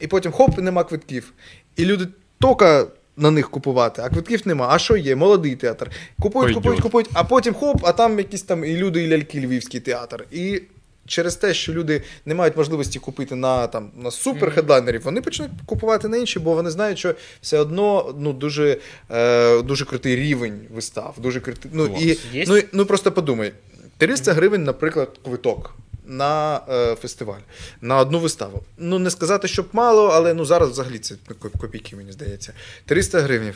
і 0.00 0.06
потім 0.06 0.32
хоп, 0.32 0.58
і 0.58 0.62
нема 0.62 0.84
квитків. 0.84 1.32
І 1.76 1.84
люди 1.84 2.08
тільки 2.40 2.86
на 3.16 3.30
них 3.30 3.50
купувати, 3.50 4.02
а 4.04 4.08
квитків 4.08 4.42
нема. 4.44 4.68
А 4.70 4.78
що 4.78 4.96
є? 4.96 5.16
Молодий 5.16 5.56
театр. 5.56 5.90
Купують, 6.20 6.32
Пойдет. 6.32 6.54
купують, 6.54 6.80
купують, 6.80 7.08
а 7.12 7.24
потім 7.24 7.54
хоп, 7.54 7.80
а 7.86 7.92
там 7.92 8.18
якісь 8.18 8.42
там 8.42 8.64
і 8.64 8.76
люди, 8.76 9.02
і 9.02 9.08
ляльки 9.08 9.40
Львівський 9.40 9.80
театр. 9.80 10.24
І 10.32 10.62
через 11.06 11.36
те, 11.36 11.54
що 11.54 11.72
люди 11.72 12.02
не 12.26 12.34
мають 12.34 12.56
можливості 12.56 12.98
купити 12.98 13.34
на 13.34 13.66
там 13.66 13.90
на 13.96 14.10
суперхедлайнерів, 14.10 15.02
вони 15.02 15.20
почнуть 15.20 15.50
купувати 15.66 16.08
на 16.08 16.16
інші, 16.16 16.38
бо 16.38 16.54
вони 16.54 16.70
знають, 16.70 16.98
що 16.98 17.14
все 17.40 17.58
одно 17.58 18.14
ну 18.18 18.32
дуже, 18.32 18.76
е, 19.10 19.62
дуже 19.62 19.84
крутий 19.84 20.16
рівень 20.16 20.60
вистав. 20.74 21.14
Дуже 21.18 21.40
крутий. 21.40 21.70
Ну 21.74 21.86
і 22.00 22.18
ну, 22.46 22.56
і- 22.56 22.64
ну 22.72 22.86
просто 22.86 23.12
подумай, 23.12 23.52
300 23.98 24.32
гривень, 24.32 24.64
наприклад, 24.64 25.10
квиток. 25.24 25.74
На 26.06 26.60
е, 26.68 26.94
фестиваль, 26.94 27.40
на 27.80 27.98
одну 27.98 28.18
виставу. 28.18 28.62
Ну, 28.78 28.98
не 28.98 29.10
сказати, 29.10 29.48
щоб 29.48 29.66
мало, 29.72 30.06
але 30.08 30.34
ну 30.34 30.44
зараз 30.44 30.70
взагалі 30.70 30.98
це 30.98 31.14
копійки, 31.60 31.96
мені 31.96 32.12
здається. 32.12 32.52
300 32.86 33.20
гривень. 33.20 33.52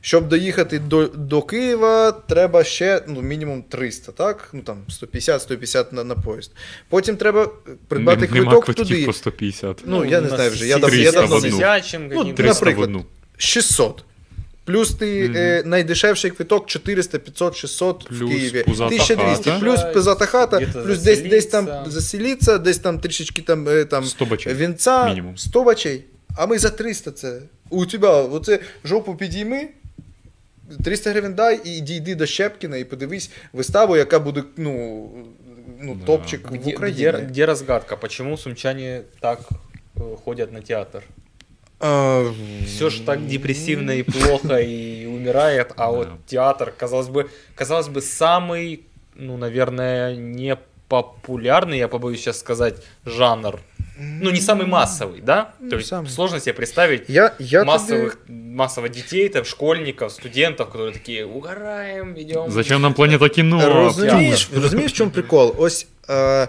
Щоб 0.00 0.28
доїхати 0.28 0.78
до, 0.78 1.06
до 1.06 1.42
Києва, 1.42 2.12
треба 2.12 2.64
ще 2.64 3.02
ну, 3.06 3.22
мінімум 3.22 3.62
300, 3.62 4.12
так? 4.12 4.48
Ну 4.52 4.60
там 4.62 4.78
150-150 4.88 5.94
на, 5.94 6.04
на 6.04 6.14
поїзд. 6.14 6.50
Потім 6.88 7.16
треба 7.16 7.50
придбати 7.88 8.26
Нем- 8.26 8.34
Нема 8.34 8.50
квиток 8.50 8.64
квитків 8.64 8.86
туди. 8.88 9.06
по 9.06 9.12
150. 9.12 9.82
Ну, 9.86 10.04
я 10.04 10.20
не 10.20 10.28
знаю 10.28 10.50
вже, 10.50 10.66
я 10.66 10.74
сі- 10.76 10.80
дав- 10.80 10.94
я 10.94 11.12
давно 11.12 11.40
не- 11.40 11.50
Ну. 12.24 12.32
300 12.34 12.64
в 12.64 12.68
наприклад. 12.68 12.90
600. 13.36 14.04
Плюс 14.64 14.94
ти 14.94 15.24
Мгм. 15.28 15.36
е, 15.36 15.62
найдешевший 15.66 16.30
квиток 16.30 16.66
400, 16.66 17.18
500, 17.18 17.56
600 17.56 18.10
в 18.10 18.28
Києві. 18.28 18.62
пузата 18.62 18.88
1200, 18.90 19.50
хата. 19.50 19.60
плюс 19.60 19.80
пизата 19.94 20.26
хата, 20.26 20.60
плюс 20.60 20.98
десь, 20.98 21.20
десь 21.20 21.46
там 21.46 21.64
заселиться. 21.66 21.90
заселіться, 21.90 22.58
десь 22.58 22.78
там 22.78 22.98
трішечки 22.98 23.42
там, 23.42 23.68
е, 23.68 23.84
там 23.84 24.04
100 24.04 24.24
бачей. 24.24 24.54
вінця, 24.54 25.08
Мінімум. 25.08 25.38
100 25.38 25.64
бачей. 25.64 26.04
А 26.36 26.46
ми 26.46 26.58
за 26.58 26.70
300 26.70 27.10
це. 27.10 27.38
У 27.70 27.86
тебе 27.86 28.08
оце 28.08 28.58
жопу 28.84 29.14
підійми, 29.14 29.68
300 30.84 31.10
гривень 31.10 31.34
дай 31.34 31.60
і 31.64 31.80
дійди 31.80 32.14
до 32.14 32.26
Щепкіна 32.26 32.76
і 32.76 32.84
подивись 32.84 33.30
виставу, 33.52 33.96
яка 33.96 34.18
буде 34.18 34.42
ну, 34.56 35.08
ну 35.80 35.94
Да. 35.94 36.06
топчик 36.06 36.50
в 36.50 36.68
Україні. 36.68 37.08
где, 37.08 37.12
где 37.28 37.46
разгадка? 37.46 37.96
Почему 37.96 38.38
сумчане 38.38 39.00
так 39.20 39.38
э, 39.96 40.16
ходят 40.24 40.52
на 40.52 40.60
театр? 40.60 41.02
А, 41.81 42.33
Все 42.65 42.89
же 42.89 43.01
так 43.03 43.27
депрессивно 43.27 43.91
и 43.91 44.03
плохо 44.03 44.57
и 44.57 45.05
умирает, 45.05 45.73
а 45.77 45.91
вот 45.91 46.07
Да. 46.09 46.15
театр, 46.27 46.73
казалось 46.77 47.07
бы, 47.07 47.29
казалось 47.55 47.87
бы, 47.87 48.01
самый, 48.01 48.79
ну, 49.15 49.37
наверное, 49.37 50.15
не 50.15 50.57
популярный, 50.87 51.77
я 51.77 51.87
побоюсь 51.87 52.19
сейчас 52.21 52.39
сказать, 52.39 52.75
жанр. 53.05 53.59
Ну, 53.99 54.29
не 54.31 54.39
самый 54.41 54.65
массовый, 54.67 55.21
да? 55.21 55.53
Ну, 55.59 55.69
То 55.71 55.75
есть 55.77 55.89
самый. 55.89 56.07
сложно 56.09 56.39
себе 56.39 56.53
представить 56.53 57.09
Я, 57.09 57.33
я 57.39 57.63
массовых, 57.65 58.17
массово 58.27 58.89
детей, 58.89 59.27
там, 59.29 59.43
школьников, 59.45 60.11
студентов, 60.11 60.67
которые 60.69 60.93
такие, 60.93 61.25
угораем, 61.25 62.13
идем. 62.15 62.51
Зачем 62.51 62.81
нам 62.81 62.93
планета 62.93 63.29
кіно? 63.29 63.69
Розумієш, 63.69 64.49
розумієш, 64.55 64.91
в 64.91 64.95
чому 64.95 65.11
прикол? 65.11 65.55
Ось. 65.57 65.87
Е, 66.09 66.47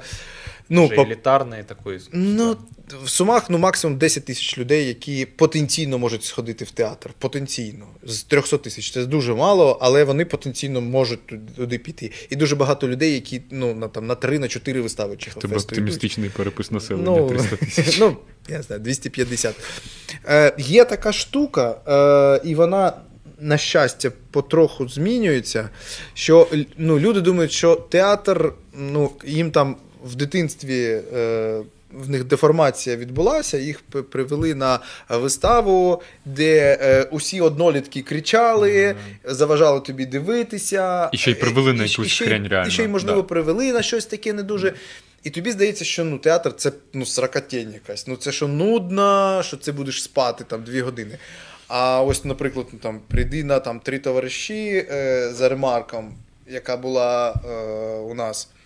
ну, 0.68 0.86
Уже 0.86 0.94
по, 0.94 1.02
элитарное 1.02 1.62
такое 1.64 1.96
искусство. 1.96 2.18
ну, 2.18 2.56
в 3.03 3.09
Сумах 3.09 3.49
ну, 3.49 3.57
максимум 3.57 3.97
10 3.97 4.25
тисяч 4.25 4.57
людей, 4.57 4.87
які 4.87 5.25
потенційно 5.25 5.97
можуть 5.99 6.23
сходити 6.23 6.65
в 6.65 6.71
театр. 6.71 7.09
Потенційно. 7.19 7.85
З 8.03 8.23
300 8.23 8.57
тисяч. 8.57 8.91
Це 8.91 9.05
дуже 9.05 9.33
мало, 9.33 9.77
але 9.81 10.03
вони 10.03 10.25
потенційно 10.25 10.81
можуть 10.81 11.19
туди, 11.55 11.77
піти. 11.77 12.11
І 12.29 12.35
дуже 12.35 12.55
багато 12.55 12.87
людей, 12.87 13.13
які 13.13 13.41
ну, 13.51 13.73
на, 13.73 13.87
там, 13.87 14.07
на 14.07 14.15
3 14.15 14.39
на 14.39 14.47
4 14.47 14.81
вистави 14.81 15.09
Тебе 15.15 15.21
Чехофесту 15.21 15.55
йдуть. 15.55 15.65
оптимістичний 15.71 16.29
перепис 16.29 16.71
населення 16.71 17.05
Ну, 17.05 17.29
300 17.29 17.55
тисяч. 17.65 17.99
ну, 17.99 18.17
я 18.49 18.61
знаю, 18.61 18.81
250. 18.81 19.55
Е, 20.25 20.53
є 20.57 20.85
така 20.85 21.13
штука, 21.13 21.75
е, 21.87 22.49
і 22.49 22.55
вона, 22.55 22.93
на 23.39 23.57
щастя, 23.57 24.11
потроху 24.31 24.87
змінюється. 24.87 25.69
Що 26.13 26.47
ну, 26.77 26.99
люди 26.99 27.21
думають, 27.21 27.51
що 27.51 27.75
театр, 27.75 28.53
ну, 28.77 29.11
їм 29.25 29.51
там 29.51 29.75
в 30.05 30.15
дитинстві. 30.15 31.01
Е, 31.15 31.61
в 31.93 32.09
них 32.09 32.23
деформація 32.23 32.95
відбулася, 32.95 33.57
їх 33.57 33.81
привели 33.81 34.55
на 34.55 34.79
виставу, 35.09 36.01
де 36.25 36.77
е, 36.81 37.03
усі 37.11 37.41
однолітки 37.41 38.01
кричали, 38.01 38.95
заважали 39.23 39.79
тобі 39.79 40.05
дивитися. 40.05 41.09
І 41.13 41.17
ще 41.17 41.31
й 41.31 41.35
привели 41.35 41.73
на 41.73 41.83
якусь 41.83 42.19
хрень 42.19 42.47
реально, 42.47 42.67
І 42.67 42.71
ще 42.71 42.83
й, 42.83 42.87
можливо, 42.87 43.21
да. 43.21 43.27
привели 43.27 43.73
на 43.73 43.81
щось 43.81 44.05
таке 44.05 44.33
не 44.33 44.43
дуже. 44.43 44.73
І 45.23 45.29
тобі 45.29 45.51
здається, 45.51 45.85
що 45.85 46.03
ну, 46.03 46.17
театр 46.17 46.53
це 46.55 46.71
ну, 46.93 47.05
сракотень 47.05 47.73
якась. 47.73 48.07
Ну, 48.07 48.15
це 48.15 48.31
що 48.31 48.47
нудно, 48.47 49.41
що 49.43 49.57
це 49.57 49.71
будеш 49.71 50.03
спати 50.03 50.45
там 50.47 50.63
дві 50.63 50.81
години. 50.81 51.17
А 51.67 52.01
ось, 52.01 52.25
наприклад, 52.25 52.67
ну, 52.73 52.79
там, 52.79 52.99
прийди 53.07 53.43
на 53.43 53.59
там, 53.59 53.79
три 53.79 53.99
товариші 53.99 54.87
е, 54.91 55.29
за 55.33 55.49
ремарком, 55.49 56.13
яка 56.47 56.77
була 56.77 57.33
е, 57.45 57.49
у 57.97 58.13
нас 58.13 58.49
е, 58.51 58.62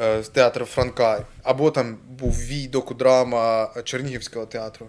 з 0.00 0.28
театру 0.28 0.64
Франка, 0.64 1.26
або 1.42 1.70
там 1.70 1.98
був 2.18 2.32
вій 2.32 2.68
докудрама 2.68 3.70
Чернігівського 3.84 4.46
театру. 4.46 4.86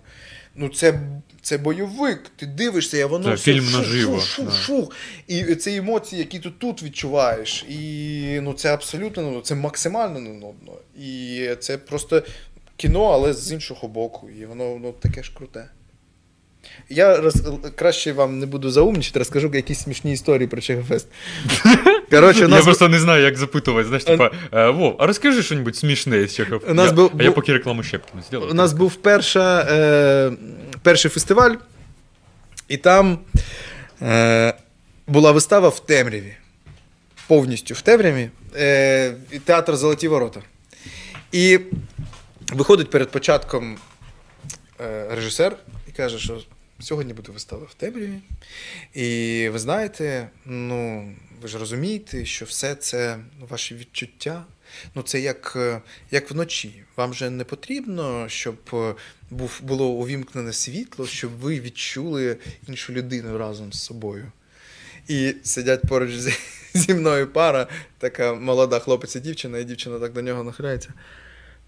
Ну, 0.55 0.69
це, 0.69 0.99
це 1.41 1.57
бойовик, 1.57 2.31
ти 2.35 2.45
дивишся, 2.45 2.97
і 2.97 3.03
воно 3.03 3.25
Це 3.25 3.33
все 3.33 3.53
фільм 3.53 3.65
шух, 3.65 3.79
наживо, 3.79 4.19
шух, 4.19 4.25
шух, 4.29 4.45
да. 4.45 4.51
шух. 4.51 4.95
І 5.27 5.55
це 5.55 5.75
емоції, 5.75 6.19
які 6.19 6.39
ти 6.39 6.49
тут 6.49 6.83
відчуваєш. 6.83 7.65
І 7.69 8.39
ну, 8.41 8.53
це 8.53 8.73
абсолютно 8.73 9.23
ну, 9.23 9.41
це 9.41 9.55
максимально 9.55 10.19
нудно. 10.19 10.73
І 10.99 11.49
це 11.59 11.77
просто 11.77 12.23
кіно, 12.75 13.03
але 13.03 13.33
з 13.33 13.51
іншого 13.51 13.88
боку. 13.88 14.29
І 14.29 14.45
воно 14.45 14.77
ну, 14.81 14.91
таке 14.91 15.23
ж 15.23 15.31
круте. 15.38 15.69
Я 16.89 17.17
роз... 17.21 17.43
краще 17.75 18.13
вам 18.13 18.39
не 18.39 18.45
буду 18.45 18.71
заумнічати, 18.71 19.19
розкажу 19.19 19.51
якісь 19.53 19.79
смішні 19.79 20.13
історії 20.13 20.47
про 20.47 20.61
Чехофест. 20.61 21.07
Коротше, 22.09 22.45
у 22.45 22.49
Я 22.49 22.61
просто 22.61 22.89
не 22.89 22.99
знаю, 22.99 23.23
як 23.23 23.38
запитувати. 23.38 23.88
Знаєш, 23.88 24.03
типа, 24.03 24.31
е, 24.53 24.69
Вов, 24.69 24.95
а 24.99 25.07
розкажи 25.07 25.43
щось 25.43 25.79
смішне 25.79 26.27
з 26.27 26.35
Чехов. 26.35 26.61
У 26.69 26.73
нас 26.73 26.88
я, 26.88 26.93
був- 26.93 27.11
а 27.19 27.23
я 27.23 27.31
поки 27.31 27.53
рекламу 27.53 27.83
Щепкіна 27.83 28.23
зроблю. 28.31 28.47
У 28.51 28.53
нас 28.53 28.73
був 28.73 28.95
перша, 28.95 29.67
е, 29.69 30.31
перший 30.81 31.11
фестиваль, 31.11 31.55
і 32.67 32.77
там 32.77 33.19
е, 34.01 34.53
була 35.07 35.31
вистава 35.31 35.69
в 35.69 35.79
темряві. 35.79 36.33
Повністю 37.27 37.73
в 37.73 37.81
темряві. 37.81 38.29
Е, 38.55 39.13
театр 39.45 39.75
Золоті 39.75 40.07
ворота. 40.07 40.41
І 41.31 41.59
виходить 42.53 42.89
перед 42.89 43.11
початком 43.11 43.77
е, 44.81 45.07
режисер 45.15 45.55
каже, 46.02 46.19
що 46.19 46.41
Сьогодні 46.80 47.14
буде 47.14 47.32
вистава 47.32 47.64
в 47.69 47.73
темряві. 47.73 48.19
І 48.94 49.49
ви 49.52 49.60
знаєте, 49.60 50.30
ну, 50.45 51.11
ви 51.41 51.48
ж 51.48 51.57
розумієте, 51.57 52.26
що 52.26 52.45
все 52.45 52.76
це 52.76 53.18
ну, 53.40 53.45
ваші 53.49 53.76
відчуття. 53.76 54.45
Ну, 54.95 55.02
це 55.02 55.19
як, 55.19 55.53
е, 55.56 55.82
як 56.11 56.32
вночі. 56.32 56.84
Вам 56.98 57.14
же 57.14 57.30
не 57.30 57.44
потрібно, 57.44 58.30
щоб 58.30 58.56
е, 58.73 58.94
був, 59.30 59.60
було 59.61 59.88
увімкнене 59.88 60.53
світло, 60.53 61.07
щоб 61.07 61.32
ви 61.32 61.60
відчули 61.60 62.38
іншу 62.68 62.94
людину 62.94 63.38
разом 63.38 63.73
з 63.73 63.84
собою. 63.84 64.32
І 65.07 65.36
сидять 65.44 65.82
поруч 65.88 66.11
зі, 66.11 66.34
зі 66.73 66.94
мною 66.94 67.28
пара, 67.28 67.68
така 67.98 68.34
молода 68.34 68.80
хлопець 68.80 69.15
і 69.15 69.19
дівчина, 69.19 69.57
і 69.57 69.64
дівчина 69.64 69.99
так 69.99 70.14
до 70.14 70.22
нього 70.22 70.44
нахиляється. 70.44 70.94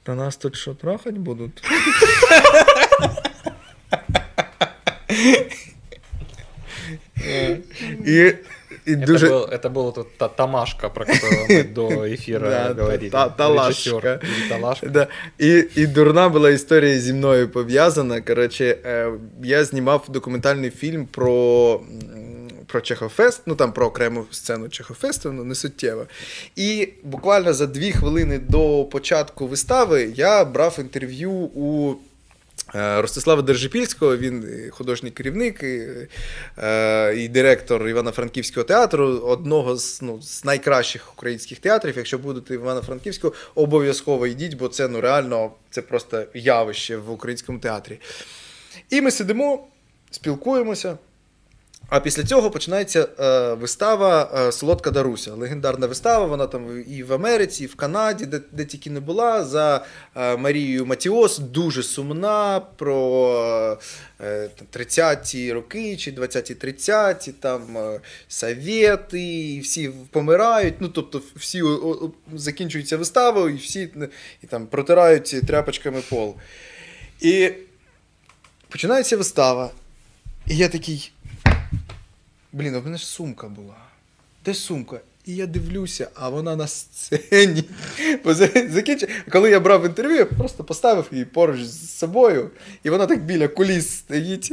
Та 0.04 0.16
нас 0.16 0.38
тут 0.38 0.56
що, 0.56 0.74
трахать 0.74 1.18
будуть? 1.18 1.64
І, 8.07 8.35
і 8.87 8.93
Это, 8.95 9.07
дуже... 9.07 9.29
был, 9.29 9.49
это 9.53 9.73
был 9.73 9.93
тот 9.95 10.19
та- 10.19 10.29
Тамашка, 10.29 10.89
про 10.89 11.07
которого 11.07 11.47
мы 11.51 11.73
до 11.73 11.89
эфира 11.89 12.51
Да, 12.51 12.75
говорили. 12.83 13.11
та- 13.11 13.29
Талашка. 13.29 13.69
Режиссер 13.91 14.07
или 14.07 14.49
Талашка. 14.49 14.87
Да. 14.87 15.07
І, 15.39 15.65
і 15.77 15.87
дурна 15.87 16.29
була 16.29 16.51
історія 16.51 16.99
зі 17.01 17.13
мною 17.13 17.49
пов'язана. 17.49 18.21
Коротше, 18.21 18.77
е, 18.85 19.11
я 19.43 19.65
знімав 19.65 20.05
документальний 20.09 20.71
фільм 20.71 21.07
про. 21.07 21.75
м, 22.15 22.39
Про 22.67 22.81
Чехофест, 22.81 23.43
ну 23.47 23.55
там 23.55 23.73
про 23.73 23.87
окрему 23.87 24.25
сцену 24.31 24.69
Чехофесту, 24.69 25.33
ну 25.33 25.45
не 25.45 25.55
суттєво. 25.55 26.07
І 26.57 26.89
буквально 27.05 27.53
за 27.55 27.67
дві 27.67 27.93
хвилини 27.93 28.39
до 28.49 28.85
початку 28.85 29.47
вистави 29.47 30.13
я 30.15 30.45
брав 30.45 30.77
інтерв'ю 30.81 31.31
у 31.31 31.93
е, 31.93 31.95
Ростислава 32.74 33.42
Держипільського, 33.42 34.18
він 34.18 34.44
е, 34.44 34.70
художній 34.70 35.12
керівник 35.12 35.64
і, 35.64 35.88
е, 36.58 37.16
і 37.18 37.28
директор 37.28 37.88
Івано-Франківського 37.88 38.64
театру, 38.64 39.08
одного 39.08 39.76
з, 39.78 40.02
ну, 40.02 40.22
з 40.22 40.46
найкращих 40.46 41.14
українських 41.14 41.60
театрів. 41.60 41.98
Якщо 41.98 42.18
будете 42.18 42.58
в 42.58 42.62
Івано-Франківську, 42.62 43.34
обов'язково 43.56 44.28
йдіть, 44.28 44.54
бо 44.54 44.68
це 44.68 44.88
ну, 44.88 45.02
реально 45.02 45.52
це 45.70 45.82
просто 45.82 46.24
явище 46.34 46.98
в 46.98 47.12
українському 47.12 47.60
театрі. 47.60 48.00
І 48.90 49.02
ми 49.02 49.12
сидимо, 49.12 49.68
спілкуємося. 50.12 50.98
А 51.94 52.00
після 52.00 52.24
цього 52.24 52.52
починається 52.52 53.08
е, 53.20 53.54
вистава 53.54 54.32
е, 54.36 54.52
Солодка 54.52 54.92
Даруся. 54.92 55.34
Легендарна 55.34 55.88
вистава, 55.88 56.26
вона 56.26 56.48
там 56.48 56.84
і 56.88 57.04
в 57.04 57.14
Америці, 57.14 57.64
і 57.64 57.68
в 57.68 57.76
Канаді, 57.76 58.26
де, 58.26 58.42
де 58.52 58.66
тільки 58.66 58.90
не 58.90 59.00
була, 59.00 59.44
за 59.44 59.86
е, 60.16 60.38
Марією 60.38 60.86
Матіос, 60.86 61.40
дуже 61.40 61.84
сумна 61.84 62.60
про 62.60 63.78
е, 64.22 64.50
30-ті 64.74 65.54
роки 65.54 65.98
чи 65.98 66.12
20-ті 66.12 66.54
30-ті, 66.54 67.32
там 67.32 67.78
е, 67.78 68.00
совєти, 68.28 69.60
всі 69.64 69.92
помирають. 70.12 70.76
Ну, 70.80 70.88
тобто, 70.88 71.22
всі 71.36 71.62
о, 71.62 71.70
о, 71.70 72.12
закінчуються 72.34 72.98
виставою, 72.98 73.56
і 73.56 73.58
всі 73.58 73.90
е, 74.02 74.10
і, 74.44 74.48
там, 74.48 74.68
протирають 74.68 75.36
тряпочками 75.48 76.02
пол. 76.10 76.36
І 77.22 77.52
починається 78.70 79.18
вистава. 79.18 79.72
І 80.48 80.58
я 80.58 80.68
такий. 80.70 81.12
Блін, 82.54 82.78
в 82.78 82.86
мене 82.86 82.98
ж 82.98 83.06
сумка 83.06 83.48
була. 83.50 83.76
Де 84.46 84.54
сумка? 84.54 85.00
І 85.26 85.36
я 85.36 85.46
дивлюся, 85.46 86.08
а 86.16 86.30
вона 86.30 86.56
на 86.56 86.68
сцені. 86.68 87.64
Бо 88.24 88.34
за- 88.34 88.50
Коли 89.32 89.50
я 89.50 89.60
брав 89.60 89.86
інтерв'ю, 89.86 90.16
я 90.18 90.26
просто 90.26 90.64
поставив 90.64 91.06
її 91.12 91.26
поруч 91.26 91.60
з 91.62 91.98
собою, 91.98 92.50
і 92.84 92.90
вона 92.90 93.06
так 93.06 93.26
біля 93.26 93.48
куліс 93.48 93.90
стоїть. 93.90 94.52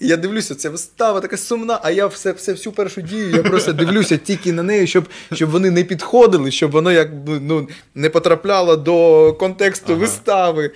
І 0.00 0.06
я 0.06 0.16
дивлюся, 0.16 0.54
ця 0.54 0.70
вистава 0.70 1.20
така 1.20 1.36
сумна, 1.36 1.80
а 1.82 1.90
я 1.90 2.06
все, 2.06 2.32
все 2.32 2.52
всю 2.52 2.72
першу 2.72 3.00
дію, 3.02 3.30
я 3.30 3.42
просто 3.42 3.72
дивлюся 3.72 4.16
тільки 4.16 4.52
на 4.52 4.62
неї, 4.62 4.86
щоб, 4.86 5.08
щоб 5.32 5.50
вони 5.50 5.70
не 5.70 5.84
підходили, 5.84 6.50
щоб 6.50 6.70
воно 6.70 6.92
як 6.92 7.08
ну, 7.26 7.68
не 7.94 8.10
потрапляло 8.10 8.76
до 8.76 9.32
контексту 9.32 9.92
Ага. 9.92 10.00
вистави. 10.00 10.70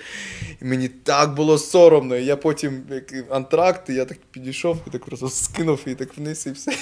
І 0.63 0.65
мені 0.65 0.89
так 0.89 1.35
було 1.35 1.59
соромно. 1.59 2.17
І 2.17 2.25
я 2.25 2.37
потім, 2.37 2.83
як 2.91 3.15
антракт, 3.31 3.91
і 3.91 3.95
я 3.95 4.05
так 4.05 4.19
підійшов 4.31 4.77
і 4.87 4.91
так 4.91 5.05
просто 5.05 5.29
скинув 5.29 5.81
і 5.87 5.95
так 5.95 6.09
вниз 6.19 6.47
і 6.47 6.51
все. 6.51 6.73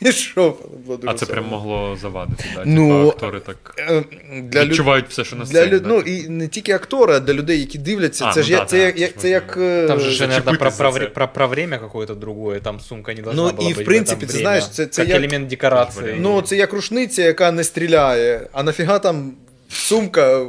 Пішов. 0.00 0.58
Але 0.68 0.76
було 0.84 0.96
дуже 0.96 1.12
А 1.12 1.14
це 1.14 1.26
прям 1.26 1.44
соромно. 1.44 1.66
могло 1.68 1.96
завадити, 1.96 2.44
да? 2.54 2.62
Ну, 2.66 2.98
Типа 2.98 3.08
актори 3.14 3.40
так 3.40 3.74
Е, 3.78 4.04
Для 4.42 4.62
люд- 4.64 4.68
відчувають 4.68 5.04
все, 5.08 5.24
що 5.24 5.36
на 5.36 5.44
для 5.44 5.50
сцені. 5.50 5.72
люд... 5.72 5.82
да, 5.82 5.88
Ну 5.88 5.96
типу. 6.02 6.10
і 6.10 6.28
не 6.28 6.48
тільки 6.48 6.72
актори, 6.72 7.14
а 7.14 7.20
для 7.20 7.32
людей, 7.34 7.60
які 7.60 7.78
дивляться, 7.78 8.24
А, 8.24 8.32
це 8.32 8.40
ну 8.40 8.46
ж 8.46 8.52
я- 8.52 8.58
да, 8.58 8.64
це, 8.64 8.76
да, 8.76 8.82
як, 8.84 8.94
це 8.96 9.00
як, 9.00 9.10
ж 9.10 9.16
це 9.18 9.28
як. 9.30 9.56
е, 9.56 9.86
Там 9.88 10.00
же, 10.00 10.10
же 10.10 10.26
наверное, 10.26 10.42
про, 10.44 10.70
зачепитись 10.70 10.78
про, 10.78 10.90
за 10.92 10.98
вре- 10.98 11.04
це. 11.04 11.10
про, 11.10 11.28
про 11.28 11.48
время 11.48 11.78
какое-то 11.78 12.14
другое, 12.14 12.60
там 12.60 12.80
сумка 12.80 13.14
не 13.14 13.22
должна 13.22 13.42
Ну, 13.42 13.48
была 13.48 13.70
и, 13.70 13.74
в 13.74 13.78
быть 13.78 13.84
принципе, 13.84 14.26
этом 14.26 14.28
ты 14.28 14.32
время. 14.32 14.40
знаешь, 14.42 14.68
це- 14.68 14.86
це 14.86 15.02
как 15.06 15.08
як- 15.14 15.22
элемент 15.32 15.46
декорации. 15.46 16.16
Ну, 16.20 16.42
це 16.42 16.56
як 16.56 16.72
рушниця, 16.72 17.22
яка 17.22 17.52
не 17.52 17.64
стріляє. 17.64 18.48
А 18.52 18.62
нафіга 18.62 18.98
там 18.98 19.32
сумка. 19.68 20.46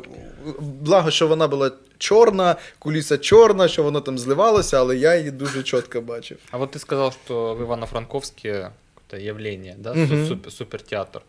Благо, 0.60 1.12
що 1.12 1.28
вона 1.28 1.48
була 1.48 1.72
чорна, 1.98 2.56
куліса 2.80 3.18
чорна, 3.18 3.68
що 3.68 3.84
воно 3.84 4.02
там 4.02 4.18
зливалося, 4.20 4.78
але 4.80 4.98
я 4.98 5.16
її 5.16 5.32
дуже 5.32 5.64
чітко 5.64 6.02
бачив. 6.02 6.38
А 6.52 6.58
вот 6.58 6.76
ты 6.76 6.80
сказал, 6.80 7.12
что 7.26 7.54
в 7.56 7.62
Ивано-Франковске 7.62 8.68
какое-то 9.12 9.18
явление, 9.28 9.76
да, 9.78 9.94
Мгм. 9.94 10.14
су- 10.14 10.28
супер, 10.28 10.52
суперteатр. 10.52 11.22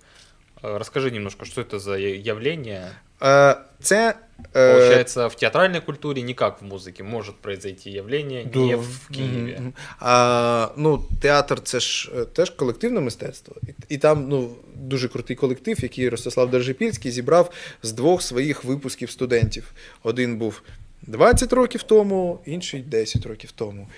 Э, 0.63 0.79
Расскажи 0.79 1.11
немножко, 1.11 1.45
что 1.45 1.63
это 1.63 1.79
за 1.79 1.99
я- 1.99 2.17
явление? 2.17 2.91
Е, 3.23 3.57
Це. 3.81 4.15
е, 4.57 4.73
Получается, 4.75 5.27
в 5.29 5.35
театральной 5.35 5.81
культуре, 5.81 6.23
не 6.23 6.35
как 6.35 6.63
в 6.63 6.65
музыке, 6.65 7.03
может 7.03 7.37
произойти 7.37 7.91
явление 7.91 8.45
Да. 8.53 8.59
не 8.59 8.77
в 8.77 9.09
Киеве. 9.13 9.39
Мгм, 9.39 9.63
мгм. 9.63 9.73
А, 10.01 10.69
ну, 10.77 11.05
театр 11.23 11.61
це 11.63 11.81
ж 11.81 12.11
е, 12.17 12.25
теж 12.25 12.51
колективне 12.51 13.01
мистецтво. 13.01 13.57
І, 13.69 13.95
і 13.95 13.99
там 13.99 14.29
ну, 14.29 14.51
дуже 14.75 15.09
крутий 15.09 15.37
колектив, 15.37 15.77
який 15.83 16.09
Ростислав 16.09 16.51
Держипільський 16.51 17.11
зібрав 17.11 17.51
з 17.83 17.93
двох 17.93 18.23
своїх 18.23 18.65
випусків 18.65 19.11
студентів. 19.11 19.73
Один 20.03 20.37
був 20.39 20.63
20 21.03 21.53
років 21.53 21.83
тому, 21.83 22.41
інший 22.47 22.83
10 22.83 23.27
років 23.27 23.51
тому. 23.53 23.89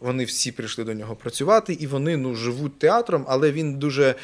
Вони 0.00 0.24
всі 0.24 0.52
прийшли 0.52 0.84
до 0.84 0.94
нього 0.94 1.16
працювати, 1.16 1.72
і 1.72 1.86
вони 1.86 2.16
ну, 2.16 2.34
живуть 2.34 2.78
театром, 2.78 3.24
але 3.28 3.52
він 3.52 3.74
дуже 3.74 4.14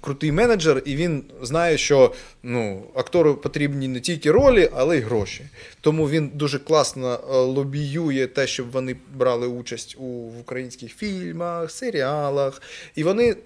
крутий 0.00 0.32
менеджер, 0.32 0.82
і 0.84 0.96
він 0.96 1.24
знає, 1.42 1.78
що 1.78 2.12
ну, 2.42 2.82
актору 2.94 3.34
потрібні 3.34 3.88
не 3.88 4.00
тільки 4.00 4.30
ролі, 4.30 4.70
але 4.74 4.98
й 4.98 5.00
гроші. 5.00 5.44
Тому 5.80 6.10
він 6.10 6.30
дуже 6.34 6.58
класно 6.58 7.14
е, 7.14 7.36
лобіює 7.36 8.26
те, 8.26 8.46
щоб 8.46 8.70
вони 8.70 8.96
брали 9.14 9.46
участь 9.46 9.96
у 9.98 10.04
в 10.04 10.40
українських 10.40 10.96
фільмах, 10.96 11.70
серіалах. 11.70 12.62
І 12.94 13.04
вони 13.04 13.36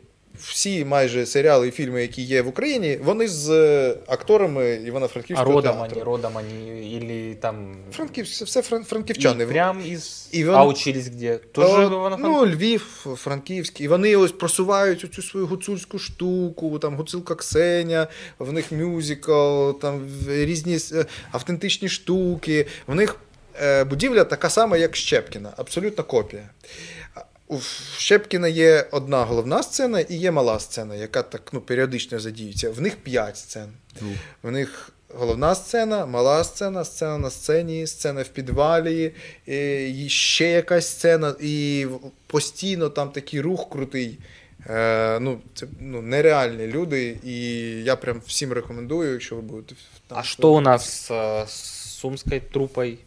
всі 0.41 0.85
майже 0.85 1.27
серіали 1.27 1.69
і 1.69 1.71
фільми, 1.71 2.03
які 2.03 2.23
є 2.23 2.43
в 2.43 2.49
Україні, 2.49 2.99
вони 3.03 3.29
з 3.29 3.51
е, 3.51 3.97
акторами 4.07 4.65
А 4.85 4.87
Івано-Франківського 4.87 5.53
родом 5.53 5.77
театру. 5.77 5.95
они, 5.97 6.03
родом 6.05 6.37
они, 6.37 6.93
или 6.97 7.35
там... 7.35 7.77
Франківськ, 7.93 8.45
все 8.47 8.61
фран- 8.61 8.85
франківчани. 8.85 9.47
прям 9.47 9.81
из... 9.81 10.29
И 10.35 10.45
А 10.45 10.65
он- 10.65 10.69
учились? 10.69 11.11
Тоже 11.53 11.87
Е. 11.87 12.17
Ну, 12.19 12.47
Львів, 12.47 13.07
Франківський. 13.17 13.87
І 13.87 13.89
вони 13.89 14.17
ось 14.17 14.33
просувають 14.33 15.07
цю 15.15 15.23
свою 15.23 15.47
гуцульську 15.47 15.99
штуку, 15.99 16.79
там 16.79 16.97
гуцулка 16.97 17.35
Ксеня, 17.35 18.07
в 18.39 18.53
них 18.53 18.73
мюзикл, 18.73 19.71
там 19.71 20.07
різні 20.29 20.79
е, 20.93 21.07
автентичні 21.33 21.89
штуки. 21.89 22.67
В 22.87 22.95
них 22.95 23.17
е, 23.63 23.85
будівля 23.85 24.25
така 24.25 24.51
сама, 24.51 24.77
як 24.77 24.97
Щепкіна, 24.97 25.53
абсолютна 25.57 26.05
копія. 26.05 26.51
У 27.49 27.59
Щепкіна 27.97 28.49
є 28.49 28.87
одна 28.91 29.25
головна 29.25 29.63
сцена 29.63 30.01
і 30.01 30.15
є 30.15 30.31
мала 30.31 30.59
сцена, 30.59 30.95
яка 30.95 31.23
так 31.23 31.51
ну, 31.53 31.61
періодично 31.61 32.21
задіюється. 32.21 32.71
В 32.71 32.81
них 32.81 32.97
п'ять 32.97 33.37
сцен. 33.37 33.69
Ну, 34.01 34.09
В 34.43 34.51
них 34.51 34.91
головна 35.15 35.55
сцена, 35.55 36.07
мала 36.07 36.45
сцена, 36.45 36.85
сцена 36.85 37.19
на 37.19 37.31
сцені, 37.31 37.87
сцена 37.87 38.23
в 38.23 38.29
підвалі, 38.29 39.13
і 39.47 40.07
ще 40.09 40.49
якась 40.49 40.89
сцена, 40.89 41.35
і 41.41 41.87
постійно 42.27 42.89
там 42.89 43.11
такий 43.11 43.41
рух 43.41 43.71
крутий. 43.71 44.19
Е, 44.67 45.21
ну, 45.21 45.39
це 45.55 45.67
ну, 45.81 46.03
нереальні 46.03 46.67
люди, 46.67 47.19
і 47.25 47.35
я 47.85 47.97
прям 47.97 48.23
всім 48.27 48.53
рекомендую, 48.53 49.13
якщо 49.13 49.37
ви 49.37 49.43
будете 49.43 49.75
там. 50.07 50.19
А 50.19 50.23
что 50.23 50.55
у 50.55 50.61
нас 50.61 51.11
э, 51.11 51.47
с 51.47 51.89
сумской 52.01 52.41
трупой 52.41 52.99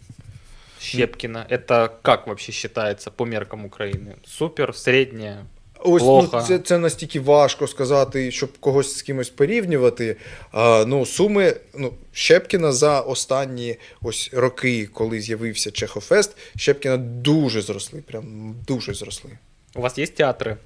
Щепкина? 0.80 1.46
Это 1.50 1.90
как 2.02 2.26
вообще 2.26 2.52
считается 2.52 3.10
по 3.10 3.24
меркам 3.26 3.64
Украины? 3.64 4.14
Супер, 4.26 4.74
средняя? 4.74 5.44
Ось 5.78 6.02
Плохо. 6.02 6.36
ну, 6.40 6.42
це, 6.46 6.58
це 6.58 6.78
настільки 6.78 7.20
важко 7.20 7.66
сказати, 7.66 8.30
щоб 8.30 8.58
когось 8.58 8.96
з 8.98 9.02
кимось 9.02 9.30
порівнювати. 9.30 10.16
А, 10.52 10.84
ну, 10.86 11.06
суми 11.06 11.56
ну, 11.74 11.92
Щепкіна 12.12 12.72
за 12.72 13.00
останні 13.00 13.76
ось 14.02 14.30
роки, 14.32 14.86
коли 14.92 15.20
з'явився 15.20 15.70
Чехофест, 15.70 16.36
Щепкіна 16.56 16.96
дуже 16.96 17.62
зросли. 17.62 18.00
Прям 18.00 18.54
дуже 18.66 18.94
зросли. 18.94 19.30
У 19.74 19.80
вас 19.80 19.98
есть 19.98 20.20
театры 20.20 20.56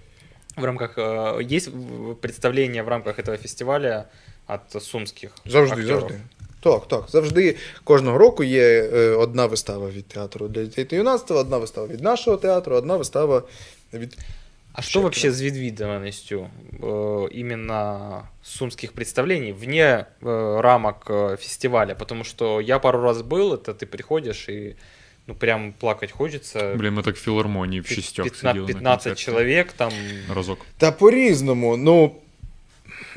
в 0.56 0.64
рамках... 0.64 0.98
э, 0.98 1.54
Есть 1.56 1.68
в- 1.68 2.14
представление 2.14 2.82
в 2.82 2.88
рамках 2.88 3.18
этого 3.18 3.36
фестиваля 3.36 4.04
от 4.46 4.82
сумских 4.82 5.30
Завжди, 5.46 5.80
актеров? 5.80 6.00
завжди. 6.00 6.20
Так, 6.64 6.88
так. 6.88 7.04
Завжди 7.08 7.56
кожного 7.84 8.18
року 8.18 8.44
є 8.44 8.90
е, 8.94 9.10
одна 9.10 9.46
вистава 9.46 9.90
від 9.90 10.06
театру 10.06 10.48
для 10.48 10.62
дітей 10.64 10.84
та 10.84 10.96
юнацтва, 10.96 11.36
одна 11.40 11.58
вистава 11.58 11.86
від 11.86 12.00
нашого 12.02 12.36
театру, 12.36 12.76
одна 12.76 12.96
вистава 12.96 13.42
від. 13.94 14.18
А 14.72 14.82
что 14.82 14.90
Щепкина. 14.90 15.02
вообще 15.02 15.28
с 15.32 15.42
відвідуваністю 15.42 16.46
э, 16.82 17.40
именно 17.40 18.22
сумских 18.42 18.92
представлений 18.92 19.52
вне 19.52 20.06
э, 20.22 20.60
рамок 20.60 20.96
э, 21.10 21.36
фестиваля? 21.36 21.94
Потому 21.94 22.24
что 22.24 22.60
я 22.60 22.78
пару 22.78 23.00
раз 23.02 23.22
был, 23.22 23.52
это 23.54 23.74
ты 23.74 23.86
приходишь 23.86 24.48
и 24.48 24.76
ну 25.26 25.34
прям 25.34 25.72
плакать 25.80 26.10
хочется. 26.12 26.74
Блін, 26.76 26.94
ми 26.94 27.02
так 27.02 27.16
в 27.16 27.20
філармонії 27.20 27.80
в 27.80 27.84
Пи- 27.88 27.94
шістьох 27.94 28.24
15, 28.24 28.40
сиділи. 28.40 28.66
на 28.66 28.66
15 28.66 29.04
концерті. 29.04 29.22
человек 29.24 29.72
там. 29.72 29.92
Разок. 30.34 30.58
Та 30.78 30.92
по-різному. 30.92 31.76
Ну, 31.76 32.14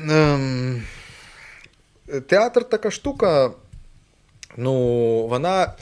ем, 0.00 0.82
театр 2.27 2.63
така 2.63 2.91
штука, 2.91 3.51
ну, 4.57 4.73
вона 5.27 5.73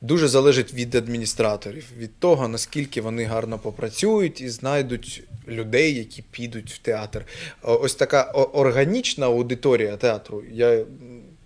дуже 0.00 0.28
залежить 0.28 0.74
від 0.74 0.94
адміністраторів, 0.94 1.84
від 1.98 2.18
того, 2.18 2.48
наскільки 2.48 3.00
вони 3.00 3.24
гарно 3.24 3.58
попрацюють 3.58 4.40
і 4.40 4.48
знайдуть 4.48 5.22
людей, 5.48 5.94
які 5.94 6.22
підуть 6.30 6.72
в 6.72 6.78
театр. 6.78 7.24
Ось 7.62 7.94
така 7.94 8.22
органічна 8.32 9.26
аудиторія 9.26 9.96
театру, 9.96 10.42
я 10.52 10.84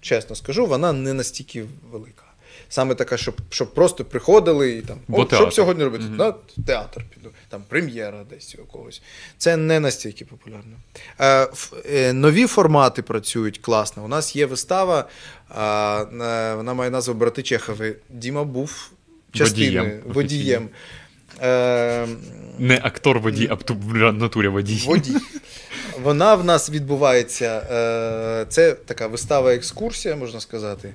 чесно 0.00 0.36
скажу, 0.36 0.66
вона 0.66 0.92
не 0.92 1.12
настільки 1.12 1.64
велика. 1.90 2.21
Саме 2.68 2.94
така, 2.94 3.16
щоб, 3.16 3.34
щоб 3.50 3.74
просто 3.74 4.04
приходили 4.04 4.70
і 4.72 4.82
там, 4.82 4.96
Бо 5.08 5.22
«О, 5.22 5.26
що 5.34 5.46
б 5.46 5.52
сьогодні 5.52 5.84
робити? 5.84 6.04
Мгм. 6.04 6.16
На 6.16 6.34
театр 6.66 7.04
піду, 7.14 7.30
там 7.48 7.62
прем'єра 7.68 8.24
десь 8.30 8.56
у 8.62 8.64
когось. 8.72 9.02
Це 9.38 9.56
не 9.56 9.80
настільки 9.80 10.24
популярно. 10.24 10.76
Е, 11.18 11.48
е, 11.94 12.12
нові 12.12 12.46
формати 12.46 13.02
працюють 13.02 13.58
класно. 13.58 14.04
У 14.04 14.08
нас 14.08 14.36
є 14.36 14.46
вистава, 14.46 14.98
е, 15.00 15.54
вона 16.54 16.74
має 16.74 16.90
назву 16.90 17.14
Брати 17.14 17.42
Чехови. 17.42 17.96
Діма 18.10 18.44
був 18.44 18.90
частиною 19.32 20.02
Водієм, 20.06 20.14
водієм. 20.14 20.68
Е, 21.42 22.06
Не 22.58 22.80
актор 22.82 23.18
водій, 23.18 23.48
а 23.50 23.54
в 23.54 24.12
натурі 24.12 24.48
водій. 24.48 24.82
Водій. 24.86 25.16
Вона 26.02 26.34
в 26.34 26.44
нас 26.44 26.70
відбувається. 26.70 27.66
е, 27.70 28.46
Це 28.48 28.72
така 28.72 29.06
вистава-екскурсія, 29.06 30.16
можна 30.16 30.40
сказати. 30.40 30.94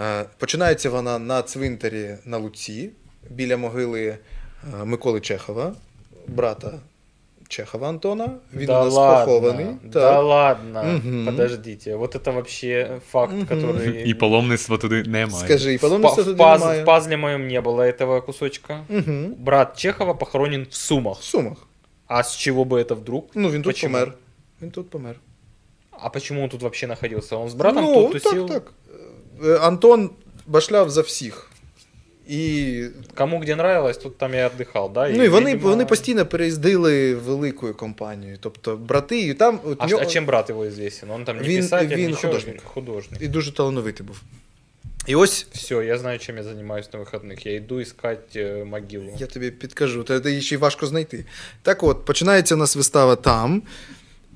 Е, 0.00 0.24
Починається 0.38 0.90
вона 0.90 1.18
на 1.18 1.42
цвинтарі 1.42 2.14
на 2.24 2.38
Луці, 2.38 2.90
біля 3.30 3.56
могили 3.56 4.06
е, 4.08 4.18
Миколи 4.84 5.20
Чехова, 5.20 5.74
брата 6.28 6.72
Чехова 7.48 7.88
Антона. 7.88 8.30
Він 8.54 8.66
да 8.66 8.80
у 8.80 8.84
нас 8.84 8.94
ладно, 8.94 9.24
похований. 9.34 9.66
Да 9.84 10.00
Так. 10.00 10.24
ладно, 10.24 10.84
Мгм. 10.84 11.26
подождите. 11.26 11.96
Вот 11.96 12.16
это 12.16 12.32
вообще 12.32 13.00
факт, 13.10 13.32
Мгм. 13.32 13.42
который... 13.46 14.04
І 14.04 14.14
паломництва 14.14 14.78
туди 14.78 15.02
немає. 15.02 15.44
Скажи, 15.44 15.72
і 15.72 15.76
в, 15.76 15.80
па- 15.80 15.86
паломництва 15.88 16.22
в, 16.22 16.26
туди 16.26 16.42
паз- 16.42 16.60
немає. 16.60 16.82
в 16.82 16.84
пазле 16.84 17.16
моем 17.16 17.46
не 17.48 17.60
было 17.60 17.80
этого 17.98 18.22
кусочка. 18.26 18.80
Угу. 18.88 19.28
Брат 19.38 19.78
Чехова 19.78 20.14
похоронен 20.14 20.66
в 20.70 20.74
Сумах. 20.74 21.18
В 21.18 21.22
Сумах. 21.24 21.56
А 22.06 22.20
с 22.22 22.36
чего 22.36 22.64
бы 22.64 22.78
это 22.84 22.94
вдруг? 22.94 23.24
Ну, 23.34 23.50
він 23.50 23.62
тут 23.62 23.72
Почему? 23.74 23.92
помер. 23.94 24.12
Він 24.62 24.70
тут 24.70 24.90
помер. 24.90 25.16
А 25.90 26.08
почему 26.08 26.42
он 26.42 26.48
тут 26.48 26.62
вообще 26.62 26.86
находился? 26.86 27.36
Он 27.36 27.46
с 27.48 27.54
братом 27.54 27.84
ну, 27.84 27.94
тут 28.08 28.22
тусил? 28.22 28.46
Так, 28.48 28.64
так. 28.64 28.72
Е, 29.44 29.56
Антон 29.58 30.10
башляв 30.46 30.90
за 30.90 31.00
всіх. 31.00 31.50
І 32.28 32.84
Кому 33.14 33.38
где 33.40 33.52
нравилось, 33.52 33.98
тут 33.98 34.18
там 34.18 34.34
я 34.34 34.48
отдыхал, 34.48 34.92
да? 34.92 35.08
Ну 35.08 35.24
і 35.24 35.28
вони, 35.28 35.50
видимо- 35.52 35.70
вони 35.70 35.86
постійно 35.86 36.26
переїздили 36.26 37.14
великою 37.14 37.74
компанією. 37.74 38.38
Тобто 38.40 38.76
брати, 38.76 39.20
і 39.20 39.34
там 39.34 39.60
от 39.64 39.76
А, 39.80 39.86
нього- 39.86 40.02
а 40.02 40.06
чем 40.06 40.26
брат 40.26 40.50
его 40.50 40.64
известен? 40.64 41.10
Он 41.10 41.24
там 41.24 41.36
не 41.36 41.42
Він- 41.42 41.60
писатель, 41.60 41.96
він 41.96 42.10
ничего, 42.10 42.32
художник. 42.32 42.62
художник. 42.64 43.22
і 43.22 43.28
дуже 43.28 43.52
талановитий 43.52 44.06
був. 44.06 44.20
І 45.06 45.14
ось 45.14 45.46
Все, 45.52 45.74
я 45.74 45.98
знаю, 45.98 46.18
чем 46.18 46.36
я 46.36 46.42
занимаюсь 46.42 46.92
на 46.92 46.98
выходных. 47.00 47.48
Я 47.48 47.56
иду 47.56 47.80
искать 47.80 48.36
э, 48.36 48.64
могилу. 48.64 49.12
я 49.18 49.26
тобі 49.26 49.50
підкажу, 49.50 50.02
та 50.04 50.28
її 50.28 50.42
ще 50.42 50.54
й 50.54 50.58
важко 50.58 50.86
знайти. 50.86 51.24
Так 51.62 51.82
от, 51.82 52.04
починається 52.04 52.54
у 52.54 52.58
нас 52.58 52.76
вистава 52.76 53.16
там. 53.16 53.62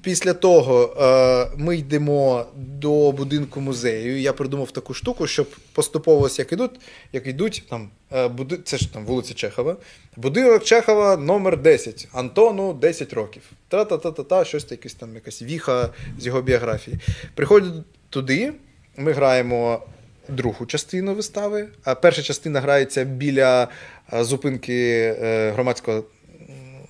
Після 0.06 0.34
того 0.34 0.96
е, 1.02 1.58
ми 1.58 1.78
йдемо 1.78 2.46
до 2.56 3.12
будинку 3.12 3.62
музею. 3.62 4.20
Я 4.20 4.34
придумав 4.34 4.72
таку 4.72 4.94
штуку, 4.94 5.28
щоб 5.28 5.48
поступово 5.74 6.30
як 6.38 6.52
ідуть, 6.52 6.72
як 7.14 7.28
йдуть 7.28 7.64
там, 7.70 7.90
е, 8.12 8.28
буди... 8.28 8.58
це 8.58 8.78
ж 8.78 8.94
там 8.94 9.06
вулиця 9.06 9.34
Чехова. 9.34 9.78
Будинок 10.16 10.64
Чехова 10.64 11.18
номер 11.18 11.58
10. 11.62 12.08
Антону 12.12 12.74
10 12.74 13.14
років. 13.14 13.42
Та-та-та-та-та, 13.68 14.46
щось 14.46 14.72
якесь 14.72 14.94
там 14.94 15.16
якась 15.16 15.42
віха 15.42 15.90
з 16.20 16.26
його 16.26 16.42
біографії. 16.42 16.98
Приходять 17.36 17.74
туди, 18.10 18.54
ми 18.98 19.12
граємо 19.12 19.82
другу 20.30 20.66
частину 20.66 21.14
вистави. 21.16 21.68
А 21.84 21.96
перша 21.96 22.22
частина 22.22 22.62
грається 22.62 23.04
біля 23.04 23.68
е, 24.14 24.24
зупинки 24.24 25.16
е, 25.22 25.52
громадського 25.52 26.04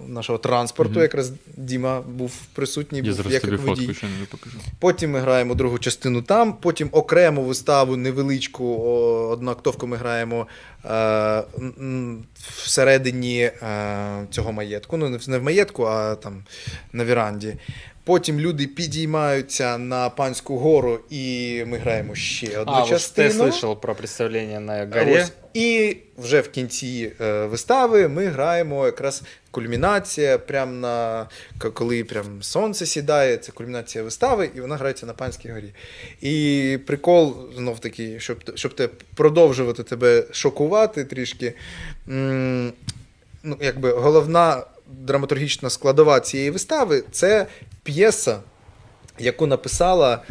нашого 0.08 0.40
транспорту. 0.40 0.94
Мгм. 0.94 1.02
Якраз 1.02 1.32
Діма 1.58 2.02
був 2.02 2.32
присутній, 2.54 3.02
був 3.02 3.14
зараз 3.14 3.34
як 3.34 3.42
тобі 3.42 3.56
водій. 3.56 3.82
фотку 3.82 3.94
ще 3.94 4.08
не 4.08 4.26
покажу. 4.26 4.58
Потім 4.80 5.12
ми 5.12 5.20
граємо 5.20 5.56
другу 5.56 5.80
частину 5.80 6.22
там, 6.22 6.54
потім 6.54 6.90
окрему 6.92 7.44
виставу 7.44 7.96
невеличку 7.96 8.76
одноактовку 9.32 9.88
ми 9.88 9.98
граємо 9.98 10.48
е, 10.86 11.44
всередині 12.64 13.40
е, 13.40 13.52
цього 14.32 14.52
маєтку. 14.52 14.98
Ну, 14.98 15.20
не 15.28 15.38
в 15.38 15.44
маєтку, 15.44 15.84
а 15.84 16.16
там 16.16 16.44
на 16.94 17.06
віранді. 17.06 17.56
Потім 18.06 18.40
люди 18.40 18.68
підіймаються 18.68 19.78
на 19.78 20.10
панську 20.10 20.58
гору, 20.58 21.00
і 21.10 21.64
ми 21.68 21.78
граємо 21.78 22.16
ще 22.16 22.58
одну 22.60 22.74
А, 22.74 22.86
частину. 22.88 23.44
ты 23.44 23.52
слышал 23.52 23.76
про 23.80 23.96
представление 23.96 24.60
на 24.60 24.78
горе. 24.86 25.22
Ось. 25.24 25.32
І 25.54 25.98
вже 26.18 26.42
в 26.42 26.50
кінці 26.50 27.12
е, 27.22 27.46
вистави 27.46 28.08
ми 28.08 28.26
граємо 28.26 28.86
якраз 28.86 29.24
кульмінація, 29.52 30.38
прям 30.38 30.80
на 30.80 31.28
коли 31.74 32.04
прям 32.04 32.44
сонце 32.44 32.86
сідає, 32.86 33.38
це 33.38 33.52
кульмінація 33.52 34.04
вистави, 34.04 34.50
і 34.56 34.62
вона 34.62 34.76
грається 34.78 35.06
на 35.06 35.14
панській 35.14 35.50
горі. 35.50 35.74
І 36.22 36.78
прикол 36.88 37.36
знов 37.58 37.80
таки, 37.80 38.20
щоб, 38.20 38.38
щоб 38.56 38.74
те 38.76 38.90
продовжувати 39.16 39.84
тебе 39.84 40.24
шокувати 40.32 41.06
трішки. 41.06 41.54
м, 42.10 42.74
Ну, 43.48 43.58
якби 43.62 43.92
головна 43.92 44.64
драматургічна 44.88 45.70
складова 45.70 46.20
цієї 46.20 46.50
вистави 46.50 47.04
це 47.12 47.48
п'єса, 47.84 48.40
яку 49.20 49.48
написала 49.48 50.22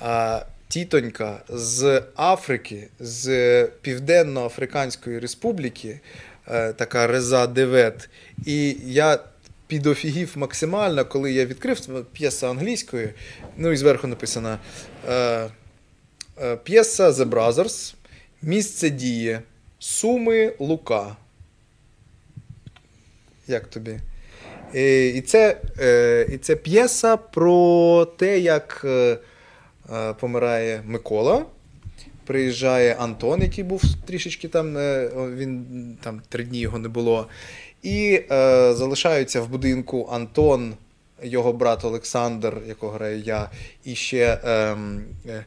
а, 0.00 0.42
тітонька 0.68 1.42
з 1.48 2.02
Африки, 2.16 2.88
з 3.00 3.64
Південно-Африканської 3.66 5.18
Республіки, 5.18 6.00
е, 6.48 6.72
така 6.72 7.06
Реза 7.06 7.46
Девет. 7.46 8.08
І 8.46 8.76
я 8.84 9.18
підофігів 9.66 10.32
максимально, 10.36 11.04
коли 11.04 11.32
я 11.32 11.46
відкрив 11.46 12.04
п'єса 12.12 12.50
англійською, 12.50 13.10
ну 13.56 13.72
і 13.72 13.76
зверху 13.76 14.06
написано 14.06 14.58
е, 15.08 15.50
е, 16.42 16.56
п'єса 16.56 17.10
The 17.10 17.24
Brothers, 17.24 17.94
місце 18.42 18.90
дії, 18.90 19.38
Суми 19.78 20.52
Лука. 20.58 21.16
Як 23.48 23.66
тобі? 23.66 24.00
Е, 24.74 25.06
І 25.06 25.20
це, 25.20 25.56
е, 25.80 26.26
і 26.32 26.38
це 26.38 26.56
п'єса 26.56 27.16
про 27.16 28.04
те, 28.16 28.38
як 28.38 28.82
е, 28.84 29.18
е, 29.92 30.12
помирає 30.12 30.82
Микола. 30.86 31.44
Приїжджає 32.26 32.94
Антон, 32.94 33.42
який 33.42 33.64
був 33.64 33.82
трішечки 34.06 34.48
там, 34.48 34.78
е, 34.78 35.10
він 35.36 35.66
там 36.02 36.22
три 36.28 36.44
дні 36.44 36.58
його 36.58 36.78
не 36.78 36.88
було. 36.88 37.28
І 37.82 38.20
е, 38.30 38.74
залишаються 38.74 39.40
в 39.40 39.48
будинку 39.48 40.08
Антон, 40.12 40.74
його 41.22 41.52
брат 41.52 41.84
Олександр, 41.84 42.56
якого 42.68 42.92
граю 42.92 43.20
я, 43.20 43.50
і 43.84 43.94
ще 43.94 44.38
ем, 44.44 45.04
е, 45.28 45.44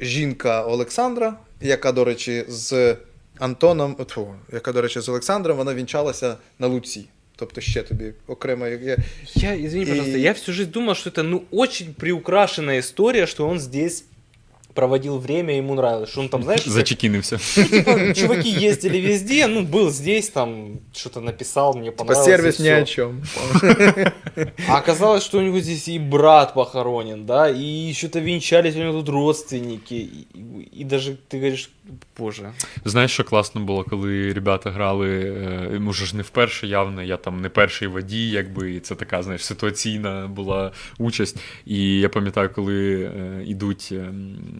жінка 0.00 0.62
Олександра, 0.62 1.34
яка, 1.60 1.92
до 1.92 2.04
речі, 2.04 2.44
з 2.48 2.96
Антоном, 3.38 3.94
тьфу, 3.94 4.34
яка, 4.52 4.72
до 4.72 4.82
речі, 4.82 5.00
з 5.00 5.08
Олександром, 5.08 5.56
вона 5.56 5.74
вінчалася 5.74 6.36
на 6.58 6.66
Луці. 6.66 7.08
Тобто 7.36 7.60
ще 7.60 7.82
тобі 7.82 8.12
окремо. 8.26 8.66
Я, 8.66 8.96
Я, 9.34 9.56
извини, 9.56 9.84
і... 9.84 9.86
пожалуйста, 9.86 10.18
я 10.18 10.32
всю 10.32 10.54
жизнь 10.54 10.70
думал, 10.70 10.94
что 10.94 11.10
это 11.10 11.22
ну 11.22 11.42
очень 11.50 11.94
приукрашенная 11.94 12.80
история, 12.80 13.26
что 13.26 13.48
он 13.48 13.60
здесь 13.60 14.04
проводил 14.77 15.19
время, 15.19 15.57
ему 15.57 15.73
нравилось, 15.75 16.09
что 16.09 16.21
он 16.21 16.29
там, 16.29 16.43
знаешь, 16.43 16.61
как- 16.63 16.73
Зачекінився. 16.73 17.37
типа, 17.69 18.13
чуваки 18.13 18.49
ездили 18.65 19.01
везде, 19.01 19.47
ну, 19.47 19.61
был 19.61 19.89
здесь, 19.91 20.29
там, 20.29 20.79
что-то 20.93 21.21
написал, 21.21 21.77
мне 21.77 21.85
Типа 21.91 21.97
понравилось. 22.03 22.25
сервис 22.25 22.59
и 22.59 22.63
ни 22.63 22.69
о 22.69 22.79
всё. 22.79 22.85
чем. 22.85 23.21
А 24.67 24.77
оказалось, 24.77 25.23
что 25.23 25.37
у 25.37 25.41
него 25.41 25.59
здесь 25.59 25.87
и 25.87 25.99
брат 25.99 26.53
похоронен, 26.53 27.25
да, 27.25 27.49
и 27.49 27.93
что-то 27.93 28.19
венчались 28.19 28.75
у 28.75 28.79
него 28.79 28.93
тут 28.93 29.09
родственники, 29.09 29.93
и, 29.93 30.25
и- 30.35 30.81
и 30.81 30.83
даже, 30.83 31.11
ты 31.31 31.37
говоришь, 31.37 31.69
боже. 32.17 32.51
Знаєш, 32.85 33.11
що 33.11 33.23
класно 33.23 33.61
було, 33.61 33.83
коли 33.83 34.33
ребята 34.33 34.71
грали, 34.71 35.09
е, 35.75 35.79
може 35.79 36.05
ж 36.05 36.15
не 36.15 36.21
вперше 36.23 36.67
явно, 36.67 37.03
я 37.03 37.17
там 37.17 37.41
не 37.41 37.49
перший 37.49 37.87
водій, 37.87 38.29
якби, 38.29 38.71
і 38.73 38.79
це 38.79 38.95
така, 38.95 39.23
знаєш, 39.23 39.45
ситуаційна 39.45 40.27
була 40.27 40.71
участь. 40.97 41.37
І 41.65 41.99
я 41.99 42.09
пам'ятаю, 42.09 42.49
коли 42.55 43.03
е, 43.03 43.43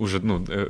уже 0.00 0.20
ну, 0.22 0.46
е, 0.50 0.54
е, 0.54 0.66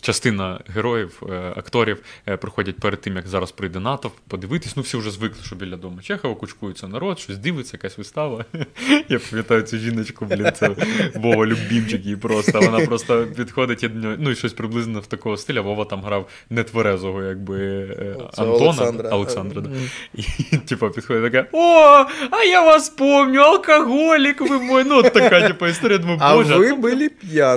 частина 0.00 0.60
героїв, 0.74 1.22
е, 1.30 1.52
акторів 1.56 2.02
приходять 2.24 2.76
перед 2.76 3.00
тим, 3.00 3.16
як 3.16 3.28
зараз 3.28 3.52
прийде 3.52 3.80
натовп, 3.80 4.14
подивитись. 4.28 4.76
Ну, 4.76 4.82
всі 4.82 4.96
вже 4.96 5.10
звикли, 5.10 5.38
що 5.44 5.56
біля 5.56 5.76
дому 5.76 6.00
Чехова 6.02 6.34
кучкується 6.34 6.88
народ, 6.88 7.18
щось 7.18 7.38
дивиться, 7.38 7.76
якась 7.76 7.98
вистава. 7.98 8.44
Я 9.08 9.18
пам'ятаю 9.30 9.62
цю 9.62 9.78
жіночку, 9.78 10.24
блін, 10.24 10.52
це 10.54 10.70
Вова 11.14 11.46
Любімчик 11.46 12.04
її 12.04 12.16
просто. 12.16 12.60
Вона 12.60 12.86
просто 12.86 13.26
підходить 13.36 13.82
і 13.82 13.88
до 13.88 13.98
нього, 13.98 14.16
ну 14.18 14.30
і 14.30 14.34
щось 14.34 14.52
приблизно 14.52 15.00
в 15.00 15.06
такого 15.06 15.36
стиля. 15.36 15.60
Вова 15.60 15.84
там 15.84 16.02
грав 16.02 16.28
нетверезого, 16.50 17.22
якби 17.22 17.86
Це 18.32 18.42
Антона. 18.42 18.64
Олександра. 18.64 19.10
Олександра 19.10 19.60
да. 19.60 19.70
І 20.14 20.56
типа 20.56 20.88
підходить 20.88 21.32
така: 21.32 21.48
О, 21.52 22.06
а 22.30 22.44
я 22.44 22.62
вас 22.62 22.88
помню, 22.88 23.40
алкоголік 23.40 24.40
ви 24.40 24.58
мой. 24.58 24.84
Ну, 24.86 24.98
от 24.98 25.12
така, 25.12 25.48
типа, 25.48 25.68
історія, 25.68 25.98
думаю, 25.98 26.18
А 26.22 26.34
ви 26.36 26.74
були 26.74 27.10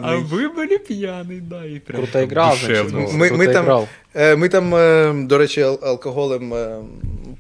А 0.04 0.16
ви 0.16 0.48
були 0.48 0.78
п'яний, 1.24 1.42
да, 1.42 1.66
і 1.66 1.80
прям 1.80 2.08
там 2.08 2.30
значит. 2.30 2.68
душевно. 2.68 3.00
ну, 3.12 3.18
Ми- 3.18 3.30
круто 3.30 3.54
там- 3.54 3.64
играл. 3.64 3.88
Е, 4.16 4.36
Ми 4.36 4.50
там, 4.50 4.76
е, 4.76 5.14
до 5.26 5.38
речі, 5.38 5.62
ал- 5.62 5.86
алкоголем 5.86 6.54
е, 6.54 6.78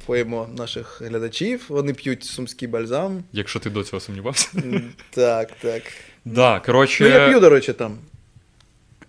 поїмо 0.05 0.47
наших 0.57 1.01
глядачів. 1.05 1.65
Вони 1.69 1.93
п'ють 1.93 2.23
сумський 2.23 2.67
бальзам. 2.67 3.23
Якщо 3.33 3.59
ти 3.59 3.69
до 3.69 3.83
цього 3.83 3.99
сумнівався. 3.99 4.49
М, 4.55 4.83
Так, 5.09 5.49
так. 5.61 5.81
Да, 6.25 6.59
коротше. 6.65 7.03
Ну, 7.03 7.09
я 7.09 7.27
п'ю, 7.29 7.39
до 7.39 7.49
речі, 7.49 7.73
там. 7.73 7.97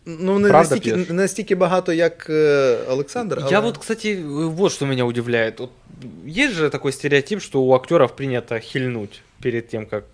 Ну, 0.07 0.39
не 0.39 0.49
Правда 0.49 0.75
настільки, 0.75 0.95
п'єш? 0.97 1.09
не 1.09 1.15
настільки 1.15 1.55
багато, 1.55 1.93
як 1.93 2.27
е, 2.31 2.77
Олександр. 2.89 3.39
Я 3.51 3.59
але- 3.59 3.61
вот, 3.67 3.79
кстати, 3.79 4.23
вот 4.27 4.73
что 4.73 4.87
меня 4.87 5.05
удивляет. 5.05 5.61
Вот 5.61 5.71
есть 6.39 6.53
же 6.55 6.69
такой 6.69 6.93
стереотип, 6.93 7.41
что 7.41 7.61
у 7.61 7.73
актеров 7.75 8.17
принято 8.17 8.59
хильнуть 8.61 9.21
перед 9.43 9.69
тем, 9.69 9.87
как 9.87 10.05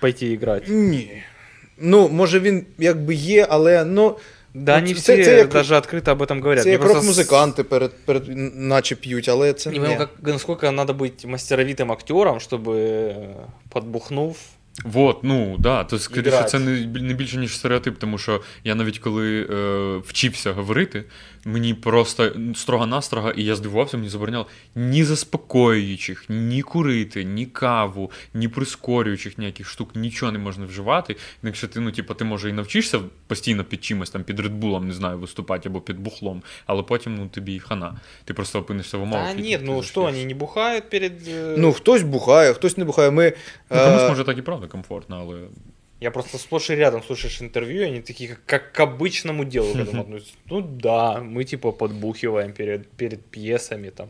пойти 0.00 0.32
играть. 0.32 0.62
Ні. 0.68 1.22
Ну, 1.79 2.09
може, 2.09 2.39
він 2.39 2.65
якби 2.77 3.13
є, 3.15 3.47
але 3.49 3.85
ну. 3.85 4.17
Да, 4.53 4.79
Ну, 4.79 4.87
не 4.87 4.93
це- 4.93 4.99
все 4.99 5.23
це 5.25 5.37
як- 5.37 5.49
даже 5.49 5.75
открыто 5.75 6.11
об 6.11 6.21
этом 6.21 6.41
говорят. 6.41 6.63
Це 6.63 6.69
Мне 6.69 6.71
як 6.71 6.81
просто 6.81 6.97
рок-музиканти 6.97 7.63
перед, 7.63 7.91
перед, 8.05 8.23
наче 8.55 8.95
п'ють, 8.95 9.29
але 9.29 9.53
це 9.53 9.69
Не 9.69 9.73
не. 9.79 9.79
понимаю, 9.85 10.07
как, 10.21 10.33
насколько 10.33 10.71
надо 10.71 10.93
быть 10.93 11.27
мастеровитым 11.27 11.91
актером, 11.91 12.37
чтобы 12.37 12.71
э, 12.75 13.15
подбухнув. 13.69 14.37
Вот, 14.84 15.24
ну 15.24 15.56
да, 15.58 15.84
то 15.84 15.98
скоріше, 15.98 16.44
це 16.44 16.58
не, 16.58 16.86
не 16.86 17.14
більше, 17.14 17.36
ніж 17.36 17.56
стереотип, 17.56 17.98
тому 17.98 18.18
що 18.18 18.42
я 18.64 18.74
навіть 18.74 18.98
коли 18.98 19.46
е, 19.50 19.96
вчився 20.06 20.52
говорити, 20.52 21.04
мені 21.44 21.74
просто 21.74 22.32
строго-настрого, 22.54 23.30
і 23.30 23.44
я 23.44 23.54
здивувався, 23.54 23.96
мені 23.96 24.08
забороняли 24.08 24.44
ні 24.74 25.04
заспокоюючих, 25.04 26.24
ні 26.28 26.62
курити, 26.62 27.24
ні 27.24 27.46
каву, 27.46 28.10
ні 28.34 28.48
прискорюючих 28.48 29.38
ніяких 29.38 29.68
штук, 29.68 29.90
нічого 29.94 30.32
не 30.32 30.38
можна 30.38 30.66
вживати. 30.66 31.16
Якщо 31.42 31.68
ти, 31.68 31.80
ну, 31.80 31.92
типу, 31.92 32.14
ти 32.14 32.24
може 32.24 32.50
і 32.50 32.52
навчишся 32.52 33.00
постійно 33.26 33.64
під 33.64 33.84
чимось, 33.84 34.10
там, 34.10 34.24
під 34.24 34.40
редбулом, 34.40 34.88
не 34.88 34.94
знаю, 34.94 35.18
виступати 35.18 35.68
або 35.68 35.80
під 35.80 35.98
бухлом, 35.98 36.42
але 36.66 36.82
потім 36.82 37.14
ну, 37.16 37.28
тобі 37.28 37.58
хана. 37.58 38.00
Ти 38.24 38.34
просто 38.34 38.58
опинишся 38.58 38.98
в 38.98 39.02
умовах. 39.02 39.26
А 39.30 39.34
ти 39.34 39.58
ну 39.62 39.82
что, 39.82 39.82
зашляєшся. 39.82 40.00
они 40.00 40.24
не 40.24 40.34
бухают 40.34 40.90
перед... 40.90 41.12
э, 41.28 41.54
Ну, 41.58 41.72
хтось 41.72 42.02
бухає, 42.02 42.52
хтось 42.52 42.76
не 42.76 42.84
бухає. 42.84 43.10
Ми, 43.10 43.32
Ну, 43.70 43.78
комусь 43.78 44.02
е, 44.02 44.08
може 44.08 44.24
так 44.24 44.38
і 44.38 44.42
правда 44.42 44.61
комфортно, 44.61 45.19
але 45.21 45.47
Я 45.99 46.11
просто 46.11 46.37
сплошь 46.37 46.69
и 46.69 46.75
рядом 46.75 47.01
слушаешь 47.03 47.41
интервью, 47.41 47.81
и 47.81 47.85
они 47.85 48.01
такие, 48.01 48.29
как, 48.29 48.45
как 48.45 48.71
к 48.71 48.79
обычному 48.79 49.45
делу 49.45 49.73
к 49.73 49.77
этому 49.77 50.01
относятся. 50.01 50.33
Ну 50.45 50.61
да, 50.61 51.21
мы 51.23 51.43
типа 51.43 51.71
подбухиваем 51.71 52.53
перед, 52.53 52.87
перед 52.87 53.25
пьесами 53.25 53.89
там. 53.89 54.09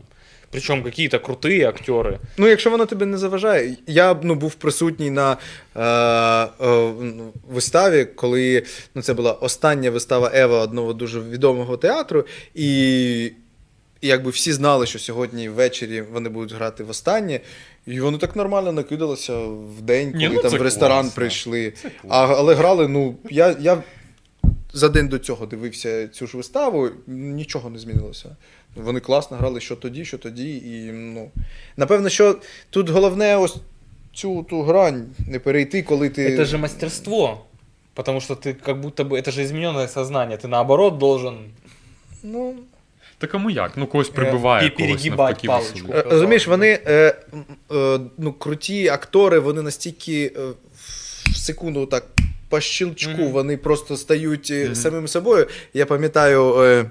Причем 0.50 0.82
какие-то 0.82 1.18
крутые 1.18 1.66
актеры. 1.66 2.18
Ну, 2.36 2.48
якщо 2.48 2.70
воно 2.70 2.86
тебе 2.86 3.06
не 3.06 3.18
заважає, 3.18 3.76
я 3.86 4.20
ну, 4.22 4.34
був 4.34 4.54
присутній 4.54 5.10
на 5.10 5.36
е, 5.76 5.82
е, 5.82 6.92
ну, 7.00 7.32
виставі, 7.48 8.04
коли 8.04 8.62
ну, 8.94 9.02
це 9.02 9.14
була 9.14 9.32
остання 9.32 9.90
вистава 9.90 10.30
Ева 10.34 10.60
одного 10.60 10.92
дуже 10.92 11.20
відомого 11.20 11.76
театру, 11.76 12.24
і, 12.54 13.24
і 14.00 14.08
якби 14.08 14.30
всі 14.30 14.52
знали, 14.52 14.86
що 14.86 14.98
сьогодні 14.98 15.48
ввечері 15.48 16.00
вони 16.00 16.28
будуть 16.28 16.52
грати 16.52 16.84
востаннє. 16.84 17.40
І 17.86 18.00
вони 18.00 18.18
так 18.18 18.36
нормально 18.36 18.72
накидалися 18.72 19.38
в 19.78 19.82
день, 19.82 20.12
коли 20.12 20.28
Ні, 20.28 20.34
ну, 20.34 20.42
там 20.42 20.50
це 20.50 20.58
в 20.58 20.62
ресторан 20.62 21.00
класно. 21.00 21.16
прийшли. 21.16 21.70
Це 21.82 21.90
А, 22.08 22.26
але 22.26 22.54
грали, 22.54 22.88
ну, 22.88 23.16
я, 23.30 23.56
я 23.60 23.82
за 24.72 24.88
день 24.88 25.08
до 25.08 25.18
цього 25.18 25.46
дивився 25.46 26.08
цю 26.08 26.26
ж 26.26 26.36
виставу, 26.36 26.88
нічого 27.06 27.70
не 27.70 27.78
змінилося. 27.78 28.36
Вони 28.76 29.00
класно 29.00 29.36
грали 29.36 29.60
що 29.60 29.76
тоді, 29.76 30.04
що 30.04 30.18
тоді. 30.18 30.56
І, 30.56 30.92
ну, 30.92 31.30
напевно, 31.76 32.08
що 32.08 32.36
тут 32.70 32.88
головне 32.88 33.36
ось 33.36 33.56
цю 34.14 34.42
ту 34.42 34.62
грань 34.62 35.06
не 35.28 35.38
перейти, 35.38 35.82
коли 35.82 36.08
ти. 36.08 36.36
Это 36.36 36.44
же 36.44 36.58
мастерство. 36.58 37.44
Потому 37.94 38.20
что 38.20 38.34
ты 38.34 38.54
как 38.54 38.80
будто 38.80 39.04
бы... 39.04 39.18
Это 39.18 39.32
же 39.32 39.42
измененное 39.42 39.88
сознание. 39.88 40.36
Ты 40.36 40.46
наоборот 40.48 40.98
должен... 40.98 41.52
Ну, 42.22 42.54
та 43.23 43.27
кому 43.27 43.49
як? 43.49 43.71
Ну 43.77 43.87
когось 43.87 44.09
прибиває, 44.09 44.69
Пі- 44.69 44.77
когось 44.77 45.05
навпаки 45.05 45.47
паличку. 45.47 45.93
Е, 45.93 46.03
Розумієш, 46.09 46.47
вони 46.47 46.79
е, 46.87 47.15
е, 47.71 47.99
ну, 48.17 48.33
круті 48.33 48.87
актори, 48.87 49.39
вони 49.39 49.61
настільки 49.61 50.33
е, 50.37 50.39
в 51.31 51.35
секунду 51.37 51.85
так 51.85 52.05
по 52.49 52.59
щелчку, 52.59 53.11
Мгм. 53.11 53.31
вони 53.31 53.57
просто 53.57 53.97
стають 53.97 54.51
е, 54.51 54.65
Мгм. 54.65 54.75
самими 54.75 55.07
собою. 55.07 55.47
Я 55.73 55.85
пам'ятаю 55.85 56.55
е, 56.61 56.85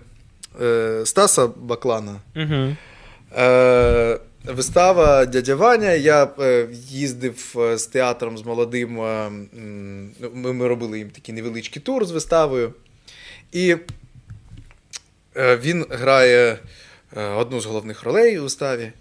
е, 0.65 1.03
Стаса 1.07 1.47
Баклана. 1.57 2.21
Угу. 2.37 2.77
Е, 3.39 4.19
вистава 4.45 5.27
Дядя 5.27 5.55
Ваня. 5.55 5.91
Я 5.93 6.29
е, 6.41 6.67
їздив 6.89 7.55
е, 7.59 7.79
з 7.79 7.87
театром 7.87 8.39
з 8.39 8.43
молодим. 8.43 9.01
е, 9.01 9.31
ну, 10.21 10.31
Ми, 10.35 10.53
ми 10.53 10.69
робили 10.69 10.99
їм 10.99 11.11
такий 11.11 11.35
невеличкий 11.35 11.83
тур 11.83 12.05
з 12.05 12.11
виставою. 12.11 12.73
І 13.53 13.71
е, 13.71 13.79
він 15.37 15.87
грає 15.91 16.59
е, 17.17 17.25
одну 17.25 17.61
з 17.61 17.67
головних 17.67 18.03
ролей 18.03 18.39
у 18.39 18.43
виставі. 18.43 18.93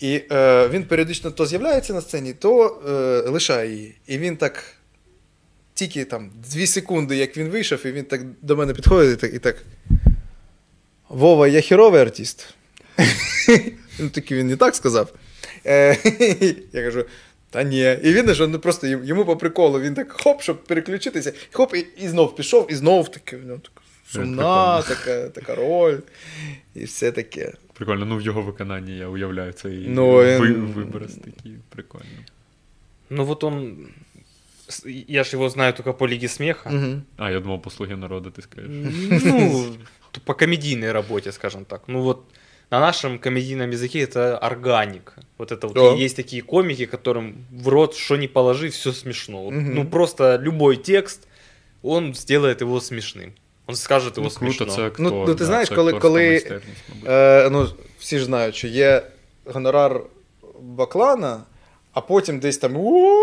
І 0.00 0.22
е, 0.32 0.68
він 0.68 0.84
періодично 0.84 1.30
то 1.30 1.46
з'являється 1.46 1.94
на 1.94 2.00
сцені, 2.00 2.32
то 2.32 2.82
е, 2.88 3.30
лишає 3.30 3.70
її. 3.70 3.94
І 4.06 4.18
він 4.18 4.36
так. 4.36 4.64
Тільки 5.74 6.04
там 6.04 6.30
дві 6.52 6.66
секунди, 6.66 7.16
як 7.16 7.36
він 7.36 7.48
вийшов, 7.48 7.86
і 7.86 7.92
він 7.92 8.04
так 8.04 8.20
до 8.42 8.56
мене 8.56 8.74
підходить 8.74 9.12
і 9.12 9.20
так. 9.20 9.34
І 9.34 9.38
так 9.38 9.56
Вова, 11.08 11.48
я 11.48 11.60
херовий 11.60 12.00
артист. 12.00 12.54
Ну, 13.98 14.08
таки 14.08 14.34
він 14.34 14.46
не 14.46 14.56
так 14.56 14.76
сказав. 14.76 15.12
Е, 15.66 15.96
Я 16.72 16.82
кажу, 16.82 17.04
та 17.50 17.62
ні. 17.62 17.98
І 18.02 18.12
він 18.12 18.34
ну, 18.38 18.58
просто 18.58 18.86
йому 18.86 19.24
по 19.24 19.36
приколу, 19.36 19.80
він 19.80 19.94
так 19.94 20.12
хоп, 20.12 20.42
щоб 20.42 20.64
переключитися, 20.64 21.32
хоп, 21.52 21.74
і, 21.74 21.86
і 21.96 22.08
знов 22.08 22.36
пішов, 22.36 22.66
і 22.70 22.74
знов 22.74 23.08
таки, 23.08 23.38
ну, 23.46 23.58
така 23.58 23.79
сумна, 24.09 24.81
така, 24.81 25.29
така 25.29 25.55
роль, 25.55 25.97
і 26.75 26.83
все 26.83 27.11
таке. 27.11 27.53
Прикольно, 27.73 28.05
ну 28.05 28.17
в 28.17 28.21
його 28.21 28.41
виконанні 28.41 28.97
я 28.97 29.07
уявляю 29.07 29.51
цей 29.53 29.85
Ну, 29.87 30.11
ви, 30.11 30.39
він- 30.39 30.65
виброс 30.65 31.13
такий 31.15 31.55
прикольно. 31.69 32.05
Ну 33.09 33.25
вот 33.25 33.43
он... 33.43 33.87
с- 34.67 34.85
Я 35.07 35.23
ж 35.23 35.35
его 35.37 35.49
знаю 35.49 35.73
только 35.73 35.93
по 35.93 36.07
Лиге 36.07 36.27
Смеха. 36.27 36.69
Угу. 36.69 37.01
А, 37.17 37.31
я 37.31 37.39
думав, 37.39 37.61
по 37.61 37.69
слуги 37.69 37.95
народу 37.95 38.31
ти 38.31 38.41
скажеш. 38.41 38.69
Ну, 39.25 39.65
т- 40.11 40.21
по 40.25 40.33
комедийной 40.33 40.91
работе, 40.91 41.31
скажем 41.31 41.65
так. 41.65 41.81
Ну 41.87 42.01
вот 42.01 42.23
на 42.71 42.79
нашем 42.79 43.19
комедийном 43.19 43.71
языке 43.71 43.99
это 44.05 44.37
органик. 44.47 45.13
Вот 45.37 45.51
это 45.51 45.67
вот 45.67 45.73
Да. 45.73 46.03
есть 46.05 46.15
такие 46.15 46.41
комики, 46.41 46.85
которым 46.85 47.33
в 47.63 47.67
рот 47.67 47.95
что 47.95 48.17
ни 48.17 48.27
положи, 48.27 48.69
все 48.69 48.91
смешно. 48.93 49.43
Вот, 49.43 49.53
Мгм. 49.53 49.75
Ну 49.75 49.85
просто 49.85 50.39
любой 50.43 50.77
текст, 50.77 51.27
он 51.83 52.13
сделает 52.15 52.61
его 52.61 52.79
смешным. 52.81 53.31
Он 53.69 53.75
скажет 53.75 54.17
его 54.17 54.29
Ну, 54.31 54.35
круто, 54.39 54.55
смешно. 54.55 54.75
це 54.75 54.81
актор. 54.87 55.05
Ну, 55.05 55.09
ну, 55.11 55.25
ти 55.25 55.33
да, 55.33 55.45
знаєш, 55.45 55.69
це 55.69 55.75
коли- 55.75 55.91
акторська 55.91 56.07
коли- 56.07 56.29
майстерність, 56.29 56.67
мабуть. 56.89 57.09
Е, 57.09 57.49
ну, 57.51 57.67
всі 57.99 58.19
ж 58.19 58.25
знають, 58.25 58.55
що 58.55 58.67
є 58.67 59.01
гонорар 59.45 60.01
Баклана, 60.61 61.39
а 61.93 62.01
потім 62.01 62.39
десь 62.39 62.57
там. 62.57 62.75
«У-у-у», 62.77 63.21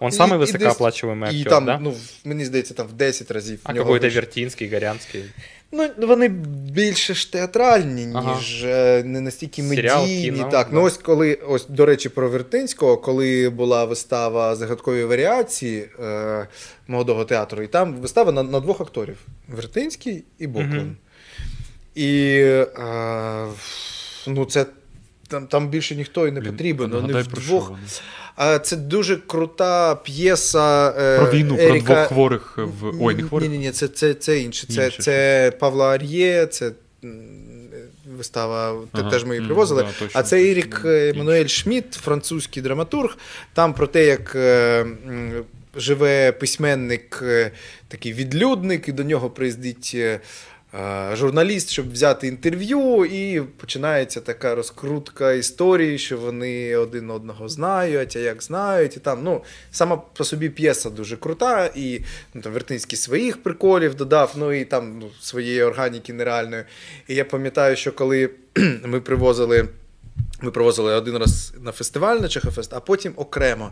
Он 0.00 0.12
і- 0.12 0.16
самый 0.16 0.36
і 0.36 0.38
десь- 0.38 0.54
высокооплачиваемый 0.54 1.32
І 1.32 1.36
актер, 1.38 1.50
там, 1.52 1.64
да? 1.64 1.78
ну, 1.82 1.90
в- 1.90 2.28
мені 2.28 2.44
здається, 2.44 2.74
там 2.74 2.86
в 2.86 2.92
10 2.92 3.30
разів. 3.30 3.60
а 3.64 3.72
в 3.72 3.74
нього 3.74 3.84
какой-то 3.84 4.06
вище. 4.06 4.20
Вертинский, 4.20 4.70
Горянский. 4.72 5.24
Ну, 5.72 5.88
вони 5.98 6.28
більше 6.72 7.14
ж 7.14 7.32
театральні, 7.32 8.08
Ага. 8.14 8.34
ніж 8.36 8.64
е, 8.64 9.02
не 9.06 9.20
настільки 9.20 9.62
Серіал, 9.62 10.00
медійні. 10.02 10.22
кіно, 10.24 10.48
так, 10.50 10.68
да. 10.70 10.74
ну 10.76 10.82
ось 10.82 10.96
коли, 10.96 11.34
ось, 11.34 11.66
до 11.68 11.86
речі, 11.86 12.08
про 12.08 12.28
Вертинського, 12.28 12.96
коли 12.96 13.48
була 13.48 13.84
вистава 13.84 14.56
загадкові 14.56 15.04
варіації 15.04 15.88
е, 16.04 16.46
молодого 16.88 17.24
театру, 17.24 17.62
і 17.62 17.66
там 17.66 17.94
вистава 17.94 18.32
на, 18.32 18.42
на 18.42 18.60
двох 18.60 18.80
акторів: 18.80 19.16
Вертинський 19.47 20.23
і 20.39 20.47
Боклан. 20.47 20.69
Мгм. 20.77 20.95
І 21.95 22.29
е, 22.43 23.47
ну, 24.27 24.45
це. 24.45 24.65
Там, 25.27 25.47
там 25.47 25.69
більше 25.69 25.95
ніхто 25.95 26.27
і 26.27 26.31
не 26.31 26.39
Блін, 26.39 26.51
потрібен. 26.51 26.91
Вони 26.91 27.01
нагадай, 27.07 27.23
що 27.23 27.41
вдвох. 27.41 27.69
вони. 27.69 27.81
А 28.35 28.59
це 28.59 28.75
дуже 28.75 29.17
крута 29.17 29.95
п'єса. 29.95 30.93
Е, 30.99 31.17
Про 31.17 31.31
війну, 31.31 31.55
про 31.57 31.79
двох 31.79 31.97
хворих 32.07 32.57
в. 32.57 33.03
Ой, 33.03 33.15
не 33.15 33.23
хворих. 33.23 33.49
Ні, 33.49 33.57
ні, 33.57 33.65
ні, 33.65 33.71
це, 33.71 33.87
це, 33.87 34.13
це 34.13 34.39
інше. 34.39 34.67
Це, 34.67 34.85
Інше 34.85 35.01
це 35.01 35.51
Павла 35.59 35.89
Ар'є, 35.93 36.45
це 36.45 36.71
вистава, 38.17 38.81
Ага, 38.91 39.09
теж 39.09 39.25
ми 39.25 39.35
її 39.35 39.47
привозили. 39.47 39.83
да, 39.83 39.89
точно, 39.99 40.19
а 40.19 40.23
це 40.23 40.43
Ірік. 40.43 40.81
Еммануель 40.85 41.47
Шмідт, 41.47 41.93
французький 41.93 42.63
драматург. 42.63 43.17
Там 43.53 43.73
про 43.73 43.87
те, 43.87 44.05
як 44.05 44.35
е, 44.35 44.85
живе 45.75 46.31
письменник, 46.31 47.19
е, 47.23 47.51
такий 47.87 48.13
відлюдник, 48.13 48.87
і 48.87 48.91
до 48.91 49.03
нього 49.03 49.29
приїздить 49.29 49.91
е, 49.95 50.19
е, 50.73 51.15
журналіст, 51.15 51.69
щоб 51.69 51.91
взяти 51.91 52.27
інтерв'ю, 52.27 53.05
і 53.05 53.41
починається 53.41 54.21
така 54.21 54.55
розкрутка 54.55 55.31
історії, 55.31 55.97
що 55.97 56.17
вони 56.17 56.75
один 56.75 57.09
одного 57.09 57.49
знають, 57.49 58.15
а 58.15 58.19
як 58.19 58.43
знають. 58.43 58.97
І 58.97 58.99
там, 58.99 59.23
ну, 59.23 59.43
сама 59.71 59.97
по 59.97 60.23
собі 60.23 60.49
п'єса 60.49 60.89
дуже 60.89 61.17
крута, 61.17 61.69
і 61.75 62.01
ну, 62.33 62.41
там 62.41 62.53
Вертинський 62.53 62.97
своїх 62.97 63.43
приколів 63.43 63.95
додав, 63.95 64.33
ну 64.37 64.53
і 64.53 64.65
там 64.65 64.99
ну, 64.99 65.09
своєї 65.21 65.63
органіки 65.63 66.13
нереальної. 66.13 66.63
І 67.07 67.15
я 67.15 67.25
пам'ятаю, 67.25 67.75
що 67.75 67.91
коли 67.91 68.29
ми 68.85 69.01
привозили. 69.01 69.67
Ми 70.43 70.51
привозили 70.51 70.93
один 70.93 71.17
раз 71.17 71.53
на 71.61 71.71
фестиваль 71.71 72.17
на 72.17 72.27
Чехофест, 72.29 72.73
а 72.73 72.79
потім 72.79 73.13
окремо. 73.15 73.71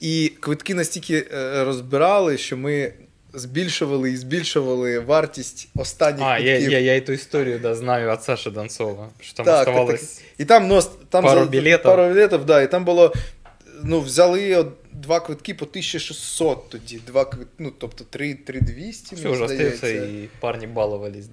І 0.00 0.32
квитки 0.40 0.74
настільки 0.74 1.26
е, 1.34 1.64
розбирали, 1.64 2.38
що 2.38 2.56
ми 2.56 2.92
збільшували 3.32 4.10
і 4.10 4.16
збільшували 4.16 4.98
вартість 4.98 5.68
останніх 5.76 6.22
А, 6.26 6.38
я, 6.38 6.58
я, 6.58 6.78
я 6.78 6.92
эту 7.00 7.12
историю, 7.14 7.58
да, 7.58 7.74
знаю 7.74 8.10
от 8.12 8.22
Саши 8.22 8.50
Донцова, 8.50 9.08
что 9.20 9.36
там 9.36 9.46
Так, 9.46 9.58
оставалось... 9.68 10.20
І 10.38 10.44
там, 10.44 10.68
ну, 10.68 10.82
там 11.08 11.24
Пару 11.24 11.40
за- 11.40 11.46
білетів. 11.46 11.82
пару 11.82 12.08
білетів, 12.08 12.44
да, 12.44 12.62
і 12.62 12.70
там 12.70 12.84
було. 12.84 13.12
Ну, 13.82 14.00
взяли 14.00 14.66
два 14.92 15.20
квитки 15.20 15.54
по 15.54 15.64
1600 15.64 16.68
тоді. 16.68 17.00
Два 17.06 17.24
квит... 17.24 17.48
ну, 17.58 17.72
тобто 17.78 18.04
3, 18.04 18.34
3200, 18.34 19.14
Все 19.16 19.24
мені 19.24 19.34
уже 19.36 19.44
остается, 19.44 19.76
здається. 19.78 20.06
и 20.06 20.28
парни 20.40 20.66
баловались, 20.66 21.26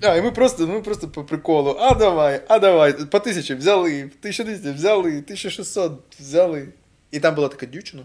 да. 0.00 0.10
А, 0.12 0.16
і 0.16 0.22
ми 0.22 0.30
просто, 0.30 0.66
ми 0.66 0.80
просто 0.80 1.08
по 1.08 1.24
приколу. 1.24 1.76
А 1.80 1.94
давай, 1.94 2.40
а 2.48 2.58
давай. 2.58 2.92
По 2.92 3.20
тисячі 3.20 3.54
взяли, 3.54 3.90
1200 3.90 4.70
взяли, 4.70 5.08
1600 5.08 5.92
взяли. 6.20 6.68
І 7.10 7.20
там 7.20 7.34
була 7.34 7.48
така 7.48 7.66
дівчина. 7.66 8.02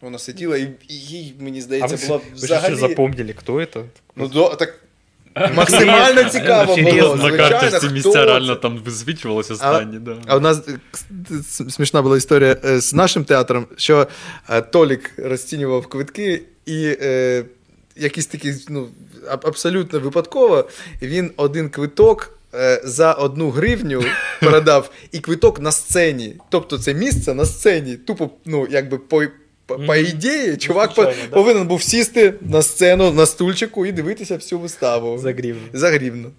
Вона 0.00 0.18
сиділа, 0.18 0.56
і, 0.56 0.62
і 0.88 0.94
їй, 0.94 1.34
мені 1.40 1.58
А 1.58 1.62
здається, 1.62 1.96
вы, 1.96 2.06
була 2.06 2.18
вы 2.18 2.22
же 2.38 2.44
взагалі. 2.44 2.74
запомнили, 2.74 3.32
кто 3.32 3.54
это? 3.60 3.84
Ну, 4.16 4.28
до, 4.28 4.48
так 4.48 4.78
максимально 5.54 6.24
цікаво 6.30 6.64
було. 6.76 6.78
Інтересно. 6.88 7.16
На 7.16 7.22
Звичайно, 7.28 7.60
карті 7.60 7.70
ці 7.70 7.76
хто 7.86 7.94
місця 7.94 8.12
це? 8.12 8.24
реально 8.26 8.56
там 8.56 8.78
висвічувалися 8.78 9.52
останні. 9.54 9.98
Да. 9.98 10.16
А 10.26 10.36
у 10.36 10.40
нас 10.40 10.60
е, 10.68 10.78
с- 11.42 11.70
смішна 11.70 12.02
була 12.02 12.16
історія 12.16 12.56
е, 12.64 12.80
з 12.80 12.94
нашим 12.94 13.24
театром, 13.24 13.66
що 13.76 14.06
е, 14.50 14.62
Толік 14.62 15.10
розцінював 15.18 15.86
квитки, 15.86 16.42
і 16.66 16.96
якийсь 17.99 18.25
такий, 18.27 18.53
ну, 18.69 18.87
абсолютно 19.29 19.99
випадково, 19.99 20.69
він 21.01 21.31
один 21.37 21.69
квиток. 21.69 22.33
е, 22.53 22.81
За 22.83 23.13
одну 23.13 23.49
гривню 23.49 24.03
передав 24.41 24.91
і 25.11 25.19
квиток 25.19 25.59
на 25.59 25.71
сцені. 25.71 26.35
Тобто 26.49 26.77
це 26.79 26.93
місце 26.93 27.33
на 27.33 27.45
сцені. 27.45 27.95
Тупо, 27.95 28.29
ну, 28.45 28.67
якби 28.71 28.97
по, 28.97 29.23
по, 29.65 29.75
по 29.79 29.95
ідеї, 29.95 30.57
чувак 30.57 30.93
по- 30.93 31.03
да? 31.03 31.13
повинен 31.31 31.67
був 31.67 31.81
сісти 31.83 32.33
на 32.41 32.61
сцену 32.61 33.11
на 33.11 33.25
стульчику 33.25 33.85
і 33.85 33.91
дивитися 33.91 34.35
всю 34.35 34.59
виставу. 34.59 35.17
За 35.17 35.31
гривню. 35.33 35.61
За 35.73 35.89
гривну. 35.89 36.31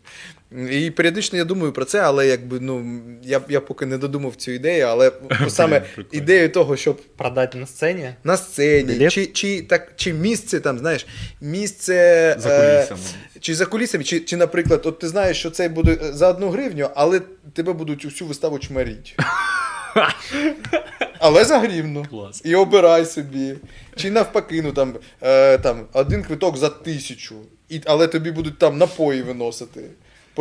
І 0.71 0.91
періодично 0.91 1.39
я 1.39 1.45
думаю 1.45 1.73
про 1.73 1.85
це, 1.85 2.01
але 2.01 2.27
якби 2.27 2.61
ну 2.61 3.01
я, 3.23 3.41
я 3.49 3.61
поки 3.61 3.87
не 3.87 3.99
додумав 3.99 4.35
цю 4.37 4.51
ідею, 4.51 4.87
але 4.87 5.13
саме 5.49 5.83
ідею 6.13 6.49
того, 6.49 6.77
щоб 6.77 7.01
Продать 7.17 7.55
на 7.55 7.67
сцене? 7.67 8.17
на 8.25 8.37
сцені, 8.37 8.93
Білет? 8.93 9.13
чи, 9.13 9.27
чи, 9.27 9.63
так, 9.63 9.93
чи 9.97 10.13
місце 10.13 10.61
там, 10.61 10.79
знаєш, 10.79 11.07
місце 11.41 12.37
За 12.39 12.49
е, 12.51 12.87
кулісами. 12.87 13.01
чи 13.41 13.55
за 13.55 13.67
кулісами, 13.67 14.05
чи, 14.05 14.21
чи, 14.21 14.37
наприклад, 14.37 14.81
от 14.85 14.99
ти 14.99 15.09
знаєш, 15.09 15.39
що 15.39 15.51
це 15.51 15.69
буде 15.69 15.99
е, 16.03 16.13
за 16.13 16.29
одну 16.29 16.51
гривню, 16.51 16.91
але 16.95 17.21
тебе 17.53 17.73
будуть 17.73 18.05
усю 18.05 18.27
виставу 18.27 18.59
чмаріть. 18.59 19.17
Але 21.19 21.45
за 21.45 21.59
гривну. 21.59 22.07
Клас. 22.11 22.43
І 22.45 22.55
обирай 22.55 23.07
собі. 23.07 23.55
Чи 23.97 24.11
навпаки, 24.11 24.63
ну 24.63 24.73
там, 24.73 24.95
е, 25.23 25.59
там 25.59 25.87
один 25.93 26.23
квиток 26.23 26.57
за 26.57 26.69
тисячу, 26.69 27.35
і, 27.69 27.81
але 27.85 28.07
тобі 28.07 28.31
будуть 28.31 28.59
там 28.59 28.79
напої 28.79 29.23
виносити 29.23 29.81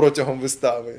протягом 0.01 0.39
вистави. 0.39 0.95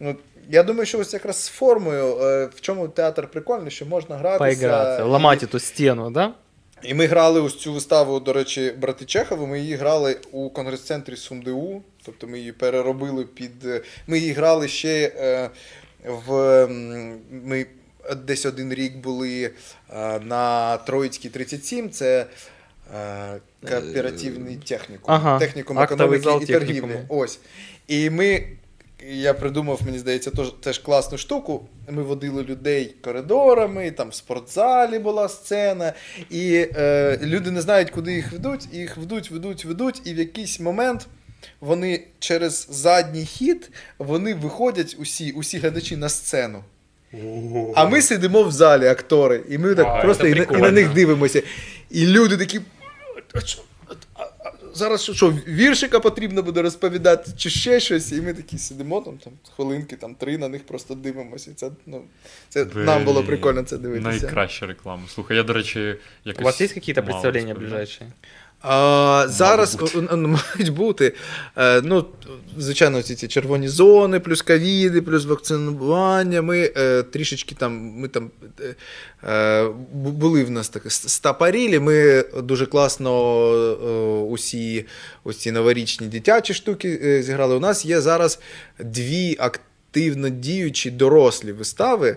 Ну, 0.00 0.16
я 0.50 0.62
думаю, 0.62 0.86
що 0.86 0.98
ось 0.98 1.12
якраз 1.14 1.44
з 1.44 1.48
формою, 1.48 2.16
е, 2.20 2.46
в 2.54 2.60
чому 2.60 2.88
театр 2.88 3.26
прикольний, 3.28 3.70
що 3.70 3.86
можна 3.86 4.16
гратися. 4.16 4.44
Ломать 5.04 5.42
эту 5.42 5.58
стену, 5.60 6.10
да? 6.10 6.32
І 6.82 6.94
ми 6.94 7.06
грали 7.06 7.40
ось 7.40 7.56
цю 7.58 7.72
виставу, 7.72 8.20
до 8.20 8.32
речі, 8.32 8.72
брати 8.78 9.04
Чехови. 9.04 9.46
Ми 9.46 9.60
її 9.60 9.74
грали 9.74 10.16
у 10.32 10.50
конгрес-центрі 10.50 11.16
СумДУ. 11.16 11.82
Тобто 12.04 12.26
ми 12.26 12.38
її 12.38 12.52
переробили 12.52 13.24
під. 13.24 13.66
е, 13.66 13.80
Ми 14.06 14.18
її 14.18 14.32
грали 14.32 14.68
ще 14.68 15.12
е, 15.16 15.50
в. 16.26 16.66
Ми 17.30 17.66
десь 18.26 18.46
один 18.46 18.74
рік 18.74 18.96
були 18.96 19.50
на 20.20 20.76
Троїцькій 20.76 21.28
37. 21.28 21.90
Це. 21.90 22.26
Кооперативний 23.70 24.56
технікум. 24.56 25.14
Ага, 25.14 25.38
Технікум 25.38 25.78
економіки 25.78 26.28
і 26.42 26.46
торгівлі. 26.46 26.98
Ось. 27.08 27.38
І 27.88 28.10
ми. 28.10 28.46
Я 29.10 29.34
придумав, 29.34 29.80
мені 29.84 29.98
здається, 29.98 30.30
теж, 30.30 30.50
теж 30.60 30.78
класну 30.78 31.18
штуку. 31.18 31.66
Ми 31.88 32.02
водили 32.02 32.42
людей 32.42 32.94
коридорами, 33.00 33.90
там 33.90 34.08
в 34.08 34.14
спортзалі 34.14 34.98
була 34.98 35.28
сцена, 35.28 35.92
і 36.30 36.68
е, 36.76 37.18
люди 37.22 37.50
не 37.50 37.60
знають, 37.60 37.90
куди 37.90 38.12
їх 38.12 38.32
ведуть, 38.32 38.68
і 38.72 38.76
їх 38.76 38.96
ведуть, 38.96 39.30
ведуть, 39.30 39.64
ведуть, 39.64 40.02
і 40.04 40.14
в 40.14 40.18
якийсь 40.18 40.60
момент 40.60 41.06
вони 41.60 42.04
через 42.18 42.66
задній 42.70 43.24
хід 43.24 43.70
вони 43.98 44.34
виходять 44.34 44.96
усі, 44.98 45.30
усі 45.30 45.58
глядачі 45.58 45.96
на 45.96 46.08
сцену. 46.08 46.64
А 47.74 47.86
ми 47.86 48.02
сидимо 48.02 48.42
в 48.42 48.52
залі, 48.52 48.86
актори, 48.86 49.42
і 49.48 49.58
ми 49.58 49.74
так 49.74 49.86
А, 49.86 50.02
просто 50.02 50.26
і 50.26 50.34
на, 50.34 50.42
і 50.42 50.60
на 50.60 50.70
них 50.70 50.92
дивимося. 50.92 51.42
І 51.90 52.06
люди 52.06 52.36
такі. 52.36 52.60
«А 54.74 54.76
що? 54.76 54.82
А- 54.82 54.86
а- 54.86 54.88
Зараз 54.88 55.02
що, 55.02 55.14
що, 55.14 55.30
віршика 55.48 56.00
потрібно 56.00 56.42
буде 56.42 56.62
розповідати, 56.62 57.30
чи 57.36 57.50
ще 57.50 57.80
щось, 57.80 58.12
і 58.12 58.20
ми 58.20 58.34
такі 58.34 58.58
сидимо 58.58 59.00
там, 59.00 59.18
там 59.18 59.32
хвилинки, 59.56 59.96
там 59.96 60.14
три 60.14 60.38
на 60.38 60.48
них 60.48 60.66
просто 60.66 60.94
дивимося. 60.94 61.50
І 61.50 61.54
це, 61.54 61.70
ну, 61.86 62.02
це 62.48 62.66
нам 62.74 63.04
було 63.04 63.24
прикольно 63.24 63.62
це 63.62 63.78
дивитися. 63.78 64.08
Найкраща 64.08 64.66
реклама. 64.66 65.02
Слухай, 65.08 65.36
я, 65.36 65.42
до 65.42 65.52
речі, 65.52 65.96
якось. 66.24 66.42
У 66.42 66.44
вас 66.44 66.60
є 66.60 66.66
якісь 66.74 66.94
представлення 66.94 67.04
ближайші? 67.04 67.10
представления 67.14 67.54
розповідав. 67.54 67.70
ближайшие? 67.70 68.12
А, 68.66 69.26
зараз 69.28 69.78
мають 70.12 70.68
бути. 70.68 71.12
Е, 71.56 71.80
ну, 71.80 72.06
звичайно, 72.58 73.02
ці, 73.02 73.14
ці 73.14 73.28
червоні 73.28 73.68
зони, 73.68 74.20
плюс 74.20 74.42
ковіди, 74.42 75.02
плюс 75.02 75.24
вакцинування. 75.24 76.42
Ми 76.42 76.72
е, 76.76 77.02
трішечки 77.02 77.54
там, 77.54 77.72
ми 77.72 78.08
там 78.08 78.30
е, 79.24 79.68
були 79.92 80.44
в 80.44 80.50
нас 80.50 80.68
таке 80.68 80.90
стапарілі. 80.90 81.78
Ми 81.78 82.24
дуже 82.42 82.66
класно 82.66 83.10
е, 83.52 83.86
усі 84.32 84.86
ось 85.24 85.36
ці 85.36 85.52
новорічні 85.52 86.06
дитячі 86.06 86.54
штуки 86.54 87.22
зіграли. 87.22 87.54
У 87.54 87.60
нас 87.60 87.84
є 87.84 88.00
зараз 88.00 88.38
дві 88.78 89.36
активно 89.94 90.28
діючі 90.28 90.90
дорослі 90.90 91.52
вистави. 91.52 92.16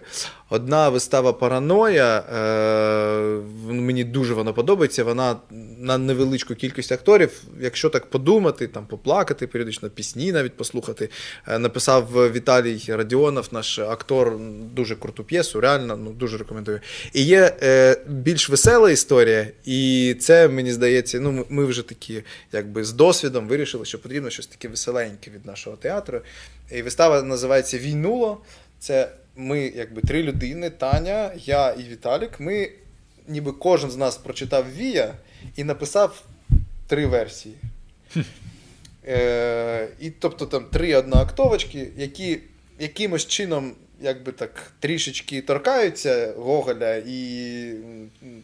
Одна 0.50 0.90
вистава 0.90 1.34
Параноя. 1.34 2.20
Е, 2.20 3.74
мені 3.74 4.04
дуже 4.04 4.34
вона 4.34 4.54
подобається. 4.54 5.04
Вона 5.04 5.36
на 5.80 5.98
невеличку 5.98 6.56
кількість 6.56 6.92
акторів. 6.92 7.44
Якщо 7.60 7.90
так 7.90 8.06
подумати, 8.06 8.68
там 8.68 8.86
поплакати 8.86 9.48
періодично, 9.48 9.90
пісні 9.90 10.32
навіть 10.32 10.58
послухати. 10.58 11.10
Е, 11.48 11.60
написав 11.60 12.32
Віталій 12.32 12.82
Радіонов, 12.88 13.48
наш 13.52 13.80
актор, 13.80 14.38
дуже 14.74 14.96
круту 14.96 15.24
п'єсу, 15.24 15.62
реально 15.62 15.98
ну, 15.98 16.12
дуже 16.12 16.38
рекомендую. 16.38 16.80
І 17.14 17.24
є 17.24 17.56
е, 17.64 17.98
більш 18.08 18.50
весела 18.50 18.92
історія, 18.92 19.48
і 19.66 20.16
це 20.20 20.48
мені 20.48 20.72
здається, 20.72 21.20
ну 21.20 21.32
ми, 21.32 21.44
ми 21.50 21.66
вже 21.66 21.82
такі, 21.82 22.24
якби 22.52 22.84
з 22.84 22.92
досвідом 22.92 23.48
вирішили, 23.48 23.86
що 23.86 24.02
потрібно 24.02 24.30
щось 24.30 24.48
таке 24.48 24.68
веселеньке 24.68 25.32
від 25.32 25.46
нашого 25.46 25.76
театру. 25.76 26.22
І 26.72 26.82
вистава 26.82 27.22
називається 27.22 27.78
Війнуло. 27.78 28.42
Це 28.80 29.10
ми, 29.36 29.60
якби 29.76 30.02
три 30.02 30.24
людини: 30.24 30.70
Таня, 30.70 31.32
я 31.36 31.72
і 31.72 31.84
Віталік. 31.84 32.40
Ми, 32.40 32.72
ніби 33.28 33.52
кожен 33.52 33.92
з 33.92 33.98
нас 33.98 34.18
прочитав 34.18 34.66
Вія 34.76 35.14
і 35.56 35.64
написав 35.64 36.24
три 36.88 37.08
версії. 37.08 37.56
Е, 39.08 39.88
і 40.00 40.10
тобто 40.10 40.46
там 40.46 40.66
три 40.66 40.96
одноактовочки, 40.96 41.88
які 41.98 42.40
якимось 42.80 43.28
чином, 43.28 43.74
якби 44.02 44.32
так, 44.32 44.72
трішечки 44.80 45.42
торкаються 45.42 46.34
Гоголя 46.38 46.96
і 47.08 47.74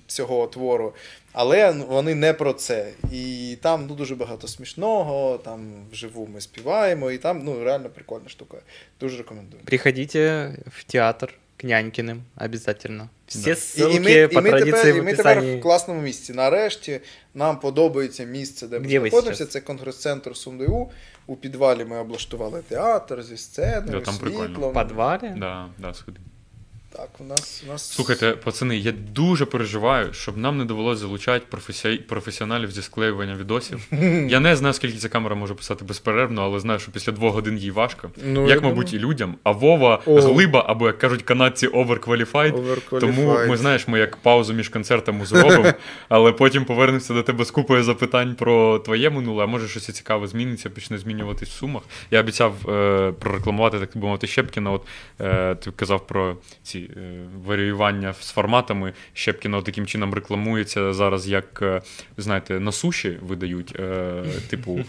цього 0.08 0.48
твору, 0.48 0.94
але 1.32 1.72
вони 1.72 2.16
не 2.16 2.34
про 2.34 2.54
це. 2.54 2.92
І 3.12 3.58
там 3.62 3.86
ну, 3.90 3.96
дуже 3.96 4.16
багато 4.16 4.48
смішного, 4.48 5.38
там 5.38 5.86
вживу 5.92 6.30
ми 6.34 6.42
співаємо, 6.42 7.12
і 7.12 7.18
там 7.18 7.42
ну, 7.44 7.64
реально 7.64 7.90
прикольна 7.90 8.30
штука. 8.30 8.58
Дуже 9.00 9.18
рекомендую. 9.18 9.64
Приходите 9.66 10.52
в 10.68 10.84
театр 10.84 11.34
к 11.58 11.68
Нянькиным 11.68 12.24
обязательно. 12.36 13.10
Все 13.28 13.44
Да. 13.44 13.52
І, 13.52 13.54
ссылки 13.54 13.96
і, 13.96 14.00
ми, 14.00 14.28
по 14.28 14.40
і, 14.40 14.44
ми 14.44 14.50
традиции 14.50 14.84
тепер, 14.84 14.98
і 14.98 15.02
в 15.02 15.04
ми 15.04 15.14
тепер 15.14 15.40
в 15.40 15.62
класному 15.62 16.02
місці. 16.02 16.34
Нарешті 16.34 17.00
нам 17.34 17.60
подобається 17.60 18.24
місце, 18.24 18.68
де 18.68 18.80
ми 18.80 18.90
знаходимося. 18.90 19.46
Це 19.46 19.60
конгрес-центр 19.60 20.38
СумДУ. 20.38 20.92
У 21.28 21.36
підвалі 21.36 21.86
ми 21.86 21.98
облаштували 22.00 22.62
театр 22.62 23.24
зі 23.24 23.38
сценою, 23.38 24.00
Да, 24.00 24.02
там 24.02 24.14
світлом. 24.14 24.46
прикольно. 24.54 24.86
підвалі? 24.86 25.34
Да, 25.38 25.70
да, 25.80 25.94
сходи. 25.94 26.20
Так, 26.96 27.10
у 27.20 27.24
нас, 27.24 27.64
у 27.68 27.72
нас... 27.72 27.92
Слухайте, 27.92 28.32
пацани, 28.32 28.78
я 28.78 28.92
дуже 28.92 29.46
переживаю, 29.46 30.14
щоб 30.14 30.38
нам 30.38 30.58
не 30.58 30.66
довелося 30.66 31.02
залучати 31.02 31.46
професі... 31.50 31.98
професіоналів 31.98 32.72
зі 32.72 32.82
склеювання 32.82 33.36
відосів. 33.36 33.88
Я 34.30 34.40
не 34.40 34.56
знаю, 34.56 34.74
скільки 34.74 34.98
ця 34.98 35.10
камера 35.10 35.36
може 35.36 35.54
писати 35.54 35.86
безперервно, 35.86 36.42
але 36.42 36.60
знаю, 36.60 36.80
що 36.80 36.92
після 36.92 37.12
двох 37.12 37.34
годин 37.34 37.58
їй 37.58 37.72
важко. 37.72 38.12
Ну, 38.26 38.48
як, 38.48 38.64
мабуть, 38.64 38.94
і 38.94 39.00
людям. 39.00 39.36
А 39.44 39.52
Вова 39.52 40.02
О. 40.06 40.22
глиба, 40.22 40.66
або 40.68 40.88
як 40.88 40.98
кажуть 40.98 41.24
канадці, 41.24 41.68
overqualified. 41.68 42.54
Overqualified. 42.54 43.00
Тому 43.00 43.38
ми 43.48 43.58
знаєш, 43.58 43.88
ми 43.88 44.00
як 44.00 44.18
паузу 44.18 44.54
між 44.54 44.70
концертами 44.70 45.26
зробимо, 45.26 45.74
але 46.10 46.32
потім 46.32 46.66
повернемося 46.66 47.14
до 47.14 47.24
тебе 47.24 47.46
з 47.46 47.52
купою 47.52 47.84
запитань 47.84 48.36
про 48.36 48.80
твоє 48.80 49.10
минуле, 49.10 49.44
а 49.44 49.48
може 49.48 49.68
щось 49.68 49.86
цікаве 49.86 50.28
зміниться, 50.28 50.70
почне 50.70 50.98
змінюватись 50.98 51.50
в 51.50 51.52
сумах. 51.52 51.84
Я 52.12 52.20
обіцяв 52.20 52.70
е, 52.70 53.14
прорекламувати, 53.20 53.80
так 53.80 53.90
би 53.96 54.02
мовити, 54.02 54.28
Щепкіна. 54.28 54.72
От 54.72 54.82
е, 55.22 55.56
ти 55.56 55.72
казав 55.72 56.08
про 56.08 56.38
ці 56.64 56.83
е, 56.98 57.00
варіювання 57.46 58.14
з 58.14 58.32
форматами. 58.32 58.94
Щепкіна 59.14 59.58
от 59.58 59.66
таким 59.66 59.86
чином 59.86 60.14
рекламується 60.14 60.94
зараз, 60.94 61.28
як 61.28 61.60
е, 61.62 61.82
знаєте, 62.18 62.60
на 62.60 62.72
суші 62.72 63.18
видають, 63.22 63.76
е, 63.80 64.24
типу, 64.50 64.80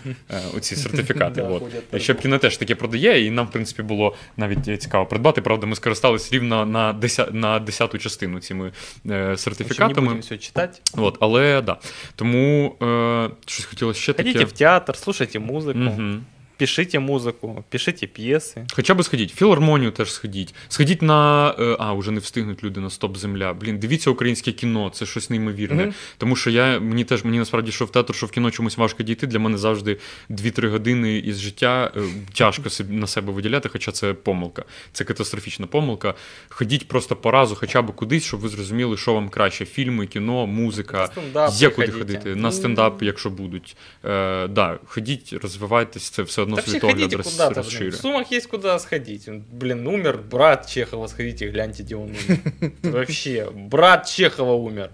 оці 0.57 0.77
сертифікати. 0.85 1.43
От. 1.43 1.62
Щепкіна 2.03 2.39
теж 2.39 2.57
таке 2.57 2.75
продає, 2.75 3.27
і 3.27 3.31
нам, 3.31 3.47
в 3.47 3.51
принципі, 3.51 3.83
було 3.83 4.15
навіть 4.37 4.83
цікаво 4.83 5.07
придбати. 5.07 5.43
Правда, 5.43 5.66
ми 5.66 5.77
скористались 5.77 6.33
рівно 6.33 6.66
на 6.66 6.93
10, 6.93 7.35
на 7.35 7.59
10 7.59 7.99
частину 8.03 8.41
цими 8.41 8.73
В 9.05 9.09
не 9.09 9.37
сертифікатами. 9.37 10.07
будем 10.07 10.21
все 10.21 10.39
читать. 10.39 10.83
От, 10.97 11.19
але 11.21 11.62
да. 11.62 11.77
Тому 12.16 12.77
е, 12.83 13.31
щось 13.47 13.65
хотілося 13.65 14.01
ще 14.01 14.12
таке. 14.12 14.29
Ходите 14.33 14.45
в 14.45 14.53
театр, 14.53 14.97
слушайте 14.97 15.39
музыку, 15.39 15.79
Мгм. 15.79 16.25
Пишите 16.59 16.98
музыку, 17.01 17.64
пишите 17.70 18.06
пьесы. 18.06 18.66
Хоча 18.74 18.94
б 18.94 19.05
сходіть, 19.05 19.31
філармонію 19.31 19.90
теж 19.90 20.12
сходіть. 20.12 20.55
Сходіть 20.68 21.02
на. 21.02 21.51
е, 21.59 21.76
А, 21.78 21.93
вже 21.93 22.10
не 22.10 22.20
встигнуть 22.20 22.64
люди 22.64 22.81
на 22.81 22.90
Стоп 22.90 23.16
Земля. 23.16 23.52
Блін, 23.55 23.78
дивіться 23.78 24.10
українське 24.10 24.52
кіно, 24.52 24.90
це 24.94 25.06
щось 25.06 25.31
неймовірне. 25.31 25.82
Мгм. 25.82 25.94
Тому 26.18 26.36
що 26.36 26.51
я 26.51 26.81
мені 26.81 27.05
теж 27.05 27.24
мені 27.24 27.39
насправді 27.39 27.72
що 27.72 27.85
в 27.85 27.90
театр, 27.93 28.14
що 28.14 28.26
в 28.26 28.31
кіно 28.31 28.51
чомусь 28.51 28.76
важко 28.78 29.02
дійти. 29.02 29.26
Для 29.26 29.39
мене 29.39 29.59
завжди 29.59 29.98
2-3 30.31 30.68
години 30.68 31.18
із 31.18 31.39
життя 31.40 31.93
е, 31.97 32.01
тяжко 32.35 32.70
собі- 32.70 32.93
на 32.94 33.06
себе 33.06 33.32
виділяти, 33.32 33.68
хоча 33.68 33.93
це 33.93 34.12
помилка. 34.14 34.64
Це 34.93 35.05
катастрофічна 35.05 35.66
помилка. 35.66 36.14
Ходіть 36.48 36.89
просто 36.89 37.16
по 37.16 37.31
разу, 37.31 37.55
хоча 37.56 37.82
б 37.82 37.94
кудись, 37.94 38.24
щоб 38.24 38.40
ви 38.40 38.48
зрозуміли, 38.48 38.97
що 38.97 39.14
вам 39.14 39.28
краще: 39.28 39.64
фільми, 39.64 40.06
кіно, 40.06 40.47
музика. 40.47 41.06
Стендап 41.06 41.52
Є 41.55 41.68
куди 41.70 41.89
ходити, 41.93 42.35
на 42.35 42.52
стендап, 42.52 43.02
якщо 43.02 43.31
будуть. 43.31 43.76
Е, 44.05 44.47
да, 44.48 44.78
ходіть, 44.86 45.32
розвивайтесь, 45.32 46.10
це 46.10 46.22
все 46.22 46.43
одно 46.43 46.53
Да 46.53 46.53
вообще 46.53 46.72
світогляд 46.72 46.99
ходите 46.99 47.15
роз, 47.18 47.27
куда-то, 47.31 47.53
блин. 47.53 47.64
розширює. 47.64 47.90
В 47.90 47.95
Сумах 47.95 48.31
есть 48.31 48.48
куда 48.48 48.80
сходить. 48.80 49.27
Он, 49.27 49.44
Блин, 49.52 49.88
умер 49.88 50.19
брат 50.31 50.69
Чехова, 50.69 51.07
сходите, 51.07 51.49
гляньте, 51.49 51.84
где 51.84 51.95
он 51.95 52.02
умер. 52.10 52.72
Вообще, 52.84 53.48
брат 53.56 54.10
Чехова 54.15 54.53
умер. 54.53 54.90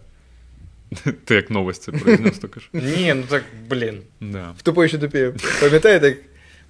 Ти 1.26 1.36
як 1.36 1.50
новость 1.50 1.84
це 1.84 1.92
произнес, 1.92 2.38
то 2.40 2.48
кажеш. 2.48 2.70
Не, 2.74 3.14
ну 3.14 3.24
так, 3.30 3.44
блин. 3.70 4.02
Да. 4.22 4.54
В 4.58 4.62
тупої 4.62 4.90
ще 4.90 4.98
тупі. 4.98 5.32
Пам'ятаєте, 5.62 6.08
як 6.08 6.18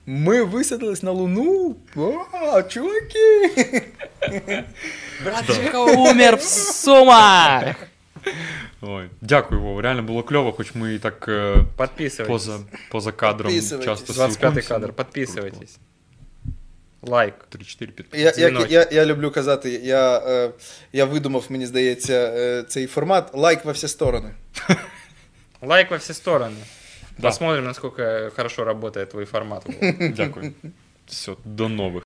ми 0.06 0.44
висадились 0.44 1.04
на 1.04 1.12
Луну? 1.12 1.76
О, 1.96 2.62
чуваки! 2.64 3.52
Брат 5.24 5.48
Чехова 5.48 5.92
умер 6.12 6.36
в 6.36 6.42
Сумах! 6.42 7.76
Ой, 8.82 9.10
дякую, 9.22 9.62
Вова. 9.62 9.82
Реально 9.82 10.04
було 10.04 10.24
кльово, 10.24 10.52
хоч 10.52 10.76
ми 10.76 10.94
і 10.96 11.00
так 11.00 11.26
е, 11.28 11.56
Подписывайтесь. 11.78 12.28
поза, 12.28 12.60
поза 12.92 13.12
кадром 13.12 13.52
Підписуйтесь. 13.52 13.86
часто 13.86 14.14
25 14.14 14.64
спілкуємося. 14.64 14.70
кадр, 14.70 14.94
подписывайтесь. 14.94 15.78
Лайк. 17.02 17.34
3-4 17.52 17.88
підписки. 17.88 18.18
Я, 18.18 18.24
як, 18.26 18.36
Дзвіночок. 18.36 18.72
я, 18.72 18.88
я 18.92 19.06
люблю 19.06 19.32
казати, 19.32 19.70
я, 19.84 20.18
е, 20.18 20.52
я 20.94 21.06
видумав, 21.06 21.46
мені 21.50 21.66
здається, 21.66 22.14
е, 22.14 22.64
цей 22.64 22.88
формат 22.88 23.30
лайк 23.34 23.66
во 23.66 23.72
всі 23.72 23.88
сторони. 23.88 24.30
Лайк 25.62 25.92
во 25.92 25.98
все 25.98 26.14
стороны. 26.14 26.56
Да. 27.18 27.28
Посмотрим, 27.30 27.66
насколько 27.66 28.32
хорошо 28.36 28.64
работает 28.66 29.10
твой 29.10 29.26
формат. 29.26 29.66
Вова. 29.66 29.94
Дякую. 30.10 30.54
Все, 31.08 31.36
до 31.46 31.70
нових. 31.70 32.04